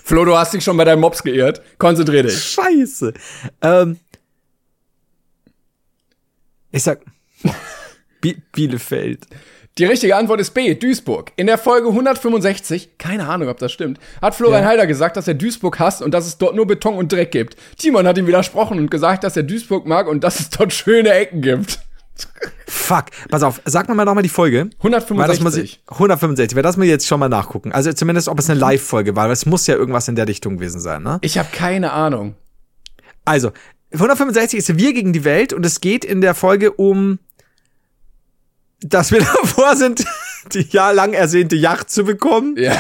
Flo, 0.04 0.26
du 0.26 0.36
hast 0.36 0.54
dich 0.54 0.64
schon 0.64 0.76
bei 0.78 0.86
deinem 0.86 1.02
Mops 1.02 1.22
geirrt. 1.24 1.62
Konzentrier 1.78 2.24
dich. 2.24 2.42
scheiße. 2.44 3.14
Ähm, 3.62 3.98
ich 6.72 6.84
sag 6.84 7.02
Bi 8.22 8.38
Bielefeld. 8.52 9.28
Die 9.78 9.86
richtige 9.86 10.16
Antwort 10.18 10.42
ist 10.42 10.54
B, 10.54 10.74
Duisburg. 10.76 11.32
In 11.38 11.48
der 11.48 11.58
Folge 11.58 11.88
165, 11.88 12.98
keine 12.98 13.28
Ahnung, 13.30 13.48
ob 13.48 13.60
das 13.60 13.72
stimmt, 13.72 13.98
hat 14.22 14.36
Florian 14.36 14.64
Ja. 14.64 14.68
Heider 14.70 14.88
gesagt, 14.88 15.16
dass 15.16 15.28
er 15.28 15.36
Duisburg 15.36 15.80
hasst 15.80 16.02
und 16.02 16.12
dass 16.12 16.28
es 16.28 16.38
dort 16.38 16.54
nur 16.56 16.68
Beton 16.68 16.96
und 16.96 17.12
Dreck 17.14 17.32
gibt. 17.32 17.56
Timon 17.78 18.06
hat 18.06 18.18
ihm 18.18 18.28
widersprochen 18.28 18.78
und 18.78 18.92
gesagt, 18.92 19.24
dass 19.24 19.38
er 19.38 19.44
Duisburg 19.44 19.86
mag 19.86 20.08
und 20.08 20.24
dass 20.24 20.40
es 20.42 20.50
dort 20.50 20.74
schöne 20.74 21.12
Ecken 21.14 21.42
gibt. 21.42 21.80
Fuck, 22.68 23.06
pass 23.30 23.44
auf, 23.44 23.62
sag 23.66 23.90
mir 23.90 23.96
mal 23.96 24.06
nochmal 24.06 24.24
die 24.24 24.30
Folge. 24.30 24.70
Weil 24.82 24.92
das 24.92 25.10
muss 25.10 25.56
165. 25.56 25.64
ich, 25.64 25.92
165, 25.92 26.56
weil 26.56 26.64
das 26.64 26.78
ich 26.78 26.84
jetzt 26.86 27.08
schon 27.08 27.20
mal 27.20 27.30
nachgucken. 27.30 27.72
Also 27.72 27.92
zumindest, 27.94 28.28
ob 28.28 28.40
es 28.40 28.50
eine 28.50 28.60
Live-Folge 28.60 29.16
war, 29.16 29.26
weil 29.26 29.34
es 29.34 29.46
muss 29.46 29.68
ja 29.68 29.76
irgendwas 29.76 30.08
in 30.08 30.16
der 30.16 30.28
Richtung 30.28 30.58
gewesen 30.58 30.80
sein, 30.80 31.04
ne? 31.04 31.20
Ich 31.22 31.38
habe 31.38 31.50
keine 31.52 31.92
Ahnung. 31.92 32.36
Also, 33.26 33.52
165 33.94 34.60
ist 34.60 34.78
Wir 34.78 34.94
gegen 34.94 35.14
die 35.14 35.24
Welt 35.24 35.54
und 35.54 35.66
es 35.66 35.82
geht 35.82 36.06
in 36.06 36.22
der 36.22 36.36
Folge 36.36 36.72
um, 36.72 37.20
dass 38.82 39.12
wir 39.12 39.20
davor 39.42 39.76
sind, 39.76 40.06
die 40.54 40.68
jahrelang 40.70 41.14
ersehnte 41.14 41.56
Yacht 41.56 41.90
zu 41.90 42.04
bekommen. 42.04 42.56
Ja. 42.58 42.76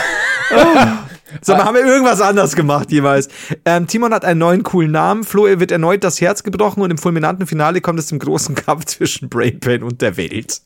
Sag 0.49 1.08
mal, 1.57 1.65
haben 1.65 1.75
wir 1.75 1.85
irgendwas 1.85 2.21
anders 2.21 2.55
gemacht 2.55 2.91
jeweils? 2.91 3.29
Ähm, 3.65 3.87
Timon 3.87 4.13
hat 4.13 4.25
einen 4.25 4.39
neuen 4.39 4.63
coolen 4.63 4.91
Namen. 4.91 5.23
Flo 5.23 5.45
er 5.45 5.59
wird 5.59 5.71
erneut 5.71 6.03
das 6.03 6.21
Herz 6.21 6.43
gebrochen 6.43 6.81
und 6.81 6.91
im 6.91 6.97
fulminanten 6.97 7.47
Finale 7.47 7.81
kommt 7.81 7.99
es 7.99 8.07
zum 8.07 8.19
großen 8.19 8.55
Kampf 8.55 8.85
zwischen 8.85 9.29
Brainpain 9.29 9.83
und 9.83 10.01
der 10.01 10.17
Welt. 10.17 10.61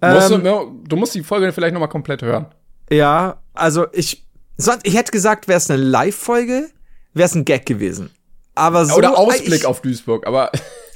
musst 0.00 0.30
Ähm, 0.30 0.44
du, 0.44 0.82
du 0.86 0.96
musst 0.96 1.14
die 1.14 1.22
Folge 1.22 1.52
vielleicht 1.52 1.74
noch 1.74 1.80
mal 1.80 1.88
komplett 1.88 2.22
hören. 2.22 2.46
Ja, 2.90 3.38
also 3.54 3.86
ich, 3.92 4.26
sonst, 4.56 4.86
ich 4.86 4.96
hätte 4.96 5.12
gesagt, 5.12 5.48
wäre 5.48 5.58
es 5.58 5.70
eine 5.70 5.82
Live-Folge, 5.82 6.68
wäre 7.14 7.26
es 7.26 7.34
ein 7.34 7.44
Gag 7.44 7.66
gewesen. 7.66 8.10
Aber 8.54 8.84
so. 8.86 8.96
Oder 8.96 9.16
Ausblick 9.16 9.60
ich, 9.60 9.66
auf 9.66 9.82
Duisburg, 9.82 10.26
aber 10.26 10.50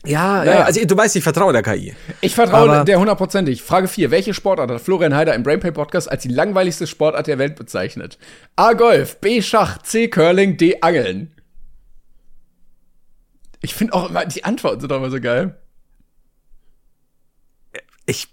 Ja, 0.05 0.39
Naja. 0.39 0.53
ja, 0.53 0.65
also 0.65 0.85
du 0.85 0.97
weißt, 0.97 1.15
ich 1.15 1.23
vertraue 1.23 1.53
der 1.53 1.63
KI. 1.63 1.95
ich 2.21 2.35
vertraue 2.35 2.69
Aber- 2.71 2.85
der 2.85 2.99
hundertprozentig. 2.99 3.63
Frage 3.63 3.87
4. 3.87 4.11
Welche 4.11 4.35
Sportart 4.35 4.71
hat 4.71 4.81
Florian 4.81 5.15
Heider 5.15 5.35
im 5.35 5.45
Brainpay 5.45 5.71
Podcast 5.71 6.11
als 6.11 6.23
die 6.23 6.29
langweiligste 6.29 6.87
Sportart 6.89 7.29
der 7.29 7.39
Welt 7.39 7.55
bezeichnet? 7.55 8.19
A. 8.57 8.73
Golf, 8.73 9.19
B. 9.21 9.41
Schach, 9.43 9.79
C. 9.83 10.09
Curling, 10.09 10.57
D. 10.57 10.79
Angeln. 10.81 11.33
Ich 13.61 13.75
finde 13.75 13.93
auch 13.95 14.11
immer, 14.11 14.25
die 14.27 14.43
Antworten 14.43 14.81
sind 14.81 14.93
auch 14.93 14.97
immer 14.97 15.11
so 15.11 15.21
geil. 15.21 15.57
Ich, 18.05 18.27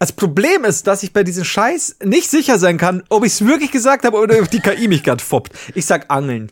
das 0.00 0.10
Problem 0.10 0.64
ist, 0.64 0.88
dass 0.88 1.04
ich 1.04 1.12
bei 1.12 1.22
diesem 1.22 1.44
Scheiß 1.44 1.98
nicht 2.02 2.28
sicher 2.28 2.58
sein 2.58 2.76
kann, 2.78 3.04
ob 3.08 3.24
ich 3.24 3.32
es 3.34 3.46
wirklich 3.46 3.70
gesagt 3.70 4.04
habe 4.04 4.16
oder 4.18 4.36
ob 4.40 4.50
die 4.50 4.58
KI 4.58 4.88
mich 4.88 5.04
gerade 5.04 5.22
foppt. 5.22 5.52
Ich 5.76 5.86
sag 5.86 6.10
Angeln. 6.10 6.50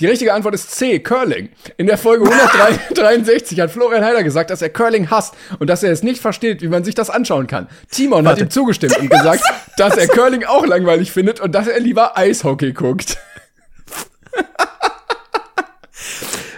Die 0.00 0.06
richtige 0.06 0.32
Antwort 0.32 0.54
ist 0.54 0.70
C, 0.70 1.00
Curling. 1.00 1.48
In 1.76 1.86
der 1.86 1.98
Folge 1.98 2.24
163 2.30 3.58
hat 3.62 3.70
Florian 3.70 4.04
Heider 4.04 4.22
gesagt, 4.22 4.50
dass 4.50 4.62
er 4.62 4.70
Curling 4.70 5.10
hasst 5.10 5.34
und 5.58 5.68
dass 5.68 5.82
er 5.82 5.90
es 5.90 6.04
nicht 6.04 6.20
versteht, 6.22 6.62
wie 6.62 6.68
man 6.68 6.84
sich 6.84 6.94
das 6.94 7.10
anschauen 7.10 7.48
kann. 7.48 7.66
Timon 7.90 8.18
hat 8.20 8.34
Warte. 8.34 8.42
ihm 8.44 8.50
zugestimmt 8.50 8.96
und 8.98 9.10
gesagt, 9.10 9.42
dass 9.76 9.96
er 9.96 10.06
Curling 10.06 10.44
auch 10.44 10.64
langweilig 10.66 11.10
findet 11.10 11.40
und 11.40 11.52
dass 11.52 11.66
er 11.66 11.80
lieber 11.80 12.16
Eishockey 12.16 12.72
guckt. 12.72 13.18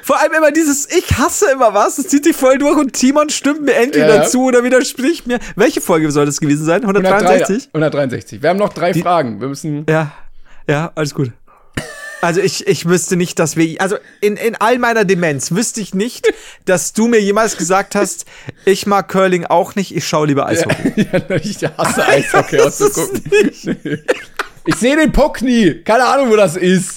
Vor 0.03 0.21
allem 0.21 0.33
immer 0.35 0.51
dieses, 0.51 0.91
ich 0.91 1.17
hasse 1.19 1.53
immer 1.53 1.73
was, 1.73 1.99
es 1.99 2.09
zieht 2.09 2.25
sich 2.25 2.35
voll 2.37 2.59
durch 2.59 2.77
und 2.77 2.93
Timon 2.95 3.31
stimmt 3.31 3.63
mir 3.63 3.75
entweder 3.75 4.17
Ja. 4.17 4.25
zu 4.25 4.43
oder 4.43 4.65
widerspricht 4.65 5.27
mir. 5.29 5.39
Welche 5.55 5.81
Folge 5.81 6.11
soll 6.11 6.27
das 6.27 6.41
gewesen 6.41 6.65
sein? 6.67 6.83
163? 6.83 7.69
163. 7.73 8.43
Wir 8.43 8.51
haben 8.51 8.59
noch 8.59 8.73
drei 8.73 8.93
Fragen. 8.93 9.41
Wir 9.41 9.47
müssen. 9.49 9.87
Ja, 9.89 10.11
ja, 10.69 10.91
alles 10.97 11.15
gut. 11.15 11.31
Also 12.23 12.41
ich, 12.41 12.67
ich 12.67 12.87
wüsste 12.87 13.17
nicht, 13.17 13.39
dass 13.39 13.57
wir, 13.57 13.81
also 13.81 13.97
in, 14.21 14.37
in 14.37 14.55
all 14.57 14.79
meiner 14.79 15.05
Demenz 15.05 15.53
wüsste 15.53 15.81
ich 15.81 15.95
nicht, 15.95 16.31
dass 16.67 16.93
du 16.93 17.09
mir 17.09 17.21
jemals 17.21 17.57
gesagt 17.57 17.95
hast, 17.95 18.27
ich 18.67 18.87
mag 18.87 19.09
Curling 19.09 19.47
auch 19.47 19.75
nicht, 19.75 19.95
ich 19.97 20.07
schaue 20.07 20.27
lieber 20.27 20.47
Eishockey. 20.47 21.07
Ja, 21.13 21.37
ich 21.43 21.59
hasse 21.79 22.07
Eishockey 22.07 22.57
ist 22.57 22.83
auszugucken. 22.83 23.23
Ich 24.67 24.75
sehe 24.77 24.95
den 24.95 25.11
Puck 25.11 25.41
nie. 25.41 25.83
Keine 25.85 26.05
Ahnung, 26.05 26.29
wo 26.31 26.37
das 26.37 26.55
ist. 26.55 26.93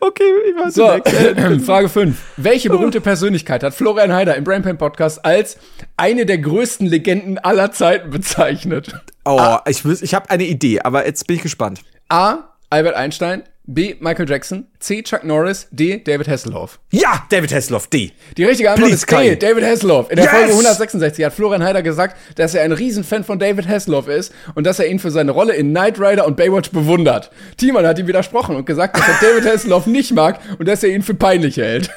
Okay, 0.00 0.24
ich 0.50 0.54
weiß 0.54 0.74
So, 0.74 0.92
nicht. 0.94 1.64
Frage 1.66 1.88
5. 1.88 2.14
Welche 2.36 2.68
berühmte 2.68 3.00
Persönlichkeit 3.00 3.62
hat 3.62 3.72
Florian 3.74 4.12
Heider 4.12 4.36
im 4.36 4.44
Brainpan 4.44 4.76
Podcast 4.76 5.24
als 5.24 5.56
eine 5.96 6.26
der 6.26 6.38
größten 6.38 6.86
Legenden 6.86 7.38
aller 7.38 7.72
Zeiten 7.72 8.10
bezeichnet? 8.10 8.92
Oh, 9.24 9.56
ich, 9.66 9.78
wüs- 9.84 10.02
ich 10.02 10.12
habe 10.12 10.28
eine 10.28 10.44
Idee, 10.44 10.80
aber 10.80 11.06
jetzt 11.06 11.26
bin 11.26 11.36
ich 11.36 11.42
gespannt. 11.42 11.80
A. 12.10 12.50
Albert 12.70 12.94
Einstein. 12.94 13.42
B. 13.66 13.94
Michael 14.00 14.28
Jackson. 14.28 14.66
C. 14.80 15.02
Chuck 15.02 15.22
Norris. 15.22 15.68
D. 15.70 15.98
David 16.02 16.26
Hasselhoff. 16.28 16.80
Ja, 16.90 17.24
David 17.30 17.52
Hasselhoff, 17.52 17.86
D. 17.88 18.10
Die 18.36 18.44
richtige 18.44 18.70
Antwort 18.70 18.88
Please, 18.90 19.04
ist 19.04 19.10
D. 19.10 19.36
David 19.36 19.64
Hasselhoff. 19.64 20.10
In 20.10 20.16
der 20.16 20.24
Yes! 20.24 20.34
Folge 20.34 20.50
166 20.52 21.24
hat 21.24 21.32
Florian 21.32 21.62
Heider 21.62 21.82
gesagt, 21.82 22.16
dass 22.36 22.54
er 22.54 22.62
ein 22.64 22.72
Riesenfan 22.72 23.22
von 23.22 23.38
David 23.38 23.68
Hasselhoff 23.68 24.08
ist 24.08 24.32
und 24.54 24.64
dass 24.66 24.78
er 24.80 24.86
ihn 24.88 24.98
für 24.98 25.10
seine 25.12 25.30
Rolle 25.32 25.54
in 25.54 25.70
Knight 25.70 26.00
Rider 26.00 26.26
und 26.26 26.36
Baywatch 26.36 26.70
bewundert. 26.70 27.30
Timon 27.58 27.86
hat 27.86 27.98
ihm 27.98 28.06
widersprochen 28.08 28.56
und 28.56 28.66
gesagt, 28.66 28.96
dass 28.96 29.06
er 29.08 29.14
David 29.20 29.52
Hasselhoff 29.52 29.86
nicht 29.86 30.12
mag 30.12 30.40
und 30.58 30.66
dass 30.66 30.82
er 30.82 30.90
ihn 30.90 31.02
für 31.02 31.14
peinlich 31.14 31.56
hält. 31.58 31.90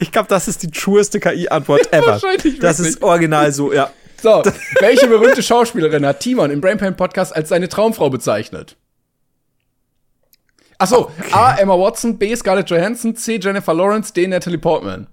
Ich 0.00 0.12
glaube, 0.12 0.28
das 0.28 0.48
ist 0.48 0.62
die 0.62 0.70
trueste 0.70 1.20
KI-Antwort 1.20 1.92
ever. 1.92 2.06
Wahrscheinlich 2.06 2.58
Das 2.58 2.78
wirklich. 2.78 2.96
ist 2.96 3.02
original 3.02 3.52
so, 3.52 3.72
ja. 3.72 3.90
So, 4.22 4.42
welche 4.80 5.08
berühmte 5.08 5.42
Schauspielerin 5.42 6.06
hat 6.06 6.20
Timon 6.20 6.50
im 6.50 6.60
Brainpan 6.60 6.96
Podcast 6.96 7.34
als 7.34 7.48
seine 7.48 7.68
Traumfrau 7.68 8.08
bezeichnet? 8.08 8.76
Ach 10.82 10.88
so, 10.88 11.12
A. 11.30 11.54
Emma 11.54 11.78
Watson, 11.78 12.18
B. 12.18 12.34
Scarlett 12.34 12.68
Johansson, 12.68 13.14
C. 13.14 13.38
Jennifer 13.40 13.72
Lawrence, 13.72 14.12
D. 14.12 14.26
Natalie 14.26 14.58
Portman. 14.58 15.06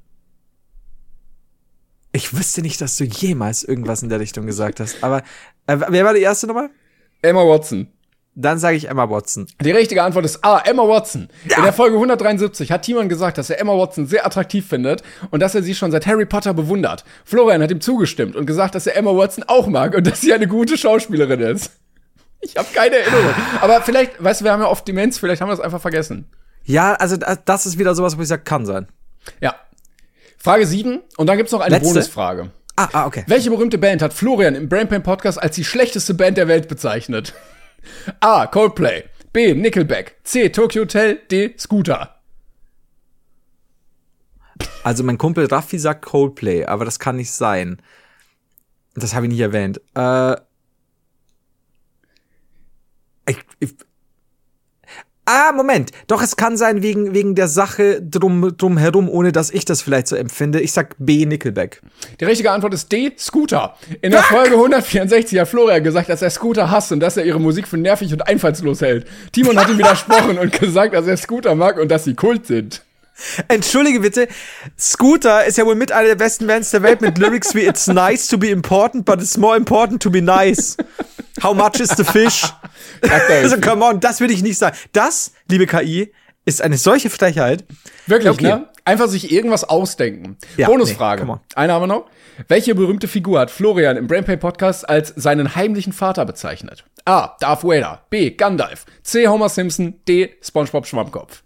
Ich 2.11 2.36
wüsste 2.36 2.63
nicht, 2.63 2.82
dass 2.82 2.97
du 2.97 3.03
jemals 3.03 3.63
irgendwas 3.63 4.01
in 4.01 4.09
der 4.09 4.20
Richtung 4.20 4.47
gesagt 4.47 4.80
hast. 4.80 5.03
Aber 5.03 5.20
äh, 5.67 5.78
wer 5.89 6.05
war 6.05 6.15
die 6.15 6.22
erste 6.22 6.47
Nummer? 6.47 6.72
Emma 7.22 7.41
Watson. 7.41 7.88
Dann 8.34 8.57
sage 8.57 8.78
ich 8.78 8.89
Emma 8.89 9.11
Watson. 9.11 9.45
Die 9.61 9.70
richtige 9.70 10.01
Antwort 10.01 10.26
ist 10.26 10.43
A. 10.43 10.57
Emma 10.57 10.88
Watson. 10.88 11.30
In 11.43 11.63
der 11.63 11.74
Folge 11.74 11.97
173 11.97 12.72
hat 12.72 12.82
Timon 12.82 13.07
gesagt, 13.07 13.38
dass 13.38 13.51
er 13.51 13.59
Emma 13.59 13.78
Watson 13.78 14.07
sehr 14.07 14.26
attraktiv 14.26 14.67
findet 14.67 15.03
und 15.30 15.39
dass 15.39 15.53
er 15.53 15.61
sie 15.61 15.76
schon 15.76 15.91
seit 15.91 16.07
Harry 16.07 16.26
Potter 16.26 16.55
bewundert. 16.55 17.03
Florian 17.26 17.61
hat 17.61 17.70
ihm 17.70 17.82
zugestimmt 17.82 18.36
und 18.36 18.47
gesagt, 18.47 18.74
dass 18.74 18.88
er 18.88 18.97
Emma 18.97 19.15
Watson 19.15 19.43
auch 19.45 19.67
mag 19.67 19.93
und 19.93 20.07
dass 20.07 20.22
sie 20.22 20.34
eine 20.34 20.47
gute 20.47 20.80
Schauspielerin 20.80 21.41
ist. 21.41 21.74
Ich 22.41 22.55
habe 22.57 22.67
keine 22.73 22.97
Erinnerung. 22.97 23.33
Aber 23.61 23.81
vielleicht, 23.81 24.23
weißt 24.23 24.41
du, 24.41 24.45
wir 24.45 24.51
haben 24.53 24.61
ja 24.61 24.67
oft 24.67 24.87
Demenz, 24.87 25.17
vielleicht 25.17 25.41
haben 25.41 25.49
wir 25.49 25.55
das 25.55 25.63
einfach 25.63 25.81
vergessen. 25.81 26.29
Ja, 26.63 26.93
also 26.93 27.17
da- 27.17 27.35
das 27.35 27.65
ist 27.65 27.77
wieder 27.77 27.95
sowas, 27.95 28.17
wo 28.17 28.21
ich 28.21 28.27
sage, 28.27 28.43
kann 28.43 28.65
sein. 28.65 28.87
Ja. 29.41 29.55
Frage 30.37 30.65
7 30.65 31.01
und 31.17 31.27
dann 31.27 31.37
gibt's 31.37 31.51
noch 31.51 31.59
eine 31.59 31.75
Letzte? 31.75 31.93
Bonusfrage. 31.93 32.51
Ah, 32.77 32.87
ah, 32.93 33.05
okay. 33.07 33.25
Welche 33.27 33.49
berühmte 33.49 33.77
Band 33.77 34.01
hat 34.01 34.13
Florian 34.13 34.55
im 34.55 34.69
Brainpan 34.69 35.03
Podcast 35.03 35.41
als 35.41 35.55
die 35.55 35.65
schlechteste 35.65 36.13
Band 36.13 36.37
der 36.37 36.47
Welt 36.47 36.69
bezeichnet? 36.69 37.33
A. 38.21 38.47
Coldplay. 38.47 39.03
B. 39.33 39.53
Nickelback. 39.53 40.15
C. 40.23 40.49
Tokyo 40.49 40.83
Hotel. 40.83 41.19
D. 41.29 41.55
Scooter. 41.59 42.15
Also 44.83 45.03
mein 45.03 45.17
Kumpel 45.17 45.45
Raffi 45.45 45.77
sagt 45.77 46.05
Coldplay, 46.05 46.65
aber 46.65 46.85
das 46.85 46.99
kann 46.99 47.15
nicht 47.17 47.31
sein. 47.31 47.81
Das 48.95 49.13
habe 49.13 49.25
ich 49.25 49.31
nicht 49.31 49.41
erwähnt. 49.41 49.79
Äh, 49.95 50.35
ich, 53.30 53.38
ich, 53.59 53.75
ah, 55.25 55.51
Moment. 55.51 55.91
Doch, 56.07 56.21
es 56.21 56.36
kann 56.36 56.57
sein 56.57 56.82
wegen, 56.82 57.13
wegen 57.13 57.36
der 57.36 57.47
Sache 57.47 58.01
drum, 58.01 58.55
drum 58.57 58.77
herum, 58.77 59.09
ohne 59.09 59.32
dass 59.32 59.51
ich 59.51 59.65
das 59.65 59.82
vielleicht 59.82 60.07
so 60.07 60.15
empfinde. 60.15 60.59
Ich 60.59 60.71
sag 60.71 60.95
B, 60.97 61.25
Nickelback. 61.25 61.82
Die 62.19 62.25
richtige 62.25 62.51
Antwort 62.51 62.73
ist 62.73 62.91
D. 62.91 63.13
Scooter. 63.17 63.75
In 64.01 64.11
der 64.11 64.23
Folge 64.23 64.55
164 64.55 65.39
hat 65.39 65.47
Florian 65.47 65.84
gesagt, 65.84 66.09
dass 66.09 66.21
er 66.21 66.30
Scooter 66.30 66.71
hasst 66.71 66.91
und 66.91 66.99
dass 66.99 67.17
er 67.17 67.25
ihre 67.25 67.39
Musik 67.39 67.67
für 67.67 67.77
nervig 67.77 68.11
und 68.11 68.27
einfallslos 68.27 68.82
hält. 68.82 69.05
Timon 69.32 69.57
hat 69.57 69.69
ihm 69.69 69.77
widersprochen 69.77 70.38
und 70.39 70.59
gesagt, 70.59 70.93
dass 70.93 71.07
er 71.07 71.17
Scooter 71.17 71.55
mag 71.55 71.77
und 71.80 71.89
dass 71.89 72.03
sie 72.03 72.15
Kult 72.15 72.47
sind. 72.47 72.84
Entschuldige 73.47 73.99
bitte, 73.99 74.27
Scooter 74.77 75.45
ist 75.45 75.57
ja 75.57 75.65
wohl 75.65 75.75
mit 75.75 75.91
einer 75.91 76.07
der 76.07 76.15
besten 76.15 76.47
Bands 76.47 76.71
der 76.71 76.84
Welt 76.84 77.01
mit 77.01 77.17
Lyrics 77.17 77.53
wie 77.53 77.65
It's 77.65 77.88
nice 77.88 78.27
to 78.27 78.38
be 78.38 78.49
important, 78.49 79.05
but 79.05 79.21
it's 79.21 79.38
more 79.38 79.57
important 79.57 80.01
to 80.01 80.09
be 80.09 80.21
nice. 80.21 80.77
How 81.43 81.53
much 81.55 81.79
is 81.79 81.89
the 81.89 82.03
fish? 82.03 82.45
Also 83.29 83.59
come 83.61 83.83
on, 83.85 83.99
das 83.99 84.19
würde 84.19 84.33
ich 84.33 84.41
nicht 84.43 84.57
sagen. 84.57 84.75
Das, 84.91 85.31
liebe 85.49 85.65
KI, 85.67 86.11
ist 86.45 86.61
eine 86.61 86.77
solche 86.77 87.09
Frechheit. 87.09 87.63
Wirklich, 88.07 88.31
Okay. 88.33 88.43
ne? 88.43 88.67
Einfach 88.85 89.07
sich 89.07 89.31
irgendwas 89.31 89.63
ausdenken. 89.63 90.37
Ja, 90.57 90.67
Bonusfrage. 90.67 91.23
nee. 91.25 91.33
Eine 91.55 91.73
haben 91.73 91.83
wir 91.83 91.87
noch. 91.87 92.05
Welche 92.47 92.73
berühmte 92.73 93.07
Figur 93.07 93.39
hat 93.39 93.51
Florian 93.51 93.97
im 93.97 94.07
Brainpay 94.07 94.37
Podcast 94.37 94.89
als 94.89 95.13
seinen 95.15 95.55
heimlichen 95.55 95.93
Vater 95.93 96.25
bezeichnet? 96.25 96.83
A. 97.05 97.35
Darth 97.39 97.63
Vader. 97.63 98.01
B. 98.09 98.31
Gandalf. 98.31 98.85
C. 99.03 99.27
Homer 99.27 99.49
Simpson. 99.49 99.99
D. 100.07 100.31
SpongeBob 100.41 100.87
Schwammkopf. 100.87 101.43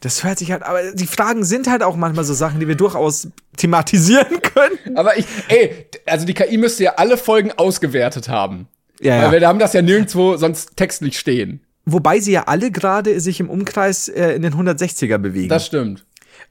Das 0.00 0.24
hört 0.24 0.38
sich 0.38 0.52
halt, 0.52 0.62
aber 0.62 0.92
die 0.92 1.06
Fragen 1.06 1.44
sind 1.44 1.68
halt 1.68 1.82
auch 1.82 1.96
manchmal 1.96 2.24
so 2.24 2.34
Sachen, 2.34 2.60
die 2.60 2.68
wir 2.68 2.76
durchaus 2.76 3.28
thematisieren 3.56 4.40
können. 4.54 4.96
Aber 4.96 5.18
ich, 5.18 5.26
ey, 5.48 5.86
also 6.06 6.26
die 6.26 6.34
KI 6.34 6.56
müsste 6.58 6.84
ja 6.84 6.94
alle 6.96 7.16
Folgen 7.16 7.52
ausgewertet 7.52 8.28
haben. 8.28 8.68
Ja, 9.00 9.30
Weil 9.30 9.40
wir 9.40 9.48
haben 9.48 9.58
das 9.58 9.72
ja 9.72 9.82
nirgendwo 9.82 10.36
sonst 10.36 10.76
textlich 10.76 11.18
stehen. 11.18 11.60
Wobei 11.86 12.20
sie 12.20 12.32
ja 12.32 12.44
alle 12.44 12.70
gerade 12.70 13.18
sich 13.20 13.40
im 13.40 13.48
Umkreis 13.48 14.08
äh, 14.08 14.32
in 14.32 14.42
den 14.42 14.52
160er 14.54 15.18
bewegen. 15.18 15.48
Das 15.48 15.66
stimmt. 15.66 16.04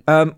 ähm, 0.08 0.34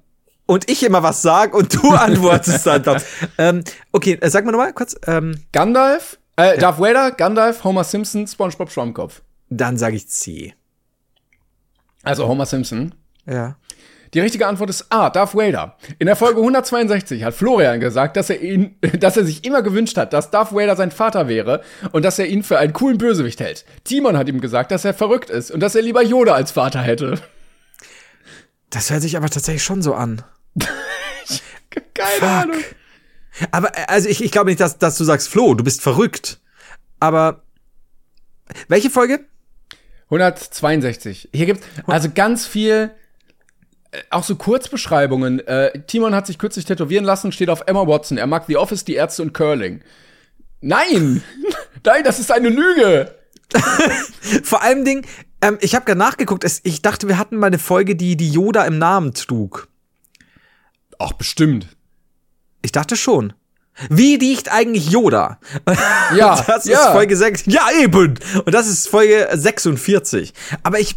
und 0.45 0.69
ich 0.69 0.83
immer 0.83 1.01
was 1.01 1.21
sag 1.21 1.53
und 1.55 1.73
du 1.73 1.89
antwortest 1.91 2.67
dann 2.67 2.83
drauf. 2.83 3.05
ähm, 3.37 3.63
okay, 3.93 4.17
äh, 4.19 4.29
sag 4.29 4.43
mal 4.45 4.51
nochmal 4.51 4.73
kurz. 4.73 4.95
Ähm, 5.07 5.35
Gandalf, 5.53 6.19
äh, 6.35 6.57
Darth 6.57 6.79
Vader, 6.79 7.11
Gandalf, 7.11 7.63
Homer 7.63 7.85
Simpson, 7.85 8.27
SpongeBob 8.27 8.69
Schwammkopf. 8.69 9.21
dann 9.49 9.77
sage 9.77 9.95
ich 9.95 10.09
C. 10.09 10.53
Also 12.03 12.27
Homer 12.27 12.45
Simpson. 12.45 12.93
Ja. 13.25 13.55
Die 14.13 14.19
richtige 14.19 14.45
Antwort 14.45 14.69
ist 14.69 14.87
A, 14.91 15.09
Darth 15.09 15.35
Vader. 15.35 15.77
In 15.97 16.07
der 16.07 16.17
Folge 16.17 16.41
162 16.41 17.23
hat 17.23 17.33
Florian 17.33 17.79
gesagt, 17.79 18.17
dass 18.17 18.29
er 18.29 18.41
ihn, 18.41 18.75
dass 18.99 19.15
er 19.15 19.23
sich 19.23 19.45
immer 19.45 19.61
gewünscht 19.61 19.97
hat, 19.97 20.11
dass 20.13 20.31
Darth 20.31 20.53
Vader 20.53 20.75
sein 20.75 20.91
Vater 20.91 21.27
wäre 21.27 21.61
und 21.91 22.03
dass 22.03 22.19
er 22.19 22.27
ihn 22.27 22.43
für 22.43 22.59
einen 22.59 22.73
coolen 22.73 22.97
Bösewicht 22.97 23.39
hält. 23.39 23.65
Timon 23.85 24.17
hat 24.17 24.27
ihm 24.27 24.41
gesagt, 24.41 24.71
dass 24.71 24.83
er 24.83 24.93
verrückt 24.93 25.29
ist 25.29 25.51
und 25.51 25.61
dass 25.61 25.75
er 25.75 25.81
lieber 25.81 26.03
Yoda 26.03 26.33
als 26.33 26.51
Vater 26.51 26.81
hätte. 26.81 27.21
Das 28.69 28.89
hört 28.89 29.01
sich 29.01 29.15
aber 29.15 29.29
tatsächlich 29.29 29.63
schon 29.63 29.81
so 29.81 29.93
an. 29.93 30.23
Keine 31.93 32.31
Ahnung. 32.31 32.57
Aber 33.51 33.77
äh, 33.77 33.85
also 33.87 34.09
ich, 34.09 34.23
ich 34.23 34.31
glaube 34.31 34.49
nicht, 34.49 34.59
dass, 34.59 34.77
dass 34.77 34.97
du 34.97 35.03
sagst, 35.03 35.29
Flo, 35.29 35.53
du 35.53 35.63
bist 35.63 35.81
verrückt. 35.81 36.39
Aber 36.99 37.43
welche 38.67 38.89
Folge? 38.89 39.25
162. 40.11 41.29
Hier 41.33 41.45
gibt's 41.45 41.65
also 41.87 42.09
ganz 42.13 42.45
viel, 42.45 42.91
äh, 43.91 43.99
auch 44.09 44.23
so 44.23 44.35
Kurzbeschreibungen. 44.35 45.39
Äh, 45.47 45.83
Timon 45.87 46.13
hat 46.13 46.27
sich 46.27 46.37
kürzlich 46.37 46.65
tätowieren 46.65 47.05
lassen, 47.05 47.31
steht 47.31 47.49
auf 47.49 47.63
Emma 47.65 47.87
Watson. 47.87 48.17
Er 48.17 48.27
mag 48.27 48.45
The 48.47 48.57
Office, 48.57 48.83
die 48.83 48.95
Ärzte 48.95 49.21
und 49.21 49.33
Curling. 49.33 49.81
Nein! 50.59 51.23
Nein, 51.85 52.03
das 52.03 52.19
ist 52.19 52.31
eine 52.31 52.49
Lüge! 52.49 53.15
Vor 54.43 54.61
allem 54.61 54.85
Ding, 54.85 55.05
ähm, 55.41 55.57
ich 55.61 55.75
habe 55.75 55.85
gerade 55.85 55.99
nachgeguckt, 55.99 56.43
es, 56.43 56.61
ich 56.63 56.81
dachte, 56.81 57.07
wir 57.07 57.17
hatten 57.17 57.37
mal 57.37 57.47
eine 57.47 57.59
Folge, 57.59 57.95
die 57.95 58.15
die 58.15 58.31
Yoda 58.31 58.65
im 58.65 58.77
Namen 58.77 59.13
trug. 59.13 59.67
Ach, 60.99 61.13
bestimmt. 61.13 61.67
Ich 62.61 62.71
dachte 62.71 62.95
schon. 62.95 63.33
Wie 63.89 64.15
riecht 64.15 64.51
eigentlich 64.51 64.89
Yoda? 64.89 65.39
Ja, 66.15 66.41
das 66.45 66.65
ist 66.65 66.71
ja. 66.71 66.91
Folge 66.91 67.15
6. 67.15 67.43
Ja, 67.45 67.67
eben. 67.79 68.15
Und 68.45 68.53
das 68.53 68.67
ist 68.67 68.89
Folge 68.89 69.29
46. 69.31 70.33
Aber 70.63 70.79
ich. 70.79 70.95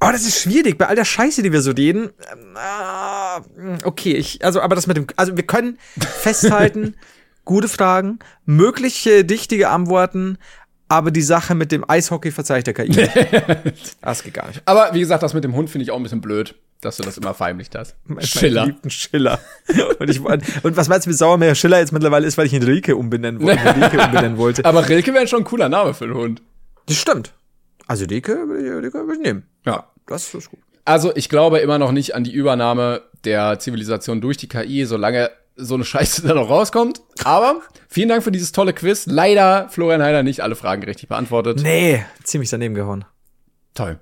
Oh, 0.00 0.08
das 0.12 0.22
ist 0.22 0.38
schwierig 0.40 0.76
bei 0.76 0.86
all 0.86 0.96
der 0.96 1.06
Scheiße, 1.06 1.42
die 1.42 1.50
wir 1.50 1.62
so 1.62 1.70
reden. 1.70 2.10
Ähm, 2.30 2.56
ah, 2.56 3.40
Okay, 3.84 4.12
ich, 4.14 4.44
also, 4.44 4.60
aber 4.60 4.74
das 4.74 4.86
mit 4.86 4.96
dem, 4.96 5.06
also 5.16 5.36
wir 5.36 5.46
können 5.46 5.78
festhalten, 5.98 6.96
gute 7.44 7.68
Fragen, 7.68 8.18
mögliche 8.44 9.24
dichtige 9.24 9.70
Antworten, 9.70 10.36
aber 10.88 11.10
die 11.10 11.22
Sache 11.22 11.54
mit 11.54 11.72
dem 11.72 11.88
Eishockey 11.88 12.30
verzeiht 12.30 12.66
der 12.66 12.74
KI. 12.74 12.88
das 14.02 14.22
geht 14.22 14.34
gar 14.34 14.48
nicht. 14.48 14.62
Aber 14.66 14.90
wie 14.92 15.00
gesagt, 15.00 15.22
das 15.22 15.32
mit 15.32 15.44
dem 15.44 15.54
Hund 15.54 15.70
finde 15.70 15.84
ich 15.84 15.90
auch 15.90 15.96
ein 15.96 16.02
bisschen 16.02 16.20
blöd, 16.20 16.54
dass 16.84 16.96
du 16.98 17.02
das 17.02 17.16
immer 17.18 17.34
verheimlicht 17.34 17.74
hast. 17.74 17.96
Schiller. 18.20 18.66
Liebten 18.66 18.90
Schiller. 18.90 19.38
Und, 19.98 20.10
ich, 20.10 20.20
und 20.20 20.76
was 20.76 20.88
meinst 20.88 21.06
du, 21.06 21.10
wie 21.10 21.14
sauer 21.14 21.36
mir 21.38 21.54
Schiller 21.54 21.78
jetzt 21.78 21.92
mittlerweile 21.92 22.26
ist, 22.26 22.36
weil 22.38 22.46
ich 22.46 22.52
ihn 22.52 22.62
Rilke 22.62 22.96
umbenennen, 22.96 23.42
Rilke 23.48 23.98
umbenennen 24.00 24.38
wollte? 24.38 24.64
Aber 24.64 24.88
Rilke 24.88 25.12
wäre 25.14 25.26
schon 25.26 25.40
ein 25.40 25.44
cooler 25.44 25.68
Name 25.68 25.94
für 25.94 26.04
einen 26.04 26.14
Hund. 26.14 26.42
Das 26.86 26.96
stimmt. 26.96 27.32
Also 27.86 28.04
Rilke, 28.06 28.32
will 28.48 29.14
ich- 29.14 29.20
nehmen. 29.20 29.44
Ja. 29.66 29.90
Das 30.06 30.32
ist 30.34 30.50
gut. 30.50 30.60
Also 30.84 31.14
ich 31.16 31.28
glaube 31.30 31.60
immer 31.60 31.78
noch 31.78 31.92
nicht 31.92 32.14
an 32.14 32.24
die 32.24 32.32
Übernahme 32.32 33.02
der 33.24 33.58
Zivilisation 33.58 34.20
durch 34.20 34.36
die 34.36 34.48
KI, 34.48 34.84
solange 34.84 35.30
so 35.56 35.74
eine 35.76 35.84
Scheiße 35.84 36.22
da 36.26 36.34
noch 36.34 36.50
rauskommt. 36.50 37.00
Aber 37.24 37.62
vielen 37.88 38.08
Dank 38.10 38.22
für 38.22 38.32
dieses 38.32 38.52
tolle 38.52 38.74
Quiz. 38.74 39.06
Leider, 39.06 39.68
Florian 39.70 40.02
Heider, 40.02 40.22
nicht 40.22 40.40
alle 40.42 40.56
Fragen 40.56 40.82
richtig 40.84 41.08
beantwortet. 41.08 41.60
Nee, 41.62 42.04
ziemlich 42.22 42.50
daneben 42.50 42.74
gehauen. 42.74 43.04
Toll. 43.74 43.98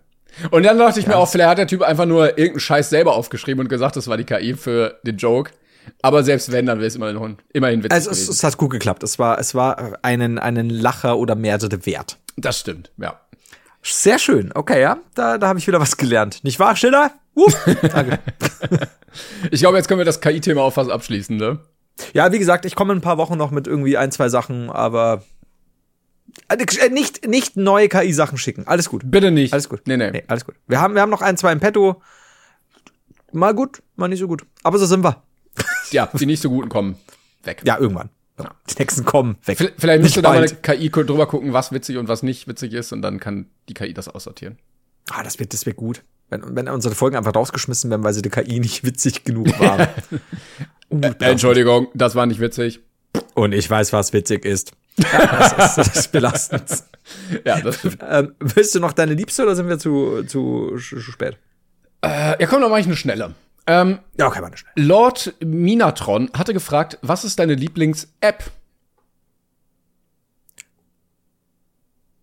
Und 0.50 0.64
dann 0.64 0.78
dachte 0.78 1.00
ich 1.00 1.06
mir 1.06 1.16
auch, 1.16 1.28
vielleicht 1.28 1.50
hat 1.50 1.58
der 1.58 1.66
Typ 1.66 1.82
einfach 1.82 2.06
nur 2.06 2.26
irgendeinen 2.30 2.60
Scheiß 2.60 2.90
selber 2.90 3.14
aufgeschrieben 3.14 3.60
und 3.60 3.68
gesagt, 3.68 3.96
das 3.96 4.08
war 4.08 4.16
die 4.16 4.24
KI 4.24 4.54
für 4.54 4.98
den 5.04 5.16
Joke. 5.16 5.52
Aber 6.00 6.22
selbst 6.22 6.52
wenn, 6.52 6.66
dann 6.66 6.78
wäre 6.78 6.86
es 6.88 6.94
immerhin, 6.94 7.38
immerhin 7.52 7.82
witzig 7.82 7.92
Also 7.92 8.10
es, 8.10 8.28
es 8.28 8.44
hat 8.44 8.56
gut 8.56 8.70
geklappt. 8.70 9.02
Es 9.02 9.18
war, 9.18 9.38
es 9.38 9.54
war 9.54 9.98
einen, 10.02 10.38
einen 10.38 10.70
Lacher 10.70 11.18
oder 11.18 11.34
mehrere 11.34 11.84
wert. 11.86 12.18
Das 12.36 12.60
stimmt, 12.60 12.90
ja. 12.98 13.20
Sehr 13.82 14.18
schön. 14.18 14.52
Okay, 14.54 14.80
ja, 14.80 14.98
da, 15.14 15.38
da 15.38 15.48
habe 15.48 15.58
ich 15.58 15.66
wieder 15.66 15.80
was 15.80 15.96
gelernt. 15.96 16.44
Nicht 16.44 16.60
wahr, 16.60 16.76
Schiller? 16.76 17.10
Danke. 17.82 18.20
Ich 19.50 19.60
glaube, 19.60 19.76
jetzt 19.76 19.88
können 19.88 19.98
wir 19.98 20.04
das 20.04 20.20
KI-Thema 20.20 20.62
auch 20.62 20.72
fast 20.72 20.90
abschließen, 20.90 21.36
ne? 21.36 21.58
ja, 22.12 22.32
wie 22.32 22.38
gesagt, 22.38 22.64
ich 22.64 22.74
komme 22.74 22.92
in 22.92 22.98
ein 22.98 23.02
paar 23.02 23.18
Wochen 23.18 23.36
noch 23.36 23.50
mit 23.50 23.66
irgendwie 23.66 23.96
ein, 23.96 24.12
zwei 24.12 24.28
Sachen, 24.28 24.70
aber 24.70 25.22
äh, 25.22 25.41
nicht, 26.90 27.26
nicht 27.26 27.56
neue 27.56 27.88
KI-Sachen 27.88 28.38
schicken. 28.38 28.66
Alles 28.66 28.88
gut. 28.88 29.02
Bitte 29.04 29.30
nicht. 29.30 29.52
Alles 29.52 29.68
gut. 29.68 29.82
Nee, 29.86 29.96
nee. 29.96 30.10
Nee, 30.10 30.24
alles 30.28 30.44
gut. 30.44 30.54
Wir 30.68 30.80
haben, 30.80 30.94
wir 30.94 31.00
haben 31.02 31.10
noch 31.10 31.22
ein, 31.22 31.36
zwei 31.36 31.52
im 31.52 31.60
Petto. 31.60 32.00
Mal 33.32 33.54
gut, 33.54 33.82
mal 33.96 34.08
nicht 34.08 34.18
so 34.20 34.28
gut. 34.28 34.44
Aber 34.62 34.78
so 34.78 34.86
sind 34.86 35.04
wir. 35.04 35.22
Ja, 35.90 36.08
die 36.12 36.24
nicht 36.24 36.40
so 36.40 36.48
guten 36.48 36.70
kommen. 36.70 36.96
Weg. 37.44 37.60
Ja, 37.64 37.78
irgendwann. 37.78 38.08
Die 38.70 38.74
nächsten 38.78 39.04
kommen 39.04 39.36
weg. 39.44 39.58
V- 39.58 39.68
Vielleicht 39.76 40.02
müsste 40.02 40.22
da 40.22 40.30
mal 40.30 40.38
eine. 40.38 40.46
KI 40.48 40.88
drüber 40.90 41.26
gucken, 41.26 41.52
was 41.52 41.70
witzig 41.70 41.98
und 41.98 42.08
was 42.08 42.22
nicht 42.22 42.48
witzig 42.48 42.72
ist, 42.72 42.92
und 42.92 43.02
dann 43.02 43.20
kann 43.20 43.50
die 43.68 43.74
KI 43.74 43.92
das 43.92 44.08
aussortieren. 44.08 44.58
Ah, 45.10 45.22
das 45.22 45.38
wird, 45.38 45.52
das 45.52 45.66
wird 45.66 45.76
gut. 45.76 46.02
Wenn, 46.30 46.56
wenn 46.56 46.66
unsere 46.70 46.94
Folgen 46.94 47.16
einfach 47.16 47.34
rausgeschmissen 47.34 47.90
werden, 47.90 48.02
weil 48.04 48.14
sie 48.14 48.22
der 48.22 48.32
KI 48.32 48.58
nicht 48.58 48.84
witzig 48.86 49.24
genug 49.24 49.48
waren. 49.60 49.88
Uh, 50.90 51.00
Äh, 51.00 51.14
Entschuldigung, 51.30 51.88
das 51.94 52.14
war 52.14 52.26
nicht 52.26 52.38
witzig. 52.40 52.80
Und 53.34 53.52
ich 53.52 53.68
weiß, 53.70 53.94
was 53.94 54.12
witzig 54.12 54.44
ist. 54.44 54.72
Ja, 54.98 55.48
das, 55.56 55.68
ist 55.68 55.78
das 55.78 55.96
ist 55.96 56.12
belastend. 56.12 56.64
Ja, 57.44 57.60
das 57.60 57.78
stimmt. 57.78 57.98
ähm, 58.08 58.34
willst 58.38 58.74
du 58.74 58.80
noch 58.80 58.92
deine 58.92 59.14
Liebste 59.14 59.42
oder 59.42 59.56
sind 59.56 59.68
wir 59.68 59.78
zu, 59.78 60.22
zu 60.24 60.78
spät? 60.78 61.36
äh, 62.02 62.40
ja, 62.40 62.46
komm, 62.46 62.60
dann 62.60 62.70
mach 62.70 62.78
ich 62.78 62.86
eine 62.86 62.96
schnelle. 62.96 63.34
Ähm, 63.66 63.98
Ja, 64.18 64.26
okay, 64.28 64.40
warte 64.42 64.56
schnell. 64.56 64.72
Lord 64.76 65.34
Minatron 65.40 66.30
hatte 66.34 66.52
gefragt, 66.52 66.98
was 67.02 67.24
ist 67.24 67.38
deine 67.38 67.54
Lieblings-App? 67.54 68.44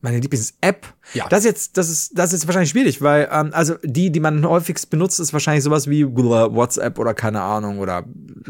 Meine 0.02 0.20
Lieblings-App. 0.20 0.86
Ja. 1.14 1.28
Das 1.28 1.40
ist 1.40 1.46
jetzt, 1.46 1.78
das 1.78 1.90
ist, 1.90 2.18
das 2.18 2.32
ist 2.32 2.48
wahrscheinlich 2.48 2.70
schwierig, 2.70 3.02
weil, 3.02 3.28
ähm, 3.32 3.50
also 3.54 3.76
die, 3.84 4.12
die 4.12 4.22
man 4.22 4.48
häufigst 4.48 4.90
benutzt, 4.90 5.20
ist 5.20 5.34
wahrscheinlich 5.34 5.64
sowas 5.64 5.90
wie 5.90 6.06
WhatsApp 6.08 6.98
oder 7.00 7.14
keine 7.14 7.42
Ahnung 7.42 7.80
oder 7.80 8.06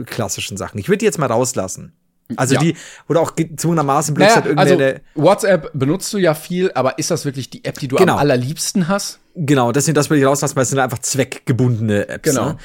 klassischen 0.05 0.57
Sachen. 0.57 0.77
Ich 0.77 0.87
würde 0.89 0.99
die 0.99 1.05
jetzt 1.05 1.17
mal 1.17 1.25
rauslassen. 1.25 1.93
Also 2.35 2.55
Ja. 2.55 2.59
die, 2.61 2.75
oder 3.07 3.21
auch 3.21 3.35
gezwungenermaßen 3.35 4.13
blöd 4.13 4.27
Naja, 4.27 4.35
hat 4.45 4.57
also 4.57 4.77
WhatsApp 5.15 5.71
benutzt 5.73 6.13
du 6.13 6.17
ja 6.19 6.33
viel, 6.35 6.71
aber 6.73 6.99
ist 6.99 7.09
das 7.11 7.25
wirklich 7.25 7.49
die 7.49 7.65
App, 7.65 7.79
die 7.79 7.87
du 7.87 7.95
Genau. 7.95 8.13
am 8.13 8.19
allerliebsten 8.19 8.87
hast? 8.87 9.19
genau, 9.35 9.71
deswegen, 9.71 9.95
das 9.95 10.09
würde 10.09 10.19
ich 10.21 10.25
rauslassen, 10.27 10.55
weil 10.55 10.63
es 10.63 10.69
sind 10.69 10.79
einfach 10.79 10.99
zweckgebundene 10.99 12.07
Apps. 12.09 12.29
Genau. 12.29 12.49
Ne? 12.49 12.57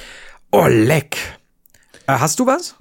Oh, 0.50 0.66
leck. 0.68 1.16
Äh, 2.06 2.12
hast 2.18 2.38
du 2.40 2.46
was? 2.46 2.74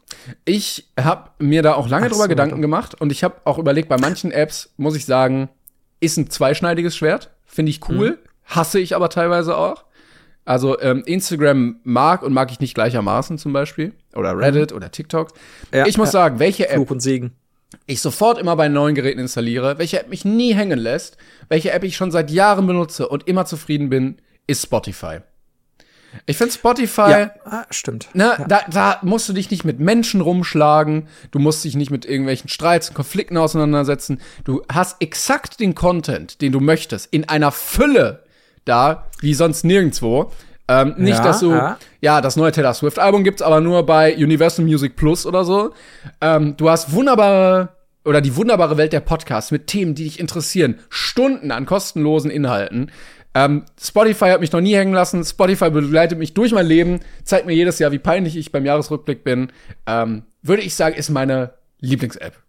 Ich 0.45 0.89
habe 0.99 1.29
mir 1.39 1.61
da 1.61 1.75
auch 1.75 1.87
lange 1.87 2.07
Ach 2.07 2.09
drüber 2.11 2.23
so, 2.23 2.29
Gedanken 2.29 2.55
doch. 2.55 2.61
gemacht 2.61 2.99
und 2.99 3.11
ich 3.11 3.23
habe 3.23 3.35
auch 3.45 3.57
überlegt, 3.59 3.87
bei 3.89 3.97
manchen 3.97 4.31
Apps 4.31 4.71
muss 4.77 4.95
ich 4.95 5.05
sagen, 5.05 5.49
ist 5.99 6.17
ein 6.17 6.29
zweischneidiges 6.29 6.95
Schwert, 6.97 7.31
finde 7.45 7.69
ich 7.69 7.87
cool, 7.87 8.11
Mhm. 8.11 8.17
hasse 8.45 8.79
ich 8.79 8.95
aber 8.95 9.09
teilweise 9.09 9.55
auch. 9.55 9.85
Also 10.45 10.79
ähm, 10.81 11.03
Instagram 11.05 11.77
mag 11.83 12.21
und 12.21 12.33
mag 12.33 12.51
ich 12.51 12.59
nicht 12.59 12.73
gleichermaßen 12.73 13.37
zum 13.37 13.53
Beispiel 13.53 13.93
oder 14.13 14.37
Reddit 14.37 14.73
oder 14.73 14.91
TikTok. 14.91 15.33
Mhm. 15.71 15.77
Ja, 15.77 15.85
ich 15.85 15.97
muss 15.97 16.09
ja. 16.09 16.13
sagen, 16.13 16.39
welche 16.39 16.67
App 16.69 16.75
Fluch 16.75 16.91
und 16.91 16.99
Segen. 16.99 17.31
ich 17.85 18.01
sofort 18.01 18.37
immer 18.37 18.55
bei 18.55 18.67
neuen 18.67 18.95
Geräten 18.95 19.19
installiere, 19.19 19.77
welche 19.77 19.99
App 19.99 20.09
mich 20.09 20.25
nie 20.25 20.53
hängen 20.53 20.79
lässt, 20.79 21.17
welche 21.47 21.71
App 21.71 21.83
ich 21.83 21.95
schon 21.95 22.11
seit 22.11 22.29
Jahren 22.29 22.67
benutze 22.67 23.07
und 23.07 23.27
immer 23.27 23.45
zufrieden 23.45 23.89
bin, 23.89 24.17
ist 24.45 24.63
Spotify. 24.63 25.19
Ich 26.25 26.37
finde 26.37 26.53
Spotify 26.53 27.09
Ja, 27.09 27.31
ah, 27.45 27.65
stimmt. 27.69 28.09
Ne, 28.13 28.37
da, 28.47 28.61
da 28.69 28.99
musst 29.01 29.27
du 29.29 29.33
dich 29.33 29.49
nicht 29.49 29.63
mit 29.63 29.79
Menschen 29.79 30.21
rumschlagen, 30.21 31.07
du 31.31 31.39
musst 31.39 31.63
dich 31.63 31.75
nicht 31.75 31.89
mit 31.89 32.05
irgendwelchen 32.05 32.49
Streits 32.49 32.89
und 32.89 32.95
Konflikten 32.95 33.37
auseinandersetzen. 33.37 34.19
Du 34.43 34.61
hast 34.71 35.01
exakt 35.01 35.59
den 35.59 35.73
Content, 35.73 36.41
den 36.41 36.51
du 36.51 36.59
möchtest, 36.59 37.11
in 37.11 37.27
einer 37.29 37.51
Fülle 37.51 38.22
da, 38.65 39.05
wie 39.19 39.33
sonst 39.33 39.63
nirgendwo. 39.63 40.31
Ähm, 40.67 40.95
nicht, 40.97 41.17
Ja, 41.17 41.23
dass 41.23 41.39
du, 41.41 41.51
ja. 41.51 41.77
ja. 42.01 42.21
das 42.21 42.35
neue 42.35 42.51
Taylor 42.51 42.73
Swift-Album 42.73 43.23
gibt's 43.23 43.41
aber 43.41 43.59
nur 43.59 43.85
bei 43.85 44.15
Universal 44.15 44.65
Music 44.65 44.95
Plus 44.95 45.25
oder 45.25 45.43
so. 45.43 45.73
Ähm, 46.21 46.55
du 46.55 46.69
hast 46.69 46.93
wunderbare 46.93 47.69
oder 48.05 48.21
die 48.21 48.35
wunderbare 48.35 48.77
Welt 48.77 48.93
der 48.93 48.99
Podcasts 48.99 49.51
mit 49.51 49.67
Themen, 49.67 49.95
die 49.95 50.05
dich 50.05 50.19
interessieren. 50.19 50.79
Stunden 50.89 51.51
an 51.51 51.65
kostenlosen 51.65 52.31
Inhalten. 52.31 52.91
Ähm, 53.35 53.63
Spotify 53.81 54.29
hat 54.29 54.41
mich 54.41 54.51
noch 54.51 54.61
nie 54.61 54.75
hängen 54.75 54.93
lassen. 54.93 55.23
Spotify 55.23 55.69
begleitet 55.69 56.19
mich 56.19 56.33
durch 56.33 56.51
mein 56.51 56.65
Leben, 56.67 56.99
zeigt 57.23 57.45
mir 57.45 57.53
jedes 57.53 57.79
Jahr, 57.79 57.91
wie 57.91 57.99
peinlich 57.99 58.35
ich 58.35 58.51
beim 58.51 58.65
Jahresrückblick 58.65 59.23
bin. 59.23 59.51
Ähm, 59.87 60.23
würde 60.41 60.61
ich 60.61 60.75
sagen, 60.75 60.95
ist 60.95 61.09
meine 61.09 61.53
Lieblings-App. 61.79 62.42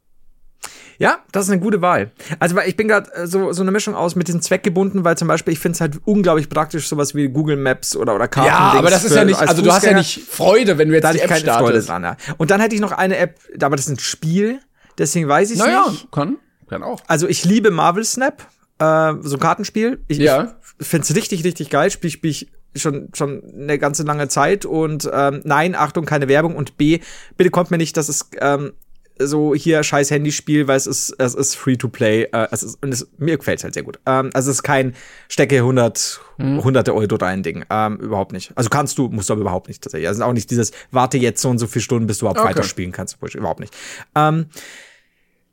Ja, 0.99 1.19
das 1.33 1.47
ist 1.47 1.51
eine 1.51 1.61
gute 1.61 1.81
Wahl. 1.83 2.13
Also 2.39 2.55
weil 2.57 2.69
ich 2.69 2.77
bin 2.77 2.89
gerade 2.89 3.13
äh, 3.15 3.27
so 3.27 3.53
so 3.53 3.63
eine 3.63 3.71
Mischung 3.71 3.95
aus 3.95 4.17
mit 4.17 4.29
diesen 4.29 4.43
zweckgebunden, 4.43 5.05
weil 5.05 5.17
zum 5.19 5.29
Beispiel 5.29 5.53
ich 5.53 5.59
finde 5.59 5.75
es 5.77 5.81
halt 5.81 5.99
unglaublich 6.05 6.49
praktisch 6.49 6.89
sowas 6.89 7.15
wie 7.15 7.29
Google 7.29 7.57
Maps 7.57 7.97
oder 7.97 8.15
oder 8.15 8.29
Karten. 8.29 8.49
Ja, 8.49 8.59
aber 8.79 8.91
das 8.91 9.05
ist 9.05 9.15
ja 9.15 9.25
nicht, 9.25 9.39
also 9.41 9.63
du 9.63 9.73
hast 9.73 9.85
ja 9.85 9.93
nicht 9.95 10.21
Freude, 10.29 10.79
wenn 10.79 10.89
du 10.89 10.95
jetzt 10.95 11.05
da 11.05 11.13
die 11.13 11.21
App 11.21 11.29
keine 11.29 11.41
Freude 11.45 11.83
startest. 11.83 11.89
dran. 11.89 12.03
Ja. 12.05 12.17
Und 12.39 12.51
dann 12.51 12.61
hätte 12.61 12.75
ich 12.75 12.81
noch 12.81 12.93
eine 12.93 13.17
App, 13.17 13.39
aber 13.63 13.77
das 13.77 13.87
ist 13.87 13.93
ein 13.93 13.99
Spiel, 13.99 14.61
deswegen 14.99 15.29
weiß 15.29 15.51
ich 15.51 15.59
Naja, 15.59 15.87
nicht. 15.91 16.11
kann, 16.13 16.37
kann 16.69 16.83
auch. 16.83 17.01
Also 17.07 17.27
ich 17.29 17.45
liebe 17.45 17.71
Marvel 17.71 18.05
Snap, 18.05 18.43
äh, 18.79 19.13
so 19.21 19.37
ein 19.37 19.41
Kartenspiel. 19.41 20.03
Ich, 20.09 20.19
Ja. 20.19 20.57
ich 20.79 20.87
finde 20.87 21.05
es 21.09 21.15
richtig, 21.17 21.45
richtig 21.45 21.71
geil. 21.71 21.91
Spiel 21.91 22.11
spiel 22.11 22.31
ich 22.31 22.51
schon 22.77 23.09
schon 23.15 23.43
eine 23.57 23.79
ganze 23.79 24.03
lange 24.03 24.27
Zeit 24.29 24.65
und 24.65 25.09
ähm, 25.13 25.43
nein, 25.45 25.77
Achtung, 25.77 26.07
keine 26.07 26.27
Werbung 26.27 26.57
und 26.57 26.77
B, 26.77 26.99
bitte 27.37 27.51
kommt 27.51 27.71
mir 27.71 27.79
nicht, 27.79 27.97
dass 27.97 28.09
es 28.09 28.29
ähm, 28.41 28.73
so 29.19 29.55
hier 29.55 29.83
scheiß 29.83 30.11
Handyspiel, 30.11 30.67
weil 30.67 30.77
es 30.77 30.87
ist 30.87 31.15
es 31.19 31.35
ist 31.35 31.55
free 31.55 31.77
to 31.77 31.89
play. 31.89 32.25
Äh, 32.33 32.49
es 32.51 32.63
ist 32.63 32.83
und 32.83 32.93
es, 32.93 33.07
mir 33.19 33.37
gefällt's 33.37 33.63
halt 33.65 33.75
sehr 33.75 33.83
gut. 33.83 33.99
Ähm, 34.07 34.31
also 34.35 34.51
es 34.51 34.57
ist 34.59 34.63
kein 34.63 34.95
stecke 35.29 35.57
100 35.57 36.21
hunderte 36.39 36.95
Euro 36.95 37.15
rein 37.15 37.43
Ding, 37.45 37.65
ähm, 37.71 37.97
überhaupt 37.99 38.33
nicht. 38.33 38.51
Also 38.57 38.69
kannst 38.71 38.99
du, 38.99 39.09
musst 39.09 39.29
du 39.29 39.35
aber 39.35 39.43
überhaupt 39.43 39.69
nicht 39.69 39.83
tatsächlich. 39.83 40.09
Also 40.09 40.25
auch 40.25 40.33
nicht 40.33 40.51
dieses 40.51 40.73
warte 40.91 41.17
jetzt 41.19 41.41
so 41.41 41.49
und 41.49 41.59
so 41.59 41.67
viele 41.69 41.83
Stunden, 41.83 42.07
bis 42.09 42.19
du 42.19 42.25
überhaupt 42.25 42.41
Okay. 42.41 42.49
weiterspielen 42.49 42.91
kannst, 42.91 43.19
überhaupt 43.35 43.61
nicht. 43.61 43.73
Ähm, 44.17 44.47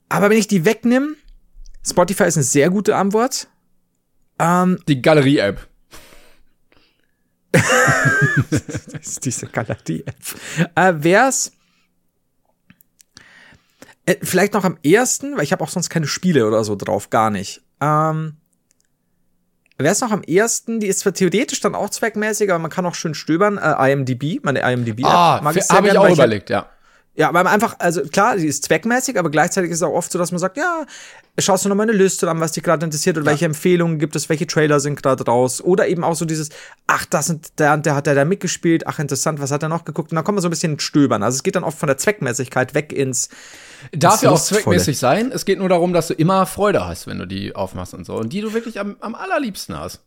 aber 0.09 0.30
wenn 0.30 0.38
ich 0.38 0.47
die 0.47 0.66
wegnehme, 0.66 1.16
Spotify 1.86 2.24
ist 2.26 2.38
eine 2.38 2.43
sehr 2.43 2.70
gute 2.70 2.95
Antwort. 2.95 3.47
Ähm, 4.39 4.80
Die 4.88 5.01
Galerie-App. 5.01 5.68
diese 9.24 9.47
Galerie-App. 9.47 10.16
Äh, 10.76 10.93
wär's 10.97 11.51
vielleicht 14.22 14.53
noch 14.53 14.64
am 14.64 14.78
ersten, 14.84 15.38
weil 15.38 15.43
ich 15.43 15.51
habe 15.51 15.64
auch 15.64 15.70
sonst 15.70 15.89
keine 15.89 16.07
Spiele 16.07 16.47
oder 16.47 16.64
so 16.64 16.76
drauf, 16.76 17.09
gar 17.09 17.30
nicht. 17.30 17.62
Ähm, 17.80 18.38
wär's 19.78 20.01
noch 20.01 20.12
am 20.12 20.24
ersten, 20.24 20.80
die 20.80 20.88
ist 20.88 20.99
zwar 20.99 21.14
theoretisch 21.14 21.59
dann 21.62 21.76
auch 21.76 21.89
zweckmäßig, 21.89 22.49
aber 22.49 22.59
man 22.59 22.72
kann 22.72 22.86
auch 22.86 22.95
schön 22.95 23.14
stöbern. 23.14 23.57
Äh, 23.57 23.91
IMDb, 23.91 24.43
meine 24.43 24.59
IMDb. 24.62 25.03
Ah, 25.05 25.39
mag 25.43 25.55
ich 25.55 25.64
sehr 25.64 25.78
habe 25.78 25.88
ich 25.88 25.97
auch 25.97 26.03
halt 26.03 26.14
überlegt, 26.14 26.49
ja. 26.49 26.68
Ja, 27.14 27.34
weil 27.34 27.43
man 27.43 27.53
einfach, 27.53 27.76
also 27.80 28.03
klar, 28.03 28.38
die 28.38 28.47
ist 28.47 28.64
zweckmäßig, 28.64 29.20
aber 29.20 29.30
gleichzeitig 29.30 29.70
ist 29.72 29.78
es 29.78 29.84
auch 29.84 29.93
oft 29.93 30.12
so, 30.12 30.18
dass 30.18 30.32
man 30.32 30.39
sagt, 30.39 30.55
ja, 30.55 30.86
schaust 31.38 31.66
du 31.66 31.70
noch 31.70 31.76
mal 31.76 31.84
eine 31.84 31.91
Liste 31.91 32.30
an, 32.30 32.39
was 32.39 32.53
dich 32.53 32.64
gerade 32.64 32.86
interessiert 32.86 33.18
oder 33.18 33.26
welche 33.26 33.45
Empfehlungen 33.45 33.99
gibt 33.99 34.16
es, 34.16 34.30
welche 34.30 34.47
Trailer 34.47 34.80
sind 34.80 35.01
gerade 35.01 35.26
raus 35.26 35.62
oder 35.62 35.89
eben 35.89 36.05
auch 36.05 36.16
so 36.16 36.24
dieses, 36.24 36.49
ach, 36.88 37.05
das 37.05 37.28
sind, 37.28 37.59
der, 37.59 37.76
der 37.78 37.95
hat 37.95 38.07
der 38.07 38.16
da 38.16 38.24
mitgespielt, 38.24 38.88
ach, 38.88 38.99
interessant, 38.99 39.41
was 39.41 39.51
hat 39.51 39.62
er 39.62 39.68
noch 39.70 39.84
geguckt 39.84 40.12
und 40.12 40.16
dann 40.16 40.24
kommt 40.24 40.38
man 40.38 40.41
so 40.41 40.47
ein 40.47 40.51
bisschen 40.51 40.80
stöbern. 40.80 41.22
Also 41.22 41.36
es 41.36 41.43
geht 41.43 41.57
dann 41.57 41.66
oft 41.66 41.78
von 41.78 41.88
der 41.88 41.97
Zweckmäßigkeit 41.97 42.74
weg 42.76 42.93
ins, 42.93 43.30
Darf 43.91 44.22
ja 44.22 44.30
auch 44.30 44.41
zweckmäßig 44.41 44.97
sein. 44.97 45.32
Es 45.32 45.45
geht 45.45 45.59
nur 45.59 45.70
darum, 45.70 45.93
dass 45.93 46.07
du 46.07 46.14
immer 46.14 46.45
Freude 46.45 46.86
hast, 46.86 47.07
wenn 47.07 47.18
du 47.20 47.26
die 47.26 47.55
aufmachst 47.55 47.93
und 47.93 48.05
so. 48.05 48.16
Und 48.16 48.32
die 48.32 48.41
du 48.41 48.53
wirklich 48.53 48.80
am, 48.80 48.95
am 48.99 49.16
allerliebsten 49.16 49.78
hast. 49.78 50.01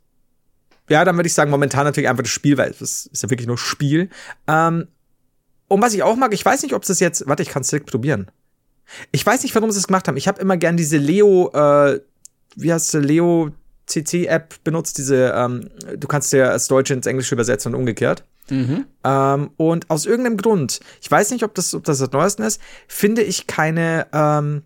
Ja, 0.89 1.05
dann 1.05 1.17
würde 1.17 1.27
ich 1.27 1.35
sagen, 1.35 1.51
momentan 1.51 1.85
natürlich 1.85 2.09
einfach 2.09 2.23
das 2.23 2.31
Spiel, 2.31 2.59
weil 2.59 2.71
es 2.71 3.07
ist 3.07 3.23
ja 3.23 3.31
wirklich 3.31 3.47
nur 3.47 3.59
Spiel. 3.59 4.11
Ähm, 4.47 4.89
und 5.75 5.83
was 5.83 5.95
ich 5.95 6.03
auch 6.03 6.16
mag, 6.16 6.33
ich 6.33 6.45
weiß 6.45 6.62
nicht, 6.62 6.75
ob 6.75 6.83
es 6.83 6.89
das 6.89 7.01
jetzt, 7.01 7.27
warte, 7.27 7.43
ich 7.43 7.49
kann 7.51 7.62
es 7.62 7.68
direkt 7.68 7.91
probieren. 7.91 8.31
Ich 9.12 9.25
weiß 9.25 9.43
nicht, 9.43 9.55
warum 9.55 9.70
sie 9.70 9.79
es 9.79 9.87
gemacht 9.87 10.09
haben. 10.09 10.16
Ich 10.16 10.29
habe 10.29 10.41
immer 10.41 10.57
gern 10.57 10.77
diese 10.77 10.97
Leo, 10.99 11.51
äh, 11.53 12.01
wie 12.57 12.72
heißt 12.72 12.91
sie, 12.91 13.01
Leo 13.01 13.51
CC-App 13.87 14.62
benutzt, 14.64 14.99
diese, 14.99 15.33
ähm, 15.37 15.68
du 15.97 16.07
kannst 16.09 16.33
ja 16.33 16.53
das 16.53 16.68
Deutsche 16.68 16.95
ins 16.95 17.07
Englische 17.07 17.35
übersetzen 17.35 17.75
und 17.75 17.81
umgekehrt. 17.81 18.25
Ähm, 19.05 19.51
und 19.57 19.91
aus 19.91 20.05
irgendeinem 20.07 20.37
Grund, 20.37 20.81
ich 21.01 21.11
weiß 21.11 21.31
nicht, 21.31 21.45
ob 21.45 21.55
das, 21.55 21.75
ob 21.75 21.85
das 21.85 21.99
das 21.99 22.11
Neueste 22.12 22.45
ist, 22.45 22.61
finde 22.89 23.22
ich 23.22 23.47
keine, 23.47 24.07
ähm, 24.12 24.62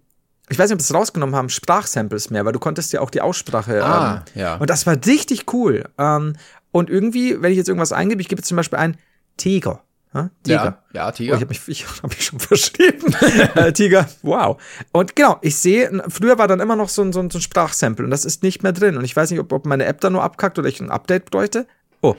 ich 0.50 0.58
weiß 0.58 0.70
nicht, 0.70 0.74
ob 0.76 0.82
sie 0.82 0.92
es 0.92 0.94
rausgenommen 0.94 1.36
haben, 1.36 1.48
Sprachsamples 1.48 2.30
mehr, 2.30 2.44
weil 2.44 2.52
du 2.52 2.58
konntest 2.58 2.92
ja 2.92 3.00
auch 3.00 3.10
die 3.10 3.20
Aussprache. 3.20 3.84
Ah, 3.84 4.24
ähm, 4.34 4.40
ja. 4.40 4.56
Und 4.56 4.68
das 4.70 4.86
war 4.86 4.96
richtig 5.06 5.52
cool. 5.52 5.84
Ähm, 5.98 6.34
Und 6.70 6.90
irgendwie, 6.90 7.40
wenn 7.40 7.50
ich 7.52 7.56
jetzt 7.56 7.68
irgendwas 7.68 7.92
eingebe, 7.92 8.20
ich 8.20 8.28
gebe 8.28 8.40
jetzt 8.40 8.48
zum 8.48 8.56
Beispiel 8.56 8.78
ein 8.78 8.96
Tiger. 9.36 9.82
Ja, 10.14 10.30
Tiger. 10.42 10.54
Ja, 10.54 10.84
ja 10.94 11.08
Oh, 11.08 11.10
Tiger. 11.12 11.34
ich 11.34 11.40
habe 11.40 11.48
mich, 11.48 11.68
ich 11.68 11.86
hab 12.02 12.08
mich 12.10 12.24
schon 12.24 12.40
verschrieben. 12.40 13.14
äh, 13.54 13.72
Tiger, 13.72 14.08
wow. 14.22 14.60
Und 14.92 15.14
genau, 15.16 15.38
ich 15.42 15.56
sehe, 15.56 16.02
früher 16.08 16.38
war 16.38 16.48
dann 16.48 16.60
immer 16.60 16.76
noch 16.76 16.88
so 16.88 17.02
ein, 17.02 17.12
so 17.12 17.20
ein, 17.20 17.30
so 17.30 17.38
ein 17.38 17.42
Sprachsample 17.42 18.04
und 18.04 18.10
das 18.10 18.24
ist 18.24 18.42
nicht 18.42 18.62
mehr 18.62 18.72
drin. 18.72 18.96
Und 18.96 19.04
ich 19.04 19.14
weiß 19.14 19.30
nicht, 19.30 19.40
ob, 19.40 19.52
ob 19.52 19.66
meine 19.66 19.84
App 19.84 20.00
da 20.00 20.10
nur 20.10 20.22
abkackt 20.22 20.58
oder 20.58 20.68
ich 20.68 20.80
ein 20.80 20.90
Update 20.90 21.30
bräuchte. 21.30 21.66
Oh, 22.00 22.16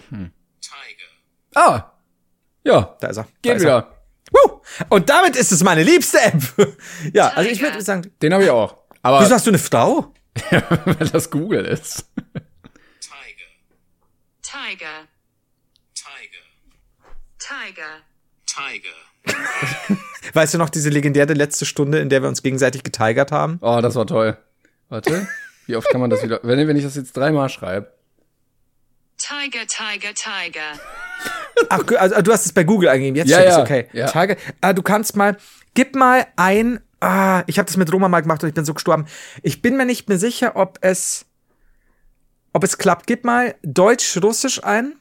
ah, 1.55 1.91
ja, 2.63 2.95
da 2.99 3.07
ist 3.07 3.17
er. 3.17 3.27
geht 3.41 3.55
ist 3.57 3.63
er. 3.63 3.77
wieder. 3.77 3.95
Woo! 4.31 4.61
Und 4.89 5.09
damit 5.09 5.35
ist 5.35 5.51
es 5.51 5.63
meine 5.63 5.83
liebste 5.83 6.21
App. 6.21 6.41
ja, 7.13 7.29
also 7.29 7.49
ich 7.49 7.61
würde 7.61 7.81
sagen, 7.81 8.11
Den 8.21 8.33
habe 8.33 8.43
ich 8.43 8.49
auch. 8.49 8.77
Aber 9.01 9.21
wieso 9.21 9.33
hast 9.33 9.47
du 9.47 9.51
eine 9.51 9.57
Frau? 9.57 10.13
weil 10.51 11.07
das 11.11 11.31
Google 11.31 11.65
ist. 11.65 12.05
Tiger. 12.99 13.47
Tiger. 14.41 15.07
Tiger. 17.49 18.03
Tiger. 18.45 19.97
Weißt 20.33 20.53
du 20.53 20.59
noch 20.59 20.69
diese 20.69 20.89
legendäre 20.89 21.33
letzte 21.33 21.65
Stunde, 21.65 21.97
in 21.99 22.09
der 22.09 22.21
wir 22.21 22.29
uns 22.29 22.43
gegenseitig 22.43 22.83
getigert 22.83 23.31
haben? 23.31 23.57
Oh, 23.61 23.79
das 23.81 23.95
war 23.95 24.05
toll. 24.05 24.37
Warte, 24.89 25.27
wie 25.65 25.75
oft 25.75 25.89
kann 25.89 25.99
man 25.99 26.11
das 26.11 26.21
wieder? 26.21 26.39
Wenn, 26.43 26.67
wenn 26.67 26.77
ich 26.77 26.83
das 26.83 26.95
jetzt 26.95 27.17
dreimal 27.17 27.49
schreibe. 27.49 27.91
Tiger, 29.17 29.65
Tiger, 29.67 30.13
Tiger. 30.13 30.79
Ach, 31.69 31.83
also 31.97 32.21
du 32.21 32.31
hast 32.31 32.45
es 32.45 32.53
bei 32.53 32.63
Google 32.63 32.89
eingegeben. 32.89 33.15
Jetzt 33.15 33.29
Ja, 33.29 33.39
ich's, 33.39 33.55
ja, 33.55 33.61
okay. 33.61 33.89
ja. 33.93 34.05
Tiger. 34.07 34.35
Ah, 34.61 34.73
du 34.73 34.83
kannst 34.83 35.15
mal, 35.15 35.35
gib 35.73 35.95
mal 35.95 36.27
ein. 36.35 36.81
Ah, 37.01 37.43
ich 37.47 37.57
habe 37.57 37.65
das 37.65 37.77
mit 37.77 37.91
Roma 37.91 38.09
mal 38.09 38.21
gemacht 38.21 38.43
und 38.43 38.49
ich 38.49 38.55
bin 38.55 38.65
so 38.65 38.75
gestorben. 38.75 39.07
Ich 39.41 39.63
bin 39.63 39.75
mir 39.75 39.85
nicht 39.85 40.07
mehr 40.07 40.19
sicher, 40.19 40.55
ob 40.55 40.77
es, 40.81 41.25
ob 42.53 42.63
es 42.63 42.77
klappt. 42.77 43.07
Gib 43.07 43.23
mal 43.23 43.55
Deutsch-Russisch 43.63 44.63
ein 44.63 44.98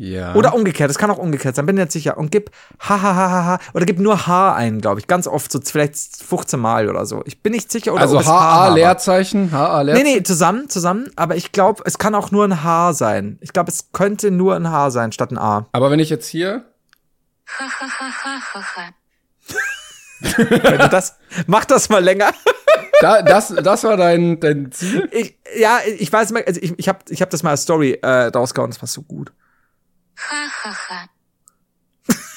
Ja. 0.00 0.34
oder 0.34 0.54
umgekehrt. 0.54 0.88
Das 0.90 0.98
kann 0.98 1.10
auch 1.10 1.18
umgekehrt 1.18 1.54
sein. 1.54 1.66
Bin 1.66 1.76
nicht 1.76 1.92
sicher. 1.92 2.16
Und 2.18 2.30
gib 2.32 2.50
ha 2.80 3.00
ha 3.00 3.14
ha 3.14 3.30
ha 3.30 3.44
ha 3.44 3.58
oder 3.74 3.84
gib 3.84 3.98
nur 4.00 4.26
H 4.26 4.54
ein, 4.54 4.80
glaube 4.80 5.00
ich. 5.00 5.06
Ganz 5.06 5.26
oft 5.26 5.52
so 5.52 5.60
vielleicht 5.62 5.96
15 6.22 6.58
Mal 6.58 6.88
oder 6.88 7.04
so. 7.06 7.22
Ich 7.26 7.42
bin 7.42 7.52
nicht 7.52 7.70
sicher. 7.70 7.92
Oder 7.92 8.02
also 8.02 8.18
HA 8.24 8.68
war. 8.68 8.74
Leerzeichen, 8.74 9.52
HA 9.52 9.84
Nee, 9.84 9.92
Leerzeichen. 9.92 10.16
nee, 10.16 10.22
zusammen, 10.22 10.68
zusammen. 10.68 11.10
Aber 11.16 11.36
ich 11.36 11.52
glaube, 11.52 11.82
es 11.84 11.98
kann 11.98 12.14
auch 12.14 12.30
nur 12.30 12.44
ein 12.44 12.62
H 12.64 12.94
sein. 12.94 13.38
Ich 13.40 13.52
glaube, 13.52 13.70
es 13.70 13.92
könnte 13.92 14.30
nur 14.30 14.56
ein 14.56 14.70
H 14.70 14.90
sein 14.90 15.12
statt 15.12 15.30
ein 15.30 15.38
A. 15.38 15.66
Aber 15.72 15.90
wenn 15.90 16.00
ich 16.00 16.10
jetzt 16.10 16.26
hier, 16.26 16.64
Wenn 20.20 20.78
du 20.78 20.88
das, 20.88 21.16
mach 21.46 21.64
das 21.64 21.88
mal 21.88 22.02
länger. 22.02 22.30
da, 23.00 23.22
das, 23.22 23.48
das 23.48 23.84
war 23.84 23.96
dein, 23.96 24.38
dein 24.40 24.70
Ziel? 24.70 25.08
Ich, 25.12 25.38
ja, 25.58 25.78
ich 25.98 26.12
weiß 26.12 26.32
mal, 26.32 26.44
also 26.46 26.60
ich, 26.62 26.74
ich 26.78 26.88
habe 26.88 26.98
ich 27.08 27.22
hab 27.22 27.30
das 27.30 27.42
mal 27.42 27.50
als 27.50 27.62
Story 27.62 27.98
äh, 28.02 28.26
rausgehauen, 28.26 28.70
das 28.70 28.80
war 28.82 28.86
so 28.88 29.02
gut. 29.02 29.32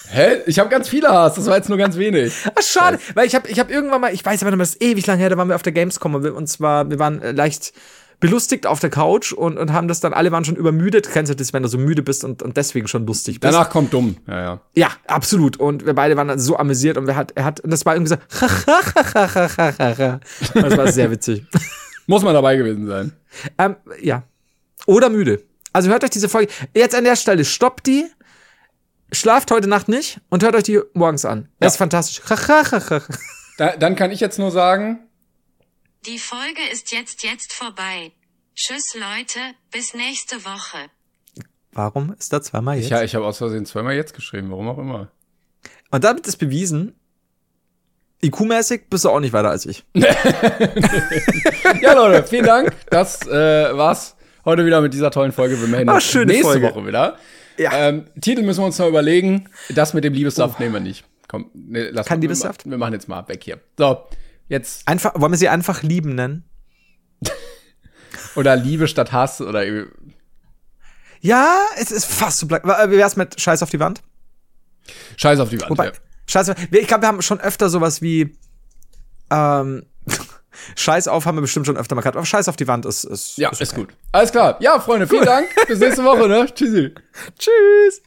Hä? 0.10 0.42
Ich 0.46 0.60
habe 0.60 0.70
ganz 0.70 0.90
viele 0.90 1.10
Ha's, 1.10 1.36
das 1.36 1.48
war 1.48 1.56
jetzt 1.56 1.70
nur 1.70 1.78
ganz 1.78 1.98
wenig. 1.98 2.34
Ach, 2.54 2.62
schade, 2.62 3.00
weil 3.16 3.26
ich 3.26 3.34
habe 3.34 3.50
ich 3.50 3.60
hab 3.60 3.72
irgendwann 3.72 4.02
mal, 4.02 4.14
ich 4.14 4.24
weiß 4.24 4.44
aber 4.44 4.52
nicht 4.52 4.62
das 4.62 4.76
ist 4.76 4.84
ewig 4.84 5.08
lang 5.08 5.18
her, 5.18 5.30
da 5.30 5.38
waren 5.38 5.48
wir 5.48 5.56
auf 5.56 5.64
der 5.64 5.74
Gamescom 5.74 6.14
und 6.14 6.24
wir, 6.24 6.36
und 6.36 6.48
zwar, 6.48 6.90
wir 6.90 7.00
waren 7.00 7.22
äh, 7.22 7.32
leicht 7.32 7.74
belustigt 8.20 8.68
auf 8.68 8.80
der 8.80 8.90
Couch 8.90 9.34
und, 9.34 9.58
und 9.58 9.74
haben 9.74 9.90
das 9.90 10.00
dann, 10.00 10.14
alle 10.14 10.32
waren 10.32 10.46
schon 10.46 10.56
übermüdet. 10.56 11.10
Kennst 11.12 11.30
du 11.30 11.36
das, 11.36 11.52
wenn 11.52 11.64
du 11.64 11.68
so 11.68 11.78
müde 11.78 12.04
bist 12.04 12.24
und, 12.24 12.42
und 12.42 12.56
deswegen 12.56 12.88
schon 12.88 13.06
lustig 13.06 13.42
bist? 13.42 13.54
Danach 13.54 13.70
kommt 13.70 13.94
dumm. 13.94 14.16
Ja, 14.28 14.40
ja. 14.40 14.62
Ja, 14.76 14.92
absolut. 15.08 15.58
Und 15.58 15.86
wir 15.86 15.94
beide 15.94 16.16
waren 16.16 16.30
dann 16.30 16.40
so 16.40 16.58
amüsiert 16.58 16.98
und 16.98 17.06
wir 17.06 17.18
hat, 17.18 17.34
er 17.36 17.44
hat, 17.44 17.60
und 17.60 17.72
das 17.72 17.86
war 17.86 17.96
irgendwie 17.96 18.12
so, 18.12 18.16
das 18.40 18.66
war 20.78 20.90
sehr 20.90 21.12
witzig. 21.12 21.46
Muss 22.08 22.24
man 22.24 22.34
dabei 22.34 22.56
gewesen 22.56 22.88
sein. 22.88 23.12
Ähm, 23.58 23.76
ja. 24.02 24.24
Oder 24.86 25.10
müde. 25.10 25.44
Also 25.74 25.90
hört 25.90 26.04
euch 26.04 26.12
diese 26.12 26.30
Folge. 26.30 26.52
Jetzt 26.76 26.96
an 26.96 27.04
der 27.04 27.16
Stelle, 27.16 27.44
stoppt 27.44 27.88
die. 27.88 28.06
Schlaft 29.12 29.52
heute 29.52 29.68
Nacht 29.68 29.90
nicht 29.90 30.20
und 30.30 30.44
hört 30.44 30.56
euch 30.56 30.64
die 30.64 30.80
morgens 30.94 31.26
an. 31.26 31.50
Das 31.60 31.74
ist 31.74 31.78
fantastisch. 31.78 32.22
Da, 33.58 33.78
dann 33.78 33.96
kann 33.96 34.10
ich 34.10 34.20
jetzt 34.20 34.40
nur 34.40 34.50
sagen, 34.50 35.08
Die 36.08 36.18
Folge 36.18 36.62
ist 36.72 36.92
jetzt 36.92 37.24
jetzt 37.24 37.54
vorbei. 37.54 38.12
Tschüss 38.56 38.96
Leute, 38.96 39.40
bis 39.72 39.94
nächste 39.94 40.44
Woche. 40.44 40.90
Warum 41.72 42.16
ist 42.18 42.34
da 42.34 42.42
zweimal 42.42 42.78
jetzt? 42.78 42.86
ich, 42.86 42.92
ja, 42.92 43.04
ich 43.04 43.14
habe 43.14 43.26
aus 43.26 43.38
Versehen 43.38 43.66
zweimal 43.68 43.94
jetzt 43.96 44.14
geschrieben, 44.16 44.50
warum 44.50 44.68
auch 44.70 44.78
immer. 44.80 45.12
Und 45.92 46.04
damit 46.04 46.26
ist 46.26 46.38
bewiesen, 46.38 46.96
IQ-mäßig 48.24 48.90
bist 48.90 49.06
du 49.06 49.10
auch 49.10 49.20
nicht 49.20 49.34
weiter 49.34 49.50
als 49.50 49.66
ich. 49.68 49.84
Ja, 51.82 51.94
Leute, 51.94 52.28
vielen 52.28 52.46
Dank. 52.46 52.74
Das 52.90 53.26
äh, 53.28 53.76
war's 53.78 54.16
heute 54.46 54.66
wieder 54.66 54.82
mit 54.82 54.94
dieser 54.94 55.12
tollen 55.12 55.32
Folge. 55.32 55.60
Wir 55.60 55.68
melden 55.68 55.90
Ah, 55.90 55.96
uns 55.96 56.04
schöne 56.04 56.28
nächste 56.34 56.46
Folge. 56.52 56.68
Woche 56.70 56.86
wieder. 56.88 57.18
Ja. 57.58 57.72
Ähm, 57.74 58.06
Titel 58.20 58.42
müssen 58.44 58.62
wir 58.62 58.66
uns 58.66 58.78
noch 58.80 58.88
überlegen. 58.88 59.50
Das 59.70 59.94
mit 59.94 60.04
dem 60.04 60.14
Liebessaft 60.14 60.60
nehmen 60.60 60.74
wir 60.74 60.80
nicht. 60.80 61.06
Komm, 61.28 61.50
nee, 61.54 61.90
lass 61.92 62.06
Kein 62.08 62.20
mal. 62.20 62.22
Liebessaft? 62.24 62.66
Wir, 62.66 62.72
wir 62.72 62.78
machen 62.78 62.94
jetzt 62.94 63.08
mal 63.08 63.28
weg 63.28 63.44
hier. 63.44 63.60
So, 63.78 64.04
jetzt. 64.48 64.88
Einfach, 64.88 65.14
wollen 65.20 65.32
wir 65.32 65.38
sie 65.38 65.50
einfach 65.50 65.84
lieben 65.84 66.16
nennen? 66.16 66.44
Oder 68.36 68.56
Liebe 68.56 68.88
statt 68.88 69.12
Hass 69.12 69.42
oder 69.42 69.64
Ja, 71.22 71.58
es 71.78 71.92
ist 71.92 72.06
fast 72.06 72.40
so 72.40 72.48
black. 72.48 72.66
Wie 72.66 72.98
wär's 72.98 73.16
mit 73.16 73.40
Scheiß 73.40 73.62
auf 73.64 73.70
die 73.70 73.80
Wand? 73.80 74.02
Scheiß 75.18 75.40
auf 75.40 75.50
die 75.50 75.62
Wand. 75.62 75.70
Wobei, 75.70 75.86
ja. 75.88 75.92
Scheiß 76.26 76.50
auf, 76.50 76.56
ich 76.72 76.88
glaube, 76.88 77.04
wir 77.04 77.08
haben 77.08 77.22
schon 77.22 77.40
öfter 77.40 77.70
sowas 77.70 78.02
wie, 78.02 78.36
ähm, 79.30 79.86
Scheiß 80.76 81.08
auf 81.08 81.26
haben 81.26 81.38
wir 81.38 81.42
bestimmt 81.42 81.66
schon 81.66 81.78
öfter 81.78 81.96
mal 81.96 82.02
gehabt. 82.02 82.18
Aber 82.18 82.26
Scheiß 82.26 82.48
auf 82.50 82.56
die 82.56 82.68
Wand 82.68 82.86
ist, 82.86 83.04
ist, 83.04 83.38
Ja, 83.38 83.50
ist 83.50 83.62
ist 83.62 83.76
gut. 83.76 83.90
Alles 84.12 84.32
klar. 84.32 84.58
Ja, 84.60 84.80
Freunde, 84.80 85.08
vielen 85.08 85.26
Dank. 85.26 85.48
Bis 85.68 85.80
nächste 85.80 86.04
Woche, 86.04 86.28
ne? 86.28 86.46
Tschüssi. 86.54 86.94
Tschüss. 87.38 88.02